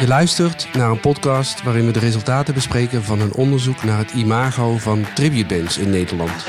Je 0.00 0.06
luistert 0.06 0.68
naar 0.72 0.90
een 0.90 1.00
podcast 1.00 1.62
waarin 1.62 1.86
we 1.86 1.92
de 1.92 1.98
resultaten 1.98 2.54
bespreken 2.54 3.04
van 3.04 3.20
een 3.20 3.34
onderzoek 3.34 3.84
naar 3.84 3.98
het 3.98 4.12
imago 4.12 4.76
van 4.78 5.06
tributebands 5.14 5.78
in 5.78 5.90
Nederland. 5.90 6.46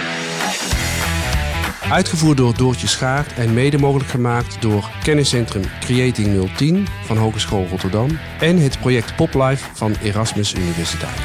Uitgevoerd 1.90 2.38
door 2.38 2.58
Doortje 2.58 2.88
Schaart 2.88 3.34
en 3.34 3.54
mede 3.54 3.78
mogelijk 3.78 4.10
gemaakt 4.10 4.62
door 4.62 4.90
kenniscentrum 5.04 5.64
Creating 5.80 6.56
010 6.56 6.88
van 7.04 7.18
Hogeschool 7.18 7.68
Rotterdam 7.68 8.20
en 8.40 8.58
het 8.58 8.80
project 8.80 9.16
Poplife 9.16 9.70
van 9.74 9.96
Erasmus 10.04 10.54
Universiteit. 10.54 11.20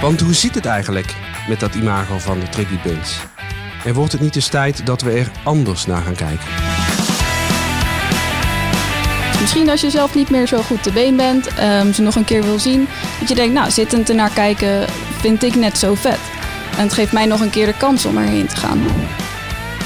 Want 0.00 0.20
hoe 0.20 0.34
zit 0.34 0.54
het 0.54 0.66
eigenlijk 0.66 1.14
met 1.48 1.60
dat 1.60 1.74
imago 1.74 2.18
van 2.18 2.40
de 2.40 2.48
tributebands? 2.48 3.20
En 3.84 3.94
wordt 3.94 4.12
het 4.12 4.20
niet 4.20 4.36
eens 4.36 4.48
tijd 4.48 4.86
dat 4.86 5.02
we 5.02 5.10
er 5.10 5.30
anders 5.44 5.86
naar 5.86 6.02
gaan 6.02 6.14
kijken? 6.14 6.63
Misschien 9.44 9.70
als 9.70 9.80
je 9.80 9.90
zelf 9.90 10.14
niet 10.14 10.30
meer 10.30 10.46
zo 10.46 10.62
goed 10.62 10.82
te 10.82 10.92
been 10.92 11.16
bent, 11.16 11.46
um, 11.46 11.92
ze 11.92 12.02
nog 12.02 12.14
een 12.14 12.24
keer 12.24 12.42
wil 12.42 12.58
zien, 12.58 12.88
dat 13.18 13.28
je 13.28 13.34
denkt, 13.34 13.54
nou, 13.54 13.70
zittend 13.70 14.08
ernaar 14.08 14.30
kijken 14.30 14.86
vind 15.20 15.42
ik 15.42 15.54
net 15.54 15.78
zo 15.78 15.94
vet. 15.94 16.18
En 16.76 16.82
het 16.82 16.92
geeft 16.92 17.12
mij 17.12 17.26
nog 17.26 17.40
een 17.40 17.50
keer 17.50 17.66
de 17.66 17.76
kans 17.76 18.04
om 18.04 18.18
erheen 18.18 18.46
te 18.46 18.56
gaan. 18.56 18.80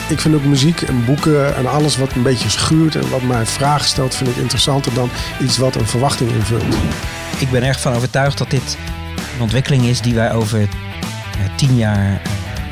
Ik 0.08 0.20
vind 0.20 0.34
ook 0.34 0.44
muziek 0.44 0.82
en 0.82 1.04
boeken 1.04 1.56
en 1.56 1.66
alles 1.66 1.96
wat 1.96 2.12
een 2.12 2.22
beetje 2.22 2.48
schuurt 2.48 2.94
en 2.94 3.10
wat 3.10 3.22
mij 3.22 3.46
vragen 3.46 3.86
stelt, 3.86 4.14
vind 4.14 4.30
ik 4.30 4.36
interessanter 4.36 4.94
dan 4.94 5.10
iets 5.40 5.56
wat 5.56 5.74
een 5.74 5.86
verwachting 5.86 6.30
invult. 6.30 6.74
Ik 7.38 7.50
ben 7.50 7.62
erg 7.62 7.80
van 7.80 7.94
overtuigd 7.94 8.38
dat 8.38 8.50
dit 8.50 8.77
een 9.34 9.42
ontwikkeling 9.42 9.84
is 9.84 10.00
die 10.00 10.14
wij 10.14 10.32
over 10.32 10.60
ja, 10.60 11.54
tien 11.56 11.77
jaar, 11.77 12.20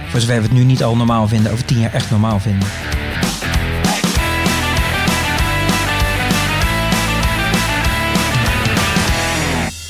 voor 0.09 0.21
zover 0.21 0.37
we 0.37 0.43
het 0.43 0.53
nu 0.53 0.65
niet 0.65 0.83
al 0.83 0.97
normaal 0.97 1.29
vinden, 1.29 1.53
over 1.53 1.65
tien 1.65 1.79
jaar 1.79 1.93
echt 1.93 2.11
normaal 2.11 2.41
vinden. 2.41 2.69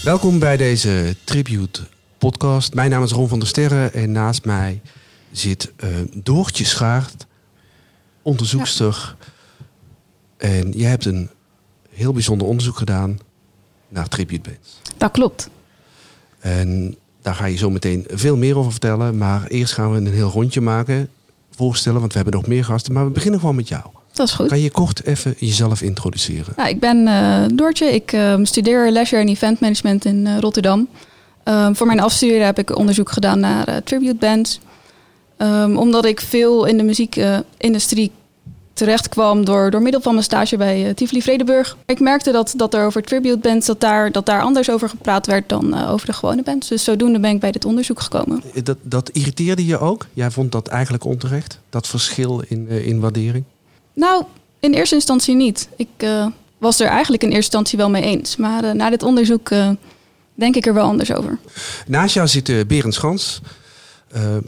Welkom 0.07 0.39
bij 0.39 0.57
deze 0.57 1.17
Tribute 1.25 1.81
podcast. 2.19 2.75
Mijn 2.75 2.91
naam 2.91 3.03
is 3.03 3.13
Ron 3.13 3.29
van 3.29 3.39
der 3.39 3.49
Sterren 3.49 3.93
en 3.93 4.13
naast 4.13 4.45
mij 4.45 4.81
zit 5.31 5.73
uh, 5.85 5.91
Doortje 6.15 6.65
Schaart, 6.65 7.27
onderzoekster. 8.23 9.17
En 10.37 10.71
jij 10.71 10.91
hebt 10.91 11.05
een 11.05 11.31
heel 11.91 12.13
bijzonder 12.13 12.47
onderzoek 12.47 12.77
gedaan 12.77 13.19
naar 13.89 14.09
tribute 14.09 14.51
bands. 14.51 14.81
Dat 14.97 15.11
klopt. 15.11 15.51
En 16.39 16.97
daar 17.23 17.35
ga 17.35 17.47
je 17.47 17.57
zo 17.57 17.71
meteen 17.71 18.05
veel 18.09 18.37
meer 18.37 18.59
over 18.59 18.71
vertellen. 18.71 19.17
Maar 19.19 19.47
eerst 19.47 19.73
gaan 19.73 19.93
we 19.93 19.97
een 19.97 20.13
heel 20.13 20.31
rondje 20.31 20.61
maken, 20.61 21.09
voorstellen, 21.51 22.01
want 22.01 22.13
we 22.13 22.19
hebben 22.19 22.41
nog 22.41 22.49
meer 22.49 22.65
gasten. 22.65 22.93
Maar 22.93 23.05
we 23.05 23.11
beginnen 23.11 23.41
gewoon 23.41 23.57
met 23.57 23.69
jou. 23.69 23.85
Dat 24.17 24.27
is 24.27 24.33
goed. 24.33 24.49
Kan 24.49 24.61
je 24.61 24.71
kort 24.71 25.05
even 25.05 25.35
jezelf 25.39 25.83
introduceren? 25.83 26.53
Nou, 26.57 26.69
ik 26.69 26.81
ben 26.81 27.07
uh, 27.07 27.45
Doortje. 27.55 27.95
Ik 27.95 28.13
uh, 28.13 28.35
studeer 28.43 28.91
leisure 28.91 29.23
en 29.23 29.29
event 29.29 29.61
management 29.61 30.05
in 30.05 30.27
uh, 30.27 30.39
Rotterdam. 30.39 30.89
voor 31.73 31.87
mijn 31.87 32.01
afstuderen 32.01 32.47
heb 32.47 32.59
ik 32.59 32.77
onderzoek 32.77 33.11
gedaan 33.11 33.41
naar 33.41 33.83
tribute 33.83 34.15
bands. 34.15 34.61
Um, 35.39 35.77
omdat 35.77 36.05
ik 36.05 36.21
veel 36.21 36.65
in 36.65 36.77
de 36.77 36.83
muziekindustrie 36.83 38.11
terecht 38.73 39.09
kwam 39.09 39.45
door, 39.45 39.71
door 39.71 39.83
middel 39.83 40.01
van 40.01 40.13
mijn 40.13 40.25
stage 40.25 40.57
bij 40.57 40.95
Tivoli 40.95 41.23
Vredenburg. 41.23 41.77
Ik 41.87 42.01
merkte 42.01 42.33
dat, 42.33 42.53
dat 42.57 42.75
er 42.75 42.87
over 42.87 43.03
tribute 43.03 43.39
bands, 43.39 43.67
dat 43.67 43.81
daar, 43.81 44.13
dat 44.13 44.27
daar 44.27 44.43
anders 44.43 44.71
over 44.71 44.89
gepraat 44.89 45.27
werd 45.27 45.49
dan 45.49 45.87
over 45.89 46.07
de 46.07 46.13
gewone 46.13 46.43
bands. 46.43 46.69
Dus 46.69 46.85
zodoende 46.85 47.21
ben 47.21 47.31
ik 47.31 47.41
bij 47.41 47.53
dit 47.53 47.65
onderzoek 47.65 48.01
gekomen. 48.01 48.43
Dat, 48.63 48.77
dat 48.83 49.09
irriteerde 49.09 49.67
je 49.67 49.79
ook? 49.79 50.07
Jij 50.13 50.31
vond 50.31 50.53
dat 50.53 50.67
eigenlijk 50.67 51.05
onterecht? 51.05 51.61
Dat 51.71 51.87
verschil 51.87 52.43
in, 52.49 52.69
in 52.69 53.01
waardering? 53.01 53.45
Nou, 53.97 54.25
in 54.61 54.73
eerste 54.73 54.95
instantie 54.95 55.35
niet. 55.35 55.69
Ik 55.77 55.89
uh, 55.99 56.27
was 56.59 56.81
er 56.81 56.87
eigenlijk 56.87 57.23
in 57.23 57.29
eerste 57.29 57.45
instantie 57.45 57.79
wel 57.79 57.91
mee 57.91 58.03
eens. 58.03 58.37
Maar 58.37 58.65
uh, 58.65 58.73
na 58.73 58.91
dit 58.91 59.03
onderzoek 59.03 59.51
uh, 59.51 59.71
denk 60.35 60.57
ik 60.57 60.67
er 60.67 60.75
wel 60.75 60.87
anders 60.87 61.13
over. 61.13 61.39
Naast 61.87 62.15
jou 62.15 62.29
zit 62.29 62.69
Berend 62.69 62.95
Schans. 62.95 63.41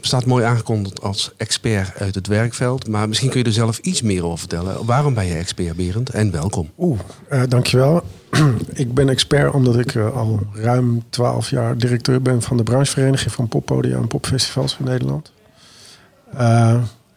staat 0.01 0.25
mooi 0.25 0.45
aangekondigd 0.45 1.01
als 1.01 1.31
expert 1.37 1.99
uit 1.99 2.15
het 2.15 2.27
werkveld. 2.27 2.87
Maar 2.87 3.07
misschien 3.07 3.29
kun 3.29 3.39
je 3.39 3.45
er 3.45 3.51
zelf 3.51 3.77
iets 3.77 4.01
meer 4.01 4.25
over 4.25 4.39
vertellen. 4.39 4.85
Waarom 4.85 5.13
ben 5.13 5.25
je 5.25 5.33
expert, 5.33 5.75
Berend? 5.75 6.09
En 6.09 6.31
welkom. 6.31 6.69
Oeh, 6.77 6.99
dankjewel. 7.47 8.03
ik 8.73 8.93
ben 8.93 9.09
expert 9.09 9.53
omdat 9.53 9.79
ik 9.79 9.95
al 9.95 10.39
ruim 10.53 11.03
twaalf 11.09 11.49
jaar 11.49 11.77
directeur 11.77 12.21
ben 12.21 12.41
van 12.41 12.57
de 12.57 12.63
branchevereniging 12.63 13.31
van 13.31 13.47
poppodia 13.47 13.97
en 13.97 14.07
popfestivals 14.07 14.77
in 14.79 14.85
Nederland. 14.85 15.31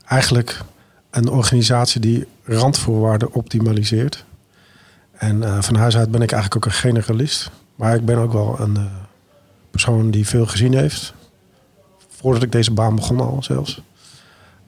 eigenlijk 0.04 0.65
een 1.12 1.28
organisatie 1.28 2.00
die 2.00 2.26
randvoorwaarden 2.44 3.32
optimaliseert. 3.32 4.24
En 5.12 5.36
uh, 5.36 5.62
van 5.62 5.74
huis 5.74 5.96
uit 5.96 6.10
ben 6.10 6.22
ik 6.22 6.32
eigenlijk 6.32 6.64
ook 6.66 6.72
een 6.72 6.78
generalist. 6.78 7.50
Maar 7.74 7.94
ik 7.94 8.04
ben 8.04 8.18
ook 8.18 8.32
wel 8.32 8.60
een 8.60 8.74
uh, 8.74 8.84
persoon 9.70 10.10
die 10.10 10.26
veel 10.26 10.46
gezien 10.46 10.74
heeft. 10.74 11.14
Voordat 12.08 12.42
ik 12.42 12.52
deze 12.52 12.70
baan 12.70 12.94
begon 12.94 13.20
al 13.20 13.42
zelfs. 13.42 13.82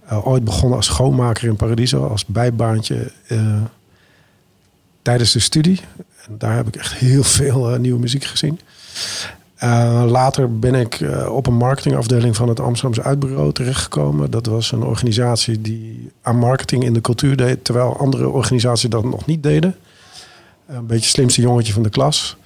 Uh, 0.07 0.27
ooit 0.27 0.45
begonnen 0.45 0.77
als 0.77 0.87
schoonmaker 0.87 1.49
in 1.49 1.57
Paradiso, 1.57 2.07
als 2.07 2.27
bijbaantje 2.27 3.13
tijdens 5.03 5.33
de 5.33 5.41
studie. 5.41 5.81
En 6.27 6.39
daar 6.39 6.57
heb 6.57 6.67
ik 6.67 6.77
echt 6.77 6.95
heel 6.95 7.23
veel 7.23 7.79
nieuwe 7.79 8.01
muziek 8.01 8.25
gezien. 8.25 8.61
Uh, 9.65 10.05
later 10.07 10.59
ben 10.59 10.75
ik 10.75 11.01
uh, 11.01 11.35
op 11.35 11.47
een 11.47 11.57
marketingafdeling 11.57 12.37
van 12.37 12.49
het 12.49 12.61
Amsterdamse 12.61 13.03
Uitbureau 13.03 13.53
terechtgekomen. 13.53 14.31
Dat 14.31 14.47
was 14.47 14.73
een 14.73 14.83
organisatie 14.83 15.61
die 15.61 16.11
aan 16.23 16.37
marketing 16.37 16.85
in 16.85 16.93
de 16.93 17.01
cultuur 17.01 17.37
deed, 17.37 17.65
terwijl 17.65 17.97
andere 17.97 18.29
organisaties 18.29 18.91
dat 18.91 19.05
nog 19.05 19.27
niet 19.27 19.43
deden. 19.43 19.77
Een 20.67 20.87
beetje 20.87 21.05
het 21.05 21.15
slimste 21.15 21.41
jongetje 21.41 21.73
van 21.73 21.83
de 21.83 21.89
klas. 21.89 22.37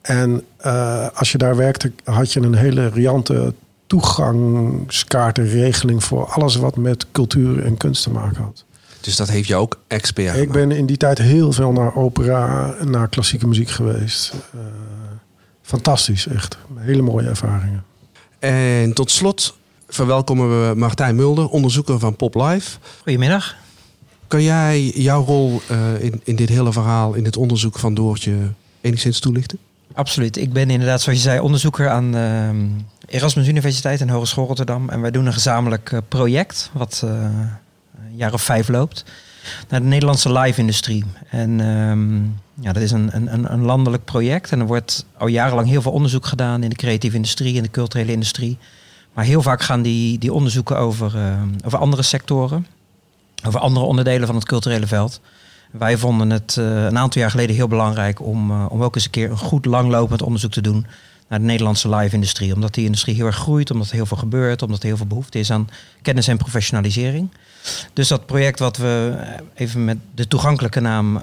En 0.00 0.42
uh, 0.66 1.06
als 1.14 1.32
je 1.32 1.38
daar 1.38 1.56
werkte, 1.56 1.92
had 2.04 2.32
je 2.32 2.40
een 2.40 2.54
hele 2.54 2.88
riante 2.88 3.54
toegangskaartenregeling 3.86 6.04
voor 6.04 6.26
alles 6.26 6.56
wat 6.56 6.76
met 6.76 7.06
cultuur 7.12 7.64
en 7.64 7.76
kunst 7.76 8.02
te 8.02 8.10
maken 8.10 8.42
had. 8.42 8.64
Dus 9.00 9.16
dat 9.16 9.28
heeft 9.28 9.48
je 9.48 9.56
ook 9.56 9.78
expert 9.86 10.36
Ik 10.36 10.52
ben 10.52 10.70
in 10.70 10.86
die 10.86 10.96
tijd 10.96 11.18
heel 11.18 11.52
veel 11.52 11.72
naar 11.72 11.96
opera 11.96 12.74
en 12.74 12.90
naar 12.90 13.08
klassieke 13.08 13.46
muziek 13.46 13.70
geweest 13.70 14.34
fantastisch, 15.62 16.26
echt. 16.26 16.58
Hele 16.76 17.02
mooie 17.02 17.28
ervaringen. 17.28 17.84
En 18.38 18.92
tot 18.92 19.10
slot 19.10 19.56
verwelkomen 19.88 20.68
we 20.68 20.74
Martijn 20.74 21.16
Mulder, 21.16 21.48
onderzoeker 21.48 21.98
van 21.98 22.16
Pop 22.16 22.34
Life. 22.34 22.78
Goedemiddag. 23.02 23.56
Kan 24.26 24.42
jij 24.42 24.82
jouw 24.82 25.24
rol 25.24 25.60
uh, 25.70 26.04
in, 26.04 26.20
in 26.24 26.36
dit 26.36 26.48
hele 26.48 26.72
verhaal, 26.72 27.14
in 27.14 27.24
het 27.24 27.36
onderzoek 27.36 27.78
van 27.78 27.94
Doortje, 27.94 28.36
enigszins 28.80 29.20
toelichten? 29.20 29.58
Absoluut. 29.94 30.36
Ik 30.36 30.52
ben 30.52 30.70
inderdaad, 30.70 31.00
zoals 31.00 31.18
je 31.18 31.24
zei, 31.24 31.40
onderzoeker 31.40 31.88
aan 31.88 32.16
uh, 32.16 32.48
Erasmus 33.06 33.48
Universiteit 33.48 34.00
en 34.00 34.08
Hogeschool 34.08 34.46
Rotterdam. 34.46 34.88
En 34.88 35.00
wij 35.00 35.10
doen 35.10 35.26
een 35.26 35.32
gezamenlijk 35.32 35.90
uh, 35.90 35.98
project, 36.08 36.70
wat 36.72 37.02
een 37.04 38.16
jaar 38.16 38.32
of 38.32 38.42
vijf 38.42 38.68
loopt, 38.68 39.04
naar 39.68 39.80
de 39.80 39.86
Nederlandse 39.86 40.32
live-industrie. 40.32 41.04
En 41.30 41.60
um, 41.60 42.40
ja, 42.60 42.72
dat 42.72 42.82
is 42.82 42.90
een, 42.90 43.10
een, 43.12 43.52
een 43.52 43.62
landelijk 43.62 44.04
project 44.04 44.50
en 44.52 44.60
er 44.60 44.66
wordt 44.66 45.06
al 45.18 45.26
jarenlang 45.26 45.68
heel 45.68 45.82
veel 45.82 45.92
onderzoek 45.92 46.26
gedaan 46.26 46.62
in 46.62 46.68
de 46.70 46.76
creatieve 46.76 47.16
industrie 47.16 47.56
en 47.56 47.62
de 47.62 47.70
culturele 47.70 48.12
industrie. 48.12 48.58
Maar 49.12 49.24
heel 49.24 49.42
vaak 49.42 49.62
gaan 49.62 49.82
die, 49.82 50.18
die 50.18 50.32
onderzoeken 50.32 50.78
over, 50.78 51.16
uh, 51.16 51.42
over 51.64 51.78
andere 51.78 52.02
sectoren, 52.02 52.66
over 53.46 53.60
andere 53.60 53.86
onderdelen 53.86 54.26
van 54.26 54.36
het 54.36 54.44
culturele 54.44 54.86
veld. 54.86 55.20
Wij 55.70 55.96
vonden 55.96 56.30
het 56.30 56.56
uh, 56.58 56.84
een 56.84 56.98
aantal 56.98 57.20
jaar 57.20 57.30
geleden 57.30 57.56
heel 57.56 57.68
belangrijk 57.68 58.20
om, 58.20 58.50
uh, 58.50 58.66
om 58.68 58.82
ook 58.82 58.94
eens 58.94 59.04
een 59.04 59.10
keer 59.10 59.30
een 59.30 59.38
goed 59.38 59.64
langlopend 59.64 60.22
onderzoek 60.22 60.52
te 60.52 60.60
doen 60.60 60.86
de 61.40 61.46
Nederlandse 61.46 61.88
live-industrie. 61.88 62.54
Omdat 62.54 62.74
die 62.74 62.84
industrie 62.84 63.14
heel 63.14 63.26
erg 63.26 63.36
groeit, 63.36 63.70
omdat 63.70 63.88
er 63.88 63.94
heel 63.94 64.06
veel 64.06 64.16
gebeurt, 64.16 64.62
omdat 64.62 64.80
er 64.80 64.86
heel 64.86 64.96
veel 64.96 65.06
behoefte 65.06 65.38
is 65.38 65.50
aan 65.50 65.68
kennis 66.02 66.28
en 66.28 66.36
professionalisering. 66.36 67.30
Dus 67.92 68.08
dat 68.08 68.26
project 68.26 68.58
wat 68.58 68.76
we 68.76 69.16
even 69.54 69.84
met 69.84 69.98
de 70.14 70.28
toegankelijke 70.28 70.80
naam 70.80 71.16
uh, 71.16 71.22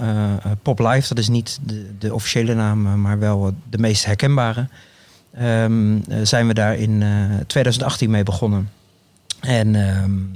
Pop 0.61 0.79
Live, 0.79 1.07
dat 1.07 1.17
is 1.17 1.27
niet 1.27 1.59
de, 1.63 1.89
de 1.99 2.13
officiële 2.13 2.53
naam, 2.53 3.01
maar 3.01 3.19
wel 3.19 3.53
de 3.69 3.77
meest 3.77 4.05
herkenbare, 4.05 4.67
um, 5.41 6.03
zijn 6.23 6.47
we 6.47 6.53
daar 6.53 6.75
in 6.75 7.01
uh, 7.01 7.35
2018 7.47 8.09
mee 8.09 8.23
begonnen. 8.23 8.69
En 9.39 9.75
um, 9.75 10.31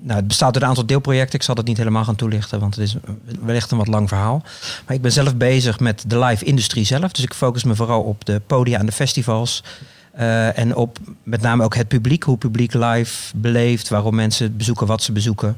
nou, 0.00 0.18
het 0.18 0.28
bestaat 0.28 0.54
uit 0.54 0.62
een 0.62 0.68
aantal 0.68 0.86
deelprojecten. 0.86 1.38
Ik 1.38 1.44
zal 1.44 1.54
dat 1.54 1.66
niet 1.66 1.76
helemaal 1.76 2.04
gaan 2.04 2.16
toelichten, 2.16 2.60
want 2.60 2.74
het 2.74 2.84
is 2.84 2.96
wellicht 3.40 3.70
een 3.70 3.78
wat 3.78 3.86
lang 3.86 4.08
verhaal. 4.08 4.42
Maar 4.86 4.96
ik 4.96 5.02
ben 5.02 5.12
zelf 5.12 5.36
bezig 5.36 5.80
met 5.80 6.04
de 6.06 6.18
live 6.18 6.44
industrie 6.44 6.84
zelf. 6.84 7.12
Dus 7.12 7.24
ik 7.24 7.34
focus 7.34 7.64
me 7.64 7.74
vooral 7.74 8.02
op 8.02 8.24
de 8.24 8.40
podia 8.46 8.78
en 8.78 8.86
de 8.86 8.92
festivals. 8.92 9.62
Uh, 10.18 10.58
en 10.58 10.76
op 10.76 10.98
met 11.22 11.40
name 11.40 11.64
ook 11.64 11.74
het 11.74 11.88
publiek, 11.88 12.22
hoe 12.22 12.36
publiek 12.36 12.74
live 12.74 13.36
beleeft, 13.36 13.88
waarom 13.88 14.14
mensen 14.14 14.56
bezoeken 14.56 14.86
wat 14.86 15.02
ze 15.02 15.12
bezoeken. 15.12 15.56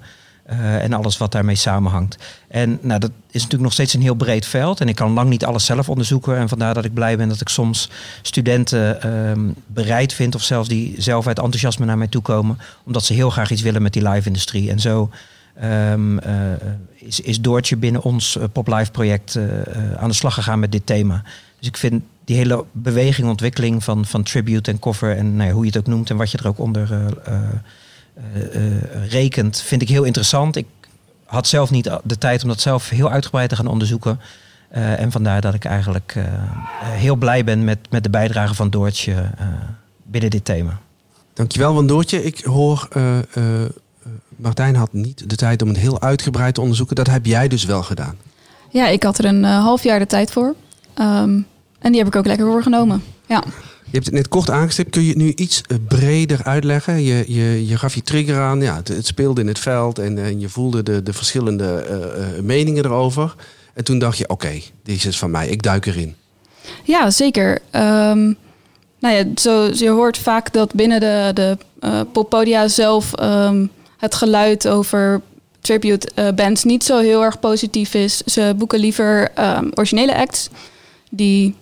Uh, 0.51 0.83
en 0.83 0.93
alles 0.93 1.19
wat 1.19 1.33
daarmee 1.33 1.55
samenhangt. 1.55 2.17
En 2.49 2.79
nou, 2.81 3.01
dat 3.01 3.11
is 3.11 3.33
natuurlijk 3.33 3.63
nog 3.63 3.73
steeds 3.73 3.95
een 3.95 4.03
heel 4.03 4.15
breed 4.15 4.47
veld. 4.47 4.81
En 4.81 4.89
ik 4.89 4.95
kan 4.95 5.13
lang 5.13 5.29
niet 5.29 5.45
alles 5.45 5.65
zelf 5.65 5.89
onderzoeken. 5.89 6.37
En 6.37 6.49
vandaar 6.49 6.75
dat 6.75 6.85
ik 6.85 6.95
blij 6.95 7.17
ben 7.17 7.29
dat 7.29 7.41
ik 7.41 7.49
soms 7.49 7.91
studenten 8.23 8.99
uh, 9.07 9.53
bereid 9.67 10.13
vind, 10.13 10.35
of 10.35 10.43
zelfs 10.43 10.69
die 10.69 10.95
zelf 10.99 11.27
uit 11.27 11.39
enthousiasme 11.39 11.87
naar 11.87 11.99
mij 11.99 12.07
toe 12.07 12.23
komen, 12.23 12.59
omdat 12.85 13.05
ze 13.05 13.13
heel 13.13 13.31
graag 13.31 13.51
iets 13.51 13.63
willen 13.63 13.83
met 13.83 13.93
die 13.93 14.09
live-industrie. 14.09 14.71
En 14.71 14.81
zo 14.81 15.11
ehm, 15.55 16.19
eh, 16.19 16.35
is, 16.95 17.21
is 17.21 17.41
Doortje 17.41 17.77
binnen 17.77 18.03
ons 18.03 18.37
uh, 18.37 18.45
Pop 18.53 18.89
project 18.93 19.39
aan 19.97 20.09
de 20.09 20.15
slag 20.15 20.35
gegaan 20.35 20.59
met 20.59 20.73
dit 20.73 20.87
thema. 20.87 21.23
Dus 21.59 21.69
ik 21.69 21.77
vind 21.77 22.03
die 22.25 22.37
hele 22.37 22.65
beweging, 22.73 23.29
ontwikkeling 23.29 23.85
van, 23.85 24.07
van 24.07 24.23
tribute 24.23 24.71
en 24.71 24.79
cover 24.79 25.17
en 25.17 25.37
nou 25.37 25.49
ja, 25.49 25.55
hoe 25.55 25.65
je 25.65 25.71
het 25.71 25.79
ook 25.79 25.87
noemt 25.87 26.11
en 26.11 26.17
wat 26.17 26.31
je 26.31 26.39
er 26.39 26.49
ook 26.49 26.59
onder 26.59 26.89
rekent, 29.09 29.61
vind 29.61 29.83
ik 29.83 29.89
heel 29.89 30.05
interessant. 30.05 30.57
Ik 30.57 30.67
had 31.25 31.47
zelf 31.47 31.71
niet 31.71 31.91
de 32.05 32.19
tijd 32.19 32.43
om 32.43 32.49
dat 32.49 32.61
zelf 32.61 32.89
heel 32.89 33.11
uitgebreid 33.11 33.49
te 33.49 33.57
gaan 33.57 33.67
onderzoeken. 33.67 34.21
Uh, 34.77 35.01
en 35.01 35.13
vandaar 35.13 35.41
dat 35.41 35.55
ik 35.55 35.65
eigenlijk 35.65 36.15
uh, 36.17 36.25
heel 36.81 37.17
blij 37.17 37.45
ben 37.45 37.65
met, 37.65 37.79
met 37.91 38.03
de 38.03 38.11
bijdrage 38.11 38.55
van 38.55 38.71
Doortje 38.71 39.13
uh, 39.13 39.47
binnen 40.03 40.31
dit 40.31 40.45
thema. 40.45 40.79
Dankjewel, 41.35 41.75
van 41.75 41.87
Doortje. 41.87 42.25
Ik 42.25 42.45
hoor, 42.45 42.89
Martijn 44.37 44.77
had 44.77 44.93
niet 44.93 45.31
de 45.31 45.37
tijd 45.37 45.63
om 45.63 45.69
het 45.69 45.77
heel 45.77 46.01
uitgebreid 46.01 46.55
te 46.55 46.61
onderzoeken. 46.61 46.97
Dat 46.97 47.07
heb 47.07 47.27
jij 47.27 47.49
dus 47.49 47.65
wel 47.65 47.83
gedaan. 47.83 48.17
Ja, 48.71 48.89
ik 48.89 49.03
had 49.03 49.19
er 49.19 49.25
een 49.25 49.45
half 49.45 49.83
jaar 49.83 49.99
de 49.99 50.07
tijd 50.07 50.31
voor. 50.31 50.55
Um, 50.99 51.47
en 51.79 51.91
die 51.91 51.99
heb 51.99 52.07
ik 52.07 52.17
ook 52.17 52.27
lekker 52.27 52.47
voor 52.47 52.63
genomen. 52.63 53.03
Ja. 53.27 53.43
Je 53.93 53.99
hebt 53.99 54.07
het 54.07 54.15
net 54.15 54.29
kort 54.29 54.51
aangestipt. 54.51 54.91
Kun 54.91 55.03
je 55.03 55.09
het 55.09 55.17
nu 55.17 55.33
iets 55.35 55.63
breder 55.89 56.45
uitleggen? 56.45 57.03
Je, 57.03 57.25
je, 57.27 57.67
je 57.67 57.79
gaf 57.79 57.95
je 57.95 58.03
trigger 58.03 58.41
aan. 58.41 58.61
Ja, 58.61 58.81
het, 58.85 59.07
speelde 59.07 59.41
in 59.41 59.47
het 59.47 59.59
veld 59.59 59.99
en, 59.99 60.19
en 60.19 60.41
je 60.41 60.49
voelde 60.49 60.83
de, 60.83 61.03
de 61.03 61.13
verschillende 61.13 61.85
meningen 62.43 62.85
erover. 62.85 63.35
En 63.75 63.85
toen 63.85 63.99
dacht 63.99 64.19
je, 64.19 64.29
oké, 64.29 64.61
dit 64.83 65.05
is 65.05 65.19
van 65.19 65.31
mij, 65.31 65.49
ik 65.49 65.63
duik 65.63 65.87
erin. 65.87 66.15
Ja, 66.85 67.11
zeker. 67.11 67.53
Um, 67.53 68.37
nou 68.99 69.15
ja, 69.15 69.25
zo, 69.37 69.71
je 69.75 69.89
hoort 69.89 70.19
vaak 70.19 70.53
dat 70.53 70.75
binnen 70.75 71.01
de, 71.01 71.31
de 71.35 71.57
poppodia 72.13 72.69
zelf 72.69 73.21
um, 73.21 73.71
het 73.99 74.15
geluid 74.15 74.69
over 74.69 75.21
tribute 75.61 76.33
bands 76.35 76.65
niet 76.65 76.85
zo 76.85 76.99
heel 76.99 77.23
erg 77.23 77.41
positief 77.41 77.95
is. 77.95 78.17
Ze 78.17 78.55
boeken 78.57 78.79
liever 78.79 79.31
um, 79.39 79.71
originele 79.75 80.17
acts 80.17 80.49
die 81.11 81.55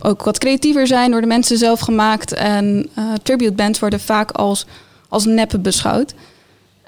ook 0.00 0.22
wat 0.22 0.38
creatiever 0.38 0.86
zijn, 0.86 1.10
door 1.10 1.20
de 1.20 1.26
mensen 1.26 1.58
zelf 1.58 1.80
gemaakt. 1.80 2.32
En 2.32 2.88
uh, 2.98 3.04
tribute 3.22 3.52
bands 3.52 3.78
worden 3.78 4.00
vaak 4.00 4.30
als, 4.30 4.66
als 5.08 5.24
neppen 5.24 5.62
beschouwd. 5.62 6.14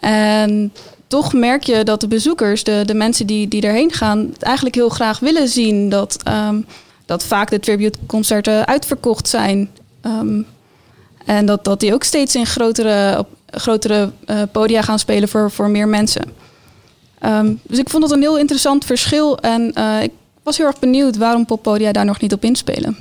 En 0.00 0.72
toch 1.06 1.32
merk 1.32 1.62
je 1.62 1.84
dat 1.84 2.00
de 2.00 2.08
bezoekers, 2.08 2.64
de, 2.64 2.82
de 2.86 2.94
mensen 2.94 3.26
die, 3.26 3.48
die 3.48 3.62
erheen 3.62 3.92
gaan, 3.92 4.34
eigenlijk 4.38 4.74
heel 4.74 4.88
graag 4.88 5.18
willen 5.18 5.48
zien 5.48 5.88
dat, 5.88 6.16
um, 6.28 6.66
dat 7.06 7.24
vaak 7.24 7.50
de 7.50 7.60
tributeconcerten 7.60 8.66
uitverkocht 8.66 9.28
zijn. 9.28 9.70
Um, 10.02 10.46
en 11.24 11.46
dat, 11.46 11.64
dat 11.64 11.80
die 11.80 11.94
ook 11.94 12.04
steeds 12.04 12.34
in 12.34 12.46
grotere, 12.46 13.18
op 13.18 13.28
grotere 13.46 14.10
uh, 14.26 14.42
podia 14.52 14.82
gaan 14.82 14.98
spelen 14.98 15.28
voor, 15.28 15.50
voor 15.50 15.70
meer 15.70 15.88
mensen. 15.88 16.22
Dus 17.62 17.78
ik 17.78 17.88
vond 17.88 18.02
het 18.02 18.12
een 18.12 18.20
heel 18.20 18.38
interessant 18.38 18.84
verschil. 18.84 19.38
En 19.38 19.72
uh, 19.78 20.02
ik 20.02 20.10
was 20.46 20.56
heel 20.56 20.66
erg 20.66 20.78
benieuwd 20.78 21.16
waarom 21.16 21.46
poppodia 21.46 21.92
daar 21.92 22.04
nog 22.04 22.20
niet 22.20 22.32
op 22.32 22.44
inspelen. 22.44 22.96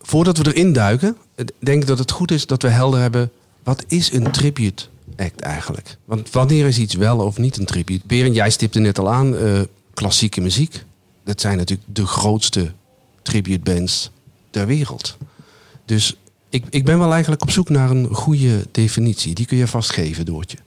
Voordat 0.00 0.38
we 0.38 0.46
erin 0.46 0.72
duiken, 0.72 1.16
denk 1.58 1.82
ik 1.82 1.88
dat 1.88 1.98
het 1.98 2.10
goed 2.10 2.30
is 2.30 2.46
dat 2.46 2.62
we 2.62 2.68
helder 2.68 3.00
hebben... 3.00 3.30
wat 3.62 3.84
is 3.88 4.12
een 4.12 4.30
tribute 4.30 4.84
act 5.16 5.40
eigenlijk? 5.40 5.96
Want 6.04 6.30
wanneer 6.30 6.66
is 6.66 6.78
iets 6.78 6.94
wel 6.94 7.18
of 7.18 7.38
niet 7.38 7.56
een 7.56 7.64
tribute? 7.64 8.06
Berend, 8.06 8.34
jij 8.34 8.50
stipte 8.50 8.78
net 8.78 8.98
al 8.98 9.10
aan, 9.10 9.34
uh, 9.34 9.60
klassieke 9.94 10.40
muziek. 10.40 10.84
Dat 11.24 11.40
zijn 11.40 11.56
natuurlijk 11.56 11.88
de 11.92 12.06
grootste 12.06 12.72
tribute 13.22 13.72
bands 13.74 14.10
ter 14.50 14.66
wereld. 14.66 15.16
Dus 15.84 16.16
ik, 16.48 16.64
ik 16.70 16.84
ben 16.84 16.98
wel 16.98 17.12
eigenlijk 17.12 17.42
op 17.42 17.50
zoek 17.50 17.68
naar 17.68 17.90
een 17.90 18.14
goede 18.14 18.66
definitie. 18.70 19.34
Die 19.34 19.46
kun 19.46 19.56
je 19.56 19.66
vastgeven, 19.66 20.24
Doortje. 20.24 20.58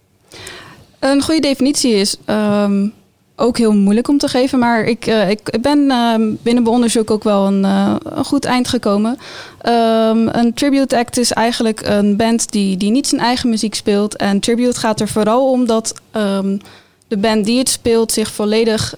Een 0.99 1.21
goede 1.21 1.41
definitie 1.41 1.93
is 1.93 2.17
um, 2.25 2.93
ook 3.41 3.57
heel 3.57 3.73
moeilijk 3.73 4.07
om 4.07 4.17
te 4.17 4.27
geven. 4.27 4.59
Maar 4.59 4.83
ik, 4.83 5.07
uh, 5.07 5.29
ik 5.29 5.57
ben 5.61 5.79
uh, 5.79 6.13
binnen 6.15 6.63
mijn 6.63 6.75
onderzoek 6.75 7.11
ook 7.11 7.23
wel 7.23 7.47
een, 7.47 7.63
uh, 7.63 7.95
een 8.03 8.25
goed 8.25 8.45
eind 8.45 8.67
gekomen. 8.67 9.17
Um, 9.65 10.27
een 10.27 10.53
tribute 10.53 10.97
act 10.97 11.17
is 11.17 11.31
eigenlijk 11.31 11.81
een 11.85 12.15
band 12.15 12.51
die, 12.51 12.77
die 12.77 12.91
niet 12.91 13.07
zijn 13.07 13.21
eigen 13.21 13.49
muziek 13.49 13.75
speelt. 13.75 14.15
En 14.15 14.39
tribute 14.39 14.79
gaat 14.79 14.99
er 14.99 15.07
vooral 15.07 15.51
om 15.51 15.65
dat 15.65 15.93
um, 16.15 16.59
de 17.07 17.17
band 17.17 17.45
die 17.45 17.57
het 17.57 17.69
speelt 17.69 18.11
zich 18.11 18.31
volledig 18.31 18.95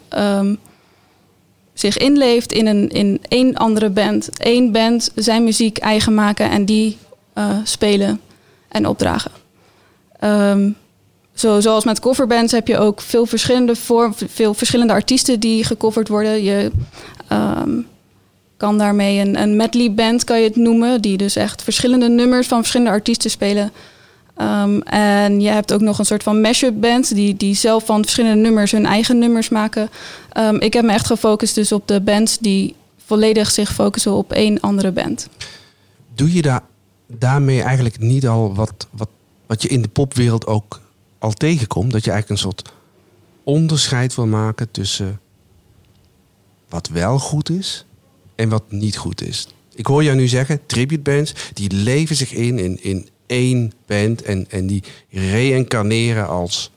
zich 1.73 1.97
inleeft 1.97 2.51
in, 2.51 2.67
een, 2.67 2.89
in 2.89 3.21
één 3.27 3.55
andere 3.55 3.89
band. 3.89 4.29
Eén 4.33 4.71
band 4.71 5.11
zijn 5.15 5.43
muziek 5.43 5.77
eigen 5.77 6.13
maken 6.13 6.49
en 6.49 6.65
die 6.65 6.97
uh, 7.37 7.57
spelen 7.63 8.21
en 8.67 8.87
opdragen. 8.87 9.31
Zo, 11.33 11.59
zoals 11.59 11.83
met 11.83 12.00
coverbands 12.00 12.51
heb 12.51 12.68
je 12.68 12.77
ook 12.77 13.01
veel 13.01 13.25
verschillende 13.25 13.75
vorm, 13.75 14.13
veel 14.27 14.53
verschillende 14.53 14.94
artiesten 14.94 15.39
die 15.39 15.63
gecoverd 15.63 16.07
worden. 16.07 16.44
Je 16.44 16.71
um, 17.31 17.88
kan 18.57 18.77
daarmee 18.77 19.19
een, 19.19 19.41
een 19.41 19.56
medley 19.56 19.94
band 19.94 20.24
kan 20.24 20.39
je 20.39 20.47
het 20.47 20.56
noemen, 20.56 21.01
die 21.01 21.18
dus 21.18 21.35
echt 21.35 21.63
verschillende 21.63 22.09
nummers 22.09 22.47
van 22.47 22.57
verschillende 22.57 22.91
artiesten 22.91 23.30
spelen. 23.30 23.71
Um, 24.41 24.81
en 24.81 25.41
je 25.41 25.50
hebt 25.50 25.74
ook 25.74 25.81
nog 25.81 26.00
een 26.00 26.06
soort 26.06 26.24
van 26.24 26.41
mashup 26.41 26.81
band 26.81 27.15
die, 27.15 27.38
die 27.38 27.56
zelf 27.56 27.86
van 27.86 28.01
verschillende 28.01 28.41
nummers 28.41 28.71
hun 28.71 28.86
eigen 28.86 29.18
nummers 29.18 29.50
maken. 29.50 29.89
Um, 30.38 30.59
ik 30.59 30.74
heb 30.74 30.86
me 30.86 30.91
echt 30.91 31.06
gefocust 31.06 31.56
dus 31.56 31.71
op 31.71 31.88
de 31.88 32.01
bands 32.01 32.38
die 32.38 32.75
volledig 33.06 33.51
zich 33.51 33.74
focussen 33.74 34.12
op 34.12 34.31
één 34.31 34.59
andere 34.59 34.91
band. 34.91 35.27
Doe 36.15 36.33
je 36.33 36.41
daar 36.41 36.62
daarmee 37.07 37.62
eigenlijk 37.62 38.00
niet 38.00 38.27
al 38.27 38.56
wat, 38.56 38.88
wat, 38.91 39.09
wat 39.45 39.62
je 39.62 39.68
in 39.68 39.81
de 39.81 39.88
popwereld 39.88 40.47
ook 40.47 40.81
al 41.23 41.33
tegenkomt, 41.33 41.91
dat 41.91 42.03
je 42.03 42.11
eigenlijk 42.11 42.41
een 42.41 42.49
soort 42.49 42.71
onderscheid 43.43 44.15
wil 44.15 44.27
maken 44.27 44.71
tussen 44.71 45.19
wat 46.69 46.87
wel 46.87 47.19
goed 47.19 47.49
is 47.49 47.85
en 48.35 48.49
wat 48.49 48.63
niet 48.71 48.97
goed 48.97 49.21
is. 49.21 49.47
Ik 49.75 49.85
hoor 49.85 50.03
jou 50.03 50.15
nu 50.15 50.27
zeggen, 50.27 50.65
tribute 50.65 51.01
bands, 51.01 51.33
die 51.53 51.71
leven 51.71 52.15
zich 52.15 52.33
in 52.33 52.59
in, 52.59 52.83
in 52.83 53.09
één 53.25 53.71
band 53.85 54.21
en, 54.21 54.45
en 54.49 54.67
die 54.67 54.83
reïncarneren 55.09 56.27
als 56.27 56.71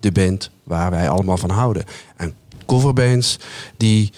de 0.00 0.12
band 0.12 0.50
waar 0.62 0.90
wij 0.90 1.08
allemaal 1.08 1.36
van 1.36 1.50
houden. 1.50 1.84
En 2.16 2.34
coverbands, 2.66 3.38
die, 3.76 4.12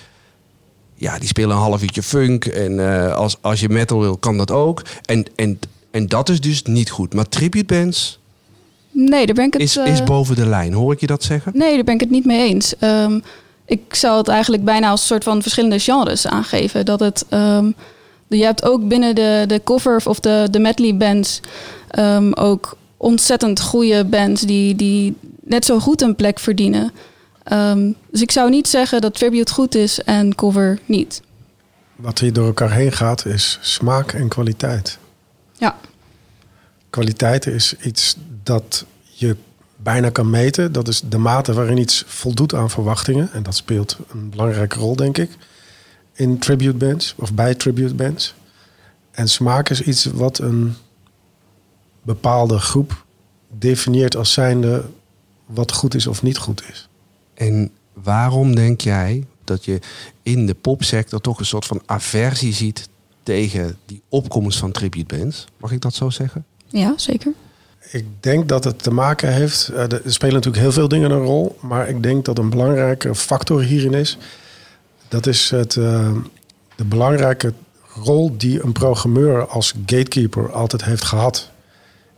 ja, 0.95 1.19
die 1.19 1.29
spelen 1.29 1.51
een 1.51 1.63
half 1.63 1.83
uurtje 1.83 2.03
funk 2.03 2.45
en 2.45 2.73
uh, 2.73 3.15
als, 3.15 3.37
als 3.41 3.61
je 3.61 3.69
metal 3.69 4.01
wil, 4.01 4.17
kan 4.17 4.37
dat 4.37 4.51
ook. 4.51 4.83
En, 5.05 5.25
en, 5.37 5.59
en 5.91 6.07
dat 6.07 6.29
is 6.29 6.41
dus 6.41 6.63
niet 6.63 6.91
goed. 6.91 7.15
Maar 7.15 7.29
tribute 7.29 7.75
bands, 7.75 8.19
Nee, 9.07 9.27
daar 9.27 9.35
ben 9.35 9.45
ik 9.45 9.53
het... 9.53 9.63
Is, 9.63 9.77
is 9.77 10.01
eh, 10.01 10.07
boven 10.07 10.37
de 10.37 10.47
lijn, 10.47 10.73
hoor 10.73 10.93
ik 10.93 11.01
je 11.01 11.07
dat 11.07 11.23
zeggen? 11.23 11.53
Nee, 11.55 11.75
daar 11.75 11.85
ben 11.85 11.95
ik 11.95 12.01
het 12.01 12.11
niet 12.11 12.25
mee 12.25 12.49
eens. 12.49 12.75
Um, 12.81 13.23
ik 13.65 13.95
zou 13.95 14.19
het 14.19 14.29
eigenlijk 14.29 14.65
bijna 14.65 14.91
als 14.91 15.01
een 15.01 15.07
soort 15.07 15.25
van 15.25 15.43
verschillende 15.43 15.79
genres 15.79 16.27
aangeven. 16.27 16.85
Dat 16.85 17.01
het... 17.01 17.27
Um, 17.31 17.75
je 18.29 18.45
hebt 18.45 18.65
ook 18.65 18.89
binnen 18.89 19.15
de, 19.15 19.45
de 19.47 19.61
cover 19.65 20.03
of 20.05 20.21
de, 20.21 20.49
de 20.51 20.59
medley 20.59 20.97
bands 20.97 21.41
um, 21.99 22.35
ook 22.35 22.77
ontzettend 22.97 23.61
goede 23.61 24.05
bands 24.05 24.43
die, 24.43 24.77
die 24.77 25.17
net 25.41 25.65
zo 25.65 25.79
goed 25.79 26.03
een 26.03 26.17
plek 26.17 26.39
verdienen. 26.39 26.93
Um, 27.53 27.95
dus 28.11 28.23
ik 28.23 28.31
zou 28.31 28.51
niet 28.51 28.69
zeggen 28.69 29.01
dat 29.01 29.15
tribute 29.15 29.53
goed 29.53 29.75
is 29.75 30.03
en 30.03 30.35
cover 30.35 30.79
niet. 30.85 31.23
Wat 31.97 32.19
hier 32.19 32.33
door 32.33 32.47
elkaar 32.47 32.73
heen 32.73 32.93
gaat 32.93 33.27
is 33.27 33.59
smaak 33.61 34.13
en 34.13 34.29
kwaliteit. 34.29 34.99
Ja. 35.53 35.77
Kwaliteit 36.91 37.47
is 37.47 37.75
iets 37.83 38.17
dat 38.43 38.85
je 39.19 39.37
bijna 39.77 40.11
kan 40.11 40.31
meten. 40.31 40.73
Dat 40.73 40.89
is 40.89 41.01
de 41.01 41.19
mate 41.19 41.53
waarin 41.53 41.79
iets 41.79 42.05
voldoet 42.07 42.55
aan 42.55 42.71
verwachtingen. 42.71 43.33
En 43.33 43.43
dat 43.43 43.57
speelt 43.57 43.97
een 44.11 44.31
belangrijke 44.31 44.79
rol, 44.79 44.97
denk 44.97 45.19
ik, 45.19 45.31
in 46.13 46.39
tribute 46.39 46.77
bands 46.77 47.15
of 47.17 47.35
bij 47.35 47.55
tribute 47.55 47.95
bands. 47.95 48.35
En 49.11 49.29
smaak 49.29 49.69
is 49.69 49.83
iets 49.83 50.05
wat 50.05 50.39
een 50.39 50.75
bepaalde 52.03 52.59
groep 52.59 53.05
definieert 53.59 54.17
als 54.17 54.33
zijnde 54.33 54.85
wat 55.47 55.73
goed 55.73 55.95
is 55.95 56.07
of 56.07 56.23
niet 56.23 56.39
goed 56.39 56.63
is. 56.71 56.89
En 57.35 57.71
waarom 57.93 58.55
denk 58.55 58.81
jij 58.81 59.27
dat 59.45 59.65
je 59.65 59.81
in 60.23 60.47
de 60.47 60.55
popsector 60.55 61.21
toch 61.21 61.39
een 61.39 61.47
soort 61.47 61.65
van 61.65 61.83
aversie 61.87 62.53
ziet 62.53 62.89
tegen 63.23 63.79
die 63.87 64.03
opkomst 64.09 64.59
van 64.59 64.73
tribute 64.73 65.17
bands? 65.17 65.47
Mag 65.57 65.73
ik 65.73 65.81
dat 65.81 65.95
zo 65.95 66.11
zeggen? 66.11 66.45
Ja, 66.67 66.95
zeker. 66.97 67.33
Ik 67.91 68.07
denk 68.21 68.49
dat 68.49 68.65
het 68.65 68.83
te 68.83 68.91
maken 68.91 69.33
heeft. 69.33 69.69
Eh, 69.69 69.93
er 69.93 70.03
spelen 70.05 70.35
natuurlijk 70.35 70.63
heel 70.63 70.73
veel 70.73 70.89
dingen 70.89 71.11
een 71.11 71.23
rol. 71.23 71.59
Maar 71.61 71.89
ik 71.89 72.03
denk 72.03 72.25
dat 72.25 72.39
een 72.39 72.51
belangrijke 72.51 73.15
factor 73.15 73.63
hierin 73.63 73.95
is. 73.95 74.19
Dat 75.09 75.27
is 75.27 75.51
het, 75.51 75.75
uh, 75.75 76.11
de 76.77 76.85
belangrijke 76.85 77.53
rol 77.95 78.37
die 78.37 78.65
een 78.65 78.73
programmeur 78.73 79.47
als 79.47 79.75
gatekeeper 79.87 80.53
altijd 80.53 80.85
heeft 80.85 81.05
gehad 81.05 81.51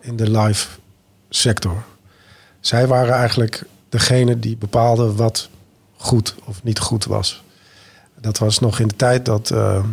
in 0.01 0.17
de 0.17 0.31
live 0.31 0.69
sector. 1.29 1.83
Zij 2.61 2.87
waren 2.87 3.15
eigenlijk 3.15 3.65
degene 3.89 4.39
die 4.39 4.57
bepaalden 4.57 5.17
wat 5.17 5.49
goed 5.97 6.35
of 6.45 6.63
niet 6.63 6.79
goed 6.79 7.05
was. 7.05 7.43
Dat 8.21 8.39
was 8.39 8.59
nog 8.59 8.79
in 8.79 8.89
de 8.89 8.97
tijd 8.97 9.25
dat. 9.25 9.51
Uh, 9.51 9.85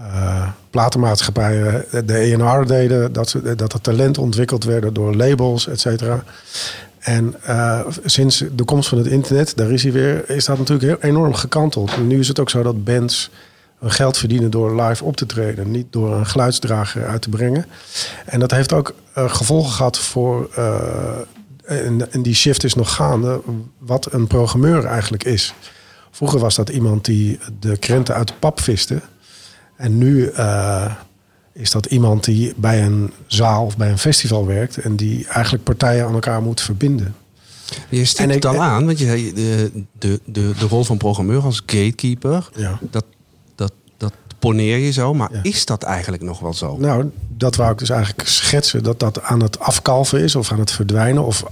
uh, 0.00 0.48
platenmaatschappijen 0.70 1.84
de 2.04 2.14
ENR 2.14 2.66
deden, 2.66 3.12
dat, 3.12 3.36
dat 3.56 3.72
er 3.72 3.80
talent 3.80 4.18
ontwikkeld 4.18 4.64
werden 4.64 4.94
door 4.94 5.14
labels, 5.14 5.68
et 5.68 5.80
cetera. 5.80 6.24
En 6.98 7.34
uh, 7.48 7.80
sinds 8.04 8.44
de 8.52 8.64
komst 8.64 8.88
van 8.88 8.98
het 8.98 9.06
internet, 9.06 9.56
daar 9.56 9.70
is 9.70 9.82
hij 9.82 9.92
weer, 9.92 10.30
is 10.30 10.44
dat 10.44 10.58
natuurlijk 10.58 10.86
heel 11.00 11.10
enorm 11.10 11.34
gekanteld. 11.34 11.96
Nu 12.06 12.18
is 12.18 12.28
het 12.28 12.40
ook 12.40 12.50
zo 12.50 12.62
dat 12.62 12.84
bands 12.84 13.30
geld 13.82 14.18
verdienen 14.18 14.50
door 14.50 14.82
live 14.82 15.04
op 15.04 15.16
te 15.16 15.26
treden, 15.26 15.70
niet 15.70 15.86
door 15.90 16.14
een 16.14 16.26
geluidsdrager 16.26 17.06
uit 17.06 17.22
te 17.22 17.28
brengen. 17.28 17.66
En 18.24 18.40
dat 18.40 18.50
heeft 18.50 18.72
ook 18.72 18.94
uh, 19.18 19.30
gevolgen 19.30 19.72
gehad 19.72 19.98
voor, 19.98 20.50
en, 21.64 22.12
en, 22.12 22.22
die 22.22 22.34
shift 22.34 22.64
is 22.64 22.74
nog 22.74 22.94
gaande, 22.94 23.40
wat 23.78 24.12
een 24.12 24.26
programmeur 24.26 24.84
eigenlijk 24.84 25.24
is. 25.24 25.54
Vroeger 26.10 26.38
was 26.38 26.54
dat 26.54 26.68
iemand 26.68 27.04
die 27.04 27.38
de 27.60 27.76
krenten 27.76 28.14
uit 28.14 28.28
de 28.28 28.34
pap 28.38 28.60
viste. 28.60 29.00
En 29.76 29.98
nu 29.98 30.30
is 31.52 31.70
dat 31.70 31.86
iemand 31.86 32.24
die 32.24 32.52
bij 32.56 32.82
een 32.82 33.12
zaal 33.26 33.64
of 33.64 33.76
bij 33.76 33.90
een 33.90 33.98
festival 33.98 34.46
werkt 34.46 34.76
en 34.76 34.96
die 34.96 35.26
eigenlijk 35.26 35.64
partijen 35.64 36.06
aan 36.06 36.14
elkaar 36.14 36.42
moet 36.42 36.60
verbinden. 36.60 37.14
Je 37.88 38.04
stipt 38.04 38.34
het 38.34 38.44
al 38.44 38.62
aan, 38.62 38.86
want 38.86 38.98
je, 38.98 39.32
de, 39.34 39.70
de, 39.98 40.20
de, 40.24 40.52
de 40.58 40.66
rol 40.66 40.84
van 40.84 40.96
programmeur 40.96 41.42
als 41.42 41.62
gatekeeper, 41.66 42.48
ja. 42.54 42.78
dat, 42.90 43.04
dat, 43.54 43.72
dat 43.96 44.12
poneer 44.38 44.78
je 44.78 44.92
zo, 44.92 45.14
maar 45.14 45.30
is 45.42 45.64
dat 45.64 45.82
eigenlijk 45.82 46.22
nog 46.22 46.38
wel 46.38 46.54
zo? 46.54 46.76
Nou, 46.76 47.10
dat 47.28 47.56
wou 47.56 47.72
ik 47.72 47.78
dus 47.78 47.90
eigenlijk 47.90 48.28
schetsen, 48.28 48.82
dat 48.82 49.00
dat 49.00 49.22
aan 49.22 49.42
het 49.42 49.58
afkalven 49.58 50.20
is 50.20 50.36
of 50.36 50.52
aan 50.52 50.58
het 50.58 50.72
verdwijnen 50.72 51.24
of 51.24 51.44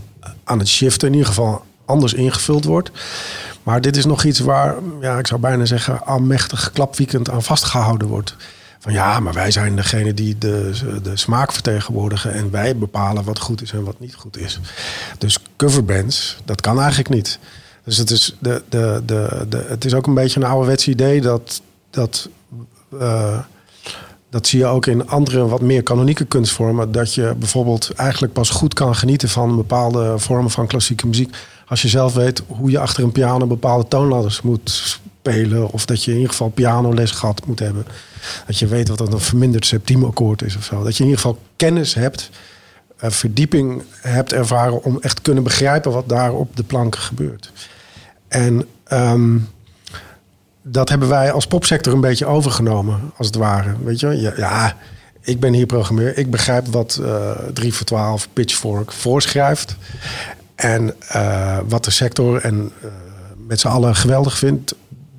aan 0.45 0.59
het 0.59 0.69
shiften, 0.69 1.09
in 1.09 1.15
ieder 1.15 1.29
geval 1.29 1.65
anders 1.85 2.15
ingevuld 2.15 2.65
wordt. 2.65 2.91
Maar 3.65 3.81
dit 3.81 3.97
is 3.97 4.05
nog 4.05 4.25
iets 4.25 4.39
waar, 4.39 4.75
ja, 5.01 5.19
ik 5.19 5.27
zou 5.27 5.41
bijna 5.41 5.65
zeggen, 5.65 6.07
almechtig 6.07 6.71
klapweekend 6.73 7.31
aan 7.31 7.43
vastgehouden 7.43 8.09
wordt 8.09 8.37
van 8.79 8.93
ja, 8.93 9.21
maar 9.21 9.33
wij 9.33 9.51
zijn 9.51 9.77
degene 9.77 10.15
die 10.15 10.39
de, 10.39 10.71
de 11.03 11.17
smaak 11.17 11.53
vertegenwoordigen 11.53 12.33
en 12.33 12.51
wij 12.51 12.77
bepalen 12.77 13.25
wat 13.25 13.39
goed 13.39 13.63
is 13.63 13.73
en 13.73 13.85
wat 13.85 14.01
niet 14.01 14.15
goed 14.15 14.39
is. 14.39 14.61
Dus 15.19 15.39
coverbands, 15.57 16.37
dat 16.45 16.61
kan 16.61 16.79
eigenlijk 16.79 17.09
niet. 17.09 17.39
Dus 17.85 17.97
het 17.97 18.11
is, 18.11 18.37
de, 18.39 18.63
de, 18.69 19.03
de, 19.07 19.47
de, 19.49 19.65
het 19.69 19.85
is 19.85 19.95
ook 19.95 20.07
een 20.07 20.15
beetje 20.15 20.41
een 20.41 20.47
ouderwets 20.47 20.89
idee 20.89 21.21
dat, 21.21 21.63
dat 21.91 22.29
uh, 22.95 23.39
dat 24.35 24.47
zie 24.47 24.59
je 24.59 24.67
ook 24.67 24.87
in 24.87 25.09
andere 25.09 25.47
wat 25.47 25.61
meer 25.61 25.83
kanonieke 25.83 26.25
kunstvormen. 26.25 26.93
Dat 26.93 27.15
je 27.15 27.35
bijvoorbeeld 27.39 27.91
eigenlijk 27.91 28.33
pas 28.33 28.51
goed 28.51 28.75
kan 28.75 28.95
genieten 28.95 29.29
van 29.29 29.57
bepaalde 29.57 30.19
vormen 30.19 30.51
van 30.51 30.67
klassieke 30.67 31.07
muziek. 31.07 31.37
Als 31.67 31.83
je 31.83 31.89
zelf 31.89 32.15
weet 32.15 32.43
hoe 32.47 32.71
je 32.71 32.79
achter 32.79 33.05
een 33.05 33.13
piano 33.13 33.47
bepaalde 33.47 33.89
toonladders 33.89 34.43
moet 34.43 34.71
spelen. 34.71 35.71
Of 35.71 35.87
dat 35.87 36.05
je 36.05 36.11
in 36.11 36.17
ieder 36.17 36.31
geval 36.31 36.49
pianoles 36.49 37.11
gehad 37.11 37.47
moet 37.47 37.59
hebben. 37.59 37.87
Dat 38.47 38.59
je 38.59 38.67
weet 38.67 38.89
wat 38.89 39.01
een 39.01 39.21
verminderd 39.21 39.67
septiemakkoord 39.67 40.43
is 40.43 40.57
of 40.57 40.65
zo. 40.65 40.83
Dat 40.83 40.97
je 40.97 41.03
in 41.03 41.09
ieder 41.09 41.23
geval 41.23 41.39
kennis 41.57 41.95
hebt, 41.95 42.31
uh, 43.05 43.11
verdieping 43.11 43.83
hebt 44.01 44.33
ervaren 44.33 44.83
om 44.83 44.99
echt 45.01 45.23
kunnen 45.23 45.43
begrijpen 45.43 45.93
wat 45.93 46.09
daar 46.09 46.33
op 46.33 46.57
de 46.57 46.65
planken 46.65 47.01
gebeurt. 47.01 47.53
En 48.29 48.67
um, 48.93 49.49
dat 50.67 50.89
hebben 50.89 51.09
wij 51.09 51.33
als 51.33 51.47
popsector 51.47 51.93
een 51.93 52.01
beetje 52.01 52.27
overgenomen, 52.27 53.13
als 53.17 53.27
het 53.27 53.37
ware. 53.37 53.75
Weet 53.85 54.01
je, 54.01 54.21
ja, 54.21 54.33
ja 54.37 54.77
ik 55.21 55.41
ben 55.41 55.53
hier 55.53 55.67
programmeur. 55.67 56.19
Ik 56.19 56.31
begrijp 56.31 56.67
wat 56.67 56.99
uh, 57.01 57.31
eh, 57.31 57.37
3 57.53 57.75
voor 57.75 57.87
12 57.87 58.29
Pitchfork 58.33 58.93
voorschrijft. 58.93 59.77
En 60.55 60.95
uh, 61.17 61.59
wat 61.69 61.85
de 61.85 61.91
sector 61.91 62.41
en 62.41 62.73
uh, 62.85 62.91
met 63.47 63.61
z'n 63.61 63.69
allen 63.69 63.95
geweldig 63.95 64.39
vindt. 64.39 64.75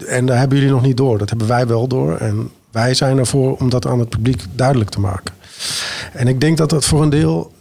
En 0.08 0.26
daar 0.26 0.38
hebben 0.38 0.58
jullie 0.58 0.74
nog 0.74 0.82
niet 0.82 0.98
door. 0.98 1.18
Dat 1.18 1.30
hebben 1.30 1.48
wij 1.48 1.68
wel 1.68 1.88
door. 1.88 2.18
En 2.18 2.50
wij 2.72 2.94
zijn 2.94 3.18
ervoor 3.18 3.58
om 3.58 3.70
dat 3.70 3.88
aan 3.88 4.00
het 4.00 4.10
publiek 4.10 4.44
duidelijk 4.52 4.90
te 4.90 5.00
maken. 5.00 5.34
En 6.14 6.28
ik 6.28 6.42
denk 6.42 6.58
dat 6.58 6.70
dat 6.70 6.86
voor 6.86 7.02
een 7.02 7.10
deel 7.10 7.54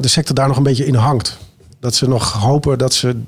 de 0.00 0.08
sector 0.08 0.34
daar 0.34 0.48
nog 0.48 0.56
een 0.56 0.62
beetje 0.62 0.86
in 0.86 0.94
hangt. 0.94 1.38
Dat 1.80 1.94
ze 1.94 2.08
nog 2.08 2.32
hopen 2.32 2.78
dat 2.78 2.94
ze 2.94 3.20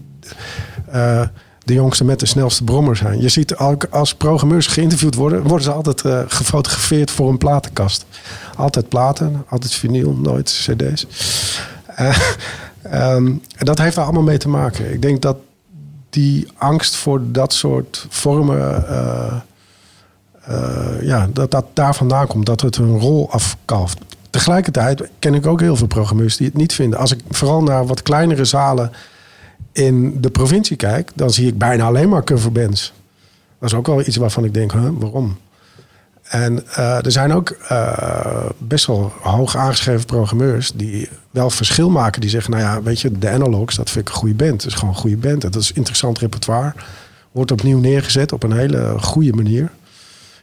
de 1.64 1.74
jongste 1.74 2.04
met 2.04 2.20
de 2.20 2.26
snelste 2.26 2.64
brommer 2.64 2.96
zijn. 2.96 3.20
Je 3.20 3.28
ziet 3.28 3.56
ook 3.56 3.84
als 3.90 4.14
programmeurs 4.14 4.66
geïnterviewd 4.66 5.14
worden, 5.14 5.42
worden 5.42 5.64
ze 5.64 5.72
altijd 5.72 6.04
uh, 6.04 6.20
gefotografeerd 6.26 7.10
voor 7.10 7.28
een 7.28 7.38
platenkast. 7.38 8.04
Altijd 8.56 8.88
platen, 8.88 9.44
altijd 9.48 9.72
vinyl, 9.72 10.12
nooit 10.12 10.66
cd's. 10.66 11.06
Uh, 12.92 13.16
dat 13.58 13.78
heeft 13.78 13.96
er 13.96 14.02
allemaal 14.02 14.22
mee 14.22 14.38
te 14.38 14.48
maken. 14.48 14.92
Ik 14.92 15.02
denk 15.02 15.22
dat 15.22 15.36
die 16.10 16.48
angst 16.56 16.96
voor 16.96 17.20
dat 17.24 17.52
soort 17.52 18.06
vormen, 18.08 18.84
uh, 18.90 19.34
ja, 21.02 21.28
dat 21.32 21.50
dat 21.50 21.64
daar 21.72 21.94
vandaan 21.94 22.26
komt, 22.26 22.46
dat 22.46 22.60
het 22.60 22.76
een 22.76 22.98
rol 22.98 23.30
afkalft. 23.30 23.98
Tegelijkertijd 24.30 25.08
ken 25.18 25.34
ik 25.34 25.46
ook 25.46 25.60
heel 25.60 25.76
veel 25.76 25.86
programmeurs 25.86 26.36
die 26.36 26.46
het 26.46 26.56
niet 26.56 26.74
vinden. 26.74 26.98
Als 26.98 27.12
ik 27.12 27.20
vooral 27.30 27.62
naar 27.62 27.86
wat 27.86 28.02
kleinere 28.02 28.44
zalen 28.44 28.92
in 29.74 30.20
de 30.20 30.30
provincie 30.30 30.76
kijk, 30.76 31.10
dan 31.14 31.30
zie 31.30 31.46
ik 31.46 31.58
bijna 31.58 31.84
alleen 31.84 32.08
maar 32.08 32.24
coverbands. 32.24 32.92
Dat 33.58 33.70
is 33.70 33.74
ook 33.78 33.86
wel 33.86 34.00
iets 34.06 34.16
waarvan 34.16 34.44
ik 34.44 34.54
denk, 34.54 34.72
huh, 34.72 34.88
waarom? 34.98 35.36
En 36.22 36.64
uh, 36.78 37.04
er 37.04 37.12
zijn 37.12 37.32
ook 37.32 37.56
uh, 37.72 38.46
best 38.58 38.86
wel 38.86 39.12
hoog 39.20 39.56
aangeschreven 39.56 40.06
programmeurs 40.06 40.72
die 40.74 41.08
wel 41.30 41.50
verschil 41.50 41.90
maken. 41.90 42.20
Die 42.20 42.30
zeggen, 42.30 42.50
nou 42.50 42.62
ja, 42.62 42.82
weet 42.82 43.00
je, 43.00 43.18
de 43.18 43.30
Analogs, 43.30 43.76
dat 43.76 43.90
vind 43.90 44.08
ik 44.08 44.14
een 44.14 44.20
goede 44.20 44.34
band. 44.34 44.62
Dat 44.62 44.70
is 44.70 44.74
gewoon 44.78 44.94
een 44.94 45.00
goede 45.00 45.16
band. 45.16 45.40
Dat 45.40 45.54
is 45.54 45.72
interessant 45.72 46.18
repertoire. 46.18 46.72
Wordt 47.32 47.50
opnieuw 47.50 47.78
neergezet 47.78 48.32
op 48.32 48.42
een 48.42 48.52
hele 48.52 48.94
goede 49.00 49.32
manier. 49.32 49.70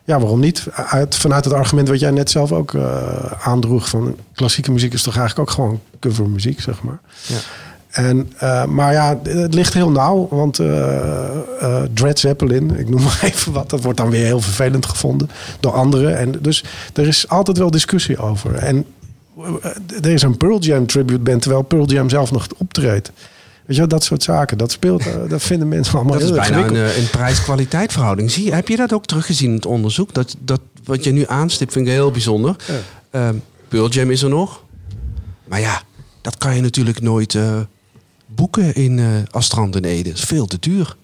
Ja, 0.03 0.19
waarom 0.19 0.39
niet? 0.39 0.67
Uit, 0.73 1.15
vanuit 1.15 1.45
het 1.45 1.53
argument 1.53 1.87
wat 1.87 1.99
jij 1.99 2.11
net 2.11 2.29
zelf 2.29 2.51
ook 2.51 2.73
uh, 2.73 3.25
aandroeg... 3.43 3.89
van 3.89 4.15
klassieke 4.33 4.71
muziek 4.71 4.93
is 4.93 5.03
toch 5.03 5.17
eigenlijk 5.17 5.49
ook 5.49 5.55
gewoon 5.55 5.81
covermuziek, 5.99 6.61
zeg 6.61 6.81
maar. 6.83 6.99
Ja. 7.27 7.37
En, 7.91 8.33
uh, 8.43 8.65
maar 8.65 8.93
ja, 8.93 9.19
het 9.23 9.53
ligt 9.53 9.73
heel 9.73 9.91
nauw, 9.91 10.27
want 10.29 10.59
uh, 10.59 10.67
uh, 11.61 11.81
Dread 11.93 12.19
Zeppelin, 12.19 12.77
ik 12.77 12.89
noem 12.89 13.01
maar 13.09 13.19
even 13.23 13.51
wat, 13.51 13.69
dat 13.69 13.81
wordt 13.81 13.97
dan 13.97 14.09
weer 14.09 14.25
heel 14.25 14.41
vervelend 14.41 14.85
gevonden 14.85 15.29
door 15.59 15.71
anderen. 15.71 16.17
En 16.17 16.31
dus 16.41 16.63
er 16.93 17.07
is 17.07 17.27
altijd 17.27 17.57
wel 17.57 17.71
discussie 17.71 18.17
over. 18.17 18.55
En 18.55 18.85
er 20.01 20.11
is 20.11 20.21
een 20.21 20.37
Pearl 20.37 20.59
Jam 20.59 20.85
tribute 20.85 21.19
band, 21.19 21.41
terwijl 21.41 21.63
Pearl 21.63 21.85
Jam 21.85 22.09
zelf 22.09 22.31
nog 22.31 22.47
optreedt. 22.57 23.11
Weet 23.65 23.77
je, 23.77 23.87
dat 23.87 24.03
soort 24.03 24.23
zaken. 24.23 24.57
Dat 24.57 24.71
speelt, 24.71 25.03
dat 25.29 25.41
vinden 25.41 25.67
mensen 25.67 25.93
allemaal 25.93 26.13
dat 26.13 26.21
heel 26.21 26.35
Dat 26.35 26.45
is 26.45 26.51
bijna 26.51 26.67
een, 26.67 26.99
een 26.99 27.09
prijs-kwaliteit 27.09 27.91
verhouding. 27.91 28.31
Zie, 28.31 28.53
heb 28.53 28.67
je 28.67 28.75
dat 28.75 28.93
ook 28.93 29.05
teruggezien 29.05 29.49
in 29.49 29.55
het 29.55 29.65
onderzoek? 29.65 30.13
Dat, 30.13 30.35
dat, 30.39 30.61
wat 30.83 31.03
je 31.03 31.11
nu 31.11 31.23
aanstipt 31.27 31.71
vind 31.71 31.87
ik 31.87 31.91
heel 31.91 32.11
bijzonder. 32.11 32.55
Ja. 33.11 33.33
Pearl 33.67 33.89
Jam 33.89 34.11
is 34.11 34.21
er 34.21 34.29
nog. 34.29 34.63
Maar 35.47 35.59
ja, 35.59 35.81
dat 36.21 36.37
kan 36.37 36.55
je 36.55 36.61
natuurlijk 36.61 37.01
nooit 37.01 37.37
boeken 38.35 38.75
in 38.75 38.97
uh, 38.97 39.07
Astrand 39.31 39.75
en 39.75 39.85
Ede. 39.85 40.09
Is 40.09 40.23
veel 40.23 40.45
te 40.45 40.57
duur. 40.59 40.95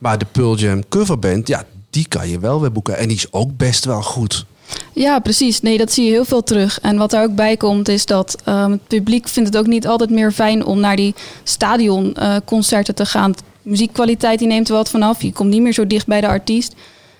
Maar 0.00 0.18
de 0.18 0.26
Pearl 0.32 0.56
Jam 0.56 0.88
coverband, 0.88 1.48
ja, 1.48 1.64
die 1.90 2.08
kan 2.08 2.28
je 2.28 2.38
wel 2.38 2.60
weer 2.60 2.72
boeken. 2.72 2.98
En 2.98 3.08
die 3.08 3.16
is 3.16 3.32
ook 3.32 3.56
best 3.56 3.84
wel 3.84 4.02
goed. 4.02 4.46
Ja, 4.92 5.18
precies. 5.18 5.60
Nee, 5.60 5.78
dat 5.78 5.92
zie 5.92 6.04
je 6.04 6.10
heel 6.10 6.24
veel 6.24 6.42
terug. 6.42 6.80
En 6.80 6.96
wat 6.96 7.12
er 7.12 7.22
ook 7.22 7.34
bij 7.34 7.56
komt, 7.56 7.88
is 7.88 8.06
dat 8.06 8.36
um, 8.48 8.70
het 8.70 8.86
publiek 8.86 9.28
vindt 9.28 9.48
het 9.48 9.58
ook 9.58 9.66
niet 9.66 9.86
altijd 9.86 10.10
meer 10.10 10.32
fijn 10.32 10.64
om 10.64 10.80
naar 10.80 10.96
die 10.96 11.14
stadionconcerten 11.42 12.94
uh, 12.98 13.04
te 13.04 13.10
gaan. 13.10 13.34
Muziekkwaliteit 13.62 14.38
die 14.38 14.48
neemt 14.48 14.68
er 14.68 14.74
wat 14.74 14.90
vanaf. 14.90 15.22
Je 15.22 15.32
komt 15.32 15.50
niet 15.50 15.62
meer 15.62 15.72
zo 15.72 15.86
dicht 15.86 16.06
bij 16.06 16.20
de 16.20 16.26
artiest. 16.26 16.74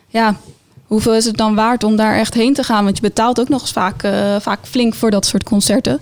Ja, 0.09 0.37
hoeveel 0.93 1.15
is 1.15 1.25
het 1.25 1.37
dan 1.37 1.55
waard 1.55 1.85
om 1.85 1.97
daar 1.97 2.17
echt 2.17 2.35
heen 2.35 2.55
te 2.55 2.63
gaan? 2.63 2.85
Want 2.85 2.97
je 2.97 3.03
betaalt 3.03 3.41
ook 3.41 3.49
nog 3.49 3.61
eens 3.61 3.73
vaak, 3.73 4.05
uh, 4.05 4.37
vaak 4.41 4.59
flink 4.63 4.95
voor 4.95 5.11
dat 5.11 5.27
soort 5.27 5.45
concerten. 5.45 6.01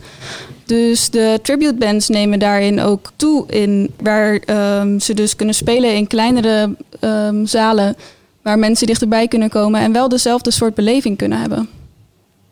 Dus 0.64 1.11
de 1.11 1.38
tribute 1.42 1.75
bands 1.75 2.09
nemen 2.09 2.38
daarin 2.38 2.80
ook 2.80 3.12
toe 3.16 3.47
in 3.47 3.90
waar 4.02 4.40
um, 4.80 5.00
ze 5.00 5.14
dus 5.14 5.37
kunnen 5.37 5.54
spelen 5.54 5.94
in 5.94 6.06
kleinere 6.06 6.76
um, 7.00 7.47
zalen 7.47 7.97
waar 8.42 8.59
mensen 8.59 8.87
dichterbij 8.87 9.28
kunnen 9.28 9.49
komen 9.49 9.80
en 9.80 9.92
wel 9.92 10.09
dezelfde 10.09 10.50
soort 10.50 10.75
beleving 10.75 11.16
kunnen 11.16 11.40
hebben. 11.40 11.68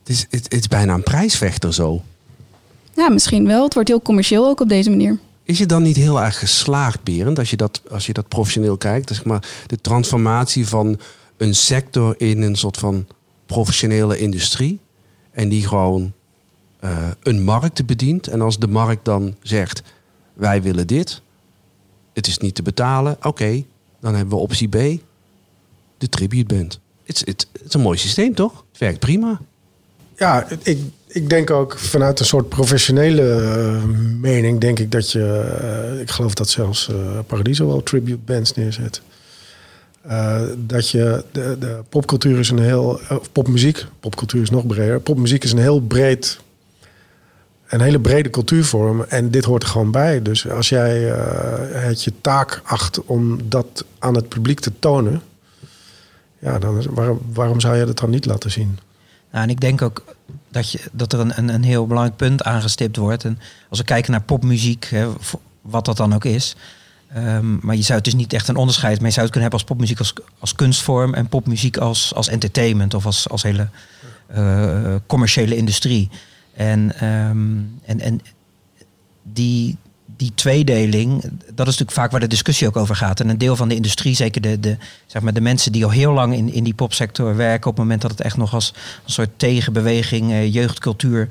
Het 0.05 0.09
is, 0.09 0.27
het, 0.31 0.43
het 0.43 0.61
is 0.61 0.69
bijna 0.69 0.95
een 0.95 1.03
prijsvechter 1.03 1.75
zo. 1.75 2.03
Ja, 2.95 3.09
misschien 3.09 3.47
wel. 3.47 3.65
Het 3.65 3.75
wordt 3.75 3.89
heel 3.89 4.03
commercieel 4.03 4.47
ook 4.47 4.61
op 4.61 4.69
deze 4.69 4.91
manier. 4.91 5.19
Is 5.43 5.59
het 5.59 5.69
dan 5.69 5.83
niet 5.83 5.97
heel 5.97 6.23
erg 6.23 6.39
geslaagd, 6.39 7.03
Berend, 7.03 7.39
als 7.39 7.51
je 7.51 7.57
dat, 7.57 7.81
als 7.91 8.07
je 8.07 8.13
dat 8.13 8.29
professioneel 8.29 8.77
kijkt? 8.77 9.09
Zeg 9.09 9.25
maar, 9.25 9.43
de 9.67 9.81
transformatie 9.81 10.69
van 10.69 10.99
een 11.39 11.55
sector 11.55 12.15
in 12.21 12.43
een 12.43 12.57
soort 12.57 12.77
van 12.77 13.07
professionele 13.47 14.19
industrie. 14.19 14.81
En 15.31 15.49
die 15.49 15.67
gewoon 15.67 16.13
uh, 16.85 17.09
een 17.23 17.43
markt 17.43 17.87
bedient. 17.87 18.27
En 18.27 18.41
als 18.41 18.59
de 18.59 18.69
markt 18.69 19.05
dan 19.05 19.35
zegt: 19.43 19.83
wij 20.33 20.63
willen 20.63 20.87
dit, 20.87 21.23
het 22.13 22.27
is 22.27 22.39
niet 22.39 22.55
te 22.55 22.63
betalen, 22.63 23.17
oké, 23.23 23.65
dan 24.01 24.15
hebben 24.15 24.37
we 24.37 24.43
optie 24.43 24.69
B, 24.69 25.01
de 25.99 26.09
tribute 26.09 26.55
band. 26.55 26.81
Het 27.05 27.47
is 27.67 27.75
een 27.75 27.81
mooi 27.81 27.99
systeem, 27.99 28.35
toch? 28.35 28.65
Het 28.71 28.79
werkt 28.79 28.99
prima. 28.99 29.41
Ja, 30.17 30.47
ik, 30.63 30.79
ik 31.07 31.29
denk 31.29 31.51
ook 31.51 31.79
vanuit 31.79 32.21
een 32.21 32.27
soort 32.27 32.49
professionele 32.49 33.23
uh, 33.23 33.85
mening, 34.21 34.61
denk 34.61 34.79
ik 34.79 34.91
dat 34.91 35.11
je, 35.11 35.93
uh, 35.95 36.01
ik 36.01 36.11
geloof 36.11 36.35
dat 36.35 36.49
zelfs 36.49 36.91
Paradiso 37.27 37.67
wel 37.67 37.83
tribute 37.83 38.19
bands 38.25 38.53
neerzet. 38.53 39.03
Dat 40.57 40.91
je, 40.91 41.25
de, 41.33 41.57
de 41.59 41.81
popcultuur 41.89 42.39
is 42.39 42.51
een 42.51 42.59
heel, 42.59 43.01
popmuziek, 43.33 43.87
popcultuur 44.01 44.43
is 44.43 44.51
nog 44.51 44.67
breder, 44.67 45.01
popmuziek 45.01 45.45
is 45.45 45.53
een 45.53 45.59
heel 45.59 45.81
breed 45.81 46.39
een 47.69 47.81
hele 47.81 48.01
brede 48.01 48.31
cultuurvorm. 48.31 49.03
En 49.03 49.31
dit 49.31 49.45
hoort 49.45 49.63
er 49.63 49.69
gewoon 49.69 49.91
bij. 49.91 50.23
Dus 50.23 50.51
als 50.51 50.69
jij 50.69 51.13
eh, 51.13 51.83
het 51.85 52.05
je 52.05 52.13
taak 52.21 52.61
acht 52.65 53.05
om 53.05 53.49
dat 53.49 53.85
aan 53.99 54.15
het 54.15 54.29
publiek 54.29 54.61
te 54.61 54.73
tonen. 54.79 55.23
Ja, 56.39 56.59
dan 56.59 56.95
waarom, 56.95 57.21
waarom 57.33 57.61
zou 57.61 57.77
je 57.77 57.85
dat 57.85 57.99
dan 57.99 58.11
niet 58.11 58.27
laten 58.27 58.51
zien? 58.51 58.79
Nou, 59.31 59.45
en 59.45 59.51
ik 59.51 59.61
denk 59.61 59.83
ook 59.83 60.05
dat, 60.49 60.71
je, 60.71 60.81
dat 60.93 61.13
er 61.13 61.21
een, 61.21 61.39
een, 61.39 61.49
een 61.49 61.63
heel 61.63 61.87
belangrijk 61.87 62.17
punt 62.17 62.43
aangestipt 62.43 62.97
wordt. 62.97 63.25
En 63.25 63.39
als 63.69 63.79
we 63.79 63.85
kijken 63.85 64.11
naar 64.11 64.23
popmuziek, 64.23 64.85
hè, 64.85 65.09
wat 65.61 65.85
dat 65.85 65.97
dan 65.97 66.15
ook 66.15 66.25
is. 66.25 66.57
Ehm, 67.15 67.67
maar 67.67 67.77
je 67.77 67.83
zou 67.83 67.95
het 67.95 68.05
dus 68.05 68.15
niet 68.15 68.33
echt 68.33 68.49
een 68.49 68.57
onderscheid. 68.57 68.97
Maar 68.97 69.07
je 69.07 69.13
zou 69.13 69.27
het 69.27 69.35
kunnen 69.35 69.51
hebben 69.51 69.61
als 69.61 69.77
popmuziek 69.77 69.99
als, 69.99 70.13
als 70.39 70.55
kunstvorm 70.55 71.15
en 71.15 71.29
popmuziek 71.29 71.77
als, 71.77 72.15
als 72.15 72.29
entertainment 72.29 72.95
of 72.95 73.07
als, 73.07 73.29
als 73.29 73.43
hele 73.43 73.69
uh, 74.37 74.95
commerciële 75.07 75.57
industrie. 75.57 76.09
En, 76.55 76.95
ehm, 77.01 77.57
en, 77.85 78.01
en 78.01 78.21
die, 79.23 79.77
die 80.17 80.33
tweedeling, 80.35 81.23
dat 81.23 81.67
is 81.67 81.79
natuurlijk 81.79 81.91
vaak 81.91 82.11
waar 82.11 82.21
de 82.21 82.27
discussie 82.27 82.67
ook 82.67 82.77
over 82.77 82.97
gaat. 82.97 83.21
En 83.21 83.29
een 83.29 83.39
deel 83.39 83.57
van 83.57 83.69
de 83.69 83.75
industrie, 83.75 84.15
zeker 84.15 84.41
de, 84.41 84.61
de, 84.61 84.77
zeg 85.07 85.23
maar 85.23 85.35
de 85.35 85.41
mensen 85.41 85.73
die 85.73 85.85
al 85.85 85.91
heel 85.91 86.13
lang 86.13 86.35
in, 86.35 86.53
in 86.53 86.65
die 86.65 86.75
popsector 86.75 87.37
werken, 87.37 87.71
op 87.71 87.77
het 87.77 87.85
moment 87.85 88.03
dat 88.03 88.11
het 88.11 88.21
echt 88.21 88.37
nog 88.37 88.55
als 88.55 88.73
een 89.05 89.13
soort 89.13 89.31
tegenbeweging, 89.37 90.31
uh, 90.31 90.53
jeugdcultuur 90.53 91.29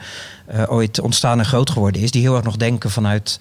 uh, 0.54 0.64
ooit 0.68 1.00
ontstaan 1.00 1.40
en 1.40 1.46
groot 1.46 1.70
geworden 1.70 2.02
is, 2.02 2.12
die 2.12 2.22
heel 2.22 2.36
erg 2.36 2.44
nog 2.44 2.58
denken 2.58 2.92
vanuit 2.92 3.40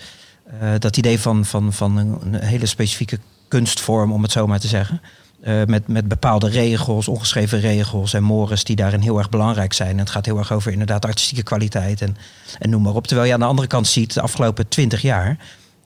uh, 0.63 0.71
dat 0.79 0.97
idee 0.97 1.21
van, 1.21 1.45
van, 1.45 1.73
van 1.73 1.97
een 1.97 2.35
hele 2.35 2.67
specifieke 2.67 3.19
kunstvorm, 3.49 4.13
om 4.13 4.23
het 4.23 4.33
zo 4.33 4.47
maar 4.47 4.61
te 4.61 4.69
zeggen. 4.69 5.01
Uh, 5.45 5.65
met, 5.65 5.89
met 5.89 6.09
bepaalde 6.09 6.49
regels, 6.49 7.09
ongeschreven 7.09 7.61
regels 7.61 8.15
en 8.15 8.23
mores 8.23 8.65
die 8.65 8.77
daarin 8.77 9.01
heel 9.01 9.19
erg 9.19 9.29
belangrijk 9.29 9.73
zijn. 9.73 9.91
En 9.91 9.99
het 9.99 10.11
gaat 10.11 10.27
heel 10.27 10.39
erg 10.39 10.53
over 10.53 10.73
inderdaad 10.73 11.05
artistieke 11.05 11.43
kwaliteit 11.43 12.01
en, 12.01 12.17
en 12.59 12.71
noem 12.71 12.83
maar 12.83 12.95
op. 12.95 13.07
Terwijl 13.07 13.29
je 13.29 13.35
aan 13.35 13.41
de 13.41 13.47
andere 13.47 13.69
kant 13.69 13.87
ziet, 13.87 14.15
de 14.15 14.21
afgelopen 14.21 14.69
twintig 14.69 15.03
jaar, 15.03 15.39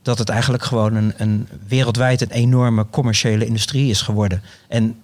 dat 0.02 0.18
het 0.18 0.28
eigenlijk 0.28 0.62
gewoon 0.62 0.94
een, 0.94 1.12
een 1.16 1.48
wereldwijd 1.68 2.20
een 2.20 2.30
enorme 2.30 2.86
commerciële 2.90 3.46
industrie 3.46 3.90
is 3.90 4.02
geworden. 4.02 4.42
En 4.68 5.00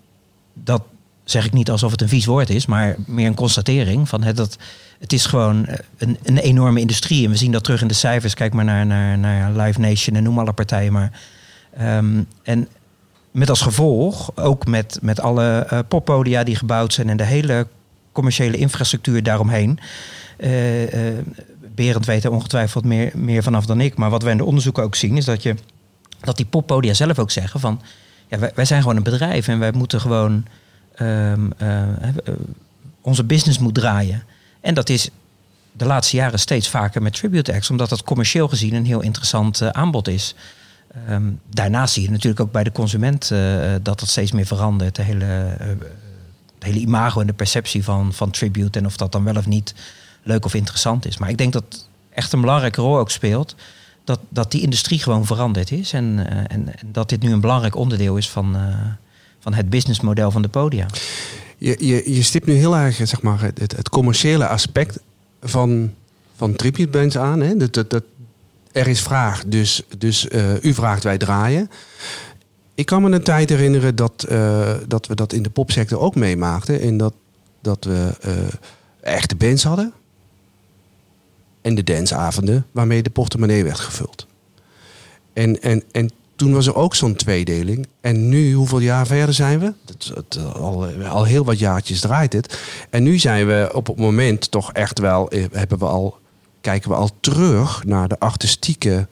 dat 0.53 0.83
zeg 1.27 1.45
ik 1.45 1.53
niet 1.53 1.71
alsof 1.71 1.91
het 1.91 2.01
een 2.01 2.09
vies 2.09 2.25
woord 2.25 2.51
is, 2.51 2.67
maar 2.67 2.97
meer 3.07 3.27
een 3.27 3.35
constatering 3.35 4.09
van 4.09 4.23
het, 4.23 4.37
dat 4.37 4.57
het 4.99 5.13
is 5.13 5.27
gewoon 5.27 5.67
een, 5.99 6.19
een 6.23 6.39
enorme 6.39 6.81
industrie. 6.81 7.25
En 7.25 7.31
we 7.31 7.37
zien 7.37 7.53
dat 7.53 7.65
terug 7.65 7.81
in 7.81 7.89
de 7.89 7.95
cijfers. 7.95 8.35
Kijk 8.35 8.53
maar 8.53 8.65
naar, 8.65 8.87
naar, 8.87 9.19
naar 9.19 9.53
Live 9.53 9.81
Nation 9.81 10.17
en 10.17 10.23
noem 10.23 10.39
alle 10.39 10.53
partijen 10.53 10.93
maar. 10.93 11.21
Um, 11.81 12.27
en 12.43 12.69
met 13.31 13.51
als 13.51 13.61
gevolg, 13.61 14.31
ook 14.35 14.67
met, 14.67 14.99
met 15.03 15.21
alle 15.21 15.67
uh, 15.73 15.79
poppodia 15.89 16.45
die 16.45 16.57
gebouwd 16.57 16.93
zijn 16.93 17.09
en 17.09 17.17
de 17.17 17.25
hele 17.25 17.67
commerciële 18.13 18.57
infrastructuur 18.57 19.23
daaromheen. 19.23 19.79
Uh, 20.39 20.51
Berend 21.75 22.07
weet 22.07 22.25
er 22.25 22.31
ongetwijfeld 22.31 22.85
meer, 22.85 23.13
meer 23.15 23.43
vanaf 23.43 23.67
dan 23.67 23.81
ik. 23.81 23.97
Maar 23.97 24.11
wat 24.11 24.23
wij 24.23 24.33
in 24.33 24.39
de 24.39 24.45
onderzoeken 24.45 24.83
ook 24.83 24.95
zien, 24.95 25.17
is 25.17 25.25
dat, 25.25 25.43
je, 25.43 25.55
dat 26.21 26.37
die 26.37 26.47
poppodia 26.47 26.95
zelf 26.95 27.19
ook 27.19 27.31
zeggen 27.31 27.61
van... 27.61 27.83
Ja, 28.29 28.39
wij, 28.39 28.51
wij 28.55 28.65
zijn 28.65 28.81
gewoon 28.81 28.97
een 28.97 29.03
bedrijf 29.03 29.49
en 29.49 29.59
wij 29.59 29.73
moeten 29.73 30.01
gewoon... 30.01 30.45
Um, 31.03 31.53
onze 33.01 33.25
business 33.25 33.59
moet 33.59 33.75
draaien. 33.75 34.23
En 34.61 34.75
dat 34.75 34.89
is 34.89 35.11
de 35.73 35.85
laatste 35.85 36.17
jaren 36.17 36.39
steeds 36.39 36.69
vaker 36.69 37.03
met 37.03 37.13
tribute 37.13 37.53
acts, 37.55 37.71
omdat 37.71 37.89
dat 37.89 38.03
commercieel 38.03 38.49
gezien 38.49 38.75
een 38.75 38.87
heel 38.87 39.01
interessant 39.01 39.61
uh, 39.61 39.69
aanbod 39.69 40.09
is. 40.09 40.35
Um, 41.11 41.41
daarnaast 41.51 41.95
zie 41.95 42.03
je 42.03 42.11
natuurlijk 42.11 42.41
ook 42.41 42.53
bij 42.53 42.65
de 42.65 42.73
consument 42.73 43.31
uh, 43.31 43.39
dat 43.83 43.99
dat 44.01 44.09
steeds 44.09 44.33
meer 44.33 44.47
verandert. 44.47 44.97
De 44.97 45.03
hele, 45.03 45.25
het 45.25 45.79
hele 46.59 46.79
imago 46.79 47.21
en 47.21 47.27
de 47.27 47.33
perceptie 47.33 47.85
van, 47.85 48.13
van 48.13 48.31
tribute 48.31 48.79
en 48.79 48.87
of 48.87 48.97
dat 48.97 49.13
dan 49.13 49.25
wel 49.25 49.37
of 49.37 49.47
niet 49.47 49.75
leuk 50.23 50.45
of 50.45 50.55
interessant 50.55 51.07
is. 51.07 51.19
Maar 51.19 51.29
ik 51.29 51.39
denk 51.39 51.53
dat 51.53 51.89
echt 52.11 52.33
een 52.33 52.41
belangrijke 52.41 52.81
rol 52.81 52.99
ook 52.99 53.11
speelt. 53.11 53.55
Dat, 54.05 54.21
dat 54.29 54.51
die 54.51 54.63
industrie 54.63 54.99
gewoon 54.99 55.27
veranderd 55.27 55.71
is. 55.71 55.93
En, 55.93 56.27
en, 56.49 56.49
en 56.49 56.93
dat 56.93 57.09
dit 57.09 57.23
nu 57.23 57.33
een 57.33 57.41
belangrijk 57.41 57.77
onderdeel 57.77 58.17
is 58.17 58.31
van, 58.31 58.57
van 59.41 59.55
het 59.55 59.71
businessmodel 59.71 60.31
van 60.31 60.43
de 60.43 60.49
podia. 60.49 60.87
Je, 61.59 61.77
je, 61.79 62.15
je 62.15 62.23
stipt 62.23 62.47
nu 62.47 62.55
heel 62.55 62.77
erg 62.77 62.95
zeg 62.95 63.23
maar, 63.23 63.41
het, 63.41 63.89
commerciële 63.89 64.47
aspect 64.47 64.99
van, 65.43 65.95
van 66.37 66.57
tribute 66.57 66.91
bands 66.91 67.19
aan. 67.19 67.41
Hè? 67.41 67.57
Dat, 67.57 67.91
dat, 67.91 68.03
er 68.73 68.89
is 68.89 69.01
vraag, 69.01 69.45
dus, 69.47 69.83
dus 69.99 70.27
uh, 70.27 70.63
u 70.63 70.75
vraagt, 70.75 71.05
wij 71.05 71.19
draaien. 71.19 71.71
Ik 72.75 72.87
kan 72.87 73.03
me 73.03 73.11
een 73.11 73.23
tijd 73.23 73.49
herinneren 73.49 73.97
dat, 73.97 74.27
uh, 74.31 74.75
dat 74.87 75.07
we 75.07 75.15
dat 75.15 75.33
in 75.33 75.43
de 75.43 75.51
popsector 75.51 75.99
ook 75.99 76.15
meemaakten. 76.15 76.81
En 76.81 76.97
dat, 76.97 77.15
dat 77.61 77.85
we 77.85 78.11
uh, 78.27 78.33
echte 79.01 79.37
bands 79.37 79.65
hadden. 79.65 79.93
En 81.63 81.75
de 81.75 81.85
danceavonden 81.85 82.67
waarmee 82.73 83.03
de 83.03 83.11
portemonnee 83.11 83.65
werd 83.65 83.81
gevuld. 83.81 84.27
En, 85.33 85.63
en, 85.63 85.83
en 85.93 86.11
toen 86.37 86.53
was 86.53 86.67
er 86.67 86.75
ook 86.75 86.95
zo'n 86.95 87.15
tweedeling. 87.15 87.87
En 88.01 88.29
nu, 88.29 88.53
hoeveel 88.53 88.79
jaar 88.79 89.07
verder 89.07 89.35
zijn 89.35 89.59
we? 89.59 89.73
Het, 89.87 90.11
het, 90.15 90.39
al, 90.55 90.87
al 90.87 91.25
heel 91.25 91.45
wat 91.45 91.59
jaartjes 91.59 92.01
draait 92.01 92.33
het. 92.33 92.61
En 92.91 93.03
nu 93.03 93.19
zijn 93.19 93.47
we 93.47 93.71
op 93.73 93.87
het 93.87 93.97
moment 93.97 94.51
toch 94.51 94.73
echt 94.73 94.99
wel, 94.99 95.31
hebben 95.53 95.79
we 95.79 95.85
al, 95.85 96.19
kijken 96.61 96.91
we 96.91 96.97
al 96.97 97.11
terug 97.21 97.85
naar 97.85 98.09
de 98.09 98.19
artistieke 98.19 99.07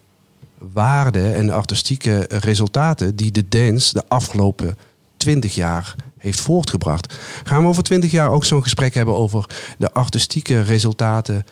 waarden 0.73 1.35
en 1.35 1.47
de 1.47 1.53
artistieke 1.53 2.27
resultaten 2.29 3.17
die 3.17 3.31
de 3.31 3.49
dance 3.49 3.93
de 3.93 4.03
afgelopen 4.09 4.79
twintig 5.17 5.55
jaar 5.55 5.95
heeft 6.19 6.41
voortgebracht. 6.41 7.15
Gaan 7.45 7.63
we 7.63 7.69
over 7.69 7.83
twintig 7.83 8.11
jaar 8.11 8.31
ook 8.31 8.45
zo'n 8.45 8.63
gesprek 8.63 8.95
hebben 8.95 9.17
over 9.17 9.47
de 9.79 9.93
artistieke 9.93 10.61
resultaten 10.61 11.47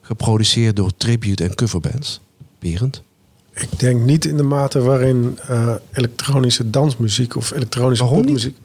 geproduceerd 0.00 0.76
door 0.76 0.96
tribute 0.96 1.44
en 1.44 1.54
coverbands? 1.54 2.20
Berend? 2.58 3.02
Ik 3.58 3.78
denk 3.78 4.00
niet 4.00 4.24
in 4.24 4.36
de 4.36 4.42
mate 4.42 4.80
waarin 4.80 5.38
uh, 5.50 5.74
elektronische 5.92 6.70
dansmuziek 6.70 7.36
of 7.36 7.50
elektronische 7.50 8.04
Waarom 8.04 8.22
popmuziek. 8.22 8.56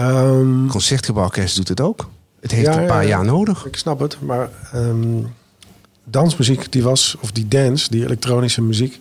Um, 0.00 0.68
Concertgebouworkest 0.68 1.56
doet 1.56 1.68
het 1.68 1.80
ook. 1.80 2.08
Het 2.40 2.50
heeft 2.50 2.66
ja, 2.66 2.80
een 2.80 2.86
paar 2.86 3.02
ja, 3.02 3.08
jaar 3.08 3.24
nodig. 3.24 3.66
Ik 3.66 3.76
snap 3.76 3.98
het, 3.98 4.16
maar 4.20 4.50
um, 4.74 5.34
dansmuziek 6.04 6.72
die 6.72 6.82
was, 6.82 7.16
of 7.20 7.32
die 7.32 7.48
dance, 7.48 7.90
die 7.90 8.04
elektronische 8.04 8.62
muziek, 8.62 9.00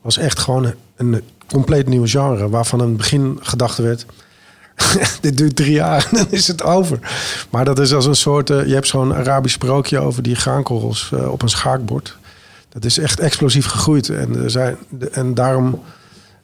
was 0.00 0.16
echt 0.16 0.38
gewoon 0.38 0.74
een 0.96 1.22
compleet 1.46 1.88
nieuw 1.88 2.06
genre. 2.06 2.48
Waarvan 2.48 2.80
in 2.80 2.88
het 2.88 2.96
begin 2.96 3.38
gedacht 3.40 3.78
werd, 3.78 4.06
dit 5.20 5.36
duurt 5.36 5.56
drie 5.56 5.72
jaar 5.72 6.08
en 6.10 6.16
dan 6.16 6.26
is 6.30 6.46
het 6.46 6.62
over. 6.62 6.98
Maar 7.50 7.64
dat 7.64 7.78
is 7.78 7.92
als 7.92 8.06
een 8.06 8.16
soort, 8.16 8.50
uh, 8.50 8.66
je 8.66 8.74
hebt 8.74 8.86
zo'n 8.86 9.14
Arabisch 9.14 9.54
sprookje 9.54 9.98
over 9.98 10.22
die 10.22 10.34
graankorrels 10.34 11.10
uh, 11.14 11.32
op 11.32 11.42
een 11.42 11.48
schaakbord. 11.48 12.16
Dat 12.72 12.84
is 12.84 12.98
echt 12.98 13.20
explosief 13.20 13.66
gegroeid. 13.66 14.08
En, 14.08 14.36
er 14.36 14.50
zijn, 14.50 14.76
en 15.12 15.34
daarom 15.34 15.80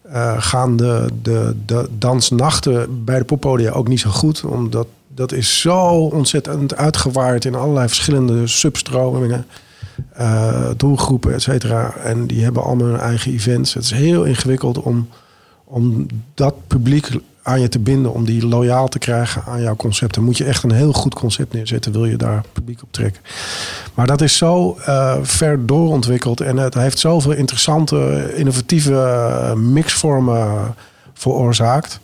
uh, 0.07 0.43
gaan 0.43 0.77
de, 0.77 1.09
de, 1.23 1.57
de 1.67 1.89
dansnachten 1.99 3.05
bij 3.05 3.19
de 3.19 3.25
poppodia 3.25 3.71
ook 3.71 3.89
niet 3.89 4.01
zo 4.01 4.11
goed. 4.11 4.45
Omdat 4.45 4.87
dat 5.15 5.33
is 5.33 5.61
zo 5.61 6.07
ontzettend 6.07 6.77
uitgewaaid 6.77 7.45
in 7.45 7.55
allerlei 7.55 7.89
verschillende 7.89 8.47
substromingen. 8.47 9.47
Uh, 10.21 10.71
doelgroepen, 10.77 11.35
et 11.35 11.43
cetera. 11.43 11.95
En 11.97 12.27
die 12.27 12.45
hebben 12.45 12.63
allemaal 12.63 12.87
hun 12.87 12.99
eigen 12.99 13.33
events. 13.33 13.75
Het 13.75 13.85
is 13.85 13.91
heel 13.91 14.25
ingewikkeld 14.25 14.79
om, 14.79 15.09
om 15.65 16.07
dat 16.35 16.55
publiek 16.67 17.09
aan 17.49 17.61
je 17.61 17.69
te 17.69 17.79
binden, 17.79 18.13
om 18.13 18.25
die 18.25 18.47
loyaal 18.47 18.89
te 18.89 18.99
krijgen 18.99 19.43
aan 19.47 19.63
jouw 19.63 19.77
concept. 19.77 20.15
Dan 20.15 20.25
moet 20.25 20.37
je 20.37 20.45
echt 20.45 20.63
een 20.63 20.73
heel 20.73 20.93
goed 20.93 21.15
concept 21.15 21.53
neerzetten, 21.53 21.93
wil 21.93 22.05
je 22.05 22.17
daar 22.17 22.43
publiek 22.53 22.83
op 22.83 22.93
trekken. 22.93 23.23
Maar 23.95 24.07
dat 24.07 24.21
is 24.21 24.37
zo 24.37 24.77
uh, 24.79 25.17
ver 25.23 25.67
doorontwikkeld 25.67 26.41
en 26.41 26.57
het 26.57 26.75
heeft 26.75 26.99
zoveel 26.99 27.33
interessante, 27.33 28.33
innovatieve 28.35 29.55
mixvormen 29.57 30.75
veroorzaakt. 31.15 32.01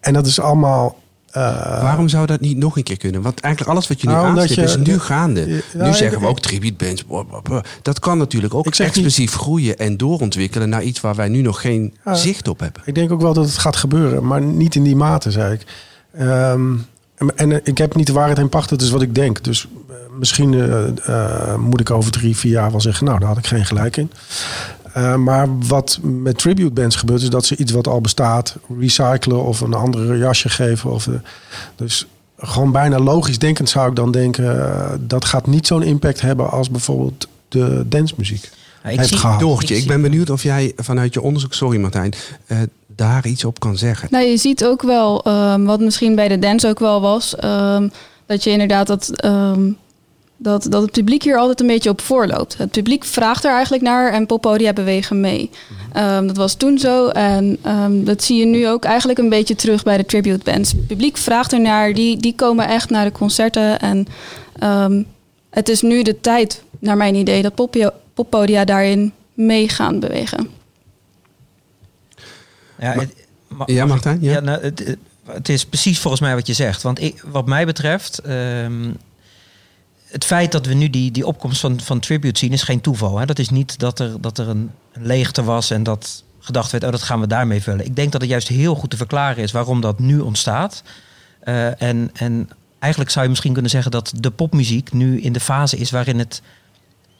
En 0.00 0.12
dat 0.12 0.26
is 0.26 0.40
allemaal 0.40 0.96
uh, 1.36 1.82
Waarom 1.82 2.08
zou 2.08 2.26
dat 2.26 2.40
niet 2.40 2.56
nog 2.56 2.76
een 2.76 2.82
keer 2.82 2.96
kunnen? 2.96 3.22
Want 3.22 3.40
eigenlijk 3.40 3.74
alles 3.74 3.88
wat 3.88 4.00
je 4.00 4.06
nu 4.06 4.12
nou, 4.12 4.26
aanstipt 4.26 4.54
je, 4.54 4.62
is 4.62 4.76
nu 4.76 4.98
gaande. 4.98 5.62
Nu 5.74 5.92
zeggen 5.92 6.20
we 6.20 6.26
ook 6.26 6.40
tribute 6.40 6.84
bands. 6.84 7.04
Dat 7.82 7.98
kan 7.98 8.18
natuurlijk 8.18 8.54
ook 8.54 8.66
explosief 8.66 9.18
niet, 9.18 9.30
groeien 9.30 9.78
en 9.78 9.96
doorontwikkelen 9.96 10.68
naar 10.68 10.82
iets 10.82 11.00
waar 11.00 11.14
wij 11.14 11.28
nu 11.28 11.40
nog 11.42 11.60
geen 11.60 11.94
zicht 12.12 12.48
op 12.48 12.60
hebben. 12.60 12.82
Ik 12.84 12.94
denk 12.94 13.12
ook 13.12 13.20
wel 13.20 13.32
dat 13.32 13.44
het 13.44 13.58
gaat 13.58 13.76
gebeuren, 13.76 14.26
maar 14.26 14.40
niet 14.40 14.74
in 14.74 14.82
die 14.82 14.96
mate, 14.96 15.30
zei 15.30 15.52
ik. 15.52 15.66
Um, 16.20 16.86
en, 17.16 17.36
en, 17.36 17.60
ik 17.64 17.78
heb 17.78 17.96
niet 17.96 18.06
de 18.06 18.12
waarheid 18.12 18.38
in 18.38 18.48
pacht, 18.48 18.68
dat 18.68 18.82
is 18.82 18.90
wat 18.90 19.02
ik 19.02 19.14
denk. 19.14 19.44
Dus 19.44 19.66
uh, 19.88 19.94
misschien 20.18 20.50
moet 21.58 21.80
ik 21.80 21.90
over 21.90 22.10
drie, 22.10 22.36
vier 22.36 22.52
jaar 22.52 22.70
wel 22.70 22.80
zeggen, 22.80 23.06
nou, 23.06 23.18
daar 23.18 23.28
had 23.28 23.38
ik 23.38 23.46
geen 23.46 23.64
gelijk 23.64 23.96
in. 23.96 24.10
Uh, 24.96 25.14
maar 25.14 25.58
wat 25.58 25.98
met 26.02 26.38
tribute 26.38 26.70
bands 26.70 26.96
gebeurt, 26.96 27.22
is 27.22 27.30
dat 27.30 27.46
ze 27.46 27.56
iets 27.56 27.72
wat 27.72 27.86
al 27.86 28.00
bestaat 28.00 28.56
recyclen 28.78 29.44
of 29.44 29.60
een 29.60 29.74
andere 29.74 30.18
jasje 30.18 30.48
geven. 30.48 30.90
Of, 30.90 31.06
uh, 31.06 31.14
dus 31.76 32.06
gewoon 32.38 32.72
bijna 32.72 32.98
logisch 32.98 33.38
denkend 33.38 33.68
zou 33.68 33.88
ik 33.88 33.96
dan 33.96 34.12
denken, 34.12 34.44
uh, 34.44 34.90
dat 35.00 35.24
gaat 35.24 35.46
niet 35.46 35.66
zo'n 35.66 35.82
impact 35.82 36.20
hebben 36.20 36.50
als 36.50 36.70
bijvoorbeeld 36.70 37.28
de 37.48 37.84
dancemuziek. 37.86 38.50
Ja, 38.84 38.90
ik 38.90 39.02
zie 39.02 39.36
Doortje, 39.38 39.76
ik 39.76 39.86
ben 39.86 40.02
benieuwd 40.02 40.30
of 40.30 40.42
jij 40.42 40.72
vanuit 40.76 41.14
je 41.14 41.20
onderzoek, 41.20 41.54
sorry 41.54 41.78
Martijn, 41.78 42.12
daar 42.86 43.26
iets 43.26 43.44
op 43.44 43.60
kan 43.60 43.76
zeggen. 43.76 44.08
Nou, 44.10 44.24
je 44.24 44.36
ziet 44.36 44.64
ook 44.64 44.82
wel, 44.82 45.28
um, 45.28 45.64
wat 45.64 45.80
misschien 45.80 46.14
bij 46.14 46.28
de 46.28 46.38
dance 46.38 46.68
ook 46.68 46.78
wel 46.78 47.00
was, 47.00 47.34
um, 47.44 47.92
dat 48.26 48.44
je 48.44 48.50
inderdaad 48.50 48.86
dat. 48.86 49.24
Um, 49.24 49.76
dat, 50.42 50.66
dat 50.70 50.82
het 50.82 50.90
publiek 50.90 51.22
hier 51.22 51.36
altijd 51.38 51.60
een 51.60 51.66
beetje 51.66 51.90
op 51.90 52.00
voorloopt. 52.00 52.56
Het 52.56 52.70
publiek 52.70 53.04
vraagt 53.04 53.44
er 53.44 53.50
eigenlijk 53.52 53.82
naar 53.82 54.12
en 54.12 54.26
poppodia 54.26 54.72
bewegen 54.72 55.20
mee. 55.20 55.50
Ehm, 55.92 56.26
dat 56.26 56.36
was 56.36 56.54
toen 56.54 56.78
zo 56.78 57.08
en 57.08 57.58
ehm, 57.62 58.04
dat 58.04 58.22
zie 58.22 58.38
je 58.38 58.46
nu 58.46 58.68
ook 58.68 58.84
eigenlijk 58.84 59.18
een 59.18 59.28
beetje 59.28 59.54
terug 59.54 59.82
bij 59.82 59.96
de 59.96 60.04
tribute 60.04 60.44
bands. 60.52 60.72
Het 60.72 60.86
publiek 60.86 61.16
vraagt 61.16 61.52
er 61.52 61.60
naar, 61.60 61.92
die, 61.94 62.16
die 62.16 62.34
komen 62.34 62.68
echt 62.68 62.90
naar 62.90 63.04
de 63.04 63.12
concerten. 63.12 63.78
En 63.80 64.06
ehm, 64.58 65.02
het 65.50 65.68
is 65.68 65.80
nu 65.82 66.02
de 66.02 66.20
tijd, 66.20 66.62
naar 66.78 66.96
mijn 66.96 67.14
idee, 67.14 67.42
dat 67.42 67.54
poppodia 68.14 68.64
daarin 68.64 69.12
mee 69.34 69.68
gaan 69.68 70.00
bewegen. 70.00 70.48
Ja, 72.78 72.92
het- 72.92 73.14
Ja, 73.48 73.56
mag 73.56 73.68
ik- 73.68 73.84
Martijn? 73.86 74.18
Ja. 74.20 74.32
Ja, 74.32 74.40
nou, 74.40 74.60
het, 74.62 75.48
is 75.48 75.66
precies 75.66 75.98
volgens 75.98 76.22
mij 76.22 76.34
wat 76.34 76.46
je 76.46 76.52
zegt. 76.52 76.82
Want 76.82 77.00
ik, 77.00 77.22
wat 77.26 77.46
mij 77.46 77.66
betreft, 77.66 78.18
ehm, 78.18 78.90
het 80.10 80.24
feit 80.24 80.52
dat 80.52 80.66
we 80.66 80.74
nu 80.74 80.90
die, 80.90 81.10
die 81.10 81.26
opkomst 81.26 81.60
van, 81.60 81.80
van 81.80 82.00
Tribute 82.00 82.38
zien, 82.38 82.52
is 82.52 82.62
geen 82.62 82.80
toeval. 82.80 83.18
Hè? 83.18 83.26
Dat 83.26 83.38
is 83.38 83.50
niet 83.50 83.78
dat 83.78 83.98
er, 83.98 84.20
dat 84.20 84.38
er 84.38 84.48
een, 84.48 84.70
een 84.92 85.06
leegte 85.06 85.42
was 85.42 85.70
en 85.70 85.82
dat 85.82 86.24
gedacht 86.40 86.70
werd, 86.70 86.84
oh, 86.84 86.90
dat 86.90 87.02
gaan 87.02 87.20
we 87.20 87.26
daarmee 87.26 87.62
vullen. 87.62 87.84
Ik 87.84 87.96
denk 87.96 88.12
dat 88.12 88.20
het 88.20 88.30
juist 88.30 88.48
heel 88.48 88.74
goed 88.74 88.90
te 88.90 88.96
verklaren 88.96 89.42
is 89.42 89.52
waarom 89.52 89.80
dat 89.80 89.98
nu 89.98 90.20
ontstaat. 90.20 90.82
Eh, 91.40 91.82
en, 91.82 92.10
en 92.12 92.48
eigenlijk 92.78 93.12
zou 93.12 93.24
je 93.24 93.30
misschien 93.30 93.52
kunnen 93.52 93.70
zeggen 93.70 93.90
dat 93.90 94.12
de 94.16 94.30
popmuziek 94.30 94.92
nu 94.92 95.20
in 95.20 95.32
de 95.32 95.40
fase 95.40 95.76
is 95.76 95.90
waarin 95.90 96.18
het 96.18 96.42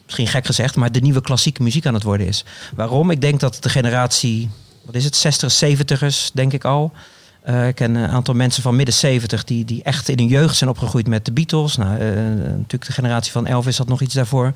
misschien 0.04 0.26
gek 0.26 0.46
gezegd, 0.46 0.76
maar 0.76 0.92
de 0.92 1.00
nieuwe 1.00 1.20
klassieke 1.20 1.62
muziek 1.62 1.86
aan 1.86 1.94
het 1.94 2.02
worden 2.02 2.26
is. 2.26 2.44
Waarom? 2.74 3.10
Ik 3.10 3.20
denk 3.20 3.40
dat 3.40 3.58
de 3.60 3.68
generatie, 3.68 4.50
wat 4.84 4.94
is 4.94 5.04
het, 5.04 5.42
60ers, 5.44 5.78
70ers, 5.78 6.32
denk 6.32 6.52
ik 6.52 6.64
al. 6.64 6.92
Eh, 7.42 7.68
ik 7.68 7.74
ken 7.74 7.94
een 7.94 8.10
aantal 8.10 8.34
mensen 8.34 8.62
van 8.62 8.76
midden 8.76 8.94
70 8.94 9.44
die, 9.44 9.64
die 9.64 9.82
echt 9.82 10.08
in 10.08 10.18
hun 10.18 10.26
jeugd 10.26 10.56
zijn 10.56 10.70
opgegroeid 10.70 11.06
met 11.06 11.24
de 11.24 11.32
Beatles. 11.32 11.76
Nou, 11.76 11.98
eh, 11.98 12.06
natuurlijk 12.34 12.86
de 12.86 12.92
generatie 12.92 13.32
van 13.32 13.46
Elvis 13.46 13.78
had 13.78 13.88
nog 13.88 14.00
iets 14.00 14.14
daarvoor. 14.14 14.52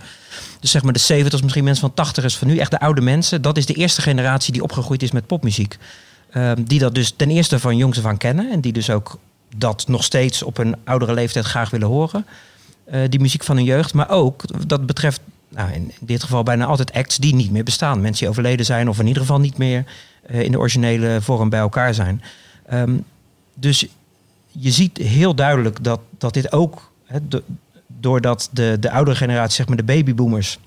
Dus 0.61 0.71
zeg 0.71 0.83
maar 0.83 0.93
de 0.93 0.99
70ers, 0.99 1.43
misschien 1.43 1.65
mensen 1.65 1.93
van 1.95 1.95
80ers, 1.95 2.37
van 2.37 2.49
nu 2.49 2.59
echt 2.59 2.71
de 2.71 2.81
oude 2.81 3.01
mensen. 3.01 3.43
Dat 3.43 3.57
is 3.57 3.67
de 3.67 3.75
eerste 3.75 4.03
generatie 4.03 4.53
die 4.53 4.63
opgegroeid 4.63 5.03
is 5.03 5.11
met 5.11 5.27
popmuziek. 5.27 5.79
Ehm, 6.31 6.63
die 6.63 6.79
dat 6.79 6.95
dus 6.95 7.11
ten 7.17 7.31
eerste 7.31 7.59
van 7.59 7.77
jongs 7.77 8.05
af 8.05 8.17
kennen. 8.17 8.51
En 8.51 8.61
die 8.61 8.73
dus 8.73 8.91
ook 8.91 9.19
dat 9.57 9.85
nog 9.89 10.05
steeds 10.05 10.43
op 10.43 10.59
een 10.59 10.77
oudere 10.85 11.15
leeftijd 11.15 11.45
graag 11.45 11.71
willen 11.71 11.89
horen. 11.89 12.27
Eh, 12.85 13.01
die 13.09 13.21
muziek 13.21 13.45
van 13.45 13.57
hun 13.57 13.65
jeugd. 13.65 13.95
Maar 13.95 14.11
ook, 14.11 14.69
dat 14.69 14.87
betreft 14.87 15.21
nou, 15.49 15.73
in 15.73 15.93
dit 16.01 16.23
geval 16.23 16.43
bijna 16.43 16.65
altijd 16.65 16.93
acts 16.93 17.17
die 17.17 17.35
niet 17.35 17.51
meer 17.51 17.65
bestaan. 17.65 18.01
Mensen 18.01 18.21
die 18.21 18.29
overleden 18.29 18.67
zijn 18.67 18.89
of 18.89 18.99
in 18.99 19.07
ieder 19.07 19.23
geval 19.23 19.41
niet 19.41 19.59
meer 19.59 19.85
in 20.29 20.53
de 20.53 20.59
originele 20.59 21.19
vorm 21.21 21.49
bij 21.49 21.61
elkaar 21.61 21.95
zijn. 21.95 22.23
Ehm, 22.67 22.97
dus 23.55 23.87
je 24.51 24.71
ziet 24.71 24.99
heel 24.99 25.35
duidelijk 25.35 25.85
dat, 25.85 26.01
dat 26.19 26.35
dit 26.35 26.53
ook, 26.53 26.93
doordat 27.87 28.49
de, 28.53 28.77
de 28.81 28.91
oudere 28.91 29.17
generatie, 29.17 29.55
zeg 29.55 29.67
maar 29.67 29.77
de 29.77 29.85
babyboomers, 29.85 30.59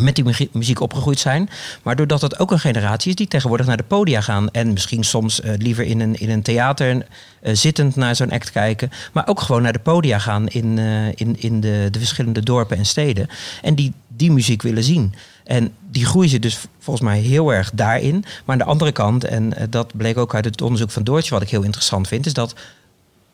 met 0.00 0.14
die 0.14 0.24
muzie- 0.24 0.48
muziek 0.52 0.80
opgegroeid 0.80 1.18
zijn. 1.18 1.48
Maar 1.82 1.96
doordat 1.96 2.20
het 2.20 2.38
ook 2.38 2.50
een 2.50 2.58
generatie 2.58 3.10
is 3.10 3.16
die 3.16 3.28
tegenwoordig 3.28 3.66
naar 3.66 3.76
de 3.76 3.82
podia 3.82 4.20
gaan. 4.20 4.50
En 4.50 4.72
misschien 4.72 5.04
soms 5.04 5.40
eh, 5.40 5.52
liever 5.56 5.84
in 5.84 6.00
een, 6.00 6.14
in 6.14 6.30
een 6.30 6.42
theater 6.42 7.06
eh, 7.40 7.54
zittend 7.54 7.96
naar 7.96 8.16
zo'n 8.16 8.30
act 8.30 8.50
kijken. 8.50 8.90
Maar 9.12 9.28
ook 9.28 9.40
gewoon 9.40 9.62
naar 9.62 9.72
de 9.72 9.78
podia 9.78 10.18
gaan 10.18 10.48
in, 10.48 10.78
eh, 10.78 11.08
in, 11.08 11.36
in 11.40 11.60
de, 11.60 11.88
de 11.90 11.98
verschillende 11.98 12.42
dorpen 12.42 12.76
en 12.76 12.86
steden. 12.86 13.28
En 13.62 13.74
die 13.74 13.92
die 14.16 14.32
muziek 14.32 14.62
willen 14.62 14.84
zien. 14.84 15.14
En 15.44 15.72
die 15.90 16.04
groei 16.06 16.28
zit 16.28 16.42
dus 16.42 16.58
volgens 16.78 17.06
mij 17.06 17.18
heel 17.20 17.52
erg 17.52 17.70
daarin. 17.74 18.20
Maar 18.20 18.42
aan 18.46 18.58
de 18.58 18.64
andere 18.64 18.92
kant, 18.92 19.24
en 19.24 19.56
eh, 19.56 19.66
dat 19.70 19.96
bleek 19.96 20.18
ook 20.18 20.34
uit 20.34 20.44
het 20.44 20.62
onderzoek 20.62 20.90
van 20.90 21.04
Doortje, 21.04 21.30
wat 21.30 21.42
ik 21.42 21.48
heel 21.50 21.62
interessant 21.62 22.08
vind, 22.08 22.26
is 22.26 22.32
dat 22.32 22.54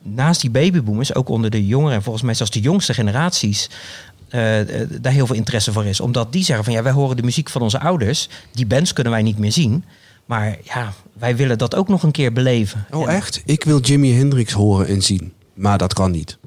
naast 0.03 0.41
die 0.41 0.51
babyboomers, 0.51 1.15
ook 1.15 1.29
onder 1.29 1.51
de 1.51 1.67
jongeren 1.67 1.95
en 1.97 2.03
volgens 2.03 2.25
mij 2.25 2.35
zelfs 2.35 2.53
de 2.53 2.61
jongste 2.61 2.95
generaties, 2.95 3.71
eh, 4.29 4.81
eh, 4.83 4.89
daar 5.01 5.13
heel 5.13 5.27
veel 5.27 5.37
interesse 5.37 5.73
voor 5.73 5.85
is. 5.85 6.01
Omdat 6.01 6.33
die 6.33 6.45
zeggen 6.45 6.65
van 6.65 6.75
ja, 6.75 6.83
wij 6.83 6.93
horen 6.93 7.17
de 7.17 7.23
muziek 7.23 7.49
van 7.51 7.63
onze 7.63 7.81
ouders. 7.81 8.29
Die 8.53 8.67
bands 8.67 8.93
kunnen 8.93 9.13
wij 9.13 9.23
niet 9.23 9.39
meer 9.39 9.53
zien. 9.53 9.85
Maar 10.27 10.59
ja, 10.63 10.93
wij 11.13 11.37
willen 11.37 11.59
dat 11.59 11.75
ook 11.75 11.89
nog 11.89 12.03
een 12.03 12.11
keer 12.11 12.33
beleven. 12.33 12.87
Oh, 12.91 13.03
En- 13.09 13.15
echt? 13.17 13.43
Ik 13.45 13.65
wil 13.65 13.81
Jimi 13.81 14.13
Hendrix 14.15 14.53
horen 14.53 14.87
en 14.87 15.03
zien. 15.03 15.33
Maar 15.55 15.79
dat 15.79 15.95
kan 15.95 16.11
niet. 16.11 16.39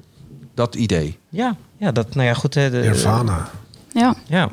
Dat 0.54 0.74
idee. 0.74 1.18
Ja, 1.28 1.56
ja, 1.76 1.92
dat, 1.92 2.14
nou 2.14 2.26
ja, 2.26 2.34
goed. 2.34 2.54
hè, 2.54 2.70
de- 2.70 2.76
Nirvana. 2.76 3.50
Ja, 3.92 4.14
Ja. 4.26 4.48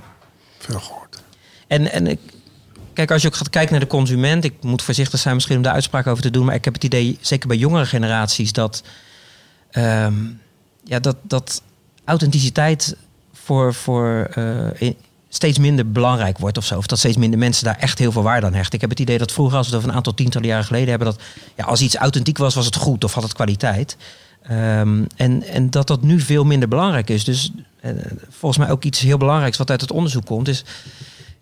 Veel 0.60 0.80
gehoord. 0.80 1.24
En, 1.68 1.92
en 1.92 2.08
ik, 2.08 2.20
kijk, 2.94 3.12
als 3.12 3.22
je 3.22 3.28
ook 3.28 3.36
gaat 3.36 3.50
kijken 3.50 3.72
naar 3.72 3.82
de 3.82 3.88
consument, 3.88 4.44
ik 4.44 4.64
moet 4.64 4.82
voorzichtig 4.82 5.20
zijn 5.20 5.34
misschien 5.34 5.58
om 5.58 5.64
daar 5.64 5.74
uitspraak 5.74 6.08
over 6.08 6.24
te 6.24 6.32
doen, 6.32 6.46
maar 6.46 6.56
ik 6.56 6.66
heb 6.66 6.74
het 6.74 6.84
idee, 6.84 7.18
zeker 7.22 7.48
bij 7.48 7.58
jongere 7.58 7.86
generaties, 7.86 8.54
dat, 8.54 8.84
ehm, 9.72 10.16
ja, 10.84 11.00
dat, 11.00 11.16
dat 11.22 11.62
authenticiteit 12.04 12.96
voor, 13.34 13.74
voor 13.74 14.30
eh, 14.34 14.92
steeds 15.30 15.58
minder 15.58 15.92
belangrijk 15.92 16.38
wordt 16.38 16.58
of 16.58 16.66
zo. 16.66 16.78
Of 16.78 16.88
dat 16.88 16.98
steeds 16.98 17.18
minder 17.18 17.40
mensen 17.40 17.66
daar 17.66 17.78
echt 17.78 18.00
heel 18.00 18.12
veel 18.12 18.24
waarde 18.24 18.46
aan 18.46 18.54
hechten. 18.54 18.74
Ik 18.74 18.82
heb 18.82 18.90
het 18.90 19.00
idee 19.00 19.18
dat 19.18 19.32
vroeger, 19.32 19.58
als 19.58 19.70
we 19.70 19.76
over 19.76 19.90
een 19.90 19.96
aantal 19.96 20.14
tientallen 20.14 20.48
jaren 20.48 20.66
geleden 20.66 20.90
hebben, 20.90 21.08
dat 21.08 21.22
ja, 21.56 21.64
als 21.64 21.82
iets 21.82 21.96
authentiek 21.96 22.38
was, 22.38 22.56
was 22.56 22.66
het 22.66 22.76
goed 22.76 23.04
of 23.04 23.14
had 23.14 23.24
het 23.24 23.34
kwaliteit. 23.34 23.98
Ehm, 24.42 25.04
en, 25.16 25.44
en 25.44 25.70
dat 25.70 25.88
dat 25.88 26.02
nu 26.02 26.20
veel 26.20 26.44
minder 26.44 26.68
belangrijk 26.68 27.10
is. 27.10 27.24
Dus 27.24 27.52
eh, 27.82 27.92
volgens 28.30 28.58
mij 28.66 28.72
ook 28.72 28.84
iets 28.84 29.00
heel 29.00 29.18
belangrijks 29.18 29.58
wat 29.58 29.70
uit 29.70 29.82
het 29.82 29.92
onderzoek 29.92 30.26
komt, 30.26 30.48
is 30.48 30.64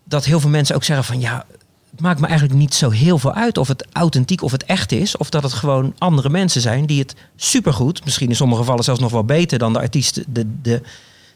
dat 0.04 0.26
heel 0.26 0.40
veel 0.40 0.50
mensen 0.50 0.76
ook 0.76 0.84
zeggen 0.84 1.06
van 1.06 1.20
ja, 1.20 1.46
het 1.92 2.02
maakt 2.02 2.20
me 2.20 2.28
eigenlijk 2.28 2.60
niet 2.60 2.74
zo 2.74 2.90
heel 2.90 3.18
veel 3.18 3.34
uit 3.34 3.58
of 3.58 3.68
het 3.68 3.86
authentiek 3.92 4.42
of 4.42 4.52
het 4.52 4.66
echt 4.66 4.92
is. 4.92 5.18
Of 5.18 5.30
dat 5.30 5.44
het 5.44 5.54
gewoon 5.54 5.94
andere 5.98 6.30
mensen 6.30 6.62
zijn 6.62 6.86
die 6.86 7.00
het 7.00 7.16
supergoed, 7.36 8.04
misschien 8.04 8.30
in 8.30 8.36
sommige 8.36 8.60
gevallen 8.62 8.84
zelfs 8.84 9.00
nog 9.00 9.12
wel 9.12 9.24
beter 9.24 9.60
dan 9.60 9.74
de 9.74 9.80
artiesten, 9.80 10.24
de, 10.28 10.46
de, 10.62 10.82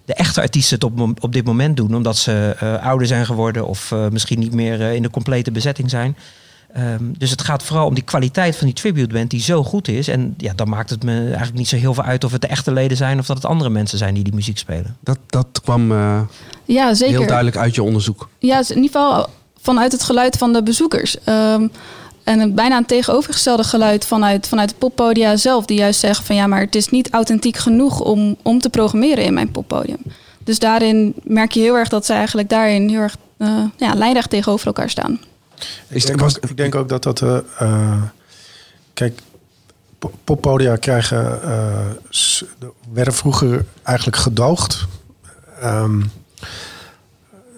de 0.05 0.13
echte 0.13 0.41
artiesten 0.41 0.83
op, 0.83 1.23
op 1.23 1.33
dit 1.33 1.45
moment 1.45 1.77
doen. 1.77 1.95
Omdat 1.95 2.17
ze 2.17 2.55
eh, 2.59 2.85
ouder 2.85 3.07
zijn 3.07 3.25
geworden 3.25 3.67
of 3.67 3.91
eh, 3.91 4.07
misschien 4.07 4.39
niet 4.39 4.53
meer 4.53 4.81
in 4.81 5.01
de 5.01 5.09
complete 5.09 5.51
bezetting 5.51 5.89
zijn. 5.89 6.17
Ehm, 6.73 7.03
dus 7.17 7.29
het 7.29 7.41
gaat 7.41 7.63
vooral 7.63 7.85
om 7.85 7.93
die 7.93 8.03
kwaliteit 8.03 8.55
van 8.55 8.67
die 8.67 8.75
tribute 8.75 9.13
band 9.13 9.29
die 9.29 9.41
zo 9.41 9.63
goed 9.63 9.87
is. 9.87 10.07
En 10.07 10.33
ja, 10.37 10.53
dan 10.55 10.69
maakt 10.69 10.89
het 10.89 11.03
me 11.03 11.25
eigenlijk 11.25 11.57
niet 11.57 11.67
zo 11.67 11.75
heel 11.75 11.93
veel 11.93 12.03
uit 12.03 12.23
of 12.23 12.31
het 12.31 12.41
de 12.41 12.47
echte 12.47 12.73
leden 12.73 12.97
zijn 12.97 13.19
of 13.19 13.25
dat 13.25 13.35
het 13.35 13.45
andere 13.45 13.69
mensen 13.69 13.97
zijn 13.97 14.13
die 14.13 14.23
die 14.23 14.33
muziek 14.33 14.57
spelen. 14.57 14.97
Dat, 14.99 15.17
dat 15.27 15.61
kwam 15.63 15.91
eh, 15.91 16.21
ja 16.65 16.93
zeker. 16.93 17.17
heel 17.17 17.27
duidelijk 17.27 17.57
uit 17.57 17.75
je 17.75 17.83
onderzoek. 17.83 18.29
Ja, 18.39 18.59
in 18.59 18.83
ieder 18.83 19.01
geval 19.01 19.29
vanuit 19.61 19.91
het 19.91 20.03
geluid 20.03 20.37
van 20.37 20.53
de 20.53 20.63
bezoekers. 20.63 21.17
Ehm, 21.23 21.67
en 22.23 22.39
een 22.39 22.55
bijna 22.55 22.77
een 22.77 22.85
tegenovergestelde 22.85 23.63
geluid 23.63 24.05
vanuit, 24.05 24.47
vanuit 24.47 24.69
de 24.69 24.75
poppodia 24.75 25.35
zelf. 25.35 25.65
Die 25.65 25.77
juist 25.77 25.99
zeggen 25.99 26.25
van 26.25 26.35
ja, 26.35 26.47
maar 26.47 26.59
het 26.59 26.75
is 26.75 26.89
niet 26.89 27.09
authentiek 27.09 27.57
genoeg 27.57 27.99
om, 27.99 28.35
om 28.41 28.59
te 28.59 28.69
programmeren 28.69 29.23
in 29.23 29.33
mijn 29.33 29.51
poppodium. 29.51 30.01
Dus 30.43 30.59
daarin 30.59 31.13
merk 31.23 31.51
je 31.51 31.59
heel 31.59 31.75
erg 31.75 31.89
dat 31.89 32.05
ze 32.05 32.13
eigenlijk 32.13 32.49
daarin 32.49 32.89
heel 32.89 32.99
erg 32.99 33.15
eh, 33.37 33.63
ja, 33.77 33.93
lijnrecht 33.93 34.29
tegenover 34.29 34.67
elkaar 34.67 34.89
staan. 34.89 35.19
Is 35.87 36.05
ik, 36.05 36.07
denk 36.07 36.21
ook, 36.21 36.37
ik 36.49 36.57
denk 36.57 36.75
ook 36.75 36.89
dat 36.89 37.03
dat... 37.03 37.21
eh, 37.21 37.37
eh, 37.59 38.01
kijk, 38.93 39.19
po- 39.99 40.13
poppodia 40.23 40.75
krijgen... 40.75 41.43
eh, 41.43 41.85
werden 42.93 43.13
vroeger 43.13 43.65
eigenlijk 43.83 44.17
gedoogd. 44.17 44.85
Ehm, 45.59 46.01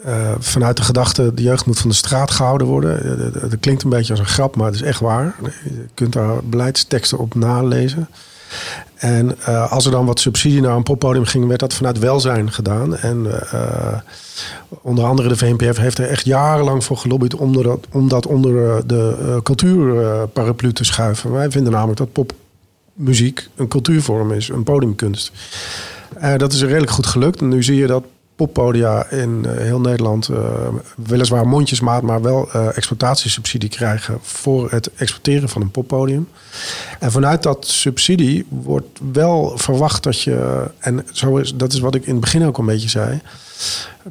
eh, 0.03 0.31
vanuit 0.39 0.77
de 0.77 0.83
gedachte, 0.83 1.33
de 1.33 1.43
jeugd 1.43 1.65
moet 1.65 1.79
van 1.79 1.89
de 1.89 1.95
straat 1.95 2.31
gehouden 2.31 2.67
worden. 2.67 3.17
Dat, 3.33 3.51
dat 3.51 3.59
klinkt 3.59 3.83
een 3.83 3.89
beetje 3.89 4.11
als 4.11 4.19
een 4.19 4.25
grap, 4.25 4.55
maar 4.55 4.65
het 4.65 4.75
is 4.75 4.81
echt 4.81 4.99
waar. 4.99 5.35
Je 5.63 5.85
kunt 5.93 6.13
daar 6.13 6.43
beleidsteksten 6.43 7.17
op 7.17 7.35
nalezen. 7.35 8.09
En 8.95 9.35
eh, 9.45 9.71
als 9.71 9.85
er 9.85 9.91
dan 9.91 10.05
wat 10.05 10.19
subsidie 10.19 10.61
naar 10.61 10.75
een 10.75 10.83
poppodium 10.83 11.25
ging, 11.25 11.47
werd 11.47 11.59
dat 11.59 11.73
vanuit 11.73 11.99
welzijn 11.99 12.51
gedaan. 12.51 12.97
En 12.97 13.49
eh, 13.51 13.99
onder 14.81 15.05
andere 15.05 15.27
de 15.27 15.37
VNPF 15.37 15.77
heeft 15.77 15.97
er 15.97 16.09
echt 16.09 16.25
jarenlang 16.25 16.83
voor 16.83 16.97
gelobbyd 16.97 17.35
om 17.35 17.63
dat, 17.63 17.87
om 17.91 18.07
dat 18.07 18.27
onder 18.27 18.69
eh, 18.69 18.81
de 18.85 19.39
cultuurparaplu 19.43 20.73
te 20.73 20.83
schuiven. 20.83 21.31
Wij 21.31 21.51
vinden 21.51 21.71
namelijk 21.71 21.97
dat 21.97 22.27
popmuziek 22.95 23.49
een 23.55 23.67
cultuurvorm 23.67 24.31
is, 24.31 24.49
een 24.49 24.63
podiumkunst. 24.63 25.31
Dat 26.37 26.53
is 26.53 26.61
redelijk 26.61 26.91
goed 26.91 27.05
gelukt. 27.05 27.41
En 27.41 27.47
nu 27.47 27.63
zie 27.63 27.75
je 27.75 27.87
dat 27.87 28.03
poppodia 28.35 29.09
in 29.09 29.43
uh, 29.45 29.51
heel 29.57 29.79
Nederland 29.79 30.29
uh, 30.29 30.37
weliswaar 30.95 31.47
mondjesmaat, 31.47 32.01
maar 32.01 32.21
wel 32.21 32.49
uh, 32.55 32.77
exploitatiesubsidie 32.77 33.69
krijgen 33.69 34.17
voor 34.21 34.71
het 34.71 34.93
exporteren 34.93 35.49
van 35.49 35.61
een 35.61 35.71
poppodium. 35.71 36.29
En 36.99 37.11
vanuit 37.11 37.43
dat 37.43 37.67
subsidie 37.67 38.45
wordt 38.49 38.99
wel 39.11 39.57
verwacht 39.57 40.03
dat 40.03 40.21
je, 40.21 40.67
en 40.79 41.05
zo 41.11 41.37
is, 41.37 41.55
dat 41.55 41.73
is 41.73 41.79
wat 41.79 41.95
ik 41.95 42.05
in 42.05 42.11
het 42.11 42.21
begin 42.21 42.45
ook 42.45 42.57
een 42.57 42.65
beetje 42.65 42.89
zei, 42.89 43.21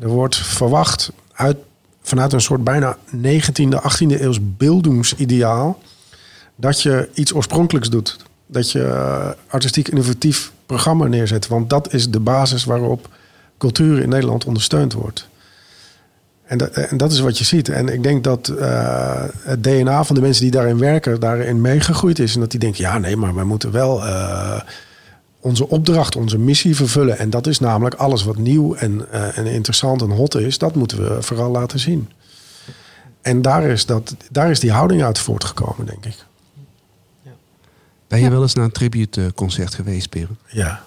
er 0.00 0.08
wordt 0.08 0.36
verwacht 0.36 1.12
uit, 1.32 1.56
vanuit 2.02 2.32
een 2.32 2.40
soort 2.40 2.64
bijna 2.64 2.96
19e, 3.16 3.76
18e 3.90 4.20
eeuws 4.20 4.38
beeldingsideaal 4.56 5.80
dat 6.56 6.82
je 6.82 7.08
iets 7.14 7.34
oorspronkelijks 7.34 7.90
doet. 7.90 8.16
Dat 8.46 8.70
je 8.70 9.36
artistiek 9.48 9.88
innovatief 9.88 10.52
programma 10.66 11.06
neerzet. 11.06 11.48
Want 11.48 11.70
dat 11.70 11.92
is 11.92 12.10
de 12.10 12.20
basis 12.20 12.64
waarop 12.64 13.08
cultuur 13.62 14.02
in 14.02 14.08
Nederland 14.08 14.44
ondersteund 14.44 14.92
wordt. 14.92 15.28
En, 16.44 16.58
dat, 16.58 16.70
en 16.70 16.96
dat 16.96 17.12
is 17.12 17.20
wat 17.20 17.38
je 17.38 17.44
ziet. 17.44 17.68
En 17.68 17.88
ik 17.88 18.02
denk 18.02 18.24
dat 18.24 18.48
uh, 18.58 19.24
het 19.38 19.62
DNA 19.64 20.04
van 20.04 20.14
de 20.14 20.20
mensen 20.20 20.42
die 20.42 20.50
daarin 20.50 20.78
werken, 20.78 21.20
daarin 21.20 21.60
meegegroeid 21.60 22.18
is. 22.18 22.34
En 22.34 22.40
dat 22.40 22.50
die 22.50 22.60
denken, 22.60 22.84
ja 22.84 22.98
nee, 22.98 23.16
maar 23.16 23.34
wij 23.34 23.44
moeten 23.44 23.70
wel 23.72 23.98
uh, 24.06 24.60
onze 25.40 25.68
opdracht, 25.68 26.16
onze 26.16 26.38
missie 26.38 26.76
vervullen. 26.76 27.18
En 27.18 27.30
dat 27.30 27.46
is 27.46 27.58
namelijk 27.58 27.94
alles 27.94 28.24
wat 28.24 28.36
nieuw 28.36 28.74
en, 28.74 29.06
eh, 29.10 29.38
en 29.38 29.46
interessant 29.46 30.02
en 30.02 30.10
hot 30.10 30.34
is, 30.34 30.58
dat 30.58 30.74
moeten 30.74 30.98
we 31.04 31.22
vooral 31.22 31.50
laten 31.50 31.78
zien. 31.78 32.08
En 33.22 33.42
daar 33.42 33.62
is, 33.62 33.86
dat, 33.86 34.16
daar 34.30 34.50
is 34.50 34.60
die 34.60 34.72
houding 34.72 35.02
uit 35.02 35.18
voortgekomen, 35.18 35.86
denk 35.86 36.04
ik. 36.04 36.16
Ben 38.08 38.18
je 38.18 38.24
Ja. 38.24 38.30
wel 38.30 38.42
eens 38.42 38.54
naar 38.54 38.64
een 38.64 38.72
tributeconcert 38.72 39.74
geweest, 39.74 40.08
Peren? 40.08 40.38
Ja. 40.48 40.82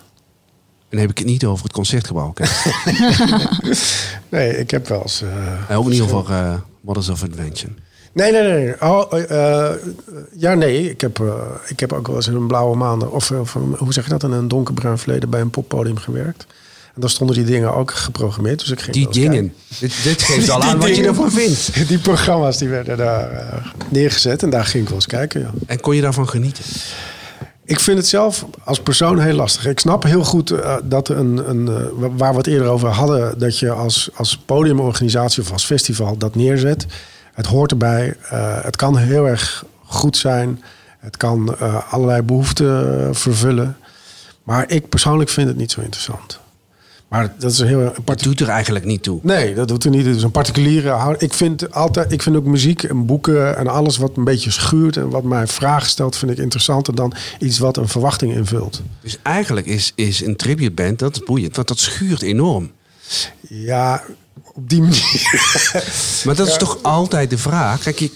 En 0.90 0.98
dan 0.98 1.00
heb 1.00 1.10
ik 1.10 1.18
het 1.18 1.28
niet 1.28 1.46
over 1.46 1.64
het 1.64 1.74
concertgebouw. 1.74 2.34
Nee, 4.30 4.58
ik 4.58 4.72
heb 4.72 4.88
wel 4.88 5.02
eens. 5.02 5.24
eh, 5.70 5.78
ook 5.78 5.90
niet 5.90 6.02
over 6.02 6.32
eh 6.34 6.54
Mothers 6.82 7.10
of 7.10 7.24
Invention. 7.24 7.78
Nee, 8.14 8.32
nee, 8.32 8.42
nee. 8.44 8.82
Oh, 8.82 9.14
eh, 9.14 9.68
eh, 9.70 9.76
ja, 10.38 10.54
nee. 10.54 10.90
Ik 10.90 11.02
heb, 11.02 11.24
ik 11.68 11.80
heb 11.80 11.94
ook 11.94 12.08
wel 12.08 12.16
eens 12.16 12.28
in 12.28 12.36
een 12.36 12.48
blauwe 12.48 12.76
maanden, 12.78 13.12
of, 13.12 13.32
of 13.32 13.54
hoe 13.54 13.94
zeg 13.94 14.04
je 14.04 14.10
dat, 14.10 14.24
in 14.24 14.32
een 14.32 14.48
donkerbruin 14.48 14.98
verleden 14.98 15.30
bij 15.30 15.42
een 15.42 15.50
poppodium 15.50 15.98
gewerkt. 15.98 16.46
En 16.94 17.02
daar 17.02 17.10
stonden 17.10 17.36
die 17.36 17.46
dingen 17.46 17.74
ook 17.76 17.92
geprogrammeerd. 17.92 18.60
Dus 18.60 18.72
ik 18.72 18.82
ging 18.82 18.96
Die 18.96 19.10
dingen. 19.10 19.54
Dit, 19.80 20.04
dit 20.04 20.22
geeft 20.22 20.50
al 20.56 20.62
aan 20.62 20.80
wat 20.80 20.96
je 20.96 21.04
ervan 21.04 21.32
vindt. 21.32 21.72
Die 21.90 21.98
programma's 22.00 22.58
die 22.58 22.68
werden 22.68 22.98
daar 22.98 23.74
neergezet 23.90 24.44
en 24.44 24.50
daar 24.50 24.66
ging 24.66 24.84
ik 24.84 24.88
wel 24.90 24.98
eens 24.98 25.08
kijken. 25.08 25.42
Ja. 25.42 25.52
En 25.66 25.80
kon 25.80 25.96
je 25.96 26.02
daarvan 26.02 26.30
genieten? 26.30 26.64
Ik 27.66 27.80
vind 27.80 27.98
het 27.98 28.08
zelf 28.08 28.46
als 28.64 28.80
persoon 28.82 29.20
heel 29.20 29.34
lastig. 29.36 29.66
Ik 29.68 29.80
snap 29.80 30.04
heel 30.04 30.24
goed 30.24 30.52
eh, 30.52 30.76
dat 30.84 31.10
een, 31.10 31.50
een 31.50 31.68
eh, 31.68 31.84
wa- 31.94 32.12
waar 32.12 32.32
we 32.32 32.38
het 32.38 32.48
eerder 32.48 32.68
over 32.68 32.90
hadden, 32.90 33.40
dat 33.40 33.60
je 33.60 33.72
als, 33.72 34.10
als 34.16 34.38
podiumorganisatie 34.38 35.44
of 35.44 35.52
als 35.52 35.66
festival 35.66 36.18
dat 36.18 36.36
neerzet. 36.36 36.86
Het 37.34 37.46
hoort 37.46 37.72
erbij. 37.72 38.16
Eh, 38.30 38.64
het 38.64 38.76
kan 38.76 38.98
heel 38.98 39.28
erg 39.28 39.66
goed 39.86 40.18
zijn. 40.18 40.64
Het 41.00 41.18
kan 41.18 41.60
allerlei 41.90 42.22
behoeften 42.22 43.00
eh, 43.08 43.10
vervullen. 43.12 43.78
Maar 44.44 44.70
ik 44.72 44.90
persoonlijk 44.90 45.30
vind 45.30 45.48
het 45.48 45.58
niet 45.58 45.72
zo 45.72 45.82
interessant. 45.82 46.40
Maar 47.16 47.34
dat 47.40 47.52
is 47.52 47.60
een 47.60 47.68
heel 47.68 47.80
Dat 47.84 48.04
partic- 48.04 48.24
doet 48.26 48.40
er 48.40 48.50
eigenlijk 48.50 48.86
niet 48.86 49.04
toe. 49.04 49.20
Nee, 49.24 49.54
dat 49.56 49.68
doet 49.68 49.84
er 49.84 49.90
niet. 49.90 50.06
Het 50.06 50.16
is 50.16 50.24
een 50.24 50.32
particuliere 50.32 50.90
houding. 50.90 51.22
Ik 51.32 51.34
vind, 51.34 51.72
altijd, 51.72 52.12
ik 52.12 52.22
vind 52.22 52.36
ook 52.36 52.46
muziek 52.46 52.84
en 52.84 53.06
boeken 53.06 53.58
en 53.58 53.68
alles 53.68 53.98
wat 53.98 54.18
een 54.18 54.24
beetje 54.24 54.52
schuurt 54.52 54.98
en 54.98 55.10
wat 55.10 55.24
mij 55.24 55.48
vragen 55.48 55.90
stelt, 55.90 56.16
vind 56.18 56.32
ik 56.32 56.38
interessanter 56.38 56.96
dan 56.96 57.14
iets 57.40 57.58
wat 57.60 57.78
een 57.78 57.88
verwachting 57.88 58.34
invult. 58.34 58.82
Dus 59.02 59.18
eigenlijk 59.22 59.66
is, 59.68 59.92
is 59.96 60.22
een 60.26 60.36
tributeband, 60.36 61.00
dat 61.00 61.16
is 61.16 61.24
boeiend, 61.24 61.56
want 61.56 61.68
dat 61.68 61.80
schuurt 61.80 62.22
enorm. 62.22 62.72
Ja, 63.50 64.04
op 64.54 64.70
die 64.70 64.82
manier. 64.82 65.44
Maar 66.26 66.36
dat 66.36 66.48
is 66.48 66.58
toch 66.58 66.78
altijd 66.82 67.30
de 67.30 67.38
vraag. 67.38 67.82
Kijk, 67.84 68.00
je, 68.00 68.12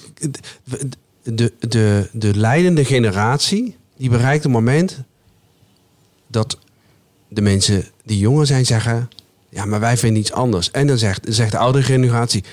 de, 1.23 1.53
de, 1.59 2.09
de 2.12 2.35
leidende 2.35 2.85
generatie, 2.85 3.75
die 3.97 4.09
bereikt 4.09 4.45
een 4.45 4.51
moment 4.51 4.97
dat 6.27 6.57
de 7.29 7.41
mensen 7.41 7.85
die 8.05 8.19
jonger 8.19 8.45
zijn 8.45 8.65
zeggen... 8.65 9.09
Ja, 9.49 9.65
maar 9.65 9.79
wij 9.79 9.97
vinden 9.97 10.21
iets 10.21 10.31
anders. 10.31 10.71
En 10.71 10.87
dan 10.87 10.97
zegt, 10.97 11.25
zegt 11.29 11.51
de 11.51 11.57
oudere 11.57 11.83
generatie... 11.83 12.43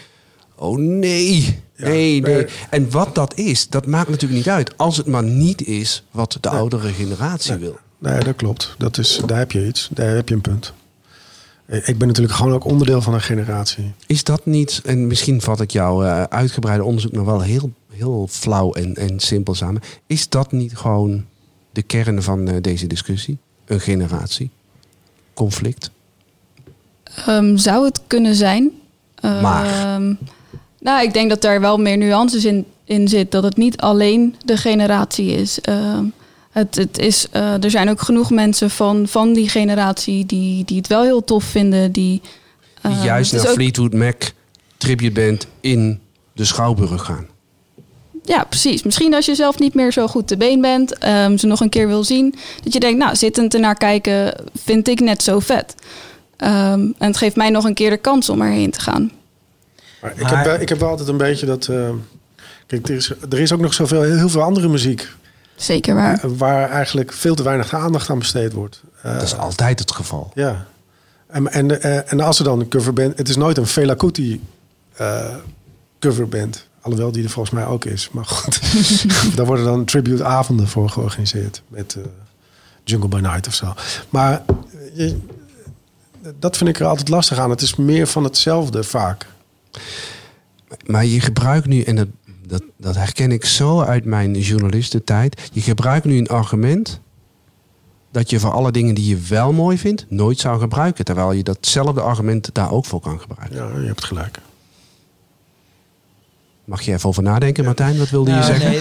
Oh 0.55 0.79
nee, 0.79 1.61
Ja, 1.77 1.89
nee, 1.89 2.21
nee. 2.21 2.35
nee. 2.35 2.47
En 2.71 2.91
wat 2.91 3.15
dat 3.15 3.39
is, 3.39 3.69
dat 3.69 3.87
maakt 3.87 4.09
natuurlijk 4.09 4.39
niet 4.39 4.49
uit. 4.49 4.79
Als 4.79 4.97
het 4.97 5.07
maar 5.07 5.23
niet 5.23 5.67
is 5.67 6.05
wat 6.11 6.39
de 6.41 6.49
oudere 6.49 6.93
generatie 6.93 7.55
wil. 7.55 7.79
Nee, 7.99 8.21
dat 8.21 8.37
klopt. 8.37 8.75
Dat 8.79 8.99
is, 8.99 9.21
daar 9.27 9.39
heb 9.39 9.53
je 9.53 9.67
iets. 9.67 9.89
Daar 9.93 10.15
heb 10.15 10.29
je 10.29 10.35
een 10.35 10.41
punt. 10.41 10.73
Ik 11.67 11.99
ben 11.99 12.09
natuurlijk 12.09 12.35
gewoon 12.37 12.53
ook 12.53 12.65
onderdeel 12.65 13.03
van 13.03 13.15
een 13.15 13.21
generatie. 13.21 13.93
Is 14.07 14.25
dat 14.25 14.47
niet, 14.47 14.81
en 14.85 15.07
misschien 15.07 15.41
vat 15.41 15.61
ik 15.61 15.71
jouw 15.71 16.05
eh, 16.05 16.23
uitgebreide 16.23 16.85
onderzoek 16.85 17.13
nog 17.13 17.25
wel 17.25 17.41
heel, 17.41 17.73
heel 17.93 18.27
flauw 18.31 18.73
en, 18.73 18.95
en 18.95 19.21
simpel 19.21 19.55
samen. 19.55 19.83
Is 20.07 20.29
dat 20.29 20.53
niet 20.53 20.77
gewoon 20.77 21.25
de 21.73 21.83
kern 21.83 22.23
van 22.23 22.49
eh, 22.49 22.57
deze 22.61 22.87
discussie? 22.87 23.39
Een 23.65 23.81
generatie? 23.81 24.51
Conflict? 25.37 25.91
Ehm, 27.27 27.57
zou 27.57 27.85
het 27.85 28.01
kunnen 28.07 28.35
zijn. 28.35 28.71
Maar? 29.21 29.67
Ehm, 29.67 30.15
nou, 30.81 31.03
ik 31.03 31.13
denk 31.13 31.29
dat 31.29 31.43
daar 31.43 31.61
wel 31.61 31.79
meer 31.79 31.97
nuances 31.97 32.45
in, 32.45 32.65
in 32.85 33.09
zit. 33.09 33.31
Dat 33.31 33.43
het 33.43 33.57
niet 33.57 33.77
alleen 33.77 34.35
de 34.45 34.57
generatie 34.57 35.31
is. 35.31 35.61
Ehm, 35.61 36.05
het, 36.51 36.75
het 36.75 36.99
is 36.99 37.27
eh, 37.31 37.65
er 37.65 37.71
zijn 37.71 37.89
ook 37.89 38.01
genoeg 38.01 38.31
mensen 38.31 38.71
van, 38.71 39.09
van 39.09 39.33
die 39.33 39.49
generatie 39.49 40.27
die, 40.27 40.65
die 40.65 40.77
het 40.77 40.87
wel 40.87 41.03
heel 41.03 41.25
tof 41.25 41.45
vinden. 41.45 41.93
Die, 41.93 42.21
Die 42.83 42.97
juist 42.97 43.33
naar 43.33 43.47
Fleetwood 43.47 43.93
Mac 43.93 44.23
tributeband 44.77 45.47
in 45.61 46.01
de 46.33 46.45
Schouwburg 46.45 47.05
gaan. 47.05 47.27
Ja, 48.27 48.45
precies. 48.45 48.83
Misschien 48.83 49.15
als 49.15 49.27
je 49.27 49.35
zelf 49.35 49.59
niet 49.59 49.75
meer 49.75 49.93
zo 49.93 50.07
goed 50.07 50.29
te 50.29 50.37
been 50.37 50.61
bent, 50.61 50.99
ehm, 50.99 51.37
ze 51.37 51.47
nog 51.47 51.61
een 51.61 51.69
keer 51.69 51.87
wil 51.87 52.05
zien, 52.05 52.35
dat 52.65 52.73
je 52.73 52.81
denkt, 52.81 52.99
nou, 52.99 53.17
zittend 53.17 53.55
ernaar 53.55 53.75
kijken 53.75 54.35
vind 54.65 54.89
ik 54.89 55.01
net 55.01 55.23
zo 55.23 55.39
vet. 55.41 55.75
Ehm, 56.37 56.81
en 56.81 56.95
het 57.07 57.17
geeft 57.17 57.37
mij 57.37 57.51
nog 57.51 57.65
een 57.65 57.75
keer 57.75 57.91
de 57.91 57.97
kans 57.97 58.29
om 58.29 58.41
erheen 58.43 58.71
te 58.71 58.81
gaan. 58.81 59.11
Maar 60.01 60.13
ik, 60.17 60.27
heb, 60.27 60.45
wel- 60.45 60.61
ik 60.61 60.69
heb 60.69 60.79
wel 60.79 60.89
altijd 60.89 61.09
een 61.09 61.17
beetje 61.17 61.47
dat... 61.47 61.67
eh, 61.69 61.89
kijk, 62.67 62.89
er 62.89 62.95
is, 62.95 63.11
er 63.31 63.39
is 63.41 63.53
ook 63.53 63.61
nog 63.61 63.75
zoveel, 63.75 64.03
heel 64.03 64.29
veel 64.29 64.43
andere 64.43 64.69
muziek... 64.69 65.09
Zeker 65.57 65.95
waar. 65.95 66.25
eh, 66.25 66.31
waar 66.37 66.71
eigenlijk 66.71 67.13
veel 67.13 67.35
te 67.35 67.43
weinig 67.43 67.75
aandacht 67.75 68.11
aan 68.11 68.19
besteed 68.19 68.53
wordt. 68.53 68.83
Eh, 69.03 69.13
Dat 69.15 69.23
is 69.23 69.37
altijd 69.37 69.79
het 69.79 69.93
geval. 69.93 70.31
Ja. 70.35 70.67
En, 71.27 71.53
en, 71.53 71.83
eh, 71.83 72.13
en 72.13 72.21
als 72.21 72.39
er 72.39 72.45
dan 72.45 72.61
een 72.61 72.69
coverband... 72.69 73.19
Het 73.19 73.29
is 73.29 73.37
nooit 73.37 73.57
een 73.57 73.67
Fela 73.67 73.95
Kuti 73.95 74.41
eh, 74.97 75.35
coverband. 76.01 76.67
Alhoewel 76.87 77.13
die 77.13 77.25
er 77.25 77.31
volgens 77.31 77.55
mij 77.55 77.67
ook 77.67 77.85
is. 77.85 78.09
Maar 78.13 78.25
goed, 78.25 78.61
daar 79.37 79.47
worden 79.47 79.65
dan 79.65 79.85
tributeavonden 79.85 80.69
voor 80.69 80.89
georganiseerd. 80.91 81.63
Met 81.69 81.95
eh, 81.95 82.03
Jungle 82.85 83.09
by 83.09 83.17
Night 83.21 83.47
of 83.47 83.55
zo. 83.55 83.73
Maar 84.11 84.43
eh, 84.49 84.97
je- 84.97 85.17
dat 86.39 86.57
vind 86.57 86.71
ik 86.71 86.81
er 86.81 86.87
altijd 86.87 87.09
lastig 87.09 87.39
aan. 87.39 87.51
Het 87.51 87.61
is 87.63 87.77
meer 87.77 88.07
van 88.07 88.25
hetzelfde 88.25 88.83
vaak. 88.85 89.27
Maar 90.87 91.05
je 91.05 91.21
gebruikt 91.21 91.67
nu, 91.67 91.83
en 91.83 91.97
dat, 91.97 92.09
dat, 92.47 92.63
dat 92.77 92.95
herken 92.97 93.33
ik 93.33 93.45
zo 93.45 93.81
uit 93.81 94.05
mijn 94.05 94.33
journalistentijd. 94.41 95.51
Je 95.53 95.61
gebruikt 95.61 96.05
nu 96.05 96.19
een 96.19 96.29
argument 96.29 97.01
dat 98.11 98.31
je 98.31 98.41
voor 98.41 98.53
alle 98.53 98.73
dingen 98.73 98.95
die 98.95 99.09
je 99.09 99.19
wel 99.29 99.53
mooi 99.53 99.79
vindt, 99.79 100.07
nooit 100.09 100.39
zou 100.39 100.61
gebruiken. 100.61 101.05
Terwijl 101.05 101.33
je 101.33 101.43
datzelfde 101.43 102.01
argument 102.01 102.51
daar 102.53 102.71
ook 102.71 102.85
voor 102.85 103.01
kan 103.01 103.21
gebruiken. 103.21 103.57
Ja, 103.57 103.81
je 103.81 103.87
hebt 103.87 104.05
gelijk. 104.05 104.39
Mag 106.67 106.83
je 106.83 106.93
even 106.93 107.09
over 107.09 107.23
nadenken, 107.23 107.65
Martijn? 107.65 107.99
Wat 107.99 108.11
wilde 108.11 108.31
je 108.31 108.43
zeggen? 108.43 108.71
nee, 108.71 108.81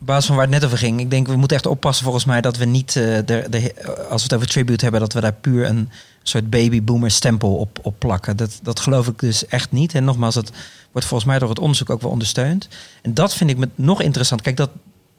op 0.00 0.06
basis 0.06 0.26
van 0.26 0.36
waar 0.36 0.44
het 0.44 0.54
net 0.54 0.64
over 0.64 0.78
ging. 0.78 1.00
Ik 1.00 1.10
denk, 1.10 1.26
we 1.26 1.36
moeten 1.36 1.56
echt 1.56 1.66
oppassen 1.66 2.04
volgens 2.04 2.24
mij 2.24 2.40
dat 2.40 2.56
we 2.56 2.64
niet, 2.64 2.96
eh, 2.96 3.02
de, 3.02 3.46
de, 3.50 3.74
als 4.10 4.22
we 4.22 4.28
het 4.28 4.34
over 4.34 4.46
tribute 4.46 4.82
hebben, 4.82 5.00
dat 5.00 5.12
we 5.12 5.20
daar 5.20 5.32
puur 5.32 5.66
een 5.66 5.90
soort 6.22 6.50
babyboomer 6.50 7.10
stempel 7.10 7.56
op, 7.56 7.78
op 7.82 7.94
plakken. 7.98 8.36
Dat, 8.36 8.58
dat 8.62 8.80
geloof 8.80 9.06
ik 9.06 9.18
dus 9.18 9.46
echt 9.46 9.72
niet. 9.72 9.94
En 9.94 10.04
nogmaals, 10.04 10.34
dat 10.34 10.50
wordt 10.92 11.06
volgens 11.06 11.30
mij 11.30 11.38
door 11.38 11.48
het 11.48 11.58
onderzoek 11.58 11.90
ook 11.90 12.00
wel 12.00 12.10
ondersteund. 12.10 12.68
En 13.02 13.14
dat 13.14 13.34
vind 13.34 13.50
ik 13.50 13.56
me 13.56 13.68
nog 13.74 14.02
interessant. 14.02 14.40
Kijk, 14.42 14.56
dat, 14.56 14.70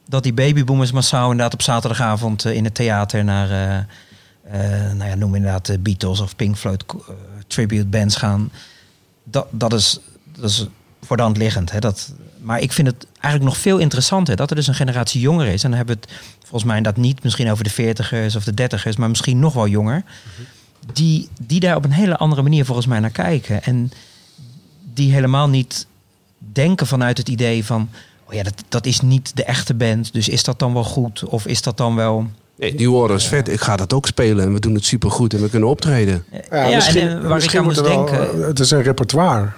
dat 0.08 0.22
die 0.22 0.34
babyboomers 0.34 0.92
massaal 0.92 1.30
inderdaad 1.30 1.54
op 1.54 1.62
zaterdagavond 1.62 2.44
eh, 2.44 2.54
in 2.54 2.64
het 2.64 2.74
theater 2.74 3.24
naar, 3.24 3.50
eh, 4.42 4.92
nou 4.92 5.10
ja, 5.10 5.14
noem 5.14 5.34
inderdaad 5.34 5.66
de 5.66 5.78
Beatles 5.78 6.20
of 6.20 6.36
Pink 6.36 6.56
Floyd 6.56 6.84
tribute 7.46 7.86
bands 7.86 8.16
gaan. 8.16 8.50
Dat, 9.24 9.46
dat, 9.50 9.72
is, 9.72 10.00
dat 10.36 10.50
is 10.50 10.66
voor 11.02 11.16
de 11.16 11.22
hand 11.22 11.36
liggend. 11.36 11.70
Hè? 11.70 11.78
Dat, 11.78 12.12
maar 12.40 12.60
ik 12.60 12.72
vind 12.72 12.86
het 12.86 13.06
eigenlijk 13.12 13.54
nog 13.54 13.62
veel 13.62 13.78
interessanter 13.78 14.36
dat 14.36 14.50
er 14.50 14.56
dus 14.56 14.66
een 14.66 14.74
generatie 14.74 15.20
jonger 15.20 15.46
is. 15.46 15.62
En 15.62 15.68
dan 15.68 15.78
hebben 15.78 15.96
we 15.96 16.02
het 16.02 16.20
volgens 16.40 16.64
mij 16.64 16.76
inderdaad 16.76 17.02
niet 17.02 17.22
misschien 17.22 17.50
over 17.50 17.64
de 17.64 17.70
veertigers 17.70 18.36
of 18.36 18.44
de 18.44 18.54
dertigers, 18.54 18.96
maar 18.96 19.08
misschien 19.08 19.38
nog 19.38 19.54
wel 19.54 19.68
jonger. 19.68 20.02
Die, 20.92 21.28
die 21.40 21.60
daar 21.60 21.76
op 21.76 21.84
een 21.84 21.92
hele 21.92 22.16
andere 22.16 22.42
manier 22.42 22.64
volgens 22.64 22.86
mij 22.86 23.00
naar 23.00 23.10
kijken. 23.10 23.62
En 23.62 23.92
die 24.94 25.12
helemaal 25.12 25.48
niet 25.48 25.86
denken 26.52 26.86
vanuit 26.86 27.18
het 27.18 27.28
idee 27.28 27.64
van... 27.64 27.88
Oh 28.24 28.34
ja, 28.34 28.42
dat, 28.42 28.64
dat 28.68 28.86
is 28.86 29.00
niet 29.00 29.36
de 29.36 29.44
echte 29.44 29.74
band, 29.74 30.12
dus 30.12 30.28
is 30.28 30.44
dat 30.44 30.58
dan 30.58 30.72
wel 30.72 30.84
goed? 30.84 31.24
Of 31.24 31.46
is 31.46 31.62
dat 31.62 31.76
dan 31.76 31.94
wel... 31.94 32.26
Nee, 32.56 32.74
New 32.74 32.94
Order 32.94 33.16
is 33.16 33.26
vet. 33.26 33.48
Ik 33.48 33.60
ga 33.60 33.76
dat 33.76 33.92
ook 33.92 34.06
spelen 34.06 34.44
en 34.44 34.52
we 34.52 34.60
doen 34.60 34.74
het 34.74 34.84
supergoed 34.84 35.34
en 35.34 35.40
we 35.40 35.50
kunnen 35.50 35.68
optreden. 35.68 36.24
Ja, 36.50 36.68
misschien, 36.74 37.08
en, 37.08 37.16
eh, 37.16 37.22
waar 37.22 37.28
ik 37.28 37.34
misschien 37.34 37.58
aan 37.58 37.64
moet 37.64 37.74
moest 37.74 37.88
wel, 37.88 38.06
denken... 38.06 38.40
eh, 38.40 38.46
het 38.46 38.60
is 38.60 38.70
een 38.70 38.82
repertoire. 38.82 39.48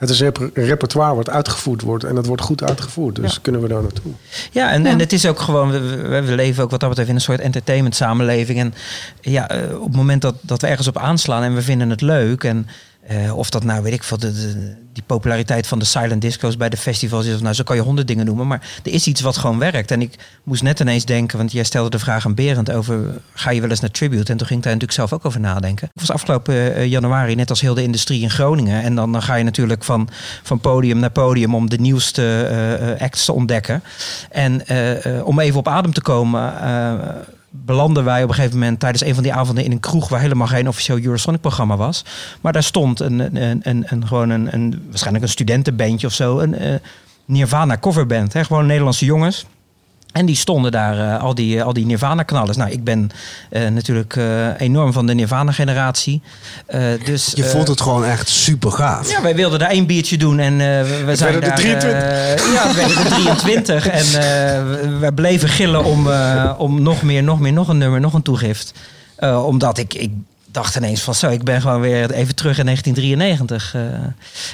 Het 0.00 0.10
is 0.10 0.20
repertoire 0.54 1.14
wat 1.14 1.30
uitgevoerd 1.30 1.82
wordt. 1.82 2.04
En 2.04 2.14
dat 2.14 2.26
wordt 2.26 2.42
goed 2.42 2.62
uitgevoerd. 2.62 3.16
Dus 3.16 3.32
Ja. 3.34 3.38
kunnen 3.42 3.60
we 3.60 3.68
daar 3.68 3.82
naartoe. 3.82 4.12
Ja, 4.50 4.70
en, 4.70 4.82
Ja. 4.82 4.88
en 4.88 4.98
het 4.98 5.12
is 5.12 5.26
ook 5.26 5.40
gewoon, 5.40 5.70
we, 5.70 5.78
we, 5.96 6.22
we 6.22 6.34
leven 6.34 6.62
ook 6.62 6.70
wat 6.70 6.80
dat 6.80 6.88
betreft 6.88 7.08
in 7.10 7.14
een 7.14 7.20
soort 7.20 7.40
entertainment 7.40 7.94
samenleving. 7.94 8.58
En 8.58 8.74
ja, 9.20 9.48
eh, 9.48 9.76
op 9.80 9.86
het 9.86 9.96
moment 9.96 10.22
dat, 10.22 10.34
dat 10.40 10.60
we 10.60 10.66
ergens 10.66 10.88
op 10.88 10.98
aanslaan 10.98 11.42
en 11.42 11.54
we 11.54 11.62
vinden 11.62 11.90
het 11.90 12.00
leuk. 12.00 12.44
En 12.44 12.66
eh, 13.10 13.36
of 13.36 13.50
dat 13.50 13.64
nou, 13.64 13.82
weet 13.82 13.92
ik 13.92 14.02
veel, 14.02 14.18
de, 14.18 14.32
de- 14.32 14.74
die 14.92 15.02
populariteit 15.06 15.66
van 15.66 15.78
de 15.78 15.84
silent 15.84 16.20
disco's 16.22 16.56
bij 16.56 16.68
de 16.68 16.76
festivals 16.76 17.26
is. 17.26 17.34
Of 17.34 17.40
nou, 17.40 17.54
zo 17.54 17.62
kan 17.62 17.76
je 17.76 17.82
honderd 17.82 18.08
dingen 18.08 18.26
noemen. 18.26 18.46
Maar 18.46 18.80
er 18.84 18.92
is 18.92 19.06
iets 19.06 19.20
wat 19.20 19.36
gewoon 19.36 19.58
werkt. 19.58 19.90
En 19.90 20.02
ik 20.02 20.14
moest 20.44 20.62
net 20.62 20.80
ineens 20.80 21.04
denken, 21.04 21.38
want 21.38 21.52
jij 21.52 21.64
stelde 21.64 21.90
de 21.90 21.98
vraag 21.98 22.24
aan 22.26 22.34
Berend 22.34 22.70
over, 22.70 23.20
ga 23.34 23.50
je 23.50 23.60
wel 23.60 23.70
eens 23.70 23.80
naar 23.80 23.90
Tribute? 23.90 24.32
En 24.32 24.36
toen 24.38 24.46
ging 24.46 24.58
ik 24.58 24.64
daar 24.64 24.74
natuurlijk 24.74 24.92
zelf 24.92 25.12
ook 25.12 25.24
over 25.24 25.40
nadenken. 25.40 25.88
Het 25.92 26.00
was 26.00 26.10
afgelopen 26.16 26.74
eh, 26.74 26.86
januari, 26.86 27.34
net 27.34 27.50
als 27.50 27.60
heel 27.60 27.74
de 27.74 27.82
industrie 27.82 28.22
in 28.22 28.30
Groningen. 28.30 28.82
En 28.82 28.94
dan, 28.94 29.12
dan 29.12 29.22
ga 29.22 29.34
je 29.34 29.44
natuurlijk 29.44 29.84
van, 29.84 30.08
van 30.42 30.60
podium 30.60 30.98
naar 30.98 31.10
podium 31.10 31.54
om 31.54 31.70
de 31.70 31.78
nieuwste 31.78 32.42
eh, 32.42 33.02
acts 33.02 33.24
te 33.24 33.32
ontdekken. 33.32 33.82
En 34.30 34.62
om 35.24 35.40
even 35.40 35.58
op 35.58 35.68
adem 35.68 35.92
te 35.92 36.02
komen, 36.02 36.52
belanden 37.50 38.04
wij 38.04 38.22
op 38.22 38.28
een 38.28 38.34
gegeven 38.34 38.58
moment 38.58 38.80
tijdens 38.80 39.04
een 39.04 39.14
van 39.14 39.22
die 39.22 39.32
avonden 39.32 39.64
in 39.64 39.72
een 39.72 39.80
kroeg 39.80 40.08
waar 40.08 40.20
helemaal 40.20 40.46
geen 40.46 40.68
officieel 40.68 40.98
Eurosonic-programma 40.98 41.76
was. 41.76 42.04
Maar 42.40 42.52
daar 42.52 42.62
stond 42.62 43.00
een, 43.00 43.18
een, 43.42 43.60
een, 43.62 43.84
een 43.86 44.06
gewoon 44.06 44.30
een, 44.30 44.54
een, 44.54 44.82
waarschijnlijk 44.88 45.24
een 45.24 45.30
studentenbandje 45.30 46.06
of 46.06 46.12
zo, 46.12 46.38
een 46.38 46.62
uh, 46.62 46.74
Nirvana 47.24 47.78
coverband. 47.78 48.32
Hè? 48.32 48.44
Gewoon 48.44 48.66
Nederlandse 48.66 49.04
jongens. 49.04 49.46
En 50.12 50.26
die 50.26 50.36
stonden 50.36 50.72
daar, 50.72 50.96
uh, 50.98 51.22
al 51.22 51.34
die, 51.34 51.62
al 51.62 51.72
die 51.72 51.86
Nirvana-knallers. 51.86 52.56
Nou, 52.56 52.70
ik 52.70 52.84
ben 52.84 53.10
uh, 53.50 53.68
natuurlijk 53.68 54.16
uh, 54.16 54.60
enorm 54.60 54.92
van 54.92 55.06
de 55.06 55.14
Nirvana-generatie. 55.14 56.22
dus, 57.04 57.32
je 57.34 57.44
vond 57.44 57.68
het 57.68 57.80
gewoon 57.80 58.04
echt 58.04 58.28
super 58.28 58.72
gaaf. 58.72 59.10
Ja, 59.10 59.22
wij 59.22 59.34
wilden 59.34 59.58
daar 59.58 59.70
één 59.70 59.86
biertje 59.86 60.16
doen 60.16 60.38
en 60.38 60.56
we 60.56 61.04
het 61.06 61.18
zijn 61.18 61.40
daar... 61.40 61.54
23. 61.54 62.52
ja, 62.52 62.66
het 62.66 62.76
werden 62.76 62.96
er 62.96 63.10
23. 63.10 63.86
en 63.86 65.00
we 65.00 65.12
bleven 65.14 65.48
gillen 65.48 65.84
om, 65.84 66.08
om 66.58 66.82
nog 66.82 67.02
meer, 67.02 67.22
nog 67.22 67.40
meer, 67.40 67.52
nog 67.52 67.68
een 67.68 67.78
nummer, 67.78 68.00
nog 68.00 68.14
een 68.14 68.22
toegift. 68.22 68.72
omdat 69.44 69.78
ik, 69.78 69.94
ik 69.94 70.10
dacht 70.52 70.76
ineens 70.76 71.02
van 71.02 71.14
zo, 71.14 71.30
ik 71.30 71.44
ben 71.44 71.60
gewoon 71.60 71.80
weer 71.80 72.10
even 72.10 72.34
terug 72.34 72.58
in 72.58 72.64
1993. 72.64 73.74
Uh, 73.74 73.82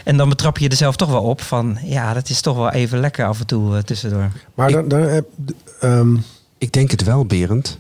en 0.05 0.17
dan 0.17 0.29
betrap 0.29 0.59
je 0.59 0.69
er 0.69 0.77
zelf 0.77 0.97
toch 0.97 1.11
wel 1.11 1.23
op 1.23 1.41
van, 1.41 1.79
ja, 1.83 2.13
dat 2.13 2.29
is 2.29 2.41
toch 2.41 2.57
wel 2.57 2.71
even 2.71 2.99
lekker 2.99 3.27
af 3.27 3.41
en 3.41 3.47
toe 3.47 3.77
uh, 3.77 3.83
tussendoor. 3.83 4.31
Maar 4.55 4.71
dan, 4.71 4.89
dan 4.89 5.01
heb, 5.01 5.27
um... 5.83 6.25
ik 6.59 6.73
denk 6.73 6.91
het 6.91 7.05
wel, 7.05 7.25
Berend. 7.25 7.79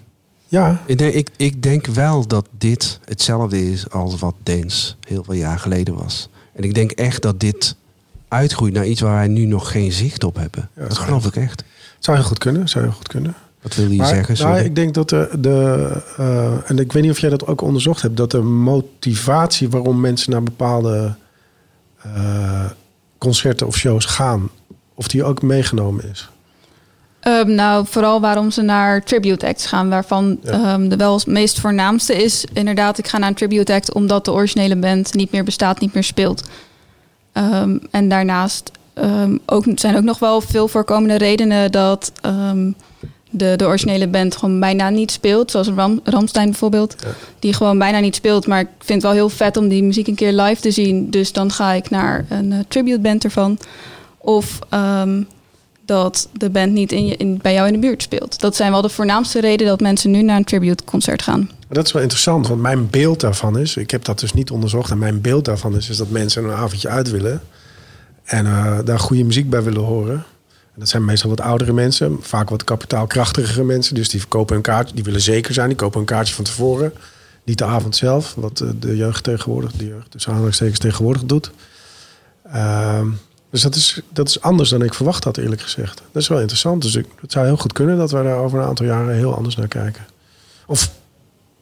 Ja. 0.48 0.82
Ik 0.86 0.98
denk, 0.98 1.14
ik, 1.14 1.30
ik 1.36 1.62
denk 1.62 1.86
wel 1.86 2.26
dat 2.26 2.46
dit 2.58 3.00
hetzelfde 3.04 3.70
is 3.70 3.90
als 3.90 4.18
wat 4.18 4.34
Dance 4.42 4.94
heel 5.08 5.24
veel 5.24 5.34
jaar 5.34 5.58
geleden 5.58 5.94
was. 5.94 6.28
En 6.54 6.62
ik 6.62 6.74
denk 6.74 6.90
echt 6.90 7.22
dat 7.22 7.40
dit 7.40 7.76
uitgroeit 8.28 8.72
naar 8.72 8.86
iets 8.86 9.00
waar 9.00 9.14
wij 9.14 9.28
nu 9.28 9.44
nog 9.44 9.70
geen 9.70 9.92
zicht 9.92 10.24
op 10.24 10.36
hebben. 10.36 10.68
Ja, 10.76 10.88
dat 10.88 10.98
geloof 10.98 11.26
ik 11.26 11.36
echt. 11.36 11.64
Zou 11.98 12.16
heel 12.16 12.26
goed 12.26 12.38
kunnen, 12.38 12.68
zou 12.68 12.84
heel 12.84 12.94
goed 12.94 13.08
kunnen. 13.08 13.34
Wat 13.66 13.74
wil 13.74 13.90
je 13.90 13.96
maar, 13.96 14.06
zeggen? 14.06 14.46
Nou, 14.46 14.58
ik 14.58 14.74
denk 14.74 14.94
dat 14.94 15.08
de, 15.08 15.28
de 15.38 15.88
uh, 16.20 16.70
en 16.70 16.78
ik 16.78 16.92
weet 16.92 17.02
niet 17.02 17.10
of 17.10 17.18
jij 17.18 17.30
dat 17.30 17.46
ook 17.46 17.60
onderzocht 17.60 18.02
hebt, 18.02 18.16
dat 18.16 18.30
de 18.30 18.40
motivatie 18.42 19.68
waarom 19.68 20.00
mensen 20.00 20.30
naar 20.30 20.42
bepaalde 20.42 21.14
uh, 22.06 22.64
concerten 23.18 23.66
of 23.66 23.76
shows 23.76 24.04
gaan, 24.04 24.50
of 24.94 25.08
die 25.08 25.24
ook 25.24 25.42
meegenomen 25.42 26.10
is. 26.10 26.30
Um, 27.22 27.54
nou, 27.54 27.86
vooral 27.86 28.20
waarom 28.20 28.50
ze 28.50 28.62
naar 28.62 29.02
tribute 29.02 29.46
acts 29.46 29.66
gaan, 29.66 29.88
waarvan 29.88 30.38
ja. 30.42 30.74
um, 30.74 30.88
de 30.88 30.96
wel 30.96 31.14
het 31.14 31.26
meest 31.26 31.60
voornaamste 31.60 32.22
is 32.22 32.44
inderdaad, 32.52 32.98
ik 32.98 33.08
ga 33.08 33.18
naar 33.18 33.28
een 33.28 33.34
tribute 33.34 33.74
act 33.74 33.92
omdat 33.92 34.24
de 34.24 34.32
originele 34.32 34.76
band 34.76 35.14
niet 35.14 35.32
meer 35.32 35.44
bestaat, 35.44 35.80
niet 35.80 35.94
meer 35.94 36.04
speelt. 36.04 36.48
Um, 37.32 37.80
en 37.90 38.08
daarnaast 38.08 38.70
ook, 39.46 39.64
zijn 39.74 39.96
ook 39.96 40.02
nog 40.02 40.18
wel 40.18 40.40
veel 40.40 40.68
voorkomende 40.68 41.16
redenen 41.16 41.72
dat 41.72 42.12
de, 43.36 43.54
de 43.56 43.66
originele 43.66 44.08
band 44.08 44.36
gewoon 44.36 44.60
bijna 44.60 44.88
niet 44.88 45.10
speelt. 45.10 45.50
Zoals 45.50 45.68
Ram, 45.68 46.00
Ramstein 46.04 46.50
bijvoorbeeld. 46.50 46.94
Ja. 47.00 47.08
Die 47.38 47.52
gewoon 47.52 47.78
bijna 47.78 47.98
niet 47.98 48.14
speelt. 48.14 48.46
Maar 48.46 48.60
ik 48.60 48.68
vind 48.78 49.02
het 49.02 49.02
wel 49.02 49.20
heel 49.20 49.28
vet 49.28 49.56
om 49.56 49.68
die 49.68 49.82
muziek 49.82 50.06
een 50.06 50.14
keer 50.14 50.32
live 50.32 50.60
te 50.60 50.70
zien. 50.70 51.10
Dus 51.10 51.32
dan 51.32 51.52
ga 51.52 51.72
ik 51.72 51.90
naar 51.90 52.24
een 52.28 52.52
uh, 52.52 52.58
tribute 52.68 53.00
band 53.00 53.24
ervan. 53.24 53.58
Of 54.18 54.58
um, 54.70 55.26
dat 55.84 56.28
de 56.32 56.50
band 56.50 56.72
niet 56.72 56.92
in 56.92 57.06
je, 57.06 57.16
in, 57.16 57.38
bij 57.42 57.52
jou 57.52 57.66
in 57.66 57.72
de 57.72 57.78
buurt 57.78 58.02
speelt. 58.02 58.40
Dat 58.40 58.56
zijn 58.56 58.72
wel 58.72 58.82
de 58.82 58.88
voornaamste 58.88 59.40
redenen 59.40 59.72
dat 59.72 59.80
mensen 59.80 60.10
nu 60.10 60.22
naar 60.22 60.36
een 60.36 60.44
tribute 60.44 60.84
concert 60.84 61.22
gaan. 61.22 61.50
Dat 61.68 61.86
is 61.86 61.92
wel 61.92 62.02
interessant, 62.02 62.48
want 62.48 62.60
mijn 62.60 62.90
beeld 62.90 63.20
daarvan 63.20 63.58
is... 63.58 63.76
ik 63.76 63.90
heb 63.90 64.04
dat 64.04 64.20
dus 64.20 64.32
niet 64.32 64.50
onderzocht... 64.50 64.90
en 64.90 64.98
mijn 64.98 65.20
beeld 65.20 65.44
daarvan 65.44 65.76
is, 65.76 65.88
is 65.88 65.96
dat 65.96 66.10
mensen 66.10 66.44
een 66.44 66.50
avondje 66.50 66.88
uit 66.88 67.10
willen... 67.10 67.40
en 68.24 68.46
uh, 68.46 68.78
daar 68.84 68.98
goede 68.98 69.24
muziek 69.24 69.50
bij 69.50 69.62
willen 69.62 69.82
horen... 69.82 70.24
Dat 70.76 70.88
zijn 70.88 71.04
meestal 71.04 71.30
wat 71.30 71.40
oudere 71.40 71.72
mensen, 71.72 72.18
vaak 72.20 72.50
wat 72.50 72.64
kapitaalkrachtigere 72.64 73.64
mensen. 73.64 73.94
Dus 73.94 74.08
die 74.08 74.24
kopen 74.28 74.56
een 74.56 74.62
kaartje, 74.62 74.94
die 74.94 75.04
willen 75.04 75.20
zeker 75.20 75.54
zijn. 75.54 75.68
Die 75.68 75.76
kopen 75.76 76.00
een 76.00 76.06
kaartje 76.06 76.34
van 76.34 76.44
tevoren. 76.44 76.92
Niet 77.44 77.58
de 77.58 77.64
avond 77.64 77.96
zelf, 77.96 78.34
wat 78.34 78.64
de 78.78 78.96
jeugd 78.96 79.24
tegenwoordig, 79.24 79.72
de 79.72 79.86
jeugd 79.86 80.12
dus 80.12 80.28
aanhalingstekens 80.28 80.78
tegenwoordig 80.78 81.24
doet. 81.24 81.50
Uh, 82.46 83.00
dus 83.50 83.62
dat 83.62 83.74
is, 83.74 84.00
dat 84.12 84.28
is 84.28 84.40
anders 84.40 84.68
dan 84.68 84.82
ik 84.82 84.94
verwacht 84.94 85.24
had, 85.24 85.36
eerlijk 85.36 85.60
gezegd. 85.60 86.02
Dat 86.12 86.22
is 86.22 86.28
wel 86.28 86.40
interessant. 86.40 86.82
Dus 86.82 86.94
ik, 86.94 87.06
het 87.20 87.32
zou 87.32 87.46
heel 87.46 87.56
goed 87.56 87.72
kunnen 87.72 87.96
dat 87.96 88.10
we 88.10 88.22
daar 88.22 88.38
over 88.38 88.58
een 88.58 88.66
aantal 88.66 88.86
jaren 88.86 89.14
heel 89.14 89.34
anders 89.34 89.56
naar 89.56 89.68
kijken. 89.68 90.06
Of 90.66 90.90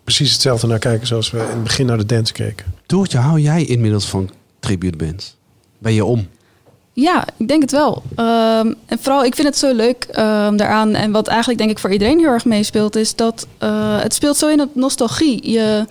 precies 0.05 0.33
hetzelfde 0.33 0.66
naar 0.66 0.79
kijken 0.79 1.07
zoals 1.07 1.31
we 1.31 1.38
in 1.38 1.44
het 1.44 1.62
begin 1.62 1.87
naar 1.87 1.98
de 1.98 2.07
dance 2.07 2.33
keken. 2.33 2.66
Doortje, 2.87 3.18
hou 3.18 3.40
jij 3.40 3.64
inmiddels 3.64 4.09
van 4.09 4.31
tribute 4.61 4.96
bands? 4.96 5.37
Ben 5.79 5.92
je 5.92 6.05
om? 6.05 6.29
Ja, 6.96 7.24
ik 7.37 7.48
denk 7.48 7.62
het 7.62 7.70
wel. 7.70 8.02
Um, 8.11 8.74
en 8.87 8.98
vooral, 9.00 9.24
ik 9.24 9.35
vind 9.35 9.48
het 9.48 9.57
zo 9.59 9.74
leuk 9.74 10.07
um, 10.09 10.57
daaraan. 10.57 10.94
En 10.94 11.12
wat 11.12 11.26
eigenlijk 11.26 11.59
denk 11.59 11.70
ik 11.70 11.78
voor 11.78 11.92
iedereen 11.92 12.18
heel 12.18 12.28
erg 12.28 12.44
meespeelt, 12.44 12.96
is 12.96 13.14
dat 13.14 13.46
uh, 13.62 14.00
het 14.00 14.14
speelt 14.14 14.37
zo 14.37 14.48
in 14.48 14.61
op 14.61 14.74
nostalgie. 14.74 15.50
Je, 15.50 15.87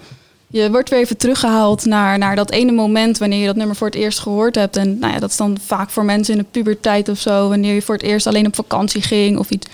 je 0.47 0.71
wordt 0.71 0.89
weer 0.89 0.99
even 0.99 1.17
teruggehaald 1.17 1.85
naar, 1.85 2.17
naar 2.17 2.35
dat 2.35 2.51
ene 2.51 2.71
moment 2.71 3.17
wanneer 3.17 3.39
je 3.39 3.45
dat 3.45 3.55
nummer 3.55 3.75
voor 3.75 3.87
het 3.87 3.95
eerst 3.95 4.19
gehoord 4.19 4.55
hebt. 4.55 4.77
En 4.77 4.99
nou 4.99 5.13
ja, 5.13 5.19
dat 5.19 5.29
is 5.29 5.37
dan 5.37 5.57
vaak 5.65 5.89
voor 5.89 6.05
mensen 6.05 6.33
in 6.33 6.39
de 6.39 6.47
puberteit 6.51 7.09
of 7.09 7.19
zo, 7.19 7.49
wanneer 7.49 7.73
je 7.73 7.81
voor 7.81 7.95
het 7.95 8.03
eerst 8.03 8.27
alleen 8.27 8.47
op 8.47 8.55
vakantie 8.55 9.01
ging 9.01 9.37
of 9.37 9.49
iets. 9.49 9.67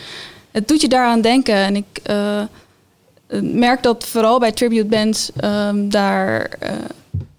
Het 0.52 0.68
doet 0.68 0.82
je 0.82 0.88
daaraan 0.88 1.22
denken. 1.22 1.56
En 1.56 1.76
ik 1.76 2.02
uh, 2.10 2.42
merk 3.42 3.84
dat 3.84 4.06
vooral 4.06 4.40
bij 4.40 4.52
tribute 4.52 4.86
bands 4.86 5.32
um, 5.44 5.90
daar. 5.90 6.50
Uh, 6.64 6.70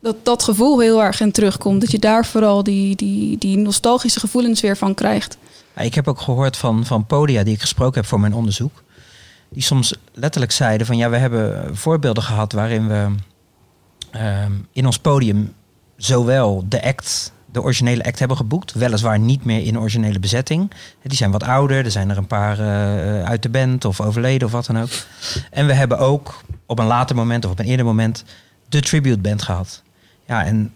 dat 0.00 0.16
dat 0.22 0.42
gevoel 0.42 0.80
heel 0.80 1.02
erg 1.02 1.20
in 1.20 1.32
terugkomt. 1.32 1.80
Dat 1.80 1.90
je 1.90 1.98
daar 1.98 2.26
vooral 2.26 2.62
die, 2.62 2.96
die, 2.96 3.38
die 3.38 3.56
nostalgische 3.56 4.20
gevoelens 4.20 4.60
weer 4.60 4.76
van 4.76 4.94
krijgt. 4.94 5.36
Ik 5.76 5.94
heb 5.94 6.08
ook 6.08 6.20
gehoord 6.20 6.56
van, 6.56 6.86
van 6.86 7.06
podia 7.06 7.42
die 7.42 7.54
ik 7.54 7.60
gesproken 7.60 8.00
heb 8.00 8.08
voor 8.08 8.20
mijn 8.20 8.34
onderzoek. 8.34 8.82
Die 9.50 9.62
soms 9.62 9.94
letterlijk 10.12 10.52
zeiden 10.52 10.86
van 10.86 10.96
ja, 10.96 11.10
we 11.10 11.16
hebben 11.16 11.76
voorbeelden 11.76 12.22
gehad 12.22 12.52
waarin 12.52 12.88
we 12.88 13.06
uh, 14.16 14.44
in 14.72 14.86
ons 14.86 14.98
podium 14.98 15.54
zowel 15.96 16.64
de 16.68 16.82
act, 16.82 17.32
de 17.52 17.62
originele 17.62 18.04
act 18.04 18.18
hebben 18.18 18.36
geboekt. 18.36 18.72
Weliswaar 18.72 19.18
niet 19.18 19.44
meer 19.44 19.66
in 19.66 19.78
originele 19.78 20.18
bezetting. 20.18 20.70
Die 21.02 21.16
zijn 21.16 21.30
wat 21.30 21.42
ouder, 21.42 21.84
er 21.84 21.90
zijn 21.90 22.10
er 22.10 22.16
een 22.16 22.26
paar 22.26 22.58
uh, 22.58 23.22
uit 23.22 23.42
de 23.42 23.48
band 23.48 23.84
of 23.84 24.00
overleden 24.00 24.46
of 24.46 24.52
wat 24.52 24.66
dan 24.66 24.80
ook. 24.80 24.90
En 25.50 25.66
we 25.66 25.72
hebben 25.72 25.98
ook 25.98 26.42
op 26.66 26.78
een 26.78 26.86
later 26.86 27.16
moment 27.16 27.44
of 27.44 27.50
op 27.50 27.58
een 27.58 27.64
eerder 27.66 27.86
moment 27.86 28.24
de 28.70 28.80
tribute 28.80 29.18
band 29.18 29.42
gehad. 29.42 29.82
Ja, 30.26 30.44
en 30.44 30.74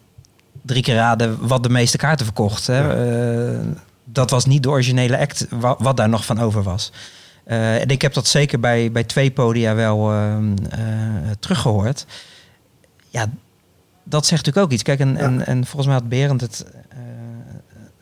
drie 0.63 0.83
keer 0.83 0.95
raden 0.95 1.47
wat 1.47 1.63
de 1.63 1.69
meeste 1.69 1.97
kaarten 1.97 2.27
verkocht. 2.27 2.67
Hè? 2.67 2.79
Ja. 2.79 3.53
Uh, 3.53 3.59
dat 4.05 4.31
was 4.31 4.47
niet 4.47 4.63
de 4.63 4.71
originele 4.71 5.19
act 5.19 5.47
wat, 5.51 5.79
wat 5.79 5.97
daar 5.97 6.09
nog 6.09 6.25
van 6.25 6.41
over 6.41 6.63
was. 6.63 6.93
Uh, 7.47 7.81
en 7.81 7.89
ik 7.89 8.03
heb 8.03 8.15
dat 8.15 8.27
zeker 8.27 8.61
bij, 8.61 8.93
bij 8.93 9.05
twee 9.05 9.31
podia 9.31 9.75
wel 9.75 10.13
uh, 10.13 10.37
teruggehoord. 11.39 12.07
Ja, 13.09 13.27
dat 14.05 14.27
zegt 14.27 14.45
natuurlijk 14.45 14.67
ook 14.67 14.73
iets. 14.73 14.83
Kijk, 14.83 15.01
en, 15.01 15.13
ja. 15.13 15.19
en, 15.19 15.47
en 15.47 15.65
volgens 15.65 15.87
mij 15.87 15.95
had 15.95 16.09
Berend 16.09 16.41
het 16.41 16.67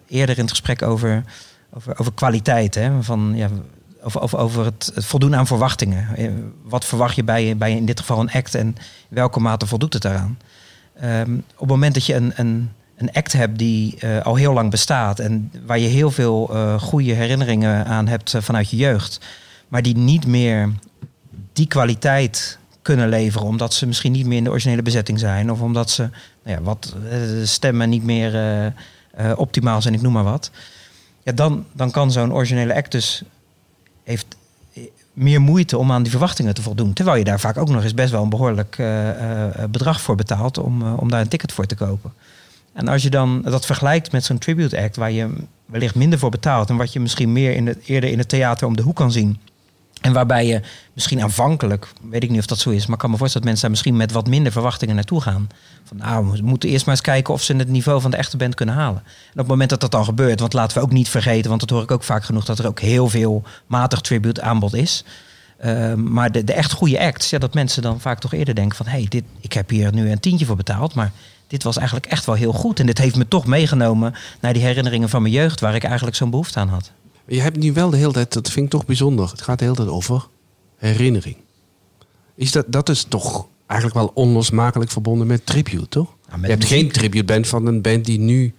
eerder 0.08 0.36
in 0.36 0.42
het 0.42 0.50
gesprek 0.50 0.82
over, 0.82 1.24
over, 1.70 1.98
over 1.98 2.12
kwaliteit. 2.12 2.74
Hè? 2.74 3.02
Van, 3.02 3.32
ja, 3.34 3.48
over, 4.02 4.20
over, 4.20 4.38
over 4.38 4.64
het, 4.64 4.92
voldoen 4.94 5.36
aan 5.36 5.46
verwachtingen. 5.46 6.08
Wat 6.62 6.84
verwacht 6.84 7.16
je 7.16 7.24
bij, 7.24 7.56
bij 7.56 7.76
in 7.76 7.86
dit 7.86 8.00
geval 8.00 8.20
een 8.20 8.30
act 8.30 8.54
en 8.54 8.76
welke 9.08 9.40
mate 9.40 9.66
voldoet 9.66 9.92
het 9.92 10.02
daaraan? 10.02 10.38
Um, 11.04 11.36
op 11.52 11.58
het 11.58 11.68
moment 11.68 11.94
dat 11.94 12.06
je 12.06 12.14
een, 12.14 12.32
een, 12.36 12.70
een 12.96 13.12
act 13.12 13.32
hebt 13.32 13.58
die 13.58 13.98
uh, 14.00 14.20
al 14.20 14.34
heel 14.34 14.52
lang 14.52 14.70
bestaat 14.70 15.18
en 15.18 15.52
waar 15.66 15.78
je 15.78 15.88
heel 15.88 16.10
veel 16.10 16.48
uh, 16.52 16.80
goede 16.80 17.12
herinneringen 17.12 17.86
aan 17.86 18.08
hebt 18.08 18.34
vanuit 18.38 18.70
je 18.70 18.76
jeugd, 18.76 19.20
maar 19.68 19.82
die 19.82 19.96
niet 19.96 20.26
meer 20.26 20.72
die 21.52 21.66
kwaliteit 21.66 22.58
kunnen 22.82 23.08
leveren, 23.08 23.46
omdat 23.46 23.74
ze 23.74 23.86
misschien 23.86 24.12
niet 24.12 24.26
meer 24.26 24.38
in 24.38 24.44
de 24.44 24.50
originele 24.50 24.82
bezetting 24.82 25.18
zijn, 25.18 25.50
of 25.50 25.60
omdat 25.60 25.90
ze 25.90 26.02
nou 26.44 26.56
ja, 26.56 26.62
wat 26.62 26.94
stemmen 27.44 27.88
niet 27.88 28.04
meer 28.04 28.72
optimaal 29.36 29.82
zijn, 29.82 29.94
ik 29.94 30.02
noem 30.02 30.12
maar 30.12 30.24
wat. 30.24 30.50
Ja, 31.22 31.32
dan, 31.32 31.66
dan 31.72 31.90
kan 31.90 32.12
zo'n 32.12 32.32
originele 32.32 32.74
act 32.74 32.92
dus 32.92 33.22
heeft 34.02 34.26
meer 35.12 35.40
moeite 35.40 35.78
om 35.78 35.92
aan 35.92 36.02
die 36.02 36.10
verwachtingen 36.10 36.54
te 36.54 36.62
voldoen. 36.62 36.92
Terwijl 36.92 37.16
je 37.16 37.24
daar 37.24 37.40
vaak 37.40 37.56
ook 37.56 37.68
nog 37.68 37.82
eens 37.82 37.94
best 37.94 38.10
wel 38.10 38.22
een 38.22 38.28
behoorlijk 38.28 38.78
uh, 38.78 39.08
uh, 39.08 39.46
bedrag 39.70 40.00
voor 40.00 40.14
betaalt 40.14 40.58
om, 40.58 40.82
om 40.82 41.10
daar 41.10 41.20
een 41.20 41.28
ticket 41.28 41.52
voor 41.52 41.66
te 41.66 41.74
kopen. 41.74 42.12
En 42.72 42.88
als 42.88 43.02
je 43.02 43.10
dan 43.10 43.42
dat 43.42 43.66
vergelijkt 43.66 44.12
met 44.12 44.24
zo'n 44.24 44.38
tribute 44.38 44.82
act 44.82 44.96
waar 44.96 45.10
je 45.10 45.28
wellicht 45.66 45.94
minder 45.94 46.18
voor 46.18 46.30
betaalt 46.30 46.70
en 46.70 46.76
wat 46.76 46.92
je 46.92 47.00
misschien 47.00 47.32
meer 47.32 47.54
in 47.54 47.66
het, 47.66 47.78
eerder 47.84 48.10
in 48.10 48.18
het 48.18 48.28
theater 48.28 48.66
om 48.66 48.76
de 48.76 48.82
hoek 48.82 48.96
kan 48.96 49.12
zien. 49.12 49.38
En 50.02 50.12
waarbij 50.12 50.46
je 50.46 50.60
misschien 50.92 51.22
aanvankelijk, 51.22 51.88
weet 52.10 52.22
ik 52.22 52.30
niet 52.30 52.38
of 52.38 52.46
dat 52.46 52.58
zo 52.58 52.70
is, 52.70 52.84
maar 52.86 52.94
ik 52.94 53.00
kan 53.00 53.10
me 53.10 53.16
voorstellen 53.16 53.46
dat 53.46 53.56
mensen 53.56 53.60
daar 53.60 53.70
misschien 53.70 53.96
met 53.96 54.12
wat 54.12 54.26
minder 54.26 54.52
verwachtingen 54.52 54.94
naartoe 54.94 55.20
gaan. 55.20 55.48
Van 55.84 55.96
nou, 55.96 56.30
we 56.30 56.38
moeten 56.42 56.68
eerst 56.68 56.86
maar 56.86 56.94
eens 56.94 57.04
kijken 57.04 57.34
of 57.34 57.42
ze 57.42 57.56
het 57.56 57.68
niveau 57.68 58.00
van 58.00 58.10
de 58.10 58.16
echte 58.16 58.36
band 58.36 58.54
kunnen 58.54 58.74
halen. 58.74 59.02
En 59.04 59.32
op 59.32 59.38
het 59.38 59.46
moment 59.46 59.70
dat 59.70 59.80
dat 59.80 59.90
dan 59.90 60.04
gebeurt, 60.04 60.40
want 60.40 60.52
laten 60.52 60.78
we 60.78 60.84
ook 60.84 60.92
niet 60.92 61.08
vergeten, 61.08 61.48
want 61.48 61.60
dat 61.60 61.70
hoor 61.70 61.82
ik 61.82 61.90
ook 61.90 62.02
vaak 62.02 62.24
genoeg, 62.24 62.44
dat 62.44 62.58
er 62.58 62.66
ook 62.66 62.80
heel 62.80 63.08
veel 63.08 63.42
matig 63.66 64.00
tribute 64.00 64.42
aanbod 64.42 64.74
is. 64.74 65.04
Uh, 65.64 65.94
maar 65.94 66.32
de, 66.32 66.44
de 66.44 66.52
echt 66.52 66.72
goede 66.72 67.00
acts, 67.00 67.30
ja, 67.30 67.38
dat 67.38 67.54
mensen 67.54 67.82
dan 67.82 68.00
vaak 68.00 68.18
toch 68.18 68.32
eerder 68.32 68.54
denken 68.54 68.76
van 68.76 68.86
hé, 68.86 69.06
hey, 69.10 69.22
ik 69.40 69.52
heb 69.52 69.70
hier 69.70 69.94
nu 69.94 70.10
een 70.10 70.20
tientje 70.20 70.46
voor 70.46 70.56
betaald, 70.56 70.94
maar 70.94 71.12
dit 71.46 71.62
was 71.62 71.76
eigenlijk 71.76 72.06
echt 72.06 72.24
wel 72.24 72.34
heel 72.34 72.52
goed. 72.52 72.80
En 72.80 72.86
dit 72.86 72.98
heeft 72.98 73.16
me 73.16 73.28
toch 73.28 73.46
meegenomen 73.46 74.14
naar 74.40 74.52
die 74.52 74.62
herinneringen 74.62 75.08
van 75.08 75.22
mijn 75.22 75.34
jeugd, 75.34 75.60
waar 75.60 75.74
ik 75.74 75.84
eigenlijk 75.84 76.16
zo'n 76.16 76.30
behoefte 76.30 76.58
aan 76.58 76.68
had. 76.68 76.92
Je 77.26 77.40
hebt 77.40 77.56
nu 77.56 77.72
wel 77.72 77.90
de 77.90 77.96
hele 77.96 78.12
tijd, 78.12 78.32
dat 78.32 78.50
vind 78.50 78.64
ik 78.64 78.70
toch 78.72 78.86
bijzonder. 78.86 79.30
Het 79.30 79.42
gaat 79.42 79.58
de 79.58 79.64
hele 79.64 79.76
tijd 79.76 79.88
over 79.88 80.28
herinnering. 80.76 81.36
Is 82.34 82.52
dat, 82.52 82.64
dat 82.68 82.88
is 82.88 83.04
toch 83.04 83.46
eigenlijk 83.66 84.00
wel 84.00 84.10
onlosmakelijk 84.14 84.90
verbonden 84.90 85.26
met 85.26 85.46
tribute, 85.46 85.88
toch? 85.88 86.14
Ja, 86.28 86.36
met 86.36 86.44
je 86.44 86.50
hebt 86.50 86.62
muziek. 86.62 86.78
geen 86.78 86.92
tribute 86.92 87.24
band 87.24 87.46
van 87.46 87.66
een 87.66 87.82
band 87.82 88.04
die 88.04 88.18
nu, 88.18 88.54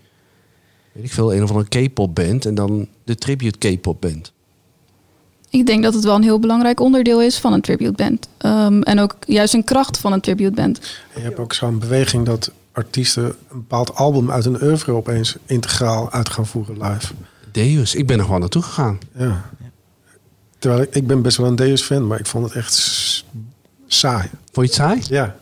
weet 0.91 1.03
ik 1.03 1.11
veel, 1.11 1.33
een 1.33 1.43
of 1.43 1.51
andere 1.51 1.87
K-pop 1.87 2.15
band 2.15 2.45
en 2.45 2.55
dan 2.55 2.87
de 3.03 3.15
tribute 3.15 3.57
K-pop 3.57 4.01
band. 4.01 4.33
Ik 5.49 5.65
denk 5.65 5.83
dat 5.83 5.93
het 5.93 6.03
wel 6.03 6.15
een 6.15 6.23
heel 6.23 6.39
belangrijk 6.39 6.79
onderdeel 6.79 7.21
is 7.21 7.37
van 7.37 7.53
een 7.53 7.61
tribute 7.61 7.91
band. 7.91 8.27
Ehm, 8.37 8.81
en 8.81 8.99
ook 8.99 9.15
juist 9.25 9.53
een 9.53 9.63
kracht 9.63 9.97
van 9.97 10.13
een 10.13 10.21
tribute 10.21 10.51
band. 10.51 10.79
En 11.13 11.21
je 11.21 11.27
hebt 11.27 11.39
ook 11.39 11.53
zo'n 11.53 11.79
beweging 11.79 12.25
dat 12.25 12.51
artiesten 12.71 13.23
een 13.25 13.35
bepaald 13.49 13.95
album 13.95 14.31
uit 14.31 14.45
een 14.45 14.63
oeuvre 14.63 14.91
opeens 14.91 15.35
integraal 15.45 16.11
uit 16.11 16.29
gaan 16.29 16.45
voeren 16.45 16.77
live. 16.81 17.13
Deus, 17.53 17.95
ik 17.95 18.07
ben 18.07 18.17
er 18.19 18.23
gewoon 18.25 18.39
naartoe 18.39 18.61
gegaan. 18.61 18.99
Ja. 19.17 19.49
Terwijl 20.59 20.81
ik, 20.83 20.95
ik 20.95 21.07
ben 21.07 21.21
best 21.21 21.37
wel 21.37 21.47
een 21.47 21.55
Deus-fan, 21.55 22.07
maar 22.07 22.19
ik 22.19 22.25
vond 22.25 22.45
het 22.45 22.53
echt 22.53 22.73
saai. 23.87 24.29
Vond 24.51 24.53
je 24.53 24.61
het 24.61 24.73
saai? 24.73 25.01
Ja. 25.07 25.35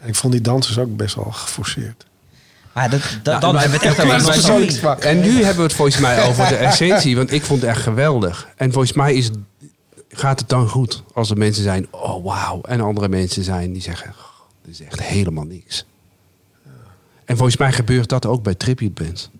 En 0.00 0.08
ik 0.08 0.14
vond 0.14 0.32
die 0.32 0.42
dansers 0.42 0.78
ook 0.78 0.96
best 0.96 1.14
wel 1.14 1.30
geforceerd. 1.32 2.06
Maar 2.72 2.90
dat, 2.90 3.00
dat, 3.00 3.24
Nou, 3.24 3.40
dan 3.40 3.52
maar- 3.52 3.62
hebben 3.62 3.80
we 3.80 3.86
het 3.86 3.96
echt 3.98 4.06
over 4.14 4.32
persoonlijk. 4.32 5.04
En 5.04 5.20
nu 5.20 5.30
hebben 5.36 5.56
we 5.56 5.62
het 5.62 5.72
volgens 5.72 5.98
mij 5.98 6.26
over 6.28 6.48
de 6.48 6.56
essentie, 6.66 7.16
want 7.16 7.32
ik 7.32 7.44
vond 7.44 7.60
het 7.60 7.70
echt 7.70 7.82
geweldig. 7.82 8.48
En 8.56 8.72
volgens 8.72 8.92
mij 8.92 9.14
is, 9.14 9.30
gaat 10.08 10.40
het 10.40 10.48
dan 10.48 10.68
goed 10.68 11.02
als 11.14 11.30
er 11.30 11.36
mensen 11.36 11.62
zijn, 11.62 11.86
oh 11.90 12.24
wauw. 12.24 12.60
En 12.62 12.80
andere 12.80 13.08
mensen 13.08 13.44
zijn 13.44 13.72
die 13.72 13.82
zeggen, 13.82 14.10
"Oh, 14.10 14.16
dit 14.64 14.74
is 14.74 14.80
echt 14.86 15.02
helemaal 15.02 15.44
niks. 15.44 15.84
En 17.24 17.36
volgens 17.36 17.56
mij 17.56 17.72
gebeurt 17.72 18.08
dat 18.08 18.26
ook 18.26 18.42
bij 18.42 18.54
tribute 18.54 19.04
bands. 19.04 19.30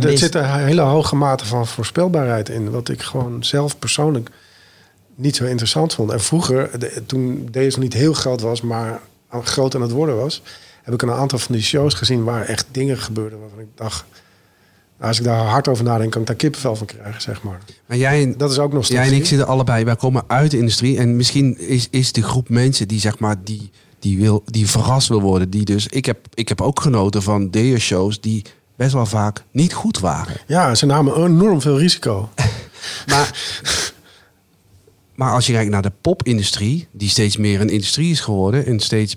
Nou, 0.00 0.12
er 0.12 0.18
zit 0.18 0.34
een 0.34 0.54
hele 0.54 0.80
hoge 0.80 1.16
mate 1.16 1.44
van 1.46 1.66
voorspelbaarheid 1.66 2.48
in. 2.48 2.70
Wat 2.70 2.88
ik 2.88 3.02
gewoon 3.02 3.44
zelf 3.44 3.78
persoonlijk 3.78 4.30
niet 5.14 5.36
zo 5.36 5.44
interessant 5.44 5.94
vond. 5.94 6.10
En 6.10 6.20
vroeger, 6.20 6.78
de- 6.78 7.02
toen 7.06 7.48
deze 7.50 7.78
niet 7.78 7.92
heel 7.92 8.12
groot 8.12 8.40
was, 8.40 8.60
maar 8.60 9.00
groot 9.42 9.74
aan 9.74 9.82
het 9.82 9.90
worden 9.90 10.16
was, 10.16 10.42
heb 10.82 10.94
ik 10.94 11.02
een 11.02 11.10
aantal 11.10 11.38
van 11.38 11.54
die 11.54 11.64
shows 11.64 11.94
gezien 11.94 12.24
waar 12.24 12.44
echt 12.44 12.66
dingen 12.70 12.98
gebeurden 12.98 13.40
waarvan 13.40 13.58
ik 13.60 13.66
dacht. 13.74 14.04
nou, 14.96 15.08
Als 15.08 15.18
ik 15.18 15.24
daar 15.24 15.44
hard 15.44 15.68
over 15.68 15.84
nadenk, 15.84 16.10
kan 16.12 16.20
ik 16.20 16.26
daar 16.26 16.36
kippenvel 16.36 16.76
van 16.76 16.86
krijgen, 16.86 17.20
zeg 17.22 17.42
maar. 17.42 17.58
Maar 17.86 17.96
jij, 17.96 18.34
Dat 18.36 18.50
is 18.50 18.58
ook 18.58 18.72
nog 18.72 18.86
jij 18.86 19.06
en 19.06 19.12
ik 19.12 19.26
zitten 19.26 19.46
allebei, 19.46 19.84
wij 19.84 19.96
komen 19.96 20.24
uit 20.26 20.50
de 20.50 20.58
industrie. 20.58 20.98
En 20.98 21.16
misschien 21.16 21.58
is, 21.58 21.88
is 21.90 22.12
de 22.12 22.22
groep 22.22 22.48
mensen 22.48 22.88
die 22.88 23.00
zeg 23.00 23.18
maar, 23.18 23.36
die, 23.44 23.70
die, 23.98 24.18
wil, 24.18 24.42
die 24.46 24.68
verrast 24.70 25.08
wil 25.08 25.20
worden. 25.20 25.50
Die 25.50 25.64
dus, 25.64 25.86
ik, 25.86 26.04
heb, 26.04 26.18
ik 26.34 26.48
heb 26.48 26.60
ook 26.60 26.80
genoten 26.80 27.22
van 27.22 27.50
Deus-shows 27.50 28.20
die 28.20 28.44
best 28.76 28.92
wel 28.92 29.06
vaak 29.06 29.44
niet 29.50 29.72
goed 29.72 29.98
waren. 29.98 30.36
Ja, 30.46 30.74
ze 30.74 30.86
namen 30.86 31.16
enorm 31.24 31.60
veel 31.60 31.78
risico. 31.78 32.28
Maar, 33.06 33.30
maar 35.14 35.32
als 35.32 35.46
je 35.46 35.52
kijkt 35.52 35.70
naar 35.70 35.82
de 35.82 35.92
popindustrie, 36.00 36.88
die 36.92 37.08
steeds 37.08 37.36
meer 37.36 37.60
een 37.60 37.68
industrie 37.68 38.10
is 38.10 38.20
geworden 38.20 38.66
en 38.66 38.80
steeds 38.80 39.14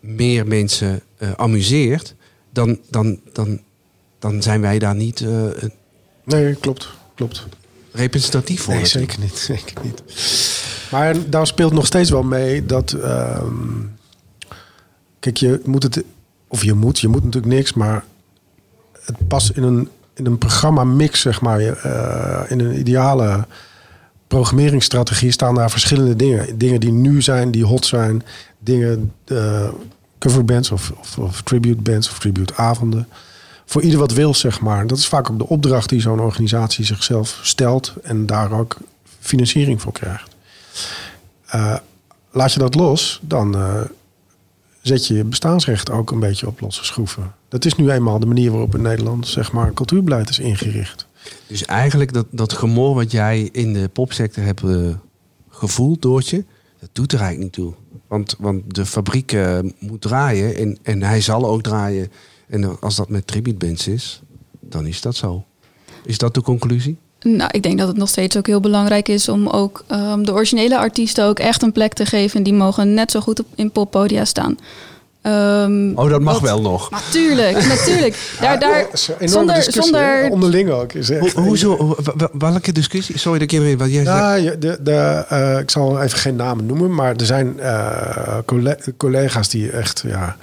meer 0.00 0.46
mensen 0.46 1.00
eh, 1.16 1.32
amuseert, 1.36 2.14
dan, 2.52 2.78
dan, 2.90 3.20
dan, 3.32 3.60
dan 4.18 4.42
zijn 4.42 4.60
wij 4.60 4.78
daar 4.78 4.94
niet 4.94 5.20
eh, 5.20 5.46
Nee, 6.24 6.54
klopt. 6.54 6.88
Klopt. 7.14 7.46
representatief 7.92 8.62
voor. 8.62 8.74
Nee, 8.74 8.86
zeker 8.86 9.20
niet. 9.20 9.38
Zeker 9.50 9.76
niet. 9.82 10.02
Maar 10.90 11.30
daar 11.30 11.46
speelt 11.46 11.72
nog 11.72 11.86
steeds 11.86 12.10
wel 12.10 12.22
mee 12.22 12.66
dat. 12.66 12.92
ehm, 12.92 13.80
kijk, 15.20 15.36
je 15.36 15.60
moet 15.64 15.82
het. 15.82 16.04
Of 16.48 16.64
je 16.64 16.74
moet, 16.74 17.00
je 17.00 17.08
moet 17.08 17.24
natuurlijk 17.24 17.54
niks, 17.54 17.72
maar 17.72 18.04
het 19.04 19.28
past 19.28 19.50
in 19.50 19.62
een, 19.62 19.88
in 20.14 20.26
een 20.26 20.38
programma 20.38 20.84
mix, 20.84 21.20
zeg 21.20 21.40
maar. 21.40 21.60
Eh, 21.60 22.50
in 22.50 22.60
een 22.60 22.78
ideale 22.78 23.46
programmeringsstrategie 24.26 25.30
staan 25.30 25.54
daar 25.54 25.70
verschillende 25.70 26.16
dingen. 26.16 26.58
Dingen 26.58 26.80
die 26.80 26.92
nu 26.92 27.22
zijn, 27.22 27.50
die 27.50 27.64
hot 27.64 27.86
zijn. 27.86 28.22
Dingen, 28.58 29.12
eh 29.24 29.68
coverbands 30.18 30.70
of, 30.70 30.92
of, 31.00 31.18
of 31.18 31.42
tribute 31.42 31.82
bands 31.82 32.10
of 32.10 32.18
tribute 32.18 32.56
avonden. 32.56 33.08
Voor 33.64 33.82
ieder 33.82 33.98
wat 33.98 34.12
wil, 34.12 34.34
zeg 34.34 34.60
maar. 34.60 34.86
Dat 34.86 34.98
is 34.98 35.06
vaak 35.06 35.30
ook 35.30 35.38
de 35.38 35.48
opdracht 35.48 35.88
die 35.88 36.00
zo'n 36.00 36.20
organisatie 36.20 36.84
zichzelf 36.84 37.38
stelt. 37.42 37.94
En 38.02 38.26
daar 38.26 38.52
ook 38.52 38.76
financiering 39.20 39.80
voor 39.80 39.92
krijgt. 39.92 40.36
Eh, 41.46 41.76
laat 42.30 42.52
je 42.52 42.58
dat 42.58 42.74
los, 42.74 43.20
dan 43.22 43.56
zet 44.86 45.06
je 45.06 45.14
je 45.14 45.24
bestaansrecht 45.24 45.90
ook 45.90 46.10
een 46.10 46.20
beetje 46.20 46.46
op 46.46 46.60
losse 46.60 46.84
schroeven. 46.84 47.34
Dat 47.48 47.64
is 47.64 47.74
nu 47.74 47.90
eenmaal 47.90 48.18
de 48.18 48.26
manier 48.26 48.50
waarop 48.50 48.74
in 48.74 48.82
Nederland 48.82 49.26
zeg 49.26 49.52
maar, 49.52 49.72
cultuurbeleid 49.72 50.28
is 50.28 50.38
ingericht. 50.38 51.06
Dus 51.46 51.64
eigenlijk 51.64 52.12
dat, 52.12 52.26
dat 52.30 52.52
gemor 52.52 52.94
wat 52.94 53.10
jij 53.10 53.48
in 53.52 53.72
de 53.72 53.88
popsector 53.88 54.44
hebt 54.44 54.62
eh, 54.62 54.94
gevoeld, 55.48 56.02
Doortje, 56.02 56.44
dat 56.80 56.88
doet 56.92 57.12
er 57.12 57.20
eigenlijk 57.20 57.56
niet 57.56 57.66
toe. 57.66 57.74
Want, 58.06 58.36
want 58.38 58.74
de 58.74 58.86
fabriek 58.86 59.32
eh, 59.32 59.58
moet 59.78 60.00
draaien 60.00 60.56
en, 60.56 60.78
en 60.82 61.02
hij 61.02 61.20
zal 61.20 61.46
ook 61.46 61.62
draaien. 61.62 62.10
En 62.46 62.80
als 62.80 62.96
dat 62.96 63.08
met 63.08 63.26
tribute 63.26 63.66
bands 63.66 63.88
is, 63.88 64.22
dan 64.60 64.86
is 64.86 65.00
dat 65.00 65.16
zo. 65.16 65.44
Is 66.04 66.18
dat 66.18 66.34
de 66.34 66.42
conclusie? 66.42 66.96
Nou, 67.26 67.50
ik 67.52 67.62
denk 67.62 67.78
dat 67.78 67.88
het 67.88 67.96
nog 67.96 68.08
steeds 68.08 68.36
ook 68.36 68.46
heel 68.46 68.60
belangrijk 68.60 69.08
is 69.08 69.28
om 69.28 69.48
ook 69.48 69.84
ehm, 69.86 70.22
de 70.22 70.32
originele 70.32 70.78
artiesten 70.78 71.24
ook 71.24 71.38
echt 71.38 71.62
een 71.62 71.72
plek 71.72 71.92
te 71.92 72.06
geven. 72.06 72.42
Die 72.42 72.52
mogen 72.54 72.94
net 72.94 73.10
zo 73.10 73.20
goed 73.20 73.40
op, 73.40 73.46
in 73.54 73.70
poppodia 73.70 74.24
staan. 74.24 74.58
Ehm, 75.22 75.92
Oh, 75.94 76.08
dat 76.10 76.20
mag 76.20 76.32
wat- 76.32 76.42
wel 76.42 76.60
nog. 76.60 76.90
Natuurlijk, 76.90 77.66
natuurlijk. 77.76 78.36
Daar, 78.40 78.58
daar, 78.60 78.78
Ja, 79.20 79.26
zonder, 79.26 79.54
discussie, 79.54 79.82
zonder? 79.82 80.30
Onderling 80.30 80.70
ook. 80.70 80.92
Is 80.92 81.10
echt- 81.10 81.32
Ho- 81.34 81.42
hoezo? 81.42 81.96
Welke 82.38 82.72
discussie? 82.72 83.18
Sorry 83.18 83.38
dat 83.38 83.52
ik 83.52 83.60
even... 83.60 83.78
Wat 83.78 83.92
jij. 83.92 84.02
Ja, 84.02 84.50
de, 84.54 84.78
de, 84.80 85.24
eh, 85.28 85.58
ik 85.58 85.70
zal 85.70 86.02
even 86.02 86.18
geen 86.18 86.36
namen 86.36 86.66
noemen, 86.66 86.94
maar 86.94 87.14
er 87.16 87.26
zijn 87.26 87.60
eh, 87.60 88.38
colle- 88.44 88.78
collega's 88.96 89.48
die 89.48 89.70
echt 89.70 90.02
ja, 90.06 90.36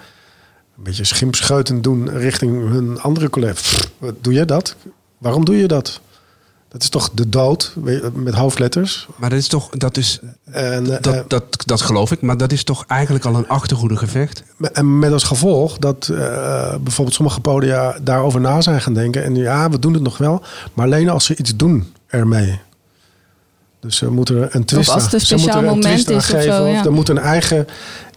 een 0.78 0.84
beetje 0.84 1.04
schimpscheutend 1.04 1.84
doen 1.84 2.10
richting 2.10 2.70
hun 2.70 3.00
andere 3.02 3.30
collega's. 3.30 3.62
Pff, 3.62 3.90
doe 4.22 4.34
je 4.34 4.46
dat? 4.46 4.76
Waarom 5.18 5.46
doe 5.46 5.58
je 5.58 5.68
dat? 5.68 6.00
Dat 6.72 6.82
is 6.82 6.90
toch 6.90 7.10
de 7.14 7.30
dood 7.30 7.74
met 8.14 8.34
hoofdletters? 8.34 9.08
Maar 9.16 9.30
dat 9.30 9.40
is 9.40 9.48
toch... 9.48 9.70
Dat, 9.70 9.98
is, 9.98 10.20
En, 10.52 10.92
eh, 10.92 11.02
dat, 11.02 11.30
dat, 11.30 11.44
dat 11.66 11.82
geloof 11.82 12.12
ik. 12.12 12.22
Maar 12.22 12.38
dat 12.38 12.52
is 12.52 12.64
toch 12.64 12.86
eigenlijk 12.88 13.26
al 13.26 13.36
een 13.36 13.48
achtergoede 13.48 13.98
gevecht? 13.98 14.44
En 14.74 15.00
met 15.00 15.12
als 15.12 15.24
gevolg 15.24 15.78
dat 15.78 16.10
eh, 16.12 16.76
bijvoorbeeld 16.82 17.16
sommige 17.16 17.40
podia 17.40 17.98
daarover 18.02 18.42
na 18.42 18.62
zijn 18.62 18.82
gaan 18.82 18.94
denken. 18.94 19.24
En 19.24 19.36
ja, 19.36 19.70
we 19.70 19.80
doen 19.80 19.94
het 19.94 20.02
nog 20.02 20.18
wel, 20.18 20.44
maar 20.74 20.86
alleen 20.86 21.10
als 21.10 21.26
ze 21.26 21.36
iets 21.36 21.56
doen 21.56 21.94
ermee. 22.08 22.60
Dus 23.80 23.98
ze 23.98 24.10
moeten 24.12 24.36
er 24.42 24.56
een 24.56 24.66
twist 24.66 24.90
als 24.90 25.12
het 25.12 25.32
een 25.32 25.52
aan- 25.52 25.64
moeten 25.64 25.64
er 25.64 25.72
speciaal 25.72 25.74
een 25.74 25.82
twist 25.82 26.08
moment 26.08 26.10
is 26.10 26.16
of 26.16 26.26
geven. 26.26 26.68
Of 26.68 26.74
ja. 26.74 26.86
er 26.86 26.92
moet 26.92 27.10
een 27.10 27.18
eigen 27.18 27.68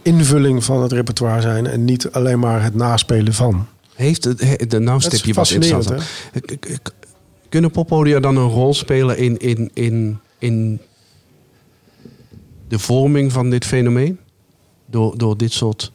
invulling 0.02 0.64
van 0.64 0.82
het 0.82 0.92
repertoire 0.92 1.40
zijn. 1.40 1.66
En 1.66 1.84
niet 1.84 2.12
alleen 2.12 2.38
maar 2.38 2.62
het 2.62 2.74
naspelen 2.74 3.34
van. 3.34 3.66
Heeft 3.94 4.24
het... 4.24 4.78
nou 4.78 5.00
stip 5.00 5.24
je 5.24 5.34
wat 5.34 5.50
interessant. 5.50 6.02
Kunnen 7.54 7.72
poppodia 7.72 8.20
dan 8.20 8.36
een 8.36 8.48
rol 8.48 8.74
spelen 8.74 9.18
in, 9.18 9.36
in, 9.38 9.70
in, 9.74 10.18
in 10.38 10.80
de 12.68 12.78
vorming 12.78 13.32
van 13.32 13.50
dit 13.50 13.64
fenomeen? 13.64 14.18
Door, 14.86 15.18
door 15.18 15.36
dit 15.36 15.52
soort 15.52 15.92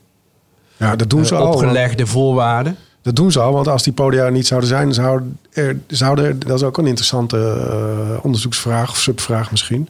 Ja, 0.78 0.96
dat 0.96 1.10
doen 1.10 1.26
ze 1.26 1.36
eh, 1.36 1.42
al. 1.42 1.52
opgelegde 1.52 2.06
voorwaarden? 2.06 2.76
Dat 3.02 3.16
doen 3.16 3.32
ze 3.32 3.40
al, 3.40 3.54
want 3.54 3.68
als 3.68 3.84
die 3.84 3.94
podia 3.94 4.26
er 4.26 4.32
niet 4.32 4.48
zouden 4.48 4.70
zijn, 4.70 4.94
zouden 4.94 5.40
er, 5.52 5.80
zouden 5.88 6.26
er, 6.26 6.40
dat 6.40 6.58
is 6.58 6.64
ook 6.64 6.78
een 6.78 6.88
interessante 6.88 7.38
eh, 7.38 8.26
onderzoeksvraag 8.26 8.90
of 8.90 8.98
subvraag 8.98 9.52
misschien. 9.52 9.90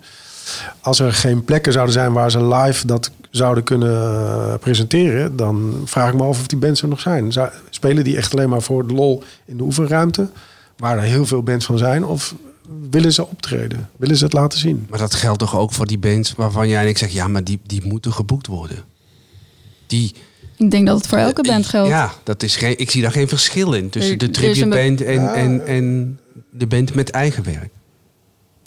Als 0.81 0.99
er 0.99 1.13
geen 1.13 1.43
plekken 1.43 1.71
zouden 1.71 1.93
zijn 1.93 2.13
waar 2.13 2.31
ze 2.31 2.45
live 2.45 2.87
dat 2.87 3.11
zouden 3.29 3.63
kunnen 3.63 4.01
eh, 4.01 4.53
presenteren, 4.59 5.35
dan 5.35 5.81
vraag 5.85 6.09
ik 6.09 6.15
me 6.15 6.23
af 6.23 6.39
of 6.39 6.47
die 6.47 6.57
bands 6.57 6.81
er 6.81 6.87
nog 6.87 6.99
zijn. 6.99 7.33
Spelen 7.69 8.03
die 8.03 8.17
echt 8.17 8.33
alleen 8.33 8.49
maar 8.49 8.61
voor 8.61 8.87
de 8.87 8.93
lol 8.93 9.23
in 9.45 9.57
de 9.57 9.63
oefenruimte, 9.63 10.29
waar 10.79 10.97
er 10.97 11.03
heel 11.03 11.25
veel 11.25 11.43
bands 11.43 11.65
van 11.65 11.77
zijn, 11.77 12.05
of 12.05 12.35
willen 12.89 13.13
ze 13.13 13.27
optreden? 13.27 13.89
Willen 13.97 14.17
ze 14.17 14.23
het 14.23 14.33
laten 14.33 14.59
zien? 14.59 14.85
Maar 14.89 14.99
dat 14.99 15.13
geldt 15.15 15.39
toch 15.39 15.57
ook 15.57 15.71
voor 15.71 15.85
die 15.87 15.97
bands 15.97 16.33
waarvan 16.33 16.67
jij 16.67 16.81
en 16.81 16.87
ik 16.87 16.97
zeg... 16.97 17.11
ja, 17.11 17.27
maar 17.27 17.43
die, 17.43 17.59
die 17.65 17.85
moeten 17.85 18.13
geboekt 18.13 18.47
worden. 18.47 18.77
Die, 19.87 20.13
ik 20.57 20.71
denk 20.71 20.87
dat 20.87 20.97
het 20.97 21.07
voor 21.07 21.17
elke 21.17 21.41
band 21.43 21.65
geldt. 21.65 21.89
Ja, 21.89 22.11
dat 22.23 22.43
is 22.43 22.55
geen, 22.55 22.77
ik 22.79 22.91
zie 22.91 23.01
daar 23.01 23.11
geen 23.11 23.27
verschil 23.27 23.73
in 23.73 23.89
tussen 23.89 24.11
Er- 24.11 24.17
de 24.17 24.25
er 24.25 24.31
is 24.31 24.37
tribute 24.37 24.61
een 24.63 24.69
be- 24.69 24.75
band 24.75 25.01
en, 25.01 25.21
Ja. 25.21 25.33
en, 25.33 25.65
en 25.67 26.19
de 26.51 26.67
band 26.67 26.93
met 26.93 27.09
eigen 27.09 27.43
werk. 27.43 27.69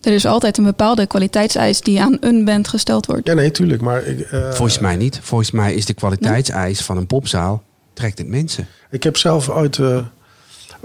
Er 0.00 0.12
is 0.12 0.26
altijd 0.26 0.58
een 0.58 0.64
bepaalde 0.64 1.06
kwaliteitseis 1.06 1.80
die 1.80 2.00
aan 2.02 2.16
een 2.20 2.44
band 2.44 2.68
gesteld 2.68 3.06
wordt. 3.06 3.26
Ja, 3.26 3.34
nee, 3.34 3.50
tuurlijk. 3.50 3.80
Maar 3.80 4.04
ik, 4.06 4.20
eh, 4.20 4.50
Volgens 4.50 4.78
mij 4.78 4.96
niet. 4.96 5.18
Volgens 5.22 5.50
mij 5.50 5.74
is 5.74 5.86
de 5.86 5.94
kwaliteitseis 5.94 6.80
van 6.80 6.96
een 6.96 7.06
popzaal... 7.06 7.62
trekt 7.92 8.18
het 8.18 8.26
mensen. 8.28 8.66
Ik 8.90 9.02
heb 9.02 9.16
zelf 9.16 9.48
ooit. 9.48 9.78
eh, 9.78 9.98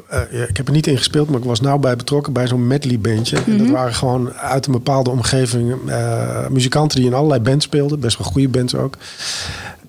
eh, 0.07 0.19
ja, 0.31 0.43
ik 0.47 0.57
heb 0.57 0.67
er 0.67 0.73
niet 0.73 0.87
in 0.87 0.97
gespeeld, 0.97 1.29
maar 1.29 1.39
ik 1.39 1.45
was 1.45 1.61
nauw 1.61 1.77
bij 1.77 1.95
betrokken 1.95 2.33
bij 2.33 2.47
zo'n 2.47 2.67
medley 2.67 2.99
bandje. 2.99 3.37
En 3.45 3.57
dat 3.57 3.69
waren 3.69 3.93
gewoon 3.93 4.33
uit 4.33 4.65
een 4.65 4.71
bepaalde 4.71 5.09
omgeving 5.09 5.75
eh, 5.87 6.47
muzikanten 6.47 6.97
die 6.97 7.07
in 7.07 7.13
allerlei 7.13 7.41
bands 7.41 7.65
speelden. 7.65 7.99
Best 7.99 8.17
wel 8.17 8.27
goede 8.27 8.49
bands 8.49 8.75
ook. 8.75 8.97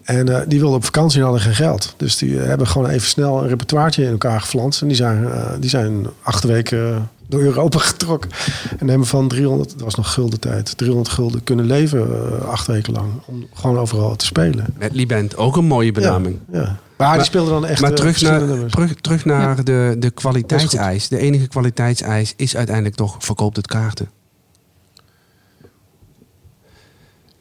En 0.08 0.28
eh, 0.28 0.40
die 0.46 0.58
wilden 0.58 0.78
op 0.78 0.84
vakantie 0.84 1.18
en 1.18 1.24
hadden 1.24 1.42
geen 1.42 1.54
geld. 1.54 1.94
Dus 1.96 2.16
die 2.16 2.38
hebben 2.38 2.66
gewoon 2.66 2.88
even 2.88 3.08
snel 3.08 3.42
een 3.42 3.48
repertoireetje 3.48 4.04
in 4.04 4.10
elkaar 4.10 4.40
geflanst. 4.40 4.80
En 4.80 4.86
die 4.86 4.96
zijn, 4.96 5.24
eh, 5.24 5.50
die 5.60 5.70
zijn 5.70 6.06
acht 6.22 6.44
weken 6.44 7.10
door 7.26 7.40
Europa 7.40 7.78
getrokken. 7.92 8.30
En 8.78 8.88
hebben 8.88 9.06
van 9.06 9.28
300, 9.28 9.70
dat 9.70 9.80
was 9.80 9.94
nog 9.94 10.12
gulden 10.12 10.40
tijd, 10.40 10.76
300 10.76 11.08
gulden 11.08 11.44
kunnen 11.44 11.64
leven 11.64 12.08
uh, 12.08 12.48
acht 12.48 12.66
weken 12.66 12.92
lang. 12.92 13.08
Om 13.26 13.46
gewoon 13.54 13.78
overal 13.78 14.16
te 14.16 14.24
spelen. 14.24 14.66
Medley 14.78 15.06
Band, 15.06 15.36
ook 15.36 15.56
een 15.56 15.64
mooie 15.64 15.92
benaming. 15.92 16.38
Ja, 16.52 16.60
ja. 16.60 16.78
Maar, 16.98 17.16
die 17.16 17.24
speelde 17.24 17.50
dan 17.50 17.66
echt 17.66 17.80
Maar 17.80 17.94
terug 17.94 18.20
naar, 18.20 18.66
terug, 18.68 18.94
terug 18.94 19.24
naar 19.24 19.64
de, 19.64 19.96
de 19.98 20.10
kwaliteitseis. 20.10 21.08
De 21.08 21.18
enige 21.18 21.48
kwaliteitseis 21.48 22.34
is 22.36 22.56
uiteindelijk 22.56 22.96
toch 22.96 23.16
verkoopt 23.18 23.56
het 23.56 23.66
kaarten. 23.66 24.10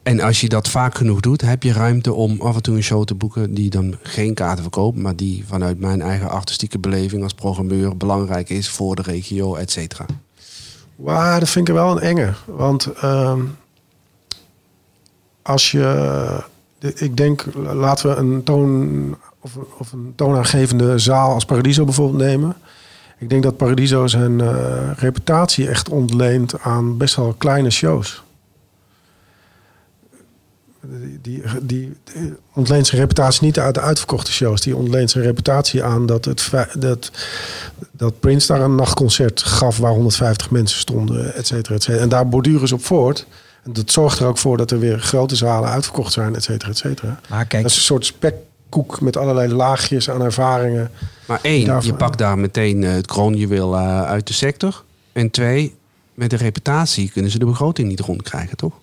En 0.02 0.20
als 0.20 0.40
je 0.40 0.48
dat 0.48 0.68
vaak 0.68 0.94
genoeg 0.94 1.20
doet, 1.20 1.40
heb 1.40 1.62
je 1.62 1.72
ruimte 1.72 2.12
om 2.12 2.40
af 2.40 2.54
en 2.56 2.62
toe 2.62 2.76
een 2.76 2.82
show 2.82 3.04
te 3.04 3.14
boeken 3.14 3.54
die 3.54 3.70
dan 3.70 3.96
geen 4.02 4.34
kaarten 4.34 4.62
verkoopt, 4.62 4.98
maar 4.98 5.16
die 5.16 5.44
vanuit 5.46 5.78
mijn 5.78 6.02
eigen 6.02 6.30
artistieke 6.30 6.78
beleving 6.78 7.22
als 7.22 7.34
programmeur 7.34 7.96
belangrijk 7.96 8.48
is 8.48 8.68
voor 8.68 8.96
de 8.96 9.02
regio, 9.02 9.54
et 9.54 9.70
cetera. 9.70 10.06
Wauw, 10.96 11.38
dat 11.38 11.48
vind 11.48 11.68
ik 11.68 11.74
wel 11.74 11.90
een 11.90 12.02
enge. 12.02 12.32
Want 12.46 12.88
uh, 13.04 13.34
als 15.42 15.70
je, 15.70 16.42
ik 16.78 17.16
denk, 17.16 17.44
laten 17.72 18.10
we 18.10 18.16
een 18.16 18.42
toon 18.42 19.16
of, 19.40 19.56
of 19.78 19.92
een 19.92 20.12
toonaangevende 20.16 20.98
zaal 20.98 21.34
als 21.34 21.44
Paradiso 21.44 21.84
bijvoorbeeld 21.84 22.22
nemen. 22.22 22.56
Ik 23.18 23.28
denk 23.28 23.42
dat 23.42 23.56
Paradiso 23.56 24.06
zijn 24.06 24.38
uh, 24.38 24.90
reputatie 24.96 25.68
echt 25.68 25.88
ontleent 25.88 26.60
aan 26.60 26.96
best 26.96 27.14
wel 27.16 27.34
kleine 27.38 27.70
shows 27.70 28.22
die, 31.22 31.42
die, 31.62 31.92
ontleent 32.54 32.86
zijn 32.86 33.00
reputatie 33.00 33.44
niet 33.44 33.58
uit 33.58 33.74
de 33.74 33.80
uitverkochte 33.80 34.32
shows. 34.32 34.60
Die 34.60 34.76
ontleent 34.76 35.10
zijn 35.10 35.24
reputatie 35.24 35.82
aan 35.82 36.06
dat, 36.06 36.24
het, 36.24 36.50
dat, 36.78 37.10
dat 37.90 38.20
Prince 38.20 38.46
daar 38.46 38.60
een 38.60 38.74
nachtconcert 38.74 39.42
gaf 39.42 39.78
waar 39.78 39.92
150 39.92 40.50
mensen 40.50 40.78
stonden, 40.78 41.34
et 41.34 41.46
cetera, 41.46 41.74
et 41.74 41.82
cetera. 41.82 42.02
En 42.02 42.08
daar 42.08 42.28
borduren 42.28 42.68
ze 42.68 42.74
op 42.74 42.84
voort. 42.84 43.26
Dat 43.72 43.90
zorgt 43.90 44.18
er 44.18 44.26
ook 44.26 44.38
voor 44.38 44.56
dat 44.56 44.70
er 44.70 44.78
weer 44.78 45.00
grote 45.00 45.36
zalen 45.36 45.68
uitverkocht 45.68 46.12
zijn, 46.12 46.34
et 46.34 46.44
cetera, 46.44 46.70
et 46.70 46.78
cetera. 46.78 47.20
Maar 47.28 47.46
kijk, 47.46 47.62
dat 47.62 47.70
is 47.70 47.76
een 47.76 47.82
soort 47.82 48.04
spekkoek 48.04 49.00
met 49.00 49.16
allerlei 49.16 49.52
laagjes 49.52 50.10
aan 50.10 50.22
ervaringen. 50.22 50.90
Maar 51.26 51.38
één, 51.42 51.82
je 51.82 51.94
pakt 51.94 52.18
daar 52.18 52.38
meteen 52.38 52.84
eh, 52.84 52.92
het 52.92 53.06
kroonjuweel 53.06 53.74
uh, 53.74 54.02
uit 54.02 54.26
de 54.26 54.32
sector. 54.32 54.84
En 55.12 55.30
twee, 55.30 55.76
met 56.14 56.30
de 56.30 56.36
reputatie 56.36 57.10
kunnen 57.10 57.30
ze 57.30 57.38
de 57.38 57.44
begroting 57.44 57.88
niet 57.88 58.00
rondkrijgen, 58.00 58.56
toch? 58.56 58.74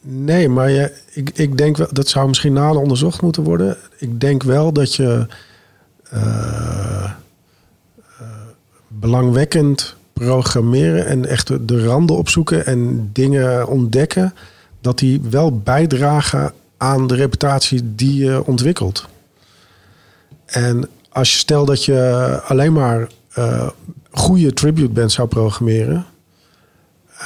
Nee, 0.00 0.48
maar 0.48 0.70
je, 0.70 0.92
ik, 1.12 1.30
ik 1.34 1.56
denk 1.56 1.76
wel, 1.76 1.88
dat 1.90 2.08
zou 2.08 2.28
misschien 2.28 2.52
nader 2.52 2.80
onderzocht 2.80 3.22
moeten 3.22 3.42
worden. 3.42 3.76
Ik 3.98 4.20
denk 4.20 4.42
wel 4.42 4.72
dat 4.72 4.94
je 4.94 5.26
uh, 6.14 7.10
uh, 8.20 8.30
belangwekkend 8.88 9.96
programmeren 10.12 11.06
en 11.06 11.26
echt 11.26 11.68
de 11.68 11.84
randen 11.84 12.16
opzoeken 12.16 12.66
en 12.66 13.10
dingen 13.12 13.66
ontdekken, 13.68 14.34
dat 14.80 14.98
die 14.98 15.20
wel 15.30 15.58
bijdragen 15.58 16.52
aan 16.76 17.06
de 17.06 17.14
reputatie 17.14 17.94
die 17.94 18.24
je 18.24 18.46
ontwikkelt. 18.46 19.08
En 20.46 20.88
als 21.08 21.32
je 21.32 21.38
stelt 21.38 21.66
dat 21.66 21.84
je 21.84 22.40
alleen 22.44 22.72
maar 22.72 23.08
uh, 23.38 23.68
goede 24.10 24.52
tribute 24.52 24.88
band 24.88 25.12
zou 25.12 25.28
programmeren, 25.28 26.06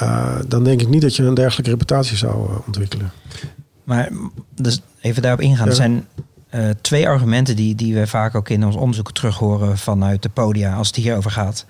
uh, 0.01 0.35
dan 0.47 0.63
denk 0.63 0.81
ik 0.81 0.89
niet 0.89 1.01
dat 1.01 1.15
je 1.15 1.23
een 1.23 1.33
dergelijke 1.33 1.71
reputatie 1.71 2.17
zou 2.17 2.49
uh, 2.49 2.55
ontwikkelen. 2.65 3.11
Maar 3.83 4.09
dus 4.55 4.81
even 5.01 5.21
daarop 5.21 5.41
ingaan. 5.41 5.65
Ja. 5.65 5.69
Er 5.69 5.75
zijn 5.75 6.07
uh, 6.55 6.69
twee 6.81 7.07
argumenten 7.07 7.55
die, 7.55 7.75
die 7.75 7.95
we 7.95 8.07
vaak 8.07 8.35
ook 8.35 8.49
in 8.49 8.65
ons 8.65 8.75
onderzoek 8.75 9.11
terug 9.11 9.37
horen 9.37 9.77
vanuit 9.77 10.21
de 10.21 10.29
podia 10.29 10.75
als 10.75 10.87
het 10.87 10.95
hierover 10.95 11.31
gaat. 11.31 11.65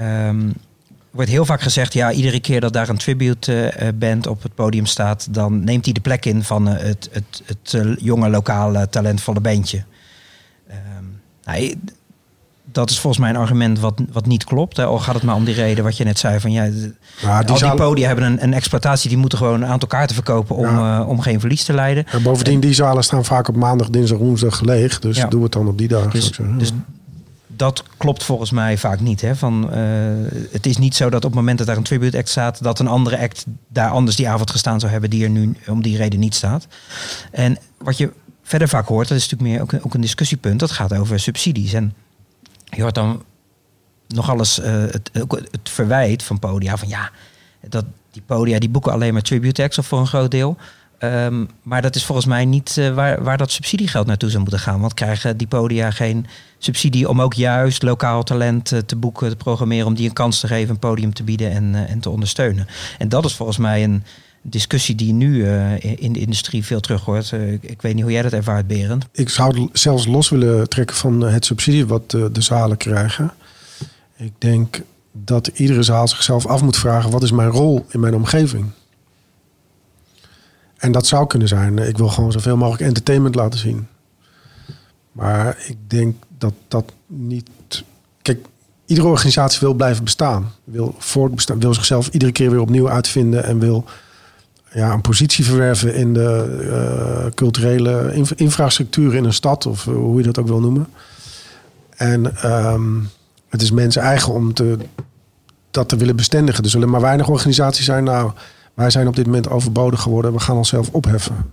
Um, 0.00 0.52
wordt 1.10 1.30
heel 1.30 1.44
vaak 1.44 1.60
gezegd, 1.60 1.92
ja, 1.92 2.12
iedere 2.12 2.40
keer 2.40 2.60
dat 2.60 2.72
daar 2.72 2.88
een 2.88 2.98
tribute 2.98 3.72
band 3.94 4.26
op 4.26 4.42
het 4.42 4.54
podium 4.54 4.86
staat, 4.86 5.34
dan 5.34 5.64
neemt 5.64 5.84
hij 5.84 5.94
de 5.94 6.00
plek 6.00 6.26
in 6.26 6.44
van 6.44 6.66
het, 6.66 7.08
het, 7.12 7.42
het 7.46 7.96
jonge, 8.00 8.28
lokale, 8.28 8.88
talentvolle 8.88 9.40
bandje. 9.40 9.84
Um, 10.68 11.20
nou, 11.44 11.74
dat 12.72 12.90
is 12.90 12.98
volgens 12.98 13.22
mij 13.22 13.30
een 13.30 13.40
argument 13.40 13.78
wat, 13.78 14.00
wat 14.12 14.26
niet 14.26 14.44
klopt. 14.44 14.76
Hè? 14.76 14.84
Al 14.84 14.98
gaat 14.98 15.14
het 15.14 15.22
maar 15.22 15.34
om 15.34 15.44
die 15.44 15.54
reden 15.54 15.84
wat 15.84 15.96
je 15.96 16.04
net 16.04 16.18
zei. 16.18 16.40
Van, 16.40 16.52
ja, 16.52 16.64
die 16.64 16.92
al 17.46 17.58
die 17.58 17.74
podia 17.74 18.06
hebben 18.06 18.24
een, 18.24 18.42
een, 18.42 18.54
exploitatie. 18.54 19.08
Die 19.08 19.18
moeten 19.18 19.38
gewoon 19.38 19.62
een 19.62 19.68
aantal 19.68 19.88
kaarten 19.88 20.14
verkopen 20.14 20.56
om, 20.56 20.64
ja. 20.64 21.00
uh, 21.00 21.08
om 21.08 21.20
geen 21.20 21.40
verlies 21.40 21.64
te 21.64 21.72
leiden. 21.72 22.06
En 22.06 22.22
bovendien, 22.22 22.60
die 22.60 22.74
zalen 22.74 23.04
staan 23.04 23.24
vaak 23.24 23.48
op 23.48 23.56
maandag, 23.56 23.90
dinsdag, 23.90 24.18
woensdag 24.18 24.60
leeg. 24.60 24.98
Dus 24.98 25.16
ja. 25.16 25.26
doe 25.26 25.42
het 25.42 25.52
dan 25.52 25.68
op 25.68 25.78
die 25.78 25.88
dagen. 25.88 26.10
Dus, 26.10 26.30
dus 26.58 26.72
dat 27.60 27.84
klopt 27.96 28.24
volgens 28.24 28.50
mij 28.50 28.78
vaak 28.78 29.00
niet. 29.00 29.20
Hè? 29.20 29.36
Van, 29.36 29.64
uh, 29.64 29.76
het 30.50 30.66
is 30.66 30.76
niet 30.76 30.94
zo 30.94 31.10
dat 31.10 31.24
op 31.24 31.30
het 31.30 31.40
moment 31.40 31.58
dat 31.58 31.66
daar 31.66 31.76
een 31.76 31.82
tribute 31.82 32.18
act 32.18 32.28
staat... 32.28 32.62
dat 32.62 32.78
een 32.78 32.86
andere 32.86 33.18
act 33.18 33.44
daar 33.68 33.90
anders 33.90 34.16
die 34.16 34.28
avond 34.28 34.50
gestaan 34.50 34.80
zou 34.80 34.92
hebben... 34.92 35.10
die 35.10 35.24
er 35.24 35.30
nu 35.30 35.54
om 35.66 35.82
die 35.82 35.96
reden 35.96 36.20
niet 36.20 36.34
staat. 36.34 36.66
En 37.30 37.58
wat 37.78 37.96
je 37.96 38.12
verder 38.42 38.68
vaak 38.68 38.86
hoort, 38.86 39.08
dat 39.08 39.18
is 39.18 39.28
natuurlijk 39.28 39.50
meer 39.50 39.62
ook, 39.62 39.86
ook 39.86 39.94
een 39.94 40.00
discussiepunt... 40.00 40.60
dat 40.60 40.70
gaat 40.70 40.94
over 40.94 41.20
subsidies. 41.20 41.72
En 41.72 41.94
je 42.64 42.82
hoort 42.82 42.94
dan 42.94 43.22
nog 44.08 44.30
alles 44.30 44.58
uh, 44.58 44.66
het, 44.66 45.10
het 45.50 45.68
verwijt 45.68 46.22
van 46.22 46.38
podia 46.38 46.76
van 46.76 46.88
ja, 46.88 47.10
dat 47.68 47.84
die 48.10 48.22
podia 48.26 48.58
die 48.58 48.68
boeken 48.68 48.92
alleen 48.92 49.12
maar 49.12 49.22
tribute 49.22 49.62
acts 49.62 49.78
of 49.78 49.86
voor 49.86 49.98
een 49.98 50.06
groot 50.06 50.30
deel. 50.30 50.56
Um, 51.04 51.48
maar 51.62 51.82
dat 51.82 51.94
is 51.94 52.04
volgens 52.04 52.26
mij 52.26 52.44
niet 52.44 52.76
uh, 52.78 52.94
waar, 52.94 53.22
waar 53.22 53.38
dat 53.38 53.50
subsidiegeld 53.50 54.06
naartoe 54.06 54.28
zou 54.30 54.42
moeten 54.42 54.60
gaan. 54.60 54.80
Want 54.80 54.94
krijgen 54.94 55.36
die 55.36 55.46
podia 55.46 55.90
geen 55.90 56.26
subsidie 56.58 57.08
om 57.08 57.20
ook 57.20 57.34
juist 57.34 57.82
lokaal 57.82 58.22
talent 58.22 58.72
uh, 58.72 58.78
te 58.78 58.96
boeken, 58.96 59.28
te 59.28 59.36
programmeren, 59.36 59.86
om 59.86 59.94
die 59.94 60.08
een 60.08 60.14
kans 60.14 60.40
te 60.40 60.46
geven, 60.46 60.70
een 60.70 60.78
podium 60.78 61.14
te 61.14 61.22
bieden 61.22 61.50
en, 61.50 61.64
uh, 61.64 61.90
en 61.90 62.00
te 62.00 62.10
ondersteunen. 62.10 62.66
En 62.98 63.08
dat 63.08 63.24
is 63.24 63.34
volgens 63.34 63.58
mij 63.58 63.84
een 63.84 64.02
discussie 64.42 64.94
die 64.94 65.12
nu 65.12 65.46
in 65.78 66.12
de 66.12 66.20
industrie 66.20 66.64
veel 66.64 66.80
terug 66.80 67.04
hoort. 67.04 67.32
ik 67.60 67.82
weet 67.82 67.94
niet 67.94 68.02
hoe 68.02 68.12
jij 68.12 68.22
dat 68.22 68.32
ervaart, 68.32 68.66
Berend. 68.66 69.06
Ik 69.12 69.28
zou 69.28 69.68
zelfs 69.72 70.06
los 70.06 70.28
willen 70.28 70.68
trekken 70.68 70.96
van 70.96 71.20
het 71.20 71.44
subsidie 71.44 71.86
wat 71.86 72.10
de 72.10 72.30
zalen 72.32 72.76
krijgen. 72.76 73.32
Ik 74.16 74.32
denk 74.38 74.82
dat 75.12 75.46
iedere 75.46 75.82
zaal 75.82 76.08
zichzelf 76.08 76.46
af 76.46 76.62
moet 76.62 76.76
vragen: 76.76 77.10
wat 77.10 77.22
is 77.22 77.30
mijn 77.30 77.50
rol 77.50 77.86
in 77.88 78.00
mijn 78.00 78.14
omgeving? 78.14 78.66
En 80.80 80.92
dat 80.92 81.06
zou 81.06 81.26
kunnen 81.26 81.48
zijn. 81.48 81.78
Ik 81.78 81.96
wil 81.96 82.08
gewoon 82.08 82.32
zoveel 82.32 82.56
mogelijk 82.56 82.82
entertainment 82.82 83.34
laten 83.34 83.58
zien. 83.58 83.86
Maar 85.12 85.64
ik 85.66 85.76
denk 85.86 86.16
dat 86.38 86.52
dat 86.68 86.92
niet. 87.06 87.48
Kijk, 88.22 88.46
iedere 88.86 89.08
organisatie 89.08 89.60
wil 89.60 89.74
blijven 89.74 90.04
bestaan. 90.04 90.52
Wil 90.64 90.94
voortbestaan. 90.98 91.60
Wil 91.60 91.74
zichzelf 91.74 92.08
iedere 92.08 92.32
keer 92.32 92.50
weer 92.50 92.60
opnieuw 92.60 92.90
uitvinden. 92.90 93.44
En 93.44 93.58
wil 93.58 93.84
ja, 94.72 94.92
een 94.92 95.00
positie 95.00 95.44
verwerven 95.44 95.94
in 95.94 96.14
de 96.14 96.58
uh, 96.60 97.30
culturele 97.34 98.14
inf 98.14 98.32
infrastructuur 98.32 99.14
in 99.14 99.24
een 99.24 99.32
stad. 99.32 99.66
Of 99.66 99.84
hoe 99.84 100.18
je 100.18 100.24
dat 100.24 100.38
ook 100.38 100.46
wil 100.46 100.60
noemen. 100.60 100.88
En 101.96 102.50
um, 102.52 103.10
het 103.48 103.62
is 103.62 103.70
mensen 103.70 104.02
eigen 104.02 104.32
om 104.32 104.54
te, 104.54 104.78
dat 105.70 105.88
te 105.88 105.96
willen 105.96 106.16
bestendigen. 106.16 106.64
Er 106.64 106.70
zullen 106.70 106.90
maar 106.90 107.00
weinig 107.00 107.28
organisaties 107.28 107.84
zijn. 107.84 108.04
Nou, 108.04 108.32
wij 108.80 108.90
zijn 108.90 109.08
op 109.08 109.16
dit 109.16 109.26
moment 109.26 109.50
overbodig 109.50 110.00
geworden. 110.00 110.32
We 110.32 110.40
gaan 110.40 110.56
onszelf 110.56 110.88
opheffen. 110.90 111.50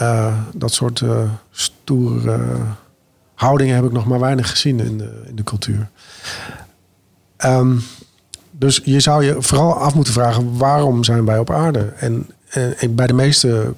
Uh, 0.00 0.34
dat 0.54 0.72
soort 0.72 1.00
uh, 1.00 1.22
stoere 1.50 2.40
houdingen 3.34 3.74
heb 3.74 3.84
ik 3.84 3.92
nog 3.92 4.06
maar 4.06 4.20
weinig 4.20 4.50
gezien 4.50 4.80
in 4.80 4.98
de, 4.98 5.22
in 5.26 5.36
de 5.36 5.44
cultuur. 5.44 5.88
Um, 7.44 7.82
dus 8.50 8.80
je 8.84 9.00
zou 9.00 9.24
je 9.24 9.42
vooral 9.42 9.74
af 9.74 9.94
moeten 9.94 10.12
vragen: 10.12 10.58
waarom 10.58 11.04
zijn 11.04 11.24
wij 11.24 11.38
op 11.38 11.50
aarde? 11.50 11.92
En, 11.96 12.26
bij 12.90 13.06
de 13.06 13.12
meeste 13.12 13.74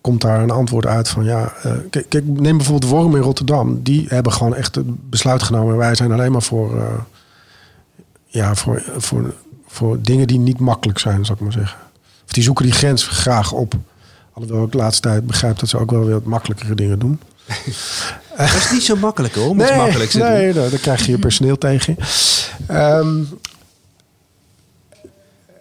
komt 0.00 0.20
daar 0.20 0.42
een 0.42 0.50
antwoord 0.50 0.86
uit 0.86 1.08
van 1.08 1.24
ja. 1.24 1.52
kijk, 1.90 2.08
kijk, 2.08 2.24
neem 2.26 2.56
bijvoorbeeld 2.56 2.90
Worm 2.90 3.16
in 3.16 3.22
Rotterdam. 3.22 3.82
Die 3.82 4.06
hebben 4.08 4.32
gewoon 4.32 4.54
echt 4.54 4.74
het 4.74 5.10
besluit 5.10 5.42
genomen. 5.42 5.76
Wij 5.76 5.94
zijn 5.94 6.12
alleen 6.12 6.32
maar 6.32 6.42
voor, 6.42 6.82
ja, 8.26 8.54
voor, 8.54 8.82
voor 8.96 9.34
voor 9.76 9.98
dingen 10.02 10.26
die 10.26 10.38
niet 10.38 10.58
makkelijk 10.58 10.98
zijn, 10.98 11.24
zal 11.24 11.34
ik 11.34 11.40
maar 11.40 11.52
zeggen. 11.52 11.78
Of 12.24 12.32
die 12.32 12.42
zoeken 12.42 12.64
die 12.64 12.74
grens 12.74 13.04
graag 13.04 13.52
op. 13.52 13.74
Alhoewel 14.32 14.64
ik 14.64 14.72
de 14.72 14.78
laatste 14.78 15.02
tijd 15.02 15.26
begrijp 15.26 15.58
dat 15.58 15.68
ze 15.68 15.78
ook 15.78 15.90
wel 15.90 16.04
weer 16.04 16.14
wat 16.14 16.24
makkelijkere 16.24 16.74
dingen 16.74 16.98
doen. 16.98 17.20
Dat 18.36 18.54
is 18.54 18.70
niet 18.72 18.82
zo 18.82 18.96
makkelijk 18.96 19.34
hoor, 19.34 19.48
om 19.48 19.56
nee, 19.56 19.66
te 19.66 19.72
nee, 19.72 20.52
doen. 20.52 20.62
Nee, 20.62 20.70
dan 20.70 20.80
krijg 20.80 21.06
je 21.06 21.10
je 21.10 21.18
personeel 21.18 21.58
tegen. 21.58 21.96
Um, 22.70 23.28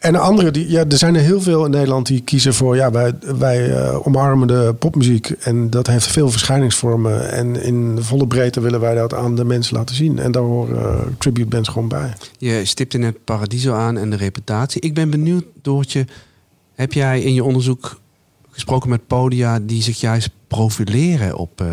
en 0.05 0.15
andere, 0.15 0.51
die, 0.51 0.69
ja, 0.69 0.85
er 0.89 0.97
zijn 0.97 1.15
er 1.15 1.21
heel 1.21 1.41
veel 1.41 1.65
in 1.65 1.71
Nederland 1.71 2.07
die 2.07 2.21
kiezen 2.21 2.53
voor... 2.53 2.75
ja, 2.75 2.91
wij, 2.91 3.13
wij 3.19 3.69
uh, 3.69 4.07
omarmen 4.07 4.47
de 4.47 4.75
popmuziek 4.79 5.29
en 5.29 5.69
dat 5.69 5.87
heeft 5.87 6.07
veel 6.07 6.29
verschijningsvormen. 6.29 7.31
En 7.31 7.63
in 7.63 7.97
volle 8.01 8.27
breedte 8.27 8.61
willen 8.61 8.79
wij 8.79 8.95
dat 8.95 9.13
aan 9.13 9.35
de 9.35 9.45
mensen 9.45 9.77
laten 9.77 9.95
zien. 9.95 10.19
En 10.19 10.31
daar 10.31 10.43
horen 10.43 10.75
uh, 10.75 11.01
tribute 11.17 11.47
bands 11.47 11.69
gewoon 11.69 11.87
bij. 11.87 12.13
Je 12.37 12.65
stipte 12.65 12.97
net 12.97 13.23
Paradiso 13.23 13.73
aan 13.73 13.97
en 13.97 14.09
de 14.09 14.15
reputatie. 14.15 14.81
Ik 14.81 14.93
ben 14.93 15.09
benieuwd, 15.09 15.45
Doortje, 15.61 16.05
heb 16.75 16.93
jij 16.93 17.21
in 17.21 17.33
je 17.33 17.43
onderzoek 17.43 17.99
gesproken 18.49 18.89
met 18.89 19.07
podia... 19.07 19.59
die 19.59 19.81
zich 19.81 19.99
juist 19.99 20.29
profileren 20.47 21.37
op, 21.37 21.61
uh, 21.61 21.67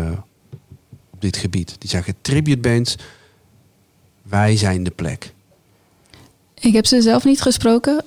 op 1.11 1.21
dit 1.21 1.37
gebied? 1.37 1.75
Die 1.79 1.89
zeggen 1.89 2.15
tribute 2.21 2.69
bands 2.69 2.95
wij 4.23 4.57
zijn 4.57 4.83
de 4.83 4.91
plek? 4.91 5.33
Ik 6.63 6.73
heb 6.73 6.85
ze 6.85 7.01
zelf 7.01 7.23
niet 7.23 7.41
gesproken. 7.41 7.97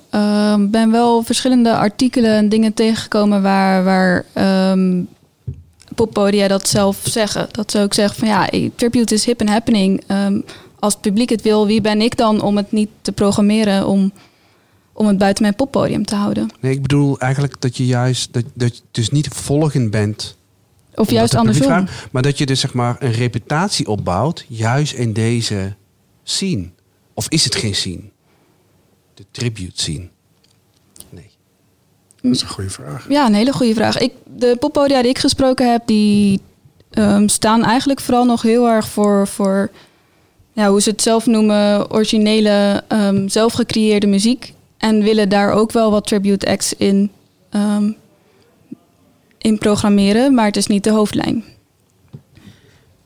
Ik 0.61 0.71
ben 0.71 0.91
wel 0.91 1.23
verschillende 1.23 1.75
artikelen 1.75 2.31
en 2.31 2.49
dingen 2.49 2.73
tegengekomen 2.73 3.41
waar, 3.41 3.83
waar 3.83 4.25
ehm, 4.33 5.03
poppodia 5.95 6.47
dat 6.47 6.67
zelf 6.67 6.99
zeggen. 7.03 7.47
Dat 7.51 7.71
ze 7.71 7.79
ook 7.79 7.93
zeggen 7.93 8.17
van 8.19 8.27
ja, 8.27 8.49
tribute 8.75 9.13
is 9.13 9.25
hip 9.25 9.39
and 9.39 9.49
happening. 9.49 10.03
Ehm, 10.07 10.41
als 10.79 10.93
het 10.93 11.01
publiek 11.01 11.29
het 11.29 11.41
wil, 11.41 11.67
wie 11.67 11.81
ben 11.81 12.01
ik 12.01 12.17
dan 12.17 12.41
om 12.41 12.57
het 12.57 12.71
niet 12.71 12.89
te 13.01 13.11
programmeren 13.11 13.87
om, 13.87 14.11
om 14.93 15.07
het 15.07 15.17
buiten 15.17 15.43
mijn 15.43 15.55
poppodium 15.55 16.05
te 16.05 16.15
houden? 16.15 16.49
Nee, 16.59 16.71
ik 16.71 16.81
bedoel 16.81 17.19
eigenlijk 17.19 17.61
dat 17.61 17.77
je 17.77 17.85
juist 17.85 18.33
dat, 18.33 18.43
dat 18.53 18.77
je 18.77 18.81
dus 18.91 19.09
niet 19.09 19.27
volgend 19.27 19.91
bent. 19.91 20.37
Of 20.95 21.11
juist 21.11 21.35
andersom. 21.35 21.87
maar 22.11 22.21
dat 22.21 22.37
je 22.37 22.45
dus 22.45 22.59
zeg 22.59 22.73
maar 22.73 22.95
een 22.99 23.11
reputatie 23.11 23.87
opbouwt, 23.87 24.45
juist 24.47 24.93
in 24.93 25.13
deze 25.13 25.75
scene. 26.23 26.69
Of 27.13 27.29
is 27.29 27.43
het 27.43 27.55
geen 27.55 27.75
scene? 27.75 28.01
De 29.17 29.25
tribute 29.31 29.81
scene. 29.81 30.09
Dat 32.21 32.35
is 32.35 32.41
een 32.41 32.47
goede 32.47 32.69
vraag. 32.69 33.05
Ja, 33.09 33.25
een 33.25 33.33
hele 33.33 33.53
goede 33.53 33.73
vraag. 33.73 33.97
Ik, 33.97 34.13
de 34.35 34.55
poppodia 34.59 35.01
die 35.01 35.09
ik 35.09 35.17
gesproken 35.17 35.71
heb, 35.71 35.81
die 35.85 36.41
ehm, 36.89 37.27
staan 37.27 37.63
eigenlijk 37.63 38.01
vooral 38.01 38.25
nog 38.25 38.41
heel 38.41 38.67
erg 38.67 38.87
voor, 38.87 39.27
voor 39.27 39.71
ja, 40.53 40.69
hoe 40.69 40.81
ze 40.81 40.89
het 40.89 41.01
zelf 41.01 41.25
noemen, 41.25 41.91
originele, 41.91 42.83
um, 42.87 43.29
zelf 43.29 43.53
gecreëerde 43.53 44.07
muziek. 44.07 44.53
En 44.77 45.03
willen 45.03 45.29
daar 45.29 45.51
ook 45.51 45.71
wel 45.71 45.91
wat 45.91 46.07
tribute 46.07 46.47
acts 46.47 46.73
in, 46.73 47.11
um, 47.51 47.95
in 49.37 49.57
programmeren, 49.57 50.33
maar 50.33 50.45
het 50.45 50.57
is 50.57 50.67
niet 50.67 50.83
de 50.83 50.91
hoofdlijn. 50.91 51.43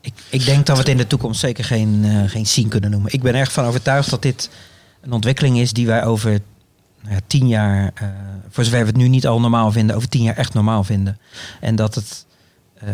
Ik, 0.00 0.12
ik 0.30 0.44
denk 0.44 0.66
dat 0.66 0.76
we 0.76 0.82
het 0.82 0.90
in 0.90 0.96
de 0.96 1.06
toekomst 1.06 1.40
zeker 1.40 1.64
geen, 1.64 2.02
uh, 2.04 2.22
geen 2.26 2.46
scene 2.46 2.68
kunnen 2.68 2.90
noemen. 2.90 3.12
Ik 3.12 3.22
ben 3.22 3.34
erg 3.34 3.52
van 3.52 3.64
overtuigd 3.64 4.10
dat 4.10 4.22
dit 4.22 4.50
een 5.02 5.12
ontwikkeling 5.12 5.58
is 5.58 5.72
die 5.72 5.86
wij 5.86 6.04
over 6.04 6.40
nou 7.00 7.14
ja, 7.14 7.20
tien 7.26 7.48
jaar, 7.48 7.92
uh, 8.02 8.08
voor 8.48 8.64
zover 8.64 8.80
we 8.80 8.86
het 8.86 8.96
nu 8.96 9.08
niet 9.08 9.26
al 9.26 9.40
normaal 9.40 9.72
vinden, 9.72 9.96
over 9.96 10.08
tien 10.08 10.22
jaar 10.22 10.36
echt 10.36 10.54
normaal 10.54 10.84
vinden. 10.84 11.18
En 11.60 11.76
dat 11.76 11.94
het, 11.94 12.26
uh, 12.84 12.90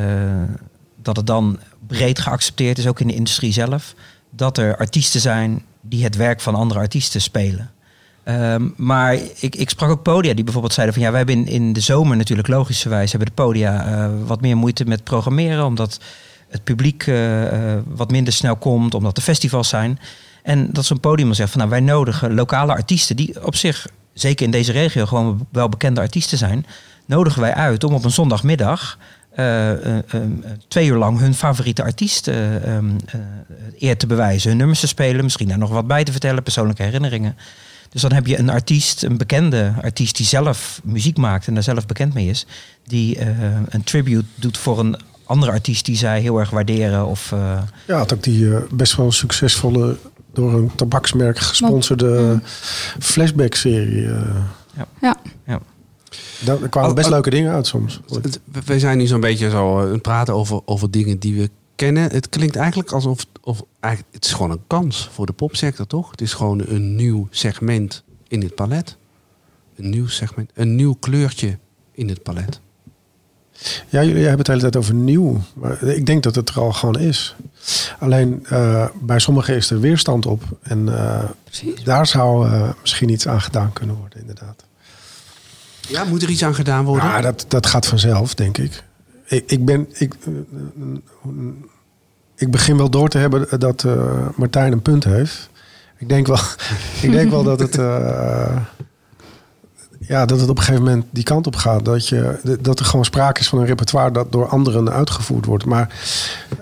dat 1.02 1.16
het 1.16 1.26
dan 1.26 1.58
breed 1.86 2.18
geaccepteerd 2.18 2.78
is, 2.78 2.86
ook 2.86 3.00
in 3.00 3.06
de 3.06 3.14
industrie 3.14 3.52
zelf, 3.52 3.94
dat 4.30 4.58
er 4.58 4.76
artiesten 4.76 5.20
zijn 5.20 5.62
die 5.80 6.04
het 6.04 6.16
werk 6.16 6.40
van 6.40 6.54
andere 6.54 6.80
artiesten 6.80 7.20
spelen. 7.20 7.70
Um, 8.24 8.74
maar 8.76 9.14
ik, 9.40 9.56
ik 9.56 9.70
sprak 9.70 9.90
ook 9.90 10.02
podia 10.02 10.34
die 10.34 10.44
bijvoorbeeld 10.44 10.74
zeiden 10.74 10.94
van 10.94 11.04
ja, 11.04 11.10
wij 11.10 11.18
hebben 11.18 11.46
in, 11.46 11.46
in 11.46 11.72
de 11.72 11.80
zomer 11.80 12.16
natuurlijk 12.16 12.48
logischerwijs 12.48 13.10
hebben 13.10 13.28
de 13.28 13.42
podia 13.42 13.88
uh, 13.88 14.10
wat 14.26 14.40
meer 14.40 14.56
moeite 14.56 14.84
met 14.84 15.04
programmeren, 15.04 15.64
omdat 15.64 16.00
het 16.48 16.64
publiek 16.64 17.10
wat 17.86 18.10
minder 18.10 18.32
snel 18.32 18.56
komt, 18.56 18.94
omdat 18.94 19.16
er 19.16 19.22
festivals 19.22 19.68
zijn. 19.68 19.98
En 20.48 20.68
dat 20.72 20.84
zo'n 20.84 21.00
podium 21.00 21.34
zegt 21.34 21.50
van 21.50 21.58
nou, 21.58 21.70
wij 21.70 21.80
nodigen 21.80 22.34
lokale 22.34 22.72
artiesten 22.72 23.16
die 23.16 23.44
op 23.44 23.56
zich 23.56 23.86
zeker 24.12 24.44
in 24.44 24.50
deze 24.50 24.72
regio 24.72 25.06
gewoon 25.06 25.46
wel 25.52 25.68
bekende 25.68 26.00
artiesten 26.00 26.38
zijn, 26.38 26.66
nodigen 27.06 27.40
wij 27.40 27.54
uit 27.54 27.84
om 27.84 27.94
op 27.94 28.04
een 28.04 28.10
zondagmiddag 28.10 28.98
uh, 29.38 29.70
uh, 29.70 30.00
twee 30.68 30.86
uur 30.86 30.96
lang 30.96 31.18
hun 31.18 31.34
favoriete 31.34 31.82
artiest 31.82 32.26
um, 32.26 32.96
eer 33.78 33.96
te 33.96 34.06
bewijzen, 34.06 34.48
hun 34.48 34.58
nummers 34.58 34.80
te 34.80 34.86
spelen, 34.86 35.24
misschien 35.24 35.48
daar 35.48 35.58
nog 35.58 35.70
wat 35.70 35.86
bij 35.86 36.04
te 36.04 36.12
vertellen, 36.12 36.42
persoonlijke 36.42 36.82
herinneringen. 36.82 37.36
Dus 37.90 38.02
dan 38.02 38.12
heb 38.12 38.26
je 38.26 38.38
een 38.38 38.50
artiest, 38.50 39.02
een 39.02 39.16
bekende 39.16 39.72
artiest 39.82 40.16
die 40.16 40.26
zelf 40.26 40.80
muziek 40.84 41.16
maakt 41.16 41.46
en 41.46 41.54
daar 41.54 41.62
zelf 41.62 41.86
bekend 41.86 42.14
mee 42.14 42.28
is, 42.28 42.46
die 42.86 43.20
een 43.68 43.84
tribute 43.84 44.26
doet 44.34 44.58
voor 44.58 44.78
een 44.78 45.00
andere 45.24 45.52
artiest 45.52 45.84
die 45.84 45.96
zij 45.96 46.20
heel 46.20 46.38
erg 46.38 46.50
waarderen. 46.50 47.06
Of, 47.06 47.34
Ja, 47.86 47.96
had 47.96 48.14
ook 48.14 48.22
die 48.22 48.48
best 48.70 48.96
wel 48.96 49.12
succesvolle 49.12 49.96
door 50.38 50.52
een 50.52 50.70
tabaksmerk 50.74 51.38
gesponsorde 51.38 52.40
flashback-serie. 52.98 54.02
Uh. 54.02 54.20
Ja. 54.76 54.86
ja. 55.00 55.16
ja. 55.46 55.60
Daar 56.44 56.68
kwamen 56.68 56.94
best 56.94 57.10
leuke 57.10 57.30
dingen 57.30 57.52
uit 57.52 57.66
soms. 57.66 58.00
We 58.64 58.78
zijn 58.78 58.98
nu 58.98 59.06
zo'n 59.06 59.20
beetje 59.20 59.50
zo 59.50 59.80
aan 59.80 59.92
het 59.92 60.02
praten 60.02 60.34
over, 60.34 60.60
over 60.64 60.90
dingen 60.90 61.18
die 61.18 61.40
we 61.40 61.50
kennen. 61.74 62.10
Het 62.10 62.28
klinkt 62.28 62.56
eigenlijk 62.56 62.92
alsof 62.92 63.26
of 63.42 63.62
eigenlijk, 63.80 64.14
het 64.14 64.24
is 64.24 64.32
gewoon 64.32 64.50
een 64.50 64.66
kans 64.66 65.08
voor 65.12 65.26
de 65.26 65.32
popsector, 65.32 65.86
toch? 65.86 66.10
Het 66.10 66.20
is 66.20 66.32
gewoon 66.32 66.62
een 66.66 66.96
nieuw 66.96 67.26
segment 67.30 68.04
in 68.28 68.42
het 68.42 68.54
palet. 68.54 68.96
Een 69.76 69.90
nieuw 69.90 70.06
segment, 70.06 70.50
een 70.54 70.74
nieuw 70.74 70.94
kleurtje 70.94 71.58
in 71.92 72.08
het 72.08 72.22
palet. 72.22 72.60
Ja, 73.88 74.02
jullie 74.02 74.20
hebben 74.20 74.36
het 74.36 74.46
de 74.46 74.52
hele 74.52 74.62
tijd 74.62 74.76
over 74.76 74.94
nieuw. 74.94 75.40
Maar 75.54 75.82
ik 75.82 76.06
denk 76.06 76.22
dat 76.22 76.34
het 76.34 76.48
er 76.48 76.60
al 76.60 76.72
gewoon 76.72 76.98
is. 76.98 77.36
Alleen 77.98 78.46
uh, 78.52 78.86
bij 79.00 79.18
sommigen 79.18 79.56
is 79.56 79.70
er 79.70 79.80
weerstand 79.80 80.26
op. 80.26 80.42
En 80.62 80.86
uh, 80.86 81.24
daar 81.84 82.06
zou 82.06 82.48
uh, 82.48 82.70
misschien 82.80 83.08
iets 83.08 83.28
aan 83.28 83.40
gedaan 83.40 83.72
kunnen 83.72 83.96
worden, 83.96 84.20
inderdaad. 84.20 84.64
Ja, 85.88 86.04
moet 86.04 86.22
er 86.22 86.30
iets 86.30 86.44
aan 86.44 86.54
gedaan 86.54 86.84
worden? 86.84 87.08
Ja, 87.08 87.20
dat, 87.20 87.44
dat 87.48 87.66
gaat 87.66 87.86
vanzelf, 87.86 88.34
denk 88.34 88.58
ik. 88.58 88.82
Ik, 89.26 89.50
ik 89.50 89.64
ben. 89.64 89.86
Ik, 89.92 90.14
ik 92.36 92.50
begin 92.50 92.76
wel 92.76 92.90
door 92.90 93.08
te 93.08 93.18
hebben 93.18 93.58
dat 93.58 93.86
Martijn 94.36 94.72
een 94.72 94.82
punt 94.82 95.04
heeft. 95.04 95.50
Ik 95.98 96.08
denk 96.08 96.26
wel, 96.26 96.38
ik 97.02 97.10
denk 97.10 97.30
wel 97.30 97.42
dat 97.42 97.60
het 97.60 97.76
ja, 100.08 100.26
dat 100.26 100.40
het 100.40 100.48
op 100.48 100.56
een 100.56 100.62
gegeven 100.62 100.84
moment 100.84 101.04
die 101.10 101.24
kant 101.24 101.46
op 101.46 101.56
gaat. 101.56 101.84
Dat, 101.84 102.08
je, 102.08 102.58
dat 102.60 102.78
er 102.78 102.84
gewoon 102.84 103.04
sprake 103.04 103.40
is 103.40 103.48
van 103.48 103.58
een 103.58 103.66
repertoire 103.66 104.10
dat 104.10 104.32
door 104.32 104.48
anderen 104.48 104.90
uitgevoerd 104.90 105.44
wordt. 105.44 105.64
Maar, 105.64 105.94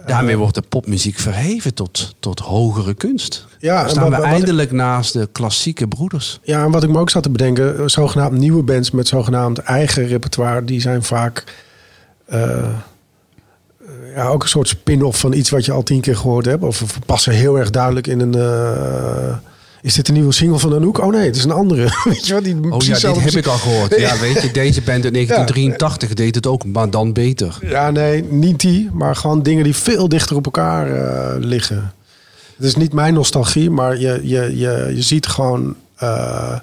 Daarmee 0.06 0.32
uh, 0.32 0.38
wordt 0.38 0.54
de 0.54 0.62
popmuziek 0.68 1.18
verheven 1.18 1.74
tot, 1.74 2.14
tot 2.20 2.40
hogere 2.40 2.94
kunst. 2.94 3.46
Ja, 3.58 3.80
Dan 3.80 3.90
staan 3.90 4.10
wat, 4.10 4.20
we 4.20 4.26
eindelijk 4.26 4.72
naast 4.72 5.12
de 5.12 5.28
klassieke 5.32 5.88
broeders. 5.88 6.40
Ja, 6.42 6.64
en 6.64 6.70
wat 6.70 6.82
ik 6.82 6.90
me 6.90 6.98
ook 6.98 7.10
zat 7.10 7.22
te 7.22 7.30
bedenken, 7.30 7.90
zogenaamd 7.90 8.38
nieuwe 8.38 8.62
bands 8.62 8.90
met 8.90 9.08
zogenaamd 9.08 9.58
eigen 9.58 10.06
repertoire, 10.06 10.64
die 10.64 10.80
zijn 10.80 11.02
vaak 11.02 11.44
uh, 12.32 12.68
ja, 14.14 14.26
ook 14.26 14.42
een 14.42 14.48
soort 14.48 14.68
spin-off 14.68 15.20
van 15.20 15.32
iets 15.32 15.50
wat 15.50 15.64
je 15.64 15.72
al 15.72 15.82
tien 15.82 16.00
keer 16.00 16.16
gehoord 16.16 16.46
hebt. 16.46 16.62
Of, 16.62 16.82
of 16.82 16.98
passen 17.06 17.32
heel 17.32 17.58
erg 17.58 17.70
duidelijk 17.70 18.06
in 18.06 18.20
een. 18.20 18.36
Uh, 18.36 19.36
is 19.82 19.94
dit 19.94 20.08
een 20.08 20.14
nieuwe 20.14 20.32
single 20.32 20.58
van 20.58 20.74
Anouk? 20.74 20.98
Oh 20.98 21.12
nee, 21.12 21.26
het 21.26 21.36
is 21.36 21.44
een 21.44 21.50
andere. 21.50 21.82
weet 22.04 22.26
je 22.26 22.34
wat? 22.34 22.44
Die 22.44 22.72
oh 22.72 22.82
ja, 22.82 23.12
dit 23.12 23.24
heb 23.24 23.34
ik 23.34 23.46
al 23.46 23.58
gehoord. 23.58 23.96
Ja, 23.98 24.18
weet 24.18 24.42
je, 24.42 24.50
deze 24.50 24.82
band 24.82 25.04
in 25.04 25.12
1983 25.18 26.14
deed 26.14 26.34
het 26.34 26.46
ook, 26.46 26.64
maar 26.64 26.90
dan 26.90 27.12
beter. 27.12 27.58
Ja, 27.62 27.90
nee, 27.90 28.24
niet 28.24 28.60
die, 28.60 28.90
maar 28.92 29.16
gewoon 29.16 29.42
dingen 29.42 29.64
die 29.64 29.76
veel 29.76 30.08
dichter 30.08 30.36
op 30.36 30.44
elkaar 30.44 30.90
uh, 30.90 31.34
liggen. 31.38 31.92
Het 32.56 32.66
is 32.66 32.76
niet 32.76 32.92
mijn 32.92 33.14
nostalgie, 33.14 33.70
maar 33.70 33.98
je, 33.98 34.20
je, 34.22 34.56
je, 34.56 34.92
je 34.94 35.02
ziet 35.02 35.26
gewoon 35.26 35.74
uh, 36.02 36.58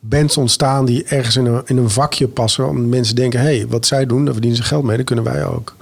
bands 0.00 0.36
ontstaan 0.36 0.84
die 0.84 1.04
ergens 1.04 1.36
in 1.36 1.46
een, 1.46 1.62
in 1.64 1.76
een 1.76 1.90
vakje 1.90 2.28
passen. 2.28 2.68
Om 2.68 2.88
mensen 2.88 3.14
denken, 3.14 3.40
hé, 3.40 3.56
hey, 3.56 3.66
wat 3.68 3.86
zij 3.86 4.06
doen, 4.06 4.24
daar 4.24 4.32
verdienen 4.32 4.60
ze 4.62 4.66
geld 4.66 4.84
mee, 4.84 4.96
dat 4.96 5.06
kunnen 5.06 5.24
wij 5.24 5.46
ook. 5.46 5.76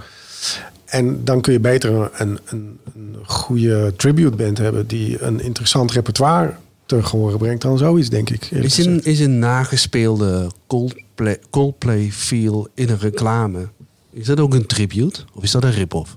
En 0.85 1.25
dan 1.25 1.41
kun 1.41 1.53
je 1.53 1.61
beter 1.61 1.91
een, 1.91 2.39
een, 2.45 2.79
een 2.95 3.17
goede 3.27 3.93
tribute 3.97 4.37
band 4.37 4.59
hebben 4.59 4.87
die 4.87 5.23
een 5.23 5.41
interessant 5.41 5.93
repertoire 5.93 6.53
te 6.91 7.03
gehoren 7.03 7.39
brengt 7.39 7.63
dan 7.63 7.79
zoiets, 7.79 8.09
denk 8.09 8.31
ik. 8.31 8.45
Is 8.45 8.79
een, 8.79 9.05
is 9.05 9.21
een 9.21 9.39
nagespeelde 9.39 10.51
Coldplay, 10.67 11.39
Coldplay 11.51 12.11
feel 12.13 12.69
in 12.75 12.89
een 12.89 12.99
reclame, 12.99 13.69
is 14.13 14.27
dat 14.27 14.41
ook 14.41 14.55
een 14.55 14.67
tribute? 14.67 15.21
Of 15.35 15.43
is 15.43 15.51
dat 15.51 15.65
een 15.65 15.73
rip-off? 15.73 16.17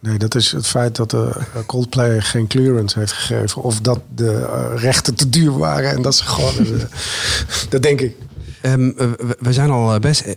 Nee, 0.00 0.18
dat 0.18 0.34
is 0.34 0.52
het 0.52 0.66
feit 0.66 0.96
dat 0.96 1.10
de 1.10 1.32
eh, 1.54 1.62
Coldplay 1.66 2.20
geen 2.20 2.46
clearance 2.46 2.98
heeft 2.98 3.12
gegeven. 3.12 3.62
Of 3.62 3.80
dat 3.80 4.00
de 4.14 4.24
uh, 4.24 4.82
rechten 4.82 5.14
te 5.14 5.28
duur 5.28 5.58
waren. 5.58 5.90
En 5.90 6.02
dat 6.02 6.14
ze 6.14 6.24
gewoon... 6.24 6.66
uh, 6.66 6.82
dat 7.70 7.82
denk 7.82 8.00
ik. 8.00 8.16
Um, 8.62 8.94
we 9.38 9.52
zijn 9.52 9.70
al 9.70 9.98
best 9.98 10.36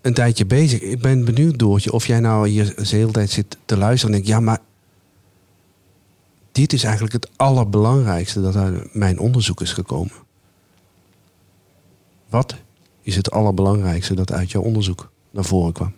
een 0.00 0.14
tijdje 0.14 0.46
bezig. 0.46 0.80
Ik 0.80 1.00
ben 1.00 1.24
benieuwd, 1.24 1.58
Doortje, 1.58 1.92
of 1.92 2.06
jij 2.06 2.20
nou 2.20 2.48
hier 2.48 2.74
de 2.76 2.96
hele 2.96 3.12
tijd 3.12 3.30
zit 3.30 3.56
te 3.64 3.76
luisteren 3.76 4.14
en 4.14 4.22
denkt... 4.22 4.36
Ja, 4.36 4.40
maar 4.40 4.58
dit 6.52 6.72
is 6.72 6.84
eigenlijk 6.84 7.12
het 7.12 7.28
allerbelangrijkste 7.36 8.40
dat 8.40 8.56
uit 8.56 8.94
mijn 8.94 9.18
onderzoek 9.18 9.60
is 9.60 9.72
gekomen. 9.72 10.12
Wat 12.28 12.54
is 13.02 13.16
het 13.16 13.30
allerbelangrijkste 13.30 14.14
dat 14.14 14.32
uit 14.32 14.50
jouw 14.50 14.62
onderzoek 14.62 15.10
naar 15.30 15.44
voren 15.44 15.72
kwam? 15.72 15.92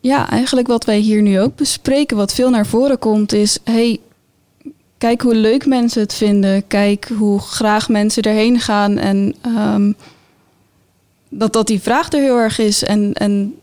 Ja, 0.00 0.30
eigenlijk 0.30 0.66
wat 0.66 0.84
wij 0.84 0.98
hier 0.98 1.22
nu 1.22 1.40
ook 1.40 1.56
bespreken, 1.56 2.16
wat 2.16 2.34
veel 2.34 2.50
naar 2.50 2.66
voren 2.66 2.98
komt, 2.98 3.32
is: 3.32 3.58
hey, 3.64 4.00
kijk 4.98 5.20
hoe 5.20 5.34
leuk 5.34 5.66
mensen 5.66 6.02
het 6.02 6.14
vinden. 6.14 6.66
Kijk 6.66 7.08
hoe 7.18 7.40
graag 7.40 7.88
mensen 7.88 8.22
erheen 8.22 8.60
gaan. 8.60 8.98
En 8.98 9.34
um, 9.46 9.96
dat, 11.28 11.52
dat 11.52 11.66
die 11.66 11.80
vraag 11.80 12.12
er 12.12 12.20
heel 12.20 12.38
erg 12.38 12.58
is. 12.58 12.84
En, 12.84 13.12
en 13.12 13.54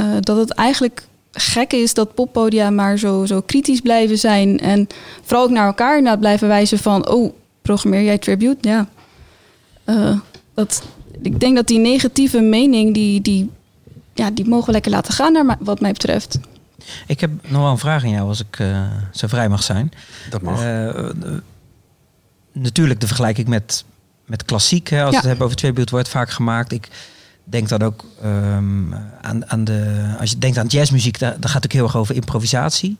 uh, 0.00 0.16
dat 0.20 0.36
het 0.36 0.50
eigenlijk 0.50 1.06
gek 1.38 1.72
is 1.72 1.94
dat 1.94 2.14
poppodia 2.14 2.70
maar 2.70 2.98
zo, 2.98 3.26
zo 3.26 3.40
kritisch 3.40 3.80
blijven 3.80 4.18
zijn. 4.18 4.58
En 4.58 4.86
vooral 5.22 5.44
ook 5.44 5.50
naar 5.50 5.66
elkaar 5.66 5.96
inderdaad 5.96 6.20
blijven 6.20 6.48
wijzen 6.48 6.78
van... 6.78 7.08
oh, 7.08 7.32
programmeer 7.62 8.02
jij 8.02 8.18
Tribute? 8.18 8.68
Ja. 8.68 8.88
Uh, 9.86 10.18
dat, 10.54 10.82
ik 11.22 11.40
denk 11.40 11.56
dat 11.56 11.66
die 11.66 11.78
negatieve 11.78 12.40
mening, 12.40 12.94
die, 12.94 13.20
die, 13.20 13.50
ja, 14.14 14.30
die 14.30 14.48
mogen 14.48 14.66
we 14.66 14.72
lekker 14.72 14.90
laten 14.90 15.14
gaan, 15.14 15.32
naar 15.32 15.56
wat 15.60 15.80
mij 15.80 15.92
betreft. 15.92 16.38
Ik 17.06 17.20
heb 17.20 17.30
nog 17.48 17.62
wel 17.62 17.70
een 17.70 17.78
vraag 17.78 18.02
aan 18.02 18.10
jou, 18.10 18.28
als 18.28 18.40
ik 18.40 18.58
uh, 18.58 18.86
zo 19.12 19.26
vrij 19.26 19.48
mag 19.48 19.62
zijn. 19.62 19.92
Dat 20.30 20.42
mag. 20.42 20.62
Uh, 20.64 21.08
natuurlijk 22.52 23.00
de 23.00 23.06
vergelijking 23.06 23.48
met, 23.48 23.84
met 24.26 24.44
klassiek. 24.44 24.88
Hè, 24.88 25.02
als 25.02 25.10
ja. 25.10 25.16
het 25.16 25.26
hebben 25.26 25.44
over 25.44 25.56
tribute 25.56 25.90
wordt 25.90 26.08
vaak 26.08 26.30
gemaakt. 26.30 26.72
Ik 26.72 26.88
denk 27.50 27.68
dan 27.68 27.82
ook 27.82 28.04
um, 28.24 28.94
aan, 29.20 29.50
aan 29.50 29.64
de. 29.64 30.04
Als 30.20 30.30
je 30.30 30.38
denkt 30.38 30.58
aan 30.58 30.66
jazzmuziek, 30.66 31.18
daar 31.18 31.36
gaat 31.40 31.54
het 31.54 31.64
ook 31.64 31.72
heel 31.72 31.84
erg 31.84 31.96
over 31.96 32.14
improvisatie. 32.14 32.96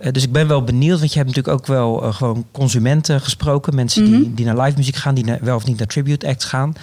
Uh, 0.00 0.12
dus 0.12 0.22
ik 0.22 0.32
ben 0.32 0.48
wel 0.48 0.64
benieuwd, 0.64 0.98
want 0.98 1.12
je 1.12 1.18
hebt 1.18 1.28
natuurlijk 1.28 1.60
ook 1.60 1.66
wel 1.66 2.04
uh, 2.04 2.14
gewoon 2.14 2.46
consumenten 2.50 3.20
gesproken. 3.20 3.74
Mensen 3.74 4.04
mm 4.04 4.12
-hmm. 4.12 4.22
die, 4.22 4.34
die 4.34 4.44
naar 4.44 4.60
live 4.60 4.76
muziek 4.76 4.96
gaan, 4.96 5.14
die 5.14 5.24
naar, 5.24 5.38
wel 5.40 5.56
of 5.56 5.66
niet 5.66 5.78
naar 5.78 5.86
tribute 5.86 6.26
acts 6.26 6.44
gaan. 6.44 6.74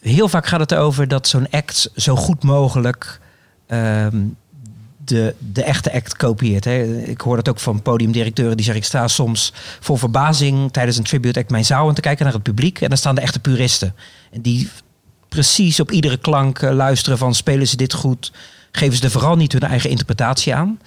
Heel 0.00 0.28
vaak 0.28 0.46
gaat 0.46 0.60
het 0.60 0.72
erover 0.72 1.08
dat 1.08 1.28
zo'n 1.28 1.50
act 1.50 1.90
zo 1.96 2.16
goed 2.16 2.42
mogelijk 2.42 3.20
um, 3.68 4.36
de, 5.04 5.34
de 5.52 5.62
echte 5.62 5.92
act 5.92 6.16
kopieert. 6.16 6.64
Hè. 6.64 7.02
Ik 7.02 7.20
hoor 7.20 7.36
dat 7.36 7.48
ook 7.48 7.60
van 7.60 7.82
podiumdirecteuren 7.82 8.56
die 8.56 8.64
zeggen... 8.64 8.82
ik 8.82 8.88
sta 8.88 9.08
soms 9.08 9.52
vol 9.80 9.96
verbazing 9.96 10.72
tijdens 10.72 10.96
een 10.96 11.04
tribute 11.04 11.38
act 11.38 11.50
mijn 11.50 11.64
zaal 11.64 11.88
aan 11.88 11.94
te 11.94 12.00
kijken 12.00 12.24
naar 12.24 12.34
het 12.34 12.42
publiek... 12.42 12.80
en 12.80 12.88
dan 12.88 12.98
staan 12.98 13.14
de 13.14 13.20
echte 13.20 13.40
puristen. 13.40 13.94
En 14.30 14.40
die 14.40 14.68
precies 15.32 15.80
op 15.80 15.90
iedere 15.90 16.16
klank 16.16 16.60
luisteren 16.60 17.18
van... 17.18 17.34
spelen 17.34 17.68
ze 17.68 17.76
dit 17.76 17.92
goed? 17.92 18.32
Geven 18.72 18.96
ze 18.96 19.04
er 19.04 19.10
vooral 19.10 19.36
niet 19.36 19.52
hun 19.52 19.62
eigen 19.62 19.90
interpretatie 19.90 20.54
aan? 20.54 20.80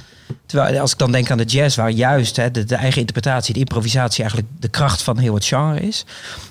Terwijl 0.45 0.79
als 0.79 0.91
ik 0.91 0.97
dan 0.97 1.11
denk 1.11 1.31
aan 1.31 1.37
de 1.37 1.43
jazz... 1.43 1.75
waar 1.75 1.89
juist 1.89 2.35
hè, 2.35 2.51
de, 2.51 2.63
de 2.63 2.75
eigen 2.75 2.99
interpretatie, 2.99 3.53
de 3.53 3.59
improvisatie... 3.59 4.23
eigenlijk 4.23 4.53
de 4.59 4.67
kracht 4.67 5.01
van 5.01 5.17
heel 5.17 5.33
het 5.33 5.45
genre 5.45 5.79
is. 5.79 6.05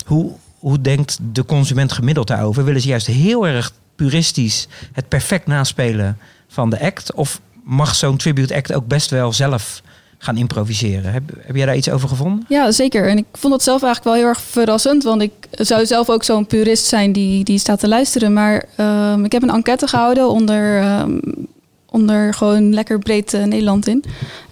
Hoe, 0.05 0.31
hoe 0.59 0.81
denkt 0.81 1.17
de 1.31 1.45
consument 1.45 1.91
gemiddeld 1.91 2.27
daarover? 2.27 2.63
Willen 2.65 2.81
ze 2.81 2.87
juist 2.87 3.07
heel 3.07 3.47
erg 3.47 3.71
puristisch 3.95 4.67
het 4.91 5.07
perfect 5.07 5.47
naspelen 5.47 6.17
van 6.47 6.69
de 6.69 6.79
act? 6.79 7.13
Of 7.13 7.41
mag 7.63 7.95
zo'n 7.95 8.17
tribute 8.17 8.55
act 8.55 8.73
ook 8.73 8.87
best 8.87 9.09
wel 9.09 9.33
zelf 9.33 9.81
gaan 10.25 10.37
improviseren. 10.37 11.11
Heb, 11.11 11.23
heb 11.39 11.55
jij 11.55 11.65
daar 11.65 11.75
iets 11.75 11.89
over 11.89 12.09
gevonden? 12.09 12.45
Ja, 12.47 12.71
zeker. 12.71 13.09
En 13.09 13.17
ik 13.17 13.25
vond 13.31 13.53
dat 13.53 13.63
zelf 13.63 13.83
eigenlijk 13.83 14.15
wel 14.15 14.23
heel 14.23 14.35
erg 14.35 14.41
verrassend. 14.41 15.03
Want 15.03 15.21
ik 15.21 15.31
zou 15.51 15.85
zelf 15.85 16.09
ook 16.09 16.23
zo'n 16.23 16.45
purist 16.45 16.85
zijn 16.85 17.11
die, 17.11 17.43
die 17.43 17.59
staat 17.59 17.79
te 17.79 17.87
luisteren. 17.87 18.33
Maar 18.33 18.65
um, 18.77 19.25
ik 19.25 19.31
heb 19.31 19.43
een 19.43 19.49
enquête 19.49 19.87
gehouden 19.87 20.29
onder, 20.29 20.83
um, 20.99 21.21
onder 21.89 22.33
gewoon 22.33 22.73
lekker 22.73 22.99
breed 22.99 23.33
uh, 23.33 23.43
Nederland 23.43 23.87
in. 23.87 24.03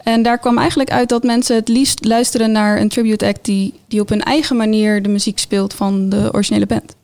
En 0.04 0.24
daar 0.24 0.38
kwam 0.38 0.58
eigenlijk 0.58 0.92
uit 0.92 1.10
dat 1.10 1.24
mensen 1.24 1.56
het 1.56 1.68
liefst 1.68 2.06
luisteren 2.06 2.52
naar 2.52 2.80
een 2.80 2.90
tribute 2.90 3.26
act... 3.26 3.46
die, 3.46 3.74
die 3.88 4.02
op 4.02 4.10
hun 4.10 4.24
eigen 4.24 4.56
manier 4.56 5.02
de 5.02 5.10
muziek 5.10 5.40
speelt 5.40 5.74
van 5.74 6.10
de 6.10 6.30
originele 6.32 6.66
band. 6.66 6.96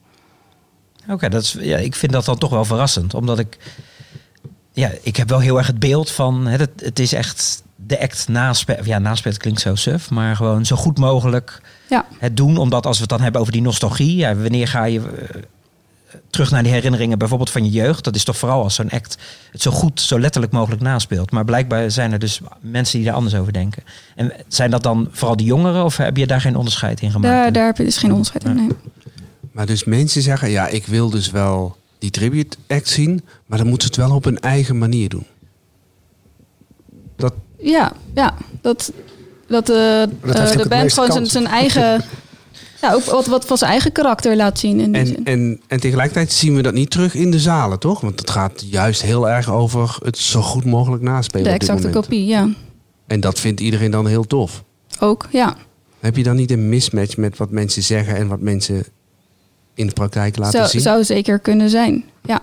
Oké, 1.04 1.14
okay, 1.14 1.30
dat 1.30 1.42
is 1.42 1.56
ja, 1.60 1.78
ik 1.78 1.96
vind 1.96 2.12
dat 2.12 2.26
dan 2.26 2.38
toch 2.38 2.50
wel 2.50 2.66
verrassend. 2.66 3.14
Omdat 3.14 3.40
ik 3.40 3.58
ja, 4.80 4.92
ik 5.02 5.16
heb 5.16 5.30
wel 5.30 5.40
heel 5.40 5.58
erg 5.58 5.68
het 5.68 5.80
beeld 5.80 6.12
van 6.12 6.46
het, 6.46 6.70
het 6.76 7.00
is 7.00 7.14
echt 7.14 7.64
de 7.90 8.02
act 8.02 8.28
naspelen. 8.28 8.86
Ja, 8.86 9.00
naspelen 9.00 9.38
klinkt 9.38 9.62
zo 9.62 9.76
suf, 9.76 10.10
maar 10.10 10.36
gewoon 10.36 10.66
zo 10.66 10.76
goed 10.76 10.98
mogelijk 10.98 11.62
ja. 11.90 12.06
het 12.20 12.38
doen. 12.38 12.58
Omdat 12.58 12.86
als 12.86 12.96
we 12.96 13.02
het 13.02 13.12
dan 13.12 13.22
hebben 13.22 13.42
over 13.42 13.54
die 13.54 13.62
nostalgie, 13.62 14.16
ja, 14.16 14.36
wanneer 14.36 14.68
ga 14.68 14.84
je 14.84 15.00
uh, 15.00 15.42
terug 16.30 16.52
naar 16.52 16.64
die 16.64 16.72
herinneringen, 16.72 17.18
bijvoorbeeld 17.18 17.50
van 17.50 17.64
je 17.64 17.72
jeugd? 17.72 18.04
Dat 18.04 18.16
is 18.16 18.24
toch 18.24 18.38
vooral 18.38 18.64
als 18.64 18.76
zo'n 18.76 18.90
act 18.90 19.18
het 19.52 19.62
zo 19.62 19.72
goed, 19.72 20.02
zo 20.02 20.20
letterlijk 20.20 20.54
mogelijk 20.54 20.82
naspeelt. 20.82 21.32
Maar 21.32 21.46
blijkbaar 21.46 21.92
zijn 21.92 22.12
er 22.12 22.20
dus 22.20 22.42
mensen 22.62 22.98
die 22.98 23.08
daar 23.08 23.16
anders 23.16 23.36
over 23.36 23.54
denken. 23.54 23.84
En 24.16 24.34
zijn 24.48 24.72
dat 24.72 24.84
dan 24.84 25.08
vooral 25.12 25.38
die 25.38 25.46
jongeren 25.46 25.84
of 25.84 25.98
heb 25.98 26.18
je 26.18 26.28
daar 26.28 26.42
geen 26.42 26.56
onderscheid 26.56 27.02
in 27.02 27.12
gemaakt? 27.12 27.34
Daar, 27.34 27.52
daar 27.52 27.66
heb 27.66 27.78
je 27.78 27.84
dus 27.84 27.98
geen 27.98 28.12
onderscheid 28.12 28.44
in. 28.44 28.56
Nee. 28.56 28.70
Maar 29.52 29.66
dus 29.66 29.84
mensen 29.84 30.22
zeggen, 30.22 30.50
ja, 30.50 30.68
ik 30.68 30.86
wil 30.86 31.10
dus 31.10 31.32
wel 31.32 31.78
die 32.00 32.10
tribute 32.10 32.58
act 32.68 32.88
zien, 32.88 33.26
maar 33.46 33.58
dan 33.58 33.68
moeten 33.68 33.88
ze 33.88 34.02
het 34.02 34.10
wel 34.10 34.18
op 34.18 34.24
hun 34.24 34.40
eigen 34.40 34.78
manier 34.78 35.10
doen. 35.10 35.26
Dat... 37.16 37.34
Ja, 37.60 37.92
ja, 38.16 38.36
dat, 38.62 38.92
dat, 39.48 39.70
uh, 39.70 39.76
dat 40.22 40.54
de 40.54 40.66
band 40.70 40.94
gewoon 40.94 41.12
zijn, 41.12 41.26
zijn 41.26 41.48
eigen, 41.48 42.04
ja, 42.82 42.94
ook 42.94 43.04
wat, 43.04 43.26
wat 43.26 43.46
van 43.46 43.58
zijn 43.58 43.72
eigen 43.72 43.92
karakter 43.92 44.36
laat 44.36 44.60
zien. 44.60 44.80
In 44.80 44.96
en, 44.96 45.24
en, 45.24 45.62
en 45.68 45.80
tegelijkertijd 45.80 46.32
zien 46.32 46.56
we 46.56 46.62
dat 46.62 46.74
niet 46.74 46.90
terug 46.90 47.16
in 47.16 47.32
de 47.32 47.40
zalen, 47.40 47.80
toch? 47.80 48.02
Want 48.02 48.20
het 48.20 48.30
gaat 48.30 48.64
juist 48.66 49.02
heel 49.02 49.30
erg 49.30 49.52
over 49.52 49.98
het 50.04 50.18
zo 50.18 50.42
goed 50.42 50.66
mogelijk 50.66 51.04
naspelen. 51.04 51.44
De 51.44 51.50
exacte 51.50 51.90
kopie, 51.90 52.26
ja. 52.26 52.50
En 53.08 53.20
dat 53.20 53.40
vindt 53.40 53.60
iedereen 53.60 53.92
dan 53.92 54.08
heel 54.08 54.28
tof. 54.28 54.64
Ook, 55.00 55.28
ja. 55.32 55.56
Heb 56.00 56.16
je 56.16 56.24
dan 56.24 56.36
niet 56.36 56.52
een 56.52 56.70
mismatch 56.70 57.18
met 57.18 57.38
wat 57.38 57.52
mensen 57.52 57.84
zeggen 57.84 58.16
en 58.16 58.28
wat 58.28 58.40
mensen 58.40 58.86
in 59.74 59.88
de 59.88 59.94
praktijk 59.94 60.38
laten 60.38 60.60
zou, 60.60 60.70
zien? 60.70 60.82
Zou 60.82 61.04
zeker 61.04 61.40
kunnen 61.40 61.70
zijn, 61.70 62.04
ja. 62.24 62.42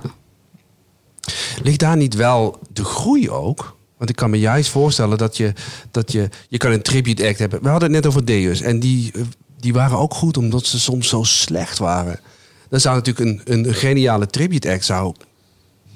Ligt 1.62 1.80
daar 1.80 1.96
niet 1.96 2.14
wel 2.14 2.58
de 2.72 2.84
groei 2.84 3.30
ook? 3.30 3.75
Want 3.96 4.10
ik 4.10 4.16
kan 4.16 4.30
me 4.30 4.38
juist 4.38 4.70
voorstellen 4.70 5.18
dat 5.18 5.36
je, 5.36 5.52
dat 5.90 6.12
je, 6.12 6.28
je 6.48 6.58
kan 6.58 6.72
een 6.72 6.82
tribute 6.82 7.26
act 7.28 7.38
hebben. 7.38 7.62
We 7.62 7.68
hadden 7.68 7.92
het 7.92 8.02
net 8.02 8.12
over 8.12 8.24
Deus 8.24 8.60
en 8.60 8.80
die, 8.80 9.12
die 9.60 9.72
waren 9.72 9.98
ook 9.98 10.14
goed 10.14 10.36
omdat 10.36 10.66
ze 10.66 10.80
soms 10.80 11.08
zo 11.08 11.22
slecht 11.22 11.78
waren. 11.78 12.20
Dan 12.68 12.80
zou 12.80 12.94
natuurlijk 12.94 13.48
een, 13.48 13.64
een 13.66 13.74
geniale 13.74 14.26
tribute 14.26 14.70
act 14.70 14.84
zou 14.84 15.14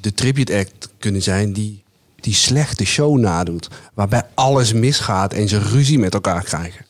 de 0.01 0.15
tribute 0.15 0.57
act 0.57 0.89
kunnen 0.99 1.23
zijn 1.23 1.53
die 1.53 1.83
die 2.21 2.35
slechte 2.35 2.85
show 2.85 3.19
nadoet. 3.19 3.69
Waarbij 3.95 4.23
alles 4.35 4.73
misgaat 4.73 5.33
en 5.33 5.49
ze 5.49 5.59
ruzie 5.59 5.99
met 5.99 6.15
elkaar 6.15 6.45
krijgen. 6.45 6.87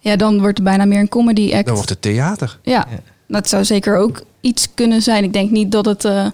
Ja, 0.00 0.16
dan 0.16 0.40
wordt 0.40 0.58
het 0.58 0.66
bijna 0.66 0.84
meer 0.84 0.98
een 0.98 1.08
comedy 1.08 1.54
act. 1.54 1.64
Dan 1.64 1.74
wordt 1.74 1.90
het 1.90 2.02
theater. 2.02 2.58
Ja, 2.62 2.88
dat 3.26 3.48
zou 3.48 3.64
zeker 3.64 3.96
ook 3.96 4.22
iets 4.40 4.68
kunnen 4.74 5.02
zijn. 5.02 5.24
Ik 5.24 5.32
denk 5.32 5.50
niet 5.50 5.72
dat 5.72 5.84
het, 5.84 6.04
uh, 6.04 6.26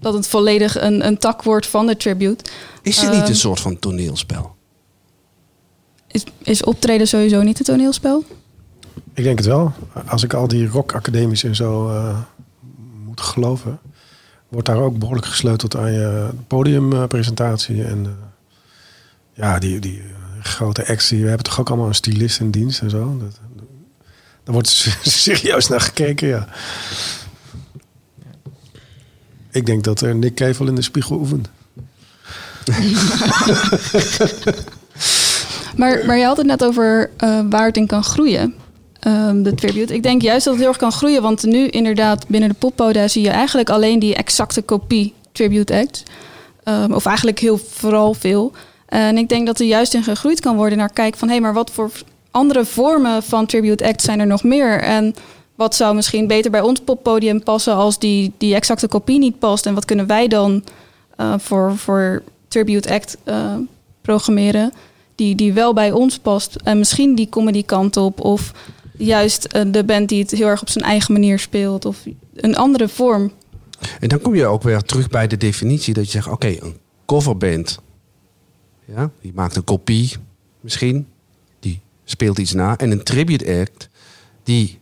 dat 0.00 0.14
het 0.14 0.26
volledig 0.26 0.80
een, 0.80 1.06
een 1.06 1.18
tak 1.18 1.42
wordt 1.42 1.66
van 1.66 1.86
de 1.86 1.96
tribute. 1.96 2.44
Is 2.82 3.00
het 3.00 3.12
uh, 3.12 3.20
niet 3.20 3.28
een 3.28 3.36
soort 3.36 3.60
van 3.60 3.78
toneelspel? 3.78 4.56
Is, 6.06 6.24
is 6.42 6.64
optreden 6.64 7.08
sowieso 7.08 7.42
niet 7.42 7.58
een 7.58 7.64
toneelspel? 7.64 8.24
Ik 9.14 9.24
denk 9.24 9.38
het 9.38 9.46
wel. 9.46 9.72
Als 10.06 10.22
ik 10.22 10.34
al 10.34 10.48
die 10.48 10.68
rockacademies 10.68 11.44
en 11.44 11.56
zo 11.56 11.90
uh, 11.90 12.18
moet 13.04 13.20
geloven, 13.20 13.78
wordt 14.48 14.66
daar 14.66 14.80
ook 14.80 14.98
behoorlijk 14.98 15.26
gesleuteld 15.26 15.76
aan 15.76 15.92
je 15.92 16.28
podiumpresentatie. 16.46 17.84
En 17.84 18.18
ja, 19.32 19.58
die, 19.58 19.78
die 19.78 20.02
grote 20.42 20.86
acts, 20.86 21.10
we 21.10 21.16
hebben 21.16 21.42
toch 21.42 21.60
ook 21.60 21.68
allemaal 21.68 21.86
een 21.86 21.94
stylist 21.94 22.40
in 22.40 22.50
dienst 22.50 22.80
en 22.80 22.90
zo. 22.90 23.18
Dat, 23.18 23.40
daar 24.44 24.54
wordt 24.54 24.68
serieus 25.02 25.68
naar 25.68 25.80
gekeken, 25.80 26.28
ja. 26.28 26.48
Ik 29.50 29.66
denk 29.66 29.84
dat 29.84 30.00
er 30.00 30.14
Nick 30.14 30.34
Kevel 30.34 30.66
in 30.66 30.74
de 30.74 30.82
spiegel 30.82 31.16
oefent. 31.16 31.48
maar, 35.76 36.02
maar 36.06 36.18
je 36.18 36.24
had 36.24 36.36
het 36.36 36.46
net 36.46 36.64
over 36.64 37.10
uh, 37.24 37.40
waar 37.50 37.66
het 37.66 37.76
in 37.76 37.86
kan 37.86 38.04
groeien. 38.04 38.54
Um, 39.06 39.42
de 39.42 39.54
tribute. 39.54 39.94
Ik 39.94 40.02
denk 40.02 40.22
juist 40.22 40.44
dat 40.44 40.52
het 40.52 40.62
heel 40.62 40.72
erg 40.72 40.80
kan 40.80 40.92
groeien. 40.92 41.22
Want 41.22 41.42
nu 41.42 41.66
inderdaad 41.66 42.26
binnen 42.28 42.48
de 42.48 42.54
poppoda 42.54 43.08
zie 43.08 43.22
je 43.22 43.30
eigenlijk 43.30 43.70
alleen 43.70 43.98
die 43.98 44.14
exacte 44.14 44.62
kopie 44.62 45.14
tribute 45.32 45.74
act. 45.74 46.02
Um, 46.64 46.92
of 46.92 47.06
eigenlijk 47.06 47.38
heel 47.38 47.58
vooral 47.58 48.14
veel. 48.14 48.52
En 48.86 49.18
ik 49.18 49.28
denk 49.28 49.46
dat 49.46 49.60
er 49.60 49.66
juist 49.66 49.94
in 49.94 50.02
gegroeid 50.02 50.40
kan 50.40 50.56
worden 50.56 50.78
naar 50.78 50.92
kijken 50.92 51.18
van... 51.18 51.28
hé, 51.28 51.34
hey, 51.34 51.42
maar 51.42 51.54
wat 51.54 51.70
voor 51.70 51.90
andere 52.30 52.64
vormen 52.64 53.22
van 53.22 53.46
tribute 53.46 53.88
act 53.88 54.02
zijn 54.02 54.20
er 54.20 54.26
nog 54.26 54.42
meer? 54.42 54.80
En 54.80 55.14
wat 55.58 55.74
zou 55.74 55.94
misschien 55.94 56.26
beter 56.26 56.50
bij 56.50 56.60
ons 56.60 56.80
poppodium 56.80 57.42
passen 57.42 57.74
als 57.74 57.98
die, 57.98 58.32
die 58.38 58.54
exacte 58.54 58.88
kopie 58.88 59.18
niet 59.18 59.38
past? 59.38 59.66
En 59.66 59.74
wat 59.74 59.84
kunnen 59.84 60.06
wij 60.06 60.28
dan 60.28 60.64
uh, 61.20 61.34
voor, 61.38 61.76
voor 61.76 62.22
tribute 62.48 62.92
act 62.92 63.16
uh, 63.24 63.54
programmeren 64.02 64.72
die, 65.14 65.34
die 65.34 65.52
wel 65.52 65.72
bij 65.72 65.92
ons 65.92 66.18
past? 66.18 66.54
En 66.54 66.78
misschien 66.78 67.14
die 67.14 67.28
comedy 67.28 67.64
kant 67.64 67.96
op 67.96 68.20
of 68.20 68.52
juist 68.96 69.48
uh, 69.56 69.62
de 69.66 69.84
band 69.84 70.08
die 70.08 70.22
het 70.22 70.30
heel 70.30 70.46
erg 70.46 70.60
op 70.60 70.68
zijn 70.68 70.84
eigen 70.84 71.12
manier 71.12 71.38
speelt 71.38 71.84
of 71.84 72.04
een 72.34 72.56
andere 72.56 72.88
vorm. 72.88 73.32
En 74.00 74.08
dan 74.08 74.20
kom 74.20 74.34
je 74.34 74.46
ook 74.46 74.62
weer 74.62 74.82
terug 74.82 75.08
bij 75.08 75.26
de 75.26 75.36
definitie 75.36 75.94
dat 75.94 76.04
je 76.04 76.10
zegt, 76.10 76.28
oké, 76.28 76.56
een 76.60 76.76
coverband, 77.06 77.78
ja, 78.84 79.10
die 79.20 79.32
maakt 79.34 79.56
een 79.56 79.64
kopie 79.64 80.12
misschien, 80.60 81.06
speelt 82.04 82.38
iets 82.38 82.52
na. 82.52 82.76
En 82.76 82.90
een 82.90 83.02
tribute 83.02 83.60
act, 83.60 83.88
die, 84.42 84.78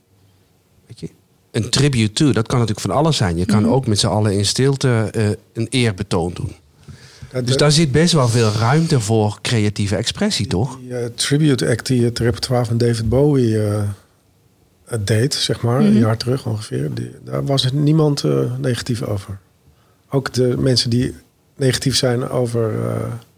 een 1.56 1.70
tribute 1.70 2.12
to, 2.12 2.32
dat 2.32 2.46
kan 2.46 2.58
natuurlijk 2.58 2.86
van 2.86 2.96
alles 2.96 3.16
zijn. 3.16 3.36
Je 3.36 3.44
kan 3.44 3.58
mm 3.58 3.64
-hmm. 3.64 3.72
ook 3.72 3.86
met 3.86 3.98
z'n 3.98 4.06
allen 4.06 4.32
in 4.32 4.46
stilte 4.46 5.10
uh, 5.16 5.28
een 5.52 5.66
eerbetoon 5.70 6.32
doen. 6.34 6.52
Ja, 7.32 7.40
dus 7.40 7.56
daar 7.56 7.72
zit 7.72 7.92
best 7.92 8.12
wel 8.12 8.28
veel 8.28 8.52
ruimte 8.52 9.00
voor 9.00 9.38
creatieve 9.42 9.96
expressie, 9.96 10.46
toch? 10.46 10.78
Die 10.80 10.88
uh, 10.88 11.04
tribute 11.14 11.68
act 11.68 11.86
die 11.86 12.04
het 12.04 12.18
repertoire 12.18 12.64
van 12.64 12.78
David 12.78 13.08
Bowie 13.08 13.48
uh, 13.48 13.82
deed, 15.00 15.34
zeg 15.34 15.62
maar, 15.62 15.80
mm 15.80 15.86
-hmm. 15.86 15.94
een 15.94 16.00
jaar 16.00 16.16
terug 16.16 16.46
ongeveer. 16.46 16.94
Die, 16.94 17.10
daar 17.24 17.44
was 17.44 17.64
het 17.64 17.72
niemand 17.72 18.24
negatief 18.58 19.02
over. 19.02 19.38
Ook 20.10 20.32
de 20.32 20.54
mensen 20.58 20.90
die 20.90 21.14
negatief 21.56 21.96
zijn 21.96 22.28
over 22.28 22.72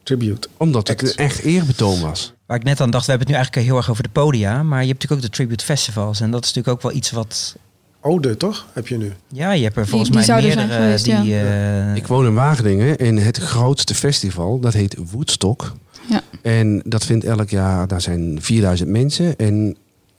tribute. 0.03 0.49
Omdat 0.57 0.89
het 0.89 1.03
een 1.03 1.15
echt 1.15 1.39
eerbetoon 1.41 2.01
was. 2.01 2.33
Waar 2.47 2.57
ik 2.57 2.65
net 2.65 2.81
aan 2.81 2.91
dacht, 2.91 3.05
we 3.05 3.11
hebben 3.11 3.29
het 3.29 3.37
nu 3.37 3.43
eigenlijk 3.43 3.67
heel 3.67 3.77
erg 3.77 3.91
over 3.91 4.03
de 4.03 4.09
podia. 4.09 4.63
Maar 4.63 4.81
je 4.81 4.89
hebt 4.89 5.03
natuurlijk 5.03 5.23
ook 5.23 5.31
de 5.31 5.37
tribute 5.37 5.65
festivals. 5.65 6.21
En 6.21 6.31
dat 6.31 6.45
is 6.45 6.53
natuurlijk 6.53 6.77
ook 6.77 6.83
wel 6.83 6.99
iets 6.99 7.11
wat 7.11 7.57
Ode, 8.01 8.37
toch? 8.37 8.67
Heb 8.73 8.89
je 8.89 8.97
nu? 8.99 9.13
Ja, 9.29 9.53
je 9.53 9.63
hebt 9.63 9.77
er 9.77 9.87
volgens 9.87 10.11
die 10.11 10.19
mij 10.27 10.43
meerdere 10.43 10.67
geweest, 10.69 11.05
die... 11.05 11.15
ja. 11.23 11.89
eh, 11.91 11.97
Ik 11.97 12.07
woon 12.07 12.27
in 12.27 12.35
Wageningen 12.35 12.99
en 12.99 13.17
het 13.17 13.37
grootste 13.39 13.95
festival, 13.95 14.59
dat 14.61 14.73
heet 14.73 14.97
Woodstock. 15.13 15.73
Ja. 16.09 16.21
En 16.43 16.83
dat 16.85 17.05
vindt 17.05 17.25
elk 17.25 17.51
jaar, 17.51 17.89
daar 17.89 18.01
zijn 18.01 18.39
4000 18.43 18.89
mensen. 18.91 19.37
En 19.37 19.77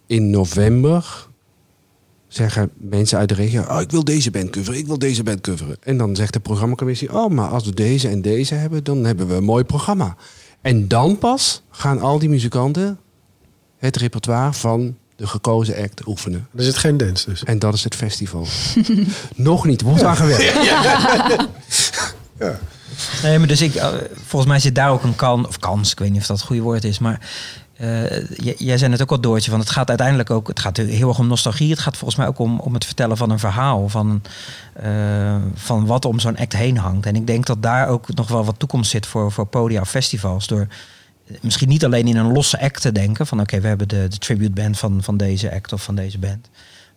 in 0.07 0.29
november 0.29 1.27
zeggen 2.27 2.69
mensen 2.77 3.17
uit 3.17 3.29
de 3.29 3.35
regio, 3.35 3.61
oh, 3.61 3.81
ik 3.81 3.91
wil 3.91 4.03
deze 4.03 4.31
band 4.31 4.49
coveren, 4.49 4.79
ik 4.79 4.87
wil 4.87 4.99
deze 4.99 5.23
band 5.23 5.41
coveren. 5.41 5.77
En 5.83 5.97
dan 5.97 6.15
zegt 6.15 6.33
de 6.33 6.39
programmacommissie, 6.39 7.13
oh, 7.13 7.29
maar 7.31 7.47
als 7.47 7.65
we 7.65 7.73
deze 7.73 8.07
en 8.07 8.21
deze 8.21 8.53
hebben, 8.55 8.83
dan 8.83 9.03
hebben 9.05 9.27
we 9.27 9.33
een 9.33 9.43
mooi 9.43 9.63
programma. 9.63 10.15
En 10.61 10.87
dan 10.87 11.17
pas 11.17 11.61
gaan 11.69 11.99
al 12.01 12.19
die 12.19 12.29
muzikanten 12.29 12.99
het 13.77 13.95
repertoire 13.97 14.53
van 14.53 14.95
de 15.19 15.27
gekozen 15.27 15.75
act 15.83 16.07
oefenen. 16.07 16.47
Er 16.55 16.63
zit 16.63 16.77
geen 16.77 16.97
dance 16.97 17.29
dus. 17.29 17.43
En 17.43 17.59
dat 17.59 17.73
is 17.73 17.83
het 17.83 17.95
festival. 17.95 18.47
Nog 19.35 19.65
niet, 19.65 19.81
wordt 19.81 20.03
aan 20.03 20.15
gewerkt. 20.15 20.53
Nee, 23.23 23.37
maar 23.39 23.47
dus 23.47 23.61
ik, 23.61 23.75
eh, 23.75 23.87
volgens 24.25 24.51
mij 24.51 24.59
zit 24.59 24.75
daar 24.75 24.91
ook 24.91 25.03
een 25.03 25.15
kan, 25.15 25.47
of 25.47 25.59
kans, 25.59 25.91
ik 25.91 25.99
weet 25.99 26.11
niet 26.11 26.21
of 26.21 26.27
dat 26.27 26.37
het 26.37 26.45
goede 26.45 26.61
woord 26.61 26.83
is, 26.83 26.99
maar 26.99 27.19
eh, 27.77 28.19
j- 28.29 28.53
jij 28.57 28.77
zei 28.77 28.91
het 28.91 29.01
ook 29.01 29.11
al 29.11 29.19
Doortje, 29.21 29.51
van 29.51 29.59
het 29.59 29.69
gaat 29.69 29.87
uiteindelijk 29.89 30.29
ook, 30.29 30.47
het 30.47 30.59
gaat 30.59 30.77
heel 30.77 31.07
erg 31.07 31.19
om 31.19 31.27
nostalgie, 31.27 31.69
het 31.69 31.79
gaat 31.79 31.97
volgens 31.97 32.19
mij 32.19 32.27
ook 32.27 32.39
om, 32.39 32.59
om 32.59 32.73
het 32.73 32.85
vertellen 32.85 33.17
van 33.17 33.29
een 33.29 33.39
verhaal, 33.39 33.89
van, 33.89 34.21
eh, 34.73 35.35
van 35.55 35.85
wat 35.85 36.05
om 36.05 36.19
zo'n 36.19 36.37
act 36.37 36.53
heen 36.53 36.77
hangt. 36.77 37.05
En 37.05 37.15
ik 37.15 37.27
denk 37.27 37.45
dat 37.45 37.61
daar 37.63 37.87
ook 37.87 38.13
nog 38.15 38.27
wel 38.27 38.45
wat 38.45 38.59
toekomst 38.59 38.91
zit 38.91 39.05
voor, 39.05 39.31
voor 39.31 39.45
podia 39.45 39.81
of 39.81 39.89
festivals, 39.89 40.47
door 40.47 40.67
misschien 41.41 41.69
niet 41.69 41.85
alleen 41.85 42.07
in 42.07 42.17
een 42.17 42.31
losse 42.31 42.61
act 42.61 42.81
te 42.81 42.91
denken, 42.91 43.27
van 43.27 43.39
oké, 43.39 43.59
we 43.59 43.67
hebben 43.67 43.87
de, 43.87 44.07
de 44.09 44.17
tribute 44.17 44.51
band 44.51 44.79
van, 44.79 45.03
van 45.03 45.17
deze 45.17 45.53
act 45.53 45.73
of 45.73 45.83
van 45.83 45.95
deze 45.95 46.17
band, 46.19 46.49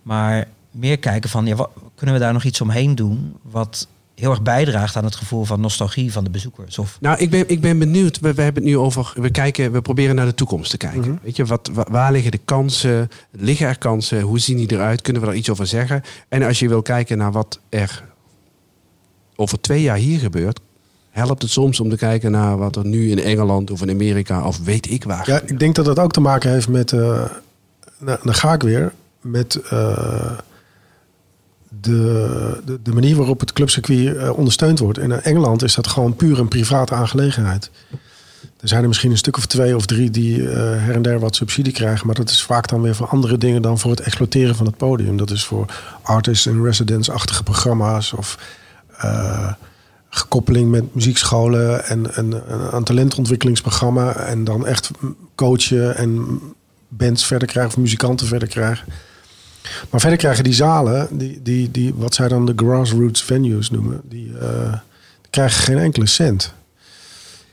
maar 0.03 0.49
meer 0.71 0.99
kijken 0.99 1.31
van, 1.31 1.47
ja, 1.47 1.55
wat, 1.55 1.71
kunnen 1.95 2.15
we 2.15 2.21
daar 2.23 2.33
nog 2.33 2.45
iets 2.45 2.61
omheen 2.61 2.95
doen, 2.95 3.37
wat 3.43 3.89
heel 4.15 4.31
erg 4.31 4.43
bijdraagt 4.43 4.97
aan 4.97 5.05
het 5.05 5.15
gevoel 5.17 5.45
van 5.45 5.61
nostalgie 5.61 6.13
van 6.13 6.25
de 6.25 6.31
bezoekers. 6.31 6.79
Of 6.79 6.99
Nou, 7.01 7.19
ik 7.19 7.31
ben, 7.31 7.49
ik 7.49 7.61
ben 7.61 7.79
benieuwd. 7.79 8.21
We, 8.21 8.35
we 8.35 8.43
hebben 8.43 8.63
het 8.63 8.73
nu 8.73 8.79
over. 8.79 9.13
We, 9.17 9.31
kijken, 9.31 9.73
we 9.73 9.83
proberen 9.83 10.15
naar 10.15 10.27
de 10.27 10.35
toekomst 10.35 10.71
te 10.71 10.77
kijken. 10.77 11.01
Mhm. 11.01 11.15
Weet 11.23 11.37
je, 11.37 11.45
wat, 11.45 11.71
wa- 11.73 11.87
waar 11.91 12.13
liggen 12.13 12.31
de 12.31 12.41
kansen? 12.45 13.09
Liggen 13.31 13.67
er 13.67 13.79
kansen? 13.79 14.21
Hoe 14.21 14.39
zien 14.39 14.57
die 14.57 14.73
eruit? 14.73 15.01
Kunnen 15.03 15.23
we 15.23 15.29
daar 15.29 15.37
iets 15.37 15.51
over 15.51 15.67
zeggen? 15.67 16.03
En 16.29 16.43
als 16.43 16.59
je 16.59 16.69
wil 16.69 16.83
kijken 16.83 17.19
naar 17.19 17.33
wat 17.33 17.61
er 17.69 18.05
over 19.37 19.61
twee 19.61 19.83
jaar 19.83 19.97
hier 19.97 20.19
gebeurt, 20.19 20.61
helpt 21.13 21.43
het 21.43 21.51
soms 21.51 21.81
om 21.81 21.91
te 21.91 21.97
kijken 21.97 22.31
naar 22.31 22.59
wat 22.59 22.77
er 22.77 22.85
nu 22.87 23.11
in 23.11 23.19
Engeland 23.19 23.71
of 23.71 23.83
in 23.83 23.91
Amerika 23.91 24.47
of 24.47 24.59
weet 24.65 24.91
ik 24.91 25.05
waar. 25.05 25.31
Ja, 25.31 25.41
ik 25.47 25.59
denk 25.59 25.75
dat 25.75 25.85
dat 25.85 25.99
ook 25.99 26.13
te 26.13 26.21
maken 26.21 26.51
heeft 26.51 26.69
met. 26.69 26.93
eh 26.93 27.25
nou, 27.99 28.19
dan 28.23 28.35
ga 28.35 28.53
ik 28.53 28.63
weer. 28.63 28.93
Met 29.21 29.55
eh, 29.55 30.31
de, 31.81 32.61
de, 32.65 32.79
de 32.83 32.93
manier 32.93 33.17
waarop 33.17 33.41
het 33.41 33.53
clubcircuit 33.53 34.17
eh, 34.17 34.39
ondersteund 34.39 34.79
wordt. 34.79 34.99
In 34.99 35.13
Engeland 35.13 35.63
is 35.63 35.75
dat 35.75 35.87
gewoon 35.87 36.17
puur 36.17 36.39
een 36.39 36.49
private 36.49 36.95
aangelegenheid. 36.95 37.71
Er 38.61 38.69
zijn 38.69 38.83
er 38.83 38.89
misschien 38.89 39.11
een 39.11 39.17
stuk 39.17 39.37
of 39.37 39.47
twee 39.47 39.77
of 39.77 39.87
drie 39.87 40.11
die 40.11 40.43
her 40.43 40.95
en 40.95 41.03
der 41.03 41.19
wat 41.19 41.37
subsidie 41.37 41.73
krijgen. 41.73 42.07
Maar 42.07 42.15
dat 42.15 42.31
is 42.31 42.43
vaak 42.43 42.69
dan 42.69 42.83
weer 42.83 42.95
voor 42.95 43.07
andere 43.07 43.39
dingen 43.39 43.63
dan 43.63 43.79
voor 43.79 43.91
het 43.91 44.01
exploiteren 44.01 44.55
van 44.55 44.67
het 44.67 44.77
podium. 44.77 45.17
Dat 45.17 45.31
is 45.31 45.45
voor 45.45 45.67
artists 46.03 46.47
in 46.47 46.65
residence-achtige 46.65 47.43
programma's. 47.43 48.13
Of 48.13 48.39
gekoppeling 50.15 50.71
met 50.71 50.95
muziekscholen 50.95 51.85
en, 51.85 52.15
en, 52.15 52.49
en 52.49 52.75
een 52.75 52.85
talentontwikkelingsprogramma. 52.85 54.17
En 54.17 54.45
dan 54.45 54.67
echt 54.67 54.91
coachen 55.35 55.97
en 55.97 56.41
bands 56.89 57.27
verder 57.27 57.49
krijgen 57.49 57.73
of 57.73 57.79
muzikanten 57.79 58.27
verder 58.27 58.49
krijgen. 58.49 58.87
Maar 59.91 60.01
verder 60.01 60.19
krijgen 60.19 60.45
die 60.45 60.53
zalen, 60.53 61.09
die, 61.11 61.43
die, 61.43 61.71
die, 61.71 61.95
wat 61.95 62.15
zij 62.15 62.29
dan 62.29 62.47
de 62.47 62.53
grassroots 62.57 63.23
venues 63.23 63.71
noemen, 63.71 64.01
die, 64.05 64.39
eh, 64.39 64.73
die 65.21 65.31
krijgen 65.31 65.63
geen 65.63 65.79
enkele 65.79 66.07
cent. 66.07 66.55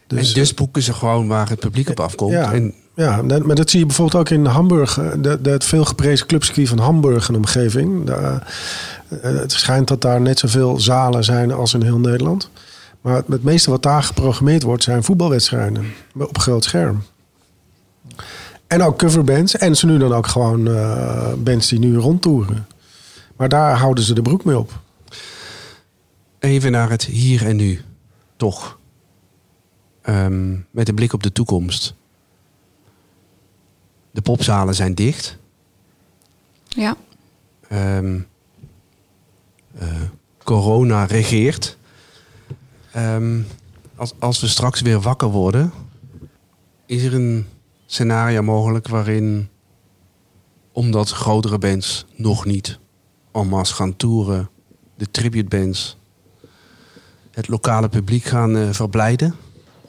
en 0.07 0.25
dus 0.33 0.53
boeken 0.53 0.81
ze 0.81 0.93
gewoon 0.93 1.27
waar 1.27 1.49
het 1.49 1.59
publiek 1.59 1.89
op 1.89 1.99
afkomt. 1.99 2.31
Ja. 2.31 2.53
En 2.53 2.73
Ja, 2.99 3.21
maar 3.21 3.55
dat 3.55 3.69
zie 3.69 3.79
je 3.79 3.85
bijvoorbeeld 3.85 4.21
ook 4.21 4.29
in 4.29 4.45
Hamburg. 4.45 4.97
eh, 4.97 5.11
De, 5.17 5.41
de, 5.41 5.49
het 5.49 5.63
veelgeprezen 5.63 6.27
clubcircuit 6.27 6.69
van 6.69 6.77
Hamburg 6.77 7.27
en 7.29 7.35
omgeving. 7.35 8.09
Eh, 8.09 8.35
het 9.21 9.51
schijnt 9.51 9.87
dat 9.87 10.01
daar 10.01 10.21
net 10.21 10.39
zoveel 10.39 10.79
zalen 10.79 11.23
zijn 11.23 11.51
als 11.51 11.73
in 11.73 11.81
heel 11.81 11.99
Nederland. 11.99 12.49
Maar 13.01 13.15
het, 13.15 13.27
het 13.27 13.43
meeste 13.43 13.69
wat 13.69 13.83
daar 13.83 14.03
geprogrammeerd 14.03 14.63
wordt 14.63 14.83
zijn 14.83 15.03
voetbalwedstrijden. 15.03 15.85
Op 16.17 16.37
groot 16.37 16.63
scherm. 16.63 17.03
En 18.67 18.81
ook 18.81 18.97
coverbands. 18.97 19.57
En 19.57 19.75
ze 19.75 19.85
nu 19.85 19.97
dan 19.97 20.13
ook 20.13 20.27
gewoon 20.27 20.67
eh, 20.67 21.33
bands 21.37 21.67
die 21.67 21.79
nu 21.79 21.97
rondtoeren. 21.97 22.67
Maar 23.37 23.49
daar 23.49 23.77
houden 23.77 24.03
ze 24.03 24.13
de 24.13 24.21
broek 24.21 24.45
mee 24.45 24.57
op. 24.57 24.79
even 26.39 26.71
naar 26.71 26.89
het 26.89 27.03
hier 27.03 27.45
en 27.45 27.55
nu. 27.55 27.81
Toch. 28.35 28.77
Ehm, 30.01 30.51
met 30.71 30.89
een 30.89 30.95
blik 30.95 31.13
op 31.13 31.23
de 31.23 31.31
toekomst. 31.31 31.97
De 34.19 34.25
popzalen 34.25 34.75
zijn 34.75 34.95
dicht. 34.95 35.37
Ja. 36.67 36.95
Ehm, 37.67 38.19
eh, 39.77 39.87
corona 40.43 41.05
regeert. 41.05 41.77
Ehm, 42.91 43.41
als, 43.95 44.13
als 44.19 44.39
we 44.39 44.47
straks 44.47 44.81
weer 44.81 44.99
wakker 44.99 45.27
worden, 45.27 45.71
is 46.85 47.03
er 47.03 47.13
een 47.13 47.47
scenario 47.85 48.41
mogelijk 48.41 48.87
waarin, 48.87 49.49
omdat 50.71 51.09
grotere 51.09 51.57
bands 51.57 52.05
nog 52.15 52.45
niet 52.45 52.79
en 53.31 53.47
masse 53.47 53.73
gaan 53.75 53.95
toeren, 53.95 54.49
de 54.95 55.11
tributebands 55.11 55.97
het 57.31 57.47
lokale 57.47 57.89
publiek 57.89 58.23
gaan 58.23 58.57
eh, 58.57 58.69
verblijden 58.69 59.35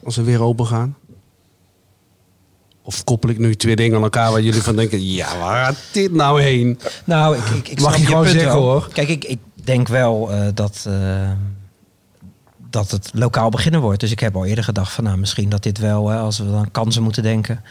als 0.04 0.16
we 0.16 0.22
weer 0.22 0.42
open 0.42 0.66
gaan? 0.66 0.96
Of 2.90 3.04
koppel 3.04 3.30
ik 3.30 3.38
nu 3.38 3.54
twee 3.54 3.76
dingen 3.76 3.96
aan 3.96 4.02
elkaar 4.02 4.30
waar 4.30 4.40
jullie 4.40 4.62
van 4.62 4.76
denken, 4.76 5.06
ja, 5.06 5.38
waar 5.38 5.64
gaat 5.64 5.76
dit 5.92 6.12
nou 6.12 6.42
heen? 6.42 6.78
Nou, 7.04 7.36
ik, 7.36 7.44
ik, 7.44 7.68
ik 7.68 7.80
Mag 7.80 7.96
je 7.96 8.06
gewoon 8.06 8.26
zeggen, 8.26 8.50
hoor. 8.50 8.88
Kijk, 8.92 9.08
ik, 9.08 9.24
ik 9.24 9.38
denk 9.54 9.88
wel 9.88 10.32
eh, 10.32 10.48
dat, 10.54 10.84
eh, 10.86 11.30
dat 12.70 12.90
het 12.90 13.10
lokaal 13.14 13.48
beginnen 13.48 13.80
wordt. 13.80 14.00
Dus 14.00 14.10
ik 14.10 14.20
heb 14.20 14.36
al 14.36 14.44
eerder 14.44 14.64
gedacht 14.64 14.92
van 14.92 15.04
nou, 15.04 15.18
misschien 15.18 15.48
dat 15.48 15.62
dit 15.62 15.78
wel, 15.78 16.08
hè, 16.08 16.18
als 16.18 16.38
we 16.38 16.50
dan 16.50 16.70
kansen 16.70 17.02
moeten 17.02 17.22
denken, 17.22 17.62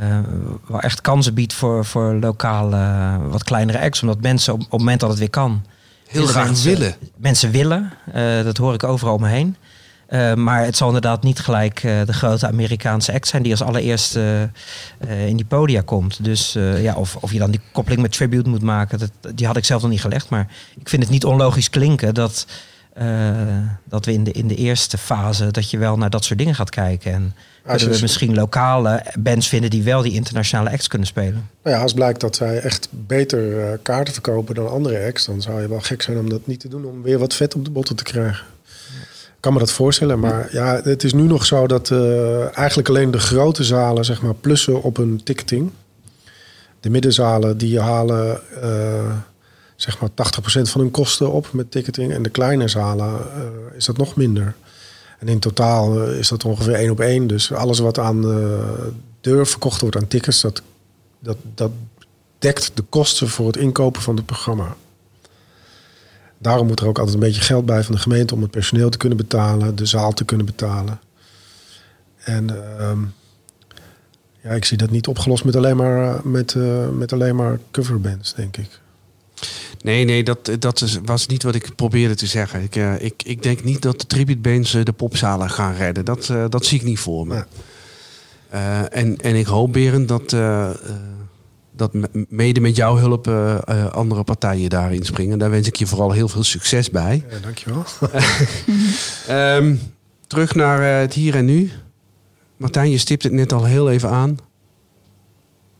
eh, 0.00 0.18
wel 0.66 0.80
echt 0.80 1.00
kansen 1.00 1.34
biedt 1.34 1.52
voor, 1.52 1.84
voor 1.84 2.14
lokale, 2.14 2.76
eh, 2.76 3.16
wat 3.30 3.44
kleinere 3.44 3.80
acts. 3.80 4.02
Omdat 4.02 4.20
mensen 4.20 4.52
op, 4.52 4.60
op 4.60 4.70
het 4.70 4.80
moment 4.80 5.00
dat 5.00 5.10
het 5.10 5.18
weer 5.18 5.30
kan, 5.30 5.62
Heel 6.06 6.26
graag 6.26 6.46
mensen, 6.46 6.70
willen. 6.70 6.94
Mensen 7.16 7.50
willen, 7.50 7.92
eh, 8.12 8.42
dat 8.44 8.56
hoor 8.56 8.74
ik 8.74 8.84
overal 8.84 9.14
om 9.14 9.20
me 9.20 9.28
heen. 9.28 9.56
Eh, 10.06 10.34
maar 10.34 10.64
het 10.64 10.76
zal 10.76 10.86
inderdaad 10.86 11.22
niet 11.22 11.38
gelijk 11.38 11.82
eh, 11.84 12.04
de 12.06 12.12
grote 12.12 12.46
Amerikaanse 12.46 13.12
act 13.12 13.28
zijn 13.28 13.42
die 13.42 13.52
als 13.52 13.62
allereerste 13.62 14.50
eh, 14.98 15.26
in 15.26 15.36
die 15.36 15.44
podia 15.46 15.80
komt. 15.80 16.24
Dus 16.24 16.52
ja, 16.78 16.94
of, 16.94 17.16
of 17.16 17.32
je 17.32 17.38
dan 17.38 17.50
die 17.50 17.60
koppeling 17.72 18.02
met 18.02 18.12
tribute 18.12 18.48
moet 18.48 18.62
maken, 18.62 18.98
dat, 18.98 19.10
die 19.34 19.46
had 19.46 19.56
ik 19.56 19.64
zelf 19.64 19.82
nog 19.82 19.90
niet 19.90 20.00
gelegd. 20.00 20.28
Maar 20.28 20.48
ik 20.78 20.88
vind 20.88 21.02
het 21.02 21.10
niet 21.12 21.24
onlogisch 21.24 21.70
klinken 21.70 22.14
dat, 22.14 22.46
dat 23.84 24.04
we 24.04 24.12
in 24.12 24.24
de, 24.24 24.32
in 24.32 24.46
de 24.48 24.54
eerste 24.54 24.98
fase 24.98 25.50
dat 25.50 25.70
je 25.70 25.78
wel 25.78 25.96
naar 25.96 26.10
dat 26.10 26.24
soort 26.24 26.38
dingen 26.38 26.54
gaat 26.54 26.70
kijken. 26.70 27.12
En 27.12 27.34
Als 27.66 27.82
je- 27.82 27.88
we 27.90 27.98
misschien 28.00 28.34
lokale 28.34 29.02
bands 29.18 29.48
vinden 29.48 29.70
die 29.70 29.82
wel 29.82 30.02
die 30.02 30.12
internationale 30.12 30.70
acts 30.70 30.88
kunnen 30.88 31.06
spelen. 31.08 31.48
Nou 31.62 31.76
ja, 31.76 31.82
als 31.82 31.92
blijkt 31.92 32.20
dat 32.20 32.36
zij 32.36 32.58
echt 32.60 32.88
beter 32.90 33.78
kaarten 33.82 34.12
verkopen 34.12 34.54
dan 34.54 34.70
andere 34.70 35.06
acts, 35.06 35.26
dan 35.26 35.42
zou 35.42 35.60
je 35.60 35.68
wel 35.68 35.80
gek 35.80 36.02
zijn 36.02 36.18
om 36.18 36.28
dat 36.28 36.46
niet 36.46 36.60
te 36.60 36.68
doen 36.68 36.84
om 36.84 37.02
weer 37.02 37.18
wat 37.18 37.34
vet 37.34 37.54
op 37.54 37.64
de 37.64 37.70
botten 37.70 37.96
te 37.96 38.04
krijgen. 38.04 38.44
Ik 39.46 39.52
kan 39.52 39.60
me 39.60 39.66
dat 39.66 39.76
voorstellen, 39.76 40.18
maar 40.18 40.48
ja, 40.52 40.80
het 40.82 41.04
is 41.04 41.12
nu 41.12 41.22
nog 41.22 41.44
zo 41.44 41.66
dat 41.66 41.90
eh, 41.90 42.56
eigenlijk 42.56 42.88
alleen 42.88 43.10
de 43.10 43.18
grote 43.18 43.64
zalen 43.64 44.04
zeg 44.04 44.22
maar 44.22 44.34
plussen 44.34 44.82
op 44.82 44.98
een 44.98 45.20
ticketing. 45.24 45.70
De 46.80 46.90
middenzalen 46.90 47.58
die 47.58 47.80
halen 47.80 48.40
eh, 48.62 49.16
zeg 49.76 50.00
maar 50.00 50.10
80% 50.10 50.12
van 50.62 50.80
hun 50.80 50.90
kosten 50.90 51.32
op 51.32 51.52
met 51.52 51.70
ticketing 51.70 52.12
en 52.12 52.22
de 52.22 52.28
kleine 52.28 52.68
zalen 52.68 53.08
eh, 53.08 53.76
is 53.76 53.84
dat 53.84 53.96
nog 53.96 54.16
minder. 54.16 54.54
En 55.18 55.28
in 55.28 55.38
totaal 55.38 56.02
is 56.02 56.28
dat 56.28 56.44
ongeveer 56.44 56.74
één 56.74 56.90
op 56.90 57.00
één. 57.00 57.26
Dus 57.26 57.52
alles 57.52 57.78
wat 57.78 57.98
aan 57.98 58.20
de 58.20 58.92
deur 59.20 59.46
verkocht 59.46 59.80
wordt 59.80 59.96
aan 59.96 60.08
tickets, 60.08 60.40
dat 60.40 60.62
dat, 61.18 61.36
dat 61.54 61.70
dekt 62.38 62.70
de 62.74 62.82
kosten 62.88 63.28
voor 63.28 63.46
het 63.46 63.56
inkopen 63.56 64.02
van 64.02 64.16
het 64.16 64.26
programma. 64.26 64.76
Daarom 66.46 66.66
moet 66.66 66.80
er 66.80 66.86
ook 66.86 66.98
altijd 66.98 67.14
een 67.14 67.22
beetje 67.22 67.40
geld 67.40 67.66
bij 67.66 67.82
van 67.82 67.94
de 67.94 68.00
gemeente 68.00 68.34
om 68.34 68.42
het 68.42 68.50
personeel 68.50 68.88
te 68.88 68.98
kunnen 68.98 69.18
betalen, 69.18 69.76
de 69.76 69.86
zaal 69.86 70.12
te 70.12 70.24
kunnen 70.24 70.46
betalen. 70.46 71.00
En 72.24 72.50
ehm, 72.78 72.98
ja, 74.42 74.50
ik 74.50 74.64
zie 74.64 74.76
dat 74.76 74.90
niet 74.90 75.06
opgelost 75.06 75.44
met 75.44 75.56
alleen 75.56 75.76
maar, 75.76 76.14
eh, 76.14 76.22
met, 76.22 76.54
eh, 76.54 76.88
met 76.88 77.12
alleen 77.12 77.36
maar 77.36 77.58
coverbands, 77.70 78.34
denk 78.34 78.56
ik. 78.56 78.80
Nee, 79.82 80.04
nee, 80.04 80.24
dat, 80.24 80.50
dat 80.58 80.98
was 81.04 81.26
niet 81.26 81.42
wat 81.42 81.54
ik 81.54 81.74
probeerde 81.76 82.14
te 82.14 82.26
zeggen. 82.26 82.62
Ik, 82.62 82.76
eh, 82.76 83.00
ik, 83.00 83.22
ik 83.22 83.42
denk 83.42 83.64
niet 83.64 83.82
dat 83.82 84.00
de 84.00 84.06
tributebands 84.06 84.70
de 84.70 84.92
popzalen 84.96 85.50
gaan 85.50 85.74
redden. 85.74 86.04
Dat, 86.04 86.32
dat 86.48 86.64
zie 86.64 86.78
ik 86.78 86.84
niet 86.84 86.98
voor 86.98 87.26
me. 87.26 87.44
Ja. 88.50 88.88
En, 88.88 89.16
en 89.16 89.34
ik 89.34 89.46
hoop, 89.46 89.72
Berend, 89.72 90.08
dat 90.08 90.36
dat 91.76 91.92
me- 91.94 92.26
mede 92.28 92.60
met 92.60 92.76
jouw 92.76 92.96
hulp 92.96 93.26
eh, 93.26 93.58
eh, 93.68 93.86
andere 93.92 94.24
partijen 94.24 94.70
daarin 94.70 95.04
springen. 95.04 95.38
Daar 95.38 95.50
wens 95.50 95.66
ik 95.66 95.76
je 95.76 95.86
vooral 95.86 96.10
heel 96.12 96.28
veel 96.28 96.42
succes 96.44 96.90
bij. 96.90 97.24
Ja, 97.30 97.38
dankjewel. 97.38 97.84
Ehm, 99.28 99.76
terug 100.26 100.54
naar 100.54 100.80
eh, 100.94 101.00
het 101.00 101.12
hier 101.14 101.34
en 101.34 101.44
nu. 101.44 101.70
Martijn, 102.56 102.90
je 102.90 102.98
stipt 102.98 103.22
het 103.22 103.32
net 103.32 103.52
al 103.52 103.64
heel 103.64 103.90
even 103.90 104.10
aan. 104.10 104.38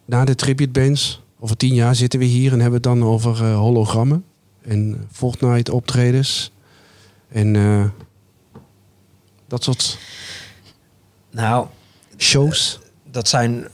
Na 0.05 0.25
de 0.25 0.35
tribute 0.35 0.81
bands, 0.81 1.23
over 1.39 1.57
tien 1.57 1.75
jaar 1.75 1.95
zitten 1.95 2.19
we 2.19 2.25
hier 2.25 2.53
en 2.53 2.61
hebben 2.61 2.83
we 2.83 2.89
het 2.89 2.99
dan 2.99 3.09
over 3.09 3.45
hologrammen 3.45 4.25
en 4.63 5.09
Fortnite 5.13 5.73
optredens 5.73 6.53
en 7.29 7.57
eh, 7.57 7.85
dat 9.49 9.65
soort 9.65 9.99
Nou, 11.31 11.67
shows. 12.17 12.79
dat 13.11 13.29
zijn 13.29 13.69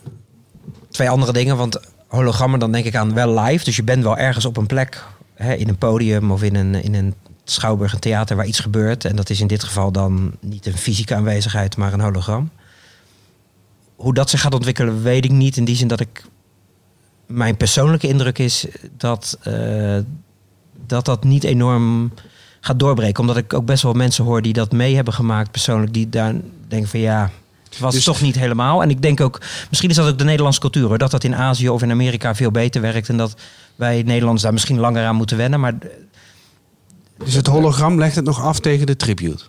twee 0.91 1.11
andere 1.11 1.33
dingen. 1.33 1.57
Want 1.57 1.81
hologrammen, 2.13 2.59
dan 2.59 2.73
denk 2.73 2.85
ik 2.85 2.97
aan 2.97 3.15
wel 3.15 3.41
live. 3.41 3.65
Dus 3.65 3.77
je 3.77 3.83
bent 3.83 4.03
wel 4.03 4.17
ergens 4.17 4.45
op 4.45 4.57
een 4.57 4.67
plek, 4.67 5.05
hè, 5.35 5.55
in 5.55 5.69
een 5.69 5.77
podium 5.77 6.31
of 6.31 6.43
in 6.43 6.55
een, 6.55 6.75
in 6.75 6.95
een 6.95 7.15
schouwburg, 7.45 7.93
een 7.93 7.99
theater 7.99 8.37
waar 8.37 8.47
iets 8.47 8.61
gebeurt. 8.61 9.05
En 9.05 9.17
dat 9.17 9.31
is 9.31 9.41
in 9.41 9.47
dit 9.47 9.65
geval 9.65 9.93
dan 9.93 10.33
niet 10.41 10.67
een 10.67 10.77
fysieke 10.77 11.15
aanwezigheid, 11.15 11.77
maar 11.77 11.93
een 11.93 12.01
hologram. 12.01 12.51
Hoe 13.97 14.15
dat 14.15 14.31
zich 14.31 14.41
gaat 14.41 14.55
ontwikkelen, 14.55 15.03
weet 15.03 15.25
ik 15.25 15.31
niet. 15.31 15.57
In 15.57 15.65
die 15.65 15.77
zin 15.77 15.89
dat 15.89 16.01
ik. 16.01 16.25
Mijn 17.27 17.57
persoonlijke 17.57 18.09
indruk 18.09 18.39
is 18.39 18.67
dat 18.97 19.39
eh, 19.43 19.99
dat, 20.87 21.05
dat 21.05 21.25
niet 21.25 21.45
enorm 21.45 22.13
gaat 22.61 22.79
doorbreken. 22.79 23.21
Omdat 23.21 23.37
ik 23.37 23.55
ook 23.55 23.65
best 23.65 23.83
wel 23.83 23.93
mensen 23.93 24.25
hoor 24.25 24.43
die 24.43 24.53
dat 24.53 24.73
mee 24.73 24.95
hebben 24.95 25.15
gemaakt, 25.15 25.51
persoonlijk, 25.51 25.93
die 25.93 26.09
daar 26.09 26.35
denken 26.69 26.89
van 26.89 27.01
ja. 27.01 27.31
Het 27.73 27.81
was 27.81 27.95
Dus- 27.95 28.05
toch 28.05 28.21
niet 28.21 28.39
helemaal. 28.39 28.83
En 28.83 28.91
ik 28.91 29.03
denk 29.03 29.21
ook, 29.21 29.41
misschien 29.69 29.91
is 29.91 29.97
dat 29.97 30.09
ook 30.09 30.19
de 30.19 30.25
Nederlandse 30.25 30.61
cultuur, 30.61 30.87
hoor, 30.87 30.99
dat 30.99 31.11
dat 31.11 31.25
in 31.25 31.35
Azië 31.37 31.69
of 31.69 31.83
in 31.83 31.91
Amerika 31.91 32.35
veel 32.35 32.51
beter 32.51 32.81
werkt. 32.81 33.09
En 33.09 33.17
dat 33.17 33.35
wij 33.77 34.03
Nederlanders 34.03 34.43
daar 34.43 34.53
misschien 34.53 34.79
langer 34.79 35.07
aan 35.07 35.17
moeten 35.17 35.37
wennen. 35.37 35.61
Maar 35.61 35.75
Dus 37.25 37.35
het 37.35 37.47
hologram 37.47 37.99
legt 37.99 38.17
het 38.17 38.25
nog 38.25 38.43
af 38.43 38.61
tegen 38.61 38.87
de 38.87 38.97
tribute. 38.97 39.45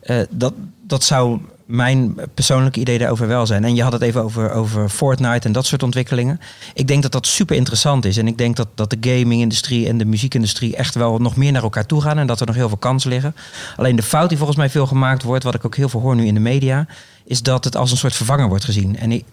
Eh, 0.00 0.20
dat, 0.30 0.54
dat 0.82 1.04
zou 1.04 1.40
mijn 1.66 2.16
persoonlijke 2.34 2.80
idee 2.80 2.98
daarover 2.98 3.26
wel 3.26 3.46
zijn. 3.46 3.64
En 3.64 3.74
je 3.74 3.82
had 3.82 3.92
het 3.92 4.02
even 4.02 4.22
over, 4.22 4.50
over 4.50 4.88
Fortnite 4.88 5.46
en 5.46 5.52
dat 5.52 5.66
soort 5.66 5.82
ontwikkelingen. 5.82 6.40
Ik 6.74 6.86
denk 6.86 7.02
dat 7.02 7.12
dat 7.12 7.26
super 7.26 7.56
interessant 7.56 8.04
is. 8.04 8.16
En 8.16 8.26
ik 8.26 8.38
denk 8.38 8.56
dat, 8.56 8.68
dat 8.74 8.90
de 8.90 8.96
gaming-industrie 9.00 9.88
en 9.88 9.98
de 9.98 10.04
muziekindustrie 10.04 10.76
echt 10.76 10.94
wel 10.94 11.18
nog 11.18 11.36
meer 11.36 11.52
naar 11.52 11.62
elkaar 11.62 11.86
toe 11.86 12.00
gaan. 12.00 12.18
En 12.18 12.26
dat 12.26 12.40
er 12.40 12.46
nog 12.46 12.54
heel 12.54 12.68
veel 12.68 12.76
kansen 12.76 13.10
liggen. 13.10 13.34
Alleen 13.76 13.96
de 13.96 14.02
fout 14.02 14.28
die 14.28 14.38
volgens 14.38 14.58
mij 14.58 14.70
veel 14.70 14.86
gemaakt 14.86 15.22
wordt, 15.22 15.44
wat 15.44 15.54
ik 15.54 15.64
ook 15.64 15.76
heel 15.76 15.88
veel 15.88 16.00
hoor 16.00 16.16
nu 16.16 16.26
in 16.26 16.34
de 16.34 16.40
media, 16.40 16.86
is 17.24 17.42
dat 17.42 17.64
het 17.64 17.76
als 17.76 17.90
een 17.90 17.96
soort 17.96 18.14
vervanger 18.14 18.48
wordt 18.48 18.64
gezien. 18.64 18.98
En 18.98 19.12
ik, 19.12 19.24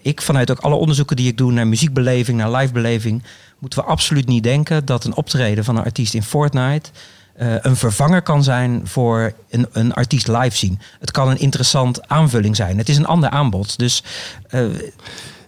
ik 0.00 0.22
vanuit 0.22 0.50
ook 0.50 0.60
alle 0.60 0.74
onderzoeken 0.74 1.16
die 1.16 1.28
ik 1.28 1.38
doe 1.38 1.52
naar 1.52 1.66
muziekbeleving, 1.66 2.38
naar 2.38 2.50
livebeleving, 2.50 3.22
moeten 3.58 3.78
we 3.78 3.84
absoluut 3.84 4.26
niet 4.26 4.42
denken 4.42 4.84
dat 4.84 5.04
een 5.04 5.16
optreden 5.16 5.64
van 5.64 5.76
een 5.76 5.84
artiest 5.84 6.14
in 6.14 6.22
Fortnite 6.22 6.90
eh, 7.36 7.54
een 7.60 7.76
vervanger 7.76 8.22
kan 8.22 8.42
zijn 8.44 8.80
voor 8.84 9.32
een, 9.48 9.66
een 9.72 9.92
artiest 9.92 10.28
live 10.28 10.56
zien. 10.56 10.78
Het 11.00 11.10
kan 11.10 11.28
een 11.28 11.38
interessant 11.38 12.08
aanvulling 12.08 12.56
zijn. 12.56 12.78
Het 12.78 12.88
is 12.88 12.96
een 12.96 13.06
ander 13.06 13.30
aanbod. 13.30 13.78
Dus 13.78 14.02
eh 14.48 14.64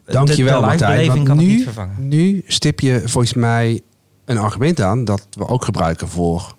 Dank 0.04 0.28
je 0.30 0.44
wel, 0.44 0.54
de, 0.54 0.60
de 0.60 0.66
Martijn. 0.66 0.90
livebeleving 0.90 1.26
Want 1.26 1.28
kan 1.28 1.36
het 1.38 1.46
nu, 1.46 1.52
niet 1.54 1.62
vervangen. 1.64 2.08
nu 2.08 2.42
stip 2.46 2.80
je 2.80 3.02
volgens 3.04 3.34
mij 3.34 3.80
een 4.24 4.38
argument 4.38 4.80
aan 4.80 5.04
dat 5.04 5.26
we 5.30 5.46
ook 5.48 5.64
gebruiken 5.64 6.08
voor 6.08 6.56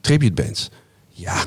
tribute 0.00 0.42
bands. 0.42 0.70
Ja, 1.08 1.44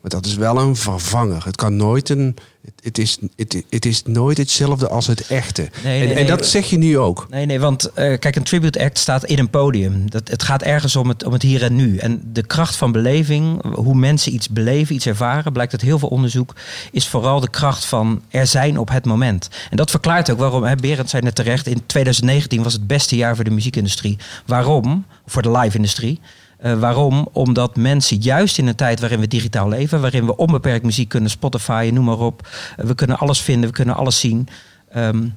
maar 0.00 0.10
dat 0.10 0.26
is 0.26 0.34
wel 0.34 0.58
een 0.58 0.76
vervanger. 0.76 1.44
Het 1.44 1.56
kan 1.56 1.76
nooit 1.76 2.08
een. 2.08 2.36
Het, 2.82 2.98
is, 2.98 3.18
het, 3.36 3.62
het 3.70 3.86
is 3.86 4.02
nooit 4.02 4.36
hetzelfde 4.38 4.88
als 4.88 5.06
het 5.06 5.26
echte. 5.26 5.68
Nee, 5.84 6.00
en, 6.00 6.06
nee, 6.06 6.16
en 6.16 6.26
dat 6.26 6.46
zeg 6.46 6.70
je 6.70 6.78
nu 6.78 6.98
ook. 6.98 7.26
Nee, 7.30 7.46
nee, 7.46 7.60
want 7.60 7.92
eh, 7.92 8.18
kijk, 8.18 8.36
een 8.36 8.42
tribute 8.42 8.84
act 8.84 8.98
staat 8.98 9.24
in 9.24 9.38
een 9.38 9.50
podium. 9.50 10.10
Dat, 10.10 10.28
het 10.28 10.42
gaat 10.42 10.62
ergens 10.62 10.96
om 10.96 11.08
het, 11.08 11.24
om 11.24 11.32
het 11.32 11.42
hier 11.42 11.62
en 11.62 11.76
nu. 11.76 11.96
En 11.96 12.22
de 12.32 12.42
kracht 12.42 12.76
van 12.76 12.92
beleving, 12.92 13.74
hoe 13.74 13.94
mensen 13.94 14.34
iets 14.34 14.48
beleven, 14.48 14.94
iets 14.94 15.06
ervaren, 15.06 15.52
blijkt 15.52 15.72
uit 15.72 15.82
heel 15.82 15.98
veel 15.98 16.08
onderzoek, 16.08 16.54
is 16.92 17.08
vooral 17.08 17.40
de 17.40 17.50
kracht 17.50 17.84
van 17.84 18.22
er 18.28 18.46
zijn 18.46 18.78
op 18.78 18.90
het 18.90 19.04
moment. 19.04 19.48
En 19.70 19.76
dat 19.76 19.90
verklaart 19.90 20.30
ook 20.30 20.38
waarom, 20.38 20.62
hè, 20.62 20.74
Berend 20.74 21.10
zei 21.10 21.22
net 21.22 21.34
terecht, 21.34 21.66
in 21.66 21.86
2019 21.86 22.62
was 22.62 22.72
het 22.72 22.86
beste 22.86 23.16
jaar 23.16 23.34
voor 23.34 23.44
de 23.44 23.50
muziekindustrie. 23.50 24.18
Waarom? 24.46 25.04
Voor 25.26 25.42
de 25.42 25.50
live-industrie. 25.50 26.20
Eh, 26.60 26.78
waarom? 26.78 27.28
Omdat 27.32 27.76
mensen 27.76 28.16
juist 28.16 28.58
in 28.58 28.66
een 28.66 28.74
tijd 28.74 29.00
waarin 29.00 29.20
we 29.20 29.26
digitaal 29.26 29.68
leven, 29.68 30.00
waarin 30.00 30.26
we 30.26 30.36
onbeperkt 30.36 30.84
muziek 30.84 31.08
kunnen, 31.08 31.30
Spotify, 31.30 31.90
noem 31.92 32.04
maar 32.04 32.18
op, 32.18 32.48
eh, 32.76 32.84
we 32.84 32.94
kunnen 32.94 33.18
alles 33.18 33.40
vinden, 33.40 33.68
we 33.68 33.74
kunnen 33.74 33.94
alles 33.94 34.20
zien. 34.20 34.48
Ehm, 34.88 35.28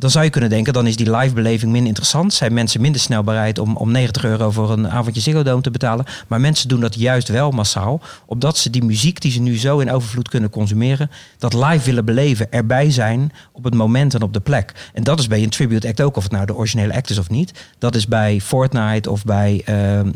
dan 0.00 0.10
zou 0.10 0.24
je 0.24 0.30
kunnen 0.30 0.50
denken, 0.50 0.72
dan 0.72 0.86
is 0.86 0.96
die 0.96 1.16
live-beleving 1.16 1.70
minder 1.70 1.88
interessant. 1.88 2.34
Zijn 2.34 2.52
mensen 2.52 2.80
minder 2.80 3.00
snel 3.00 3.22
bereid 3.22 3.58
om, 3.58 3.76
om 3.76 3.90
90 3.90 4.24
euro 4.24 4.50
voor 4.50 4.70
een 4.70 4.88
avondje 4.88 5.20
Ziggo 5.20 5.42
Dome 5.42 5.62
te 5.62 5.70
betalen. 5.70 6.04
Maar 6.26 6.40
mensen 6.40 6.68
doen 6.68 6.80
dat 6.80 6.94
juist 6.94 7.28
wel 7.28 7.50
massaal. 7.50 8.00
Omdat 8.26 8.58
ze 8.58 8.70
die 8.70 8.84
muziek 8.84 9.20
die 9.20 9.32
ze 9.32 9.40
nu 9.40 9.58
zo 9.58 9.78
in 9.78 9.90
overvloed 9.90 10.28
kunnen 10.28 10.50
consumeren, 10.50 11.10
dat 11.38 11.52
live 11.52 11.84
willen 11.84 12.04
beleven, 12.04 12.52
erbij 12.52 12.90
zijn 12.90 13.32
op 13.52 13.64
het 13.64 13.74
moment 13.74 14.14
en 14.14 14.22
op 14.22 14.32
de 14.32 14.40
plek. 14.40 14.90
En 14.92 15.04
dat 15.04 15.18
is 15.18 15.26
bij 15.26 15.42
een 15.42 15.50
tribute 15.50 15.88
act 15.88 16.00
ook, 16.00 16.16
of 16.16 16.22
het 16.22 16.32
nou 16.32 16.46
de 16.46 16.54
originele 16.54 16.94
act 16.94 17.10
is 17.10 17.18
of 17.18 17.30
niet. 17.30 17.52
Dat 17.78 17.94
is 17.94 18.06
bij 18.06 18.40
Fortnite 18.40 19.10
of 19.10 19.24
bij 19.24 19.62
eh, 19.64 20.00
eh, 20.00 20.06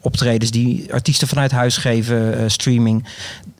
optredens 0.00 0.50
die 0.50 0.92
artiesten 0.92 1.28
vanuit 1.28 1.50
huis 1.50 1.76
geven, 1.76 2.38
eh, 2.38 2.44
streaming. 2.46 3.04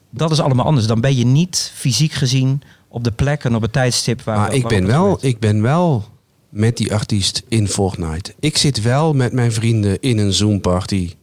Dat 0.09 0.31
is 0.31 0.39
allemaal 0.39 0.65
anders. 0.65 0.87
Dan 0.87 1.01
ben 1.01 1.15
je 1.15 1.25
niet 1.25 1.71
fysiek 1.75 2.11
gezien 2.11 2.61
op 2.89 3.03
de 3.03 3.11
plek 3.11 3.43
en 3.43 3.55
op 3.55 3.61
het 3.61 3.73
tijdstip 3.73 4.21
waar 4.21 4.37
Maar 4.37 4.53
ik 4.53 4.67
ben, 4.67 4.87
wel, 4.87 5.17
ik 5.21 5.39
ben 5.39 5.61
wel 5.61 6.05
met 6.49 6.77
die 6.77 6.93
artiest 6.93 7.43
in 7.47 7.67
Fortnite. 7.67 8.33
Ik 8.39 8.57
zit 8.57 8.81
wel 8.81 9.13
met 9.13 9.33
mijn 9.33 9.51
vrienden 9.51 10.01
in 10.01 10.17
een 10.17 10.33
Zoom-party 10.33 11.15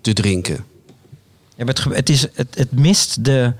te 0.00 0.12
drinken. 0.12 0.64
Ja, 1.56 1.64
het, 1.64 1.84
het, 1.84 2.08
is, 2.08 2.26
het, 2.34 2.54
het 2.54 2.72
mist 2.72 3.24
de, 3.24 3.52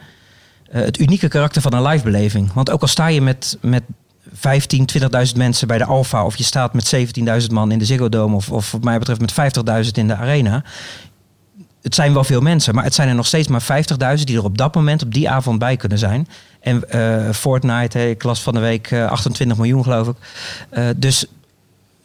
eh, 0.71 0.81
het 0.81 0.99
unieke 0.99 1.29
karakter 1.29 1.63
van 1.63 1.75
een 1.75 1.83
livebeleving. 1.83 2.53
Want 2.53 2.71
ook 2.71 2.81
al 2.83 2.89
sta 2.89 3.07
je 3.07 3.21
met, 3.21 3.59
met 3.61 3.83
15, 4.33 4.89
20.000 5.27 5.37
mensen 5.37 5.69
bij 5.69 5.79
de 5.79 5.85
Alfa... 5.85 6.25
of 6.25 6.37
je 6.37 6.45
staat 6.45 6.75
met 6.75 6.97
17.000 7.43 7.47
man 7.51 7.73
in 7.73 7.79
de 7.79 7.85
Ziggo 7.85 8.09
Dome... 8.09 8.37
of, 8.37 8.51
of 8.51 8.71
wat 8.71 8.85
mij 8.85 8.99
betreft 8.99 9.21
met 9.21 9.33
50.000 9.85 9.91
in 9.93 10.07
de 10.07 10.17
Arena... 10.17 10.65
Het 11.87 11.95
zijn 11.95 12.13
wel 12.13 12.25
veel 12.25 12.41
mensen, 12.41 12.75
maar 12.75 12.85
het 12.85 12.95
zijn 12.95 13.09
er 13.09 13.15
nog 13.15 13.27
steeds 13.27 13.49
maar 13.49 13.63
50.000 14.19 14.25
die 14.25 14.37
er 14.37 14.45
op 14.45 14.59
dat 14.59 14.75
moment, 14.75 15.03
op 15.03 15.15
die 15.15 15.31
avond 15.31 15.59
bij 15.59 15.77
kunnen 15.77 15.99
zijn. 15.99 16.29
En 16.61 16.91
eh, 16.91 17.31
Fortnite, 17.33 17.99
hè, 17.99 18.07
ik 18.07 18.23
van 18.23 18.55
de 18.55 18.61
week 18.61 18.91
eh, 18.91 19.07
28 19.07 19.57
miljoen 19.57 19.83
geloof 19.83 20.09
ik. 20.09 20.17
Eh, 20.71 20.85
dus 20.97 21.27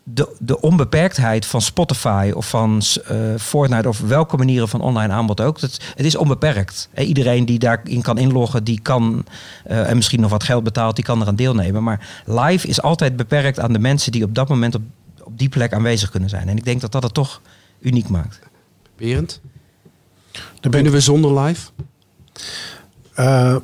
de, 0.03 0.35
de 0.39 0.61
onbeperktheid 0.61 1.45
van 1.45 1.61
Spotify 1.61 2.31
of 2.35 2.49
van 2.49 2.81
eh, 3.07 3.17
Fortnite 3.37 3.87
of 3.87 3.99
welke 3.99 4.37
manieren 4.37 4.67
van 4.67 4.81
online 4.81 5.13
aanbod 5.13 5.41
ook, 5.41 5.61
het 5.61 5.79
is 5.95 6.15
onbeperkt. 6.15 6.89
Eh, 6.93 7.07
iedereen 7.07 7.45
die 7.45 7.59
daarin 7.59 8.01
kan 8.01 8.17
inloggen, 8.17 8.63
die 8.63 8.79
kan 8.81 9.25
eh, 9.63 9.89
en 9.89 9.95
misschien 9.95 10.21
nog 10.21 10.31
wat 10.31 10.43
geld 10.43 10.63
betaalt, 10.63 10.95
die 10.95 11.05
kan 11.05 11.21
eraan 11.21 11.35
deelnemen. 11.35 11.83
Maar 11.83 12.23
live 12.25 12.67
is 12.67 12.81
altijd 12.81 13.15
beperkt 13.15 13.59
aan 13.59 13.73
de 13.73 13.79
mensen 13.79 14.11
die 14.11 14.23
op 14.23 14.35
dat 14.35 14.49
moment 14.49 14.75
op, 14.75 14.81
op 15.23 15.37
die 15.37 15.49
plek 15.49 15.73
aanwezig 15.73 16.09
kunnen 16.09 16.29
zijn. 16.29 16.49
En 16.49 16.57
ik 16.57 16.65
denk 16.65 16.81
dat 16.81 16.91
dat 16.91 17.03
het 17.03 17.13
toch 17.13 17.41
uniek 17.79 18.09
maakt. 18.09 18.39
Berend, 18.97 19.41
Ik, 20.61 20.71
kunnen 20.71 20.91
we 20.91 20.99
zonder 20.99 21.39
live? 21.39 21.69
Eh, 23.13 23.55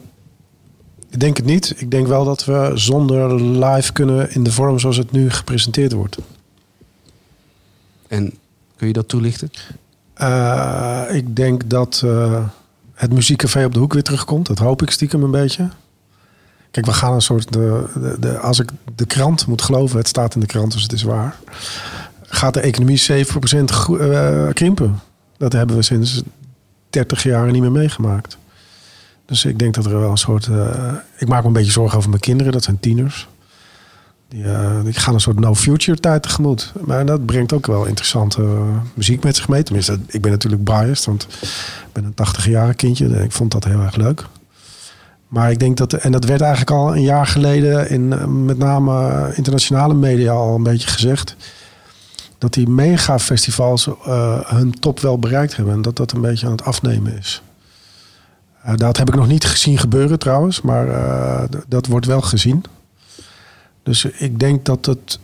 ik 1.10 1.20
denk 1.20 1.38
het 1.38 1.46
niet. 1.46 1.74
Ik 1.78 1.92
denk 1.92 2.08
wel 2.08 2.26
dat 2.26 2.46
we 2.46 2.72
zonder 2.74 3.42
live 3.44 3.92
kunnen 3.94 4.32
in 4.34 4.44
de 4.44 4.52
vorm 4.52 4.80
zoals 4.80 4.98
het 4.98 5.12
nu 5.12 5.30
gepresenteerd 5.30 5.92
wordt. 5.94 6.18
En 8.08 8.34
kun 8.76 8.88
je 8.88 8.94
dat 8.94 9.08
toelichten? 9.08 9.52
Eh, 10.14 11.02
ik 11.12 11.36
denk 11.36 11.70
dat 11.70 12.02
eh, 12.06 12.44
het 12.94 13.14
muziekcafé 13.14 13.66
op 13.66 13.74
de 13.74 13.80
hoek 13.80 13.94
weer 13.94 14.04
terugkomt. 14.04 14.48
Dat 14.48 14.60
hoop 14.60 14.82
ik 14.82 14.90
stiekem 14.92 15.24
een 15.24 15.32
beetje. 15.32 15.70
Kijk, 16.72 16.86
we 16.86 16.94
gaan 16.94 17.14
een 17.14 17.22
soort. 17.22 17.54
De, 17.54 17.84
de, 17.94 18.16
de- 18.20 18.38
als 18.40 18.60
ik 18.60 18.70
de 18.96 19.06
krant 19.06 19.48
moet 19.48 19.62
geloven, 19.62 19.98
het 19.98 20.08
staat 20.08 20.34
in 20.36 20.40
de 20.40 20.46
krant, 20.46 20.72
dus 20.72 20.82
het 20.84 20.92
is 20.92 21.04
waar. 21.04 21.36
Gaat 22.22 22.54
de 22.54 22.60
economie 22.60 22.98
7% 23.00 23.64
gro- 23.72 23.98
eh, 23.98 24.54
krimpen? 24.54 25.00
Dat 25.38 25.54
hebben 25.54 25.76
we 25.76 25.82
sinds 25.82 26.22
30 26.98 27.24
jaar 27.24 27.52
niet 27.52 27.62
meer 27.62 27.72
meegemaakt. 27.72 28.38
Dus 29.26 29.46
ik 29.46 29.60
denk 29.60 29.74
dat 29.74 29.86
er 29.86 30.00
wel 30.00 30.12
een 30.12 30.18
soort. 30.18 30.48
eh, 30.48 30.94
ik 31.18 31.28
maak 31.28 31.42
me 31.42 31.48
een 31.48 31.54
beetje 31.54 31.72
zorgen 31.72 31.98
over 31.98 32.10
mijn 32.10 32.22
kinderen, 32.22 32.52
dat 32.52 32.64
zijn 32.64 32.80
tieners. 32.80 33.28
Die, 34.30 34.44
die 34.84 34.94
gaan 34.94 35.14
een 35.14 35.20
soort 35.20 35.40
no-future 35.40 36.00
tijd 36.00 36.24
tegemoet. 36.24 36.74
Maar 36.86 37.06
dat 37.06 37.26
brengt 37.26 37.54
ook 37.54 37.68
wel 37.68 37.86
interessante 37.86 38.42
eh, 38.42 38.78
muziek 38.94 39.24
met 39.24 39.36
zich 39.36 39.48
mee. 39.48 39.64
Tenminste, 39.64 40.00
ik 40.08 40.22
ben 40.22 40.32
natuurlijk 40.32 40.64
biased, 40.64 41.06
want 41.06 41.28
ik 41.42 41.94
ben 41.94 42.04
een 42.04 42.28
80-jarige 42.28 42.74
kindje. 42.76 43.06
En 43.06 43.24
ik 43.24 43.32
vond 43.32 43.52
dat 43.52 43.64
heel 43.64 43.82
erg 43.82 43.96
leuk. 43.96 44.26
Maar 45.28 45.52
ik 45.52 45.60
denk 45.60 45.78
dat, 45.78 45.94
en 45.94 46.12
dat 46.12 46.26
werd 46.26 46.42
eigenlijk 46.42 46.72
al 46.72 46.96
een 46.96 47.02
jaar 47.02 47.28
geleden 47.28 47.90
in 47.90 48.08
met 48.46 48.58
name 48.58 49.32
internationale 49.36 49.94
media 49.94 50.32
al 50.32 50.56
een 50.56 50.64
beetje 50.64 50.88
gezegd. 50.88 51.36
Dat 52.38 52.54
die 52.54 52.70
megafestivals 52.70 53.88
eh 54.06 54.40
hun 54.50 54.80
top 54.80 55.00
wel 55.00 55.20
bereikt 55.20 55.56
hebben. 55.56 55.74
En 55.74 55.82
dat 55.82 55.96
dat 55.96 56.12
een 56.12 56.22
beetje 56.22 56.46
aan 56.46 56.52
het 56.52 56.64
afnemen 56.64 57.18
is. 57.18 57.42
Eh, 58.62 58.76
dat 58.76 58.98
heb 58.98 59.08
ik 59.08 59.16
nog 59.16 59.28
niet 59.28 59.46
gezien 59.46 59.78
gebeuren 59.78 60.20
trouwens, 60.20 60.62
maar 60.62 60.88
eh, 60.88 61.44
dat 61.68 61.88
wordt 61.88 62.06
wel 62.06 62.22
gezien. 62.22 62.64
Dus 63.84 64.06
ik 64.06 64.40
denk 64.40 64.66
dat 64.66 64.86
het 64.86 65.20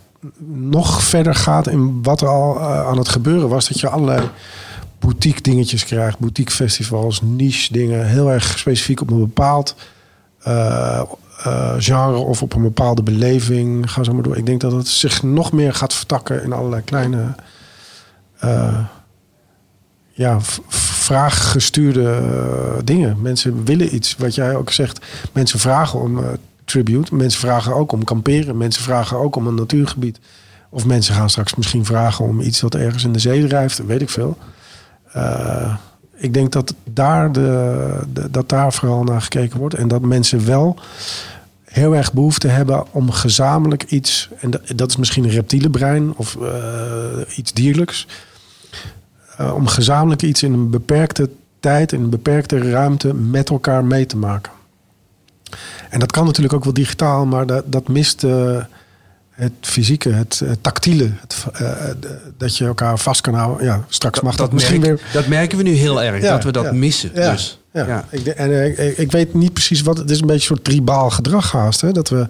nog 0.56 1.04
verder 1.04 1.36
gaat 1.36 1.68
in 1.68 2.04
wat 2.04 2.22
er 2.22 2.28
al 2.28 2.62
aan 2.62 2.98
het 2.98 3.10
gebeuren 3.10 3.50
was. 3.50 3.68
Dat 3.68 3.80
je 3.80 3.90
allerlei 3.90 4.30
boutique 5.00 5.42
dingetjes 5.42 5.86
krijgt. 5.86 6.20
Boutique 6.20 6.56
festivals, 6.56 7.22
niche 7.22 7.74
dingen. 7.74 8.08
Heel 8.08 8.32
erg 8.32 8.58
specifiek 8.60 9.02
op 9.02 9.12
een 9.12 9.20
bepaald 9.20 9.76
eh, 11.44 11.74
genre 11.78 12.18
of 12.18 12.42
op 12.42 12.54
een 12.54 12.62
bepaalde 12.62 13.04
beleving. 13.04 13.92
Ga 13.92 14.04
zo 14.04 14.14
maar 14.14 14.24
door. 14.24 14.38
Ik 14.38 14.46
denk 14.46 14.62
dat 14.62 14.72
het 14.72 14.88
zich 14.88 15.24
nog 15.24 15.52
meer 15.52 15.74
gaat 15.74 15.94
vertakken 15.94 16.44
in 16.44 16.54
allerlei 16.54 16.82
kleine... 16.82 17.36
eh, 18.40 18.78
ja, 20.16 20.38
vraaggestuurde 20.70 22.10
eh, 22.10 22.80
dingen. 22.84 23.22
Mensen 23.22 23.66
willen 23.66 23.96
iets, 23.96 24.16
wat 24.16 24.36
jij 24.36 24.56
ook 24.56 24.72
zegt. 24.72 25.06
Mensen 25.32 25.60
vragen 25.60 26.00
om 26.00 26.20
tribute. 26.66 27.16
Mensen 27.16 27.40
vragen 27.40 27.76
ook 27.76 27.92
om 27.92 28.04
kamperen. 28.04 28.58
Mensen 28.58 28.84
vragen 28.84 29.18
ook 29.18 29.36
om 29.36 29.48
een 29.48 29.56
natuurgebied. 29.56 30.20
Of 30.70 30.86
mensen 30.86 31.16
gaan 31.16 31.30
straks 31.30 31.56
misschien 31.56 31.86
vragen 31.86 32.26
om 32.26 32.40
iets 32.40 32.60
dat 32.60 32.76
ergens 32.76 33.04
in 33.04 33.14
de 33.14 33.20
zee 33.20 33.48
drijft. 33.48 33.86
Weet 33.86 34.02
ik 34.02 34.10
veel. 34.10 34.38
Ik 36.24 36.34
denk 36.34 36.52
dat 36.52 36.74
daar, 36.84 37.32
de, 37.32 38.00
de- 38.14 38.32
dat 38.32 38.50
daar 38.50 38.74
vooral 38.74 39.04
naar 39.04 39.22
gekeken 39.22 39.60
wordt. 39.60 39.76
En 39.76 39.88
dat 39.88 40.02
mensen 40.02 40.46
wel 40.46 40.80
heel 41.64 41.96
erg 41.96 42.14
behoefte 42.14 42.48
hebben 42.48 42.86
om 42.92 43.12
gezamenlijk 43.12 43.84
iets... 43.84 44.30
en 44.40 44.52
dat, 44.52 44.62
dat 44.76 44.90
is 44.90 44.98
misschien 44.98 45.24
een 45.24 45.30
reptiele 45.30 45.70
brein 45.70 46.14
of 46.16 46.36
eh, 46.42 47.38
iets 47.38 47.54
dierlijks... 47.54 48.08
eh, 49.38 49.54
om 49.56 49.68
gezamenlijk 49.68 50.22
iets 50.22 50.44
in 50.44 50.54
een 50.54 50.70
beperkte 50.70 51.30
tijd, 51.60 51.92
in 51.92 52.02
een 52.04 52.10
beperkte 52.10 52.72
ruimte 52.72 53.14
met 53.14 53.50
elkaar 53.50 53.86
mee 53.86 54.06
te 54.06 54.18
maken. 54.18 54.52
En 55.90 56.00
dat 56.00 56.12
kan 56.12 56.26
natuurlijk 56.26 56.54
ook 56.54 56.64
wel 56.64 56.74
digitaal, 56.74 57.26
maar 57.26 57.46
dat, 57.46 57.64
dat 57.72 57.88
mist 57.88 58.24
eh, 58.24 58.64
het 59.34 59.52
fysieke, 59.62 60.10
het, 60.10 60.42
eh, 60.44 60.52
tactiele. 60.62 61.10
Het, 61.22 61.46
eh, 61.54 61.68
dat 62.38 62.58
je 62.58 62.66
elkaar 62.66 63.00
vast 63.00 63.22
kan 63.22 63.34
houden. 63.34 63.66
Ja, 63.66 63.86
straks 63.88 64.22
mag 64.22 64.36
dat, 64.36 64.52
misschien 64.52 64.82
weer. 64.82 65.02
dat 65.14 65.28
merken 65.28 65.58
we 65.58 65.64
nu 65.64 65.72
heel 65.72 66.04
erg, 66.04 66.22
Ja, 66.22 66.32
dat 66.32 66.44
we 66.44 66.52
dat 66.52 66.64
ja. 66.64 66.72
missen. 66.72 67.12
Ja, 67.14 67.32
Dus, 67.32 67.60
Ja. 67.72 68.06
Ik, 68.10 68.26
en, 68.26 68.52
eh, 68.52 68.88
ik, 68.90 68.98
ik 68.98 69.12
weet 69.12 69.34
niet 69.34 69.54
precies 69.54 69.82
wat. 69.82 69.98
Het 69.98 70.10
is 70.10 70.20
een 70.20 70.28
beetje 70.28 70.50
een 70.50 70.56
soort 70.56 70.64
tribaal 70.64 71.10
gedrag 71.10 71.52
haast. 71.52 71.82
Hè? 71.82 71.92
Dat 71.92 72.10
we 72.10 72.28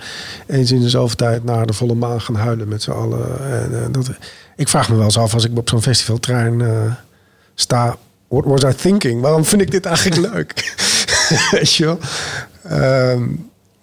eens 0.48 0.72
in 0.72 0.82
de 0.82 0.90
zoveel 0.90 1.16
tijd 1.16 1.44
naar 1.44 1.66
de 1.66 1.74
volle 1.74 1.96
maan 1.96 2.22
gaan 2.22 2.36
huilen 2.36 2.68
met 2.68 2.84
z'n 2.84 2.92
allen. 2.92 3.52
En, 3.52 3.92
dat, 3.92 4.10
ik 4.56 4.68
vraag 4.68 4.90
me 4.90 4.96
wel 4.96 5.04
eens 5.04 5.18
af 5.18 5.34
als 5.34 5.46
ik 5.46 5.58
op 5.58 5.70
zo'n 5.70 5.82
festivaltrein 5.82 6.62
sta. 7.56 7.98
What 8.28 8.46
was 8.46 8.74
I 8.74 8.76
thinking? 8.76 9.22
Waarom 9.22 9.46
vind 9.46 9.62
ik 9.62 9.72
dit 9.72 9.86
eigenlijk 9.86 10.22
leuk? 10.34 10.76
Weet 11.52 11.74
je 11.74 11.86
wel? 11.86 12.00
Ehm, 12.64 13.24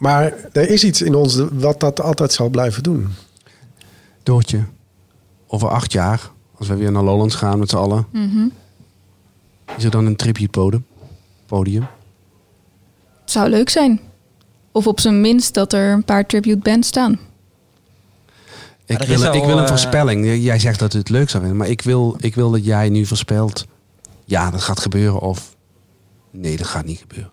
maar 0.00 0.34
er 0.52 0.68
is 0.68 0.84
iets 0.84 1.02
in 1.02 1.14
ons 1.14 1.42
wat 1.52 1.80
dat 1.80 2.00
altijd 2.00 2.32
zal 2.32 2.48
blijven 2.48 2.82
doen. 2.82 3.08
Doortje, 4.22 4.64
over 5.46 5.68
acht 5.68 5.92
jaar, 5.92 6.30
als 6.54 6.68
we 6.68 6.74
weer 6.76 6.92
naar 6.92 7.02
Lowlands 7.02 7.34
gaan 7.34 7.58
met 7.58 7.70
z'n 7.70 7.76
allen, 7.76 8.06
Mhm. 8.12 8.46
is 9.76 9.84
er 9.84 9.90
dan 9.90 10.06
een 10.06 10.16
tribute 10.16 10.48
podium? 10.48 10.84
podium? 11.46 11.86
Het 13.20 13.30
zou 13.30 13.48
leuk 13.48 13.68
zijn. 13.68 14.00
Of 14.72 14.86
op 14.86 15.00
zijn 15.00 15.20
minst 15.20 15.54
dat 15.54 15.72
er 15.72 15.92
een 15.92 16.04
paar 16.04 16.26
tribute 16.26 16.58
bands 16.58 16.88
staan. 16.88 17.18
Ik, 18.84 18.98
wil, 19.02 19.26
al, 19.26 19.34
ik 19.34 19.44
wil 19.44 19.56
een 19.56 19.62
eh, 19.62 19.68
voorspelling. 19.68 20.42
Jij 20.42 20.58
zegt 20.58 20.78
dat 20.78 20.92
het 20.92 21.08
leuk 21.08 21.30
zou 21.30 21.44
zijn, 21.44 21.56
maar 21.56 21.68
ik 21.68 21.82
wil, 21.82 22.16
ik 22.20 22.34
wil 22.34 22.50
dat 22.50 22.64
jij 22.64 22.88
nu 22.88 23.06
voorspelt. 23.06 23.66
Ja, 24.24 24.50
dat 24.50 24.60
gaat 24.60 24.80
gebeuren. 24.80 25.20
Of 25.20 25.56
nee, 26.30 26.56
dat 26.56 26.66
gaat 26.66 26.84
niet 26.84 26.98
gebeuren. 26.98 27.30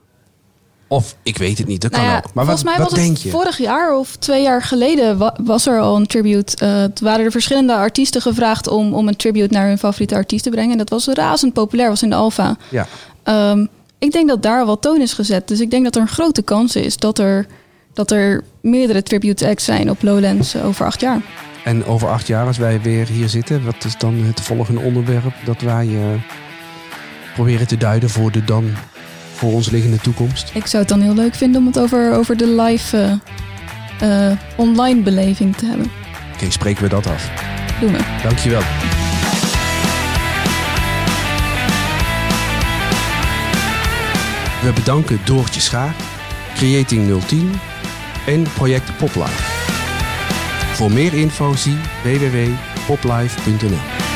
Of 0.89 1.15
ik 1.23 1.37
weet 1.37 1.57
het 1.57 1.67
niet, 1.67 1.81
dat 1.81 1.91
Nou 1.91 2.03
kan 2.03 2.11
ja, 2.11 2.17
ook. 2.17 2.33
Maar 2.33 2.45
volgens 2.45 2.63
wat, 2.65 2.73
mij 2.75 2.83
wat 2.83 2.91
was 2.91 2.99
denk 2.99 3.13
het 3.13 3.21
je? 3.21 3.29
vorig 3.29 3.57
jaar 3.57 3.95
of 3.95 4.15
twee 4.15 4.41
jaar 4.41 4.61
geleden 4.63 5.17
wa- 5.17 5.35
was 5.43 5.67
er 5.67 5.79
al 5.79 5.95
een 5.95 6.07
tribute. 6.07 6.55
Eh 6.57 6.83
toen 6.83 7.07
waren 7.07 7.25
er 7.25 7.31
verschillende 7.31 7.75
artiesten 7.75 8.21
gevraagd 8.21 8.67
om, 8.67 8.93
om 8.93 9.07
een 9.07 9.15
tribute 9.15 9.53
naar 9.53 9.67
hun 9.67 9.77
favoriete 9.77 10.15
artiest 10.15 10.43
te 10.43 10.49
brengen. 10.49 10.71
En 10.71 10.77
dat 10.77 10.89
was 10.89 11.07
razend 11.07 11.53
populair, 11.53 11.89
was 11.89 12.03
in 12.03 12.09
de 12.09 12.15
Alfa. 12.15 12.57
Ja. 12.69 12.87
Ehm, 13.23 13.65
ik 13.99 14.11
denk 14.11 14.27
dat 14.27 14.43
daar 14.43 14.65
wel 14.65 14.79
toon 14.79 15.01
is 15.01 15.13
gezet. 15.13 15.47
Dus 15.47 15.59
ik 15.59 15.71
denk 15.71 15.83
dat 15.83 15.95
er 15.95 16.01
een 16.01 16.07
grote 16.07 16.41
kans 16.41 16.75
is 16.75 16.97
dat 16.97 17.19
er, 17.19 17.45
dat 17.93 18.11
er 18.11 18.43
meerdere 18.61 19.03
tribute 19.03 19.47
acts 19.47 19.63
zijn 19.65 19.89
op 19.89 20.01
Lowlands 20.01 20.55
over 20.55 20.85
acht 20.85 21.01
jaar. 21.01 21.21
En 21.63 21.85
over 21.85 22.07
acht 22.09 22.27
jaar, 22.27 22.45
als 22.47 22.57
wij 22.57 22.81
weer 22.81 23.07
hier 23.07 23.29
zitten, 23.29 23.65
wat 23.65 23.83
is 23.85 23.97
dan 23.97 24.15
het 24.23 24.41
volgende 24.41 24.81
onderwerp 24.81 25.33
dat 25.45 25.61
wij 25.61 25.87
eh, 25.87 26.21
proberen 27.33 27.67
te 27.67 27.77
duiden 27.77 28.09
voor 28.09 28.31
de 28.31 28.43
dan 28.43 28.69
voor 29.37 29.53
ons 29.53 29.69
liggende 29.69 29.97
toekomst? 29.97 30.51
Ik 30.53 30.65
zou 30.65 30.83
het 30.83 30.91
dan 30.91 31.01
heel 31.01 31.15
leuk 31.15 31.35
vinden 31.35 31.61
om 31.61 31.67
het 31.67 31.79
over, 31.79 32.13
over 32.13 32.37
de 32.37 32.47
live 32.47 33.19
eh, 33.99 34.31
eh, 34.31 34.37
online 34.55 35.01
beleving 35.01 35.55
te 35.55 35.65
hebben. 35.65 35.91
Oké, 36.33 36.51
spreken 36.51 36.83
we 36.83 36.89
dat 36.89 37.07
af. 37.07 37.29
Doen 37.79 37.91
we. 37.91 37.99
Dankjewel. 38.23 38.61
We 44.63 44.73
bedanken 44.73 45.19
Doortje 45.25 45.61
Schaar, 45.61 45.95
Creating 46.55 47.23
010 47.25 47.51
en 48.25 48.43
Project 48.53 48.97
Poplife. 48.97 49.43
Voor 50.73 50.91
meer 50.91 51.13
info 51.13 51.55
zie 51.55 51.77
www.poplife.nl 52.03 54.06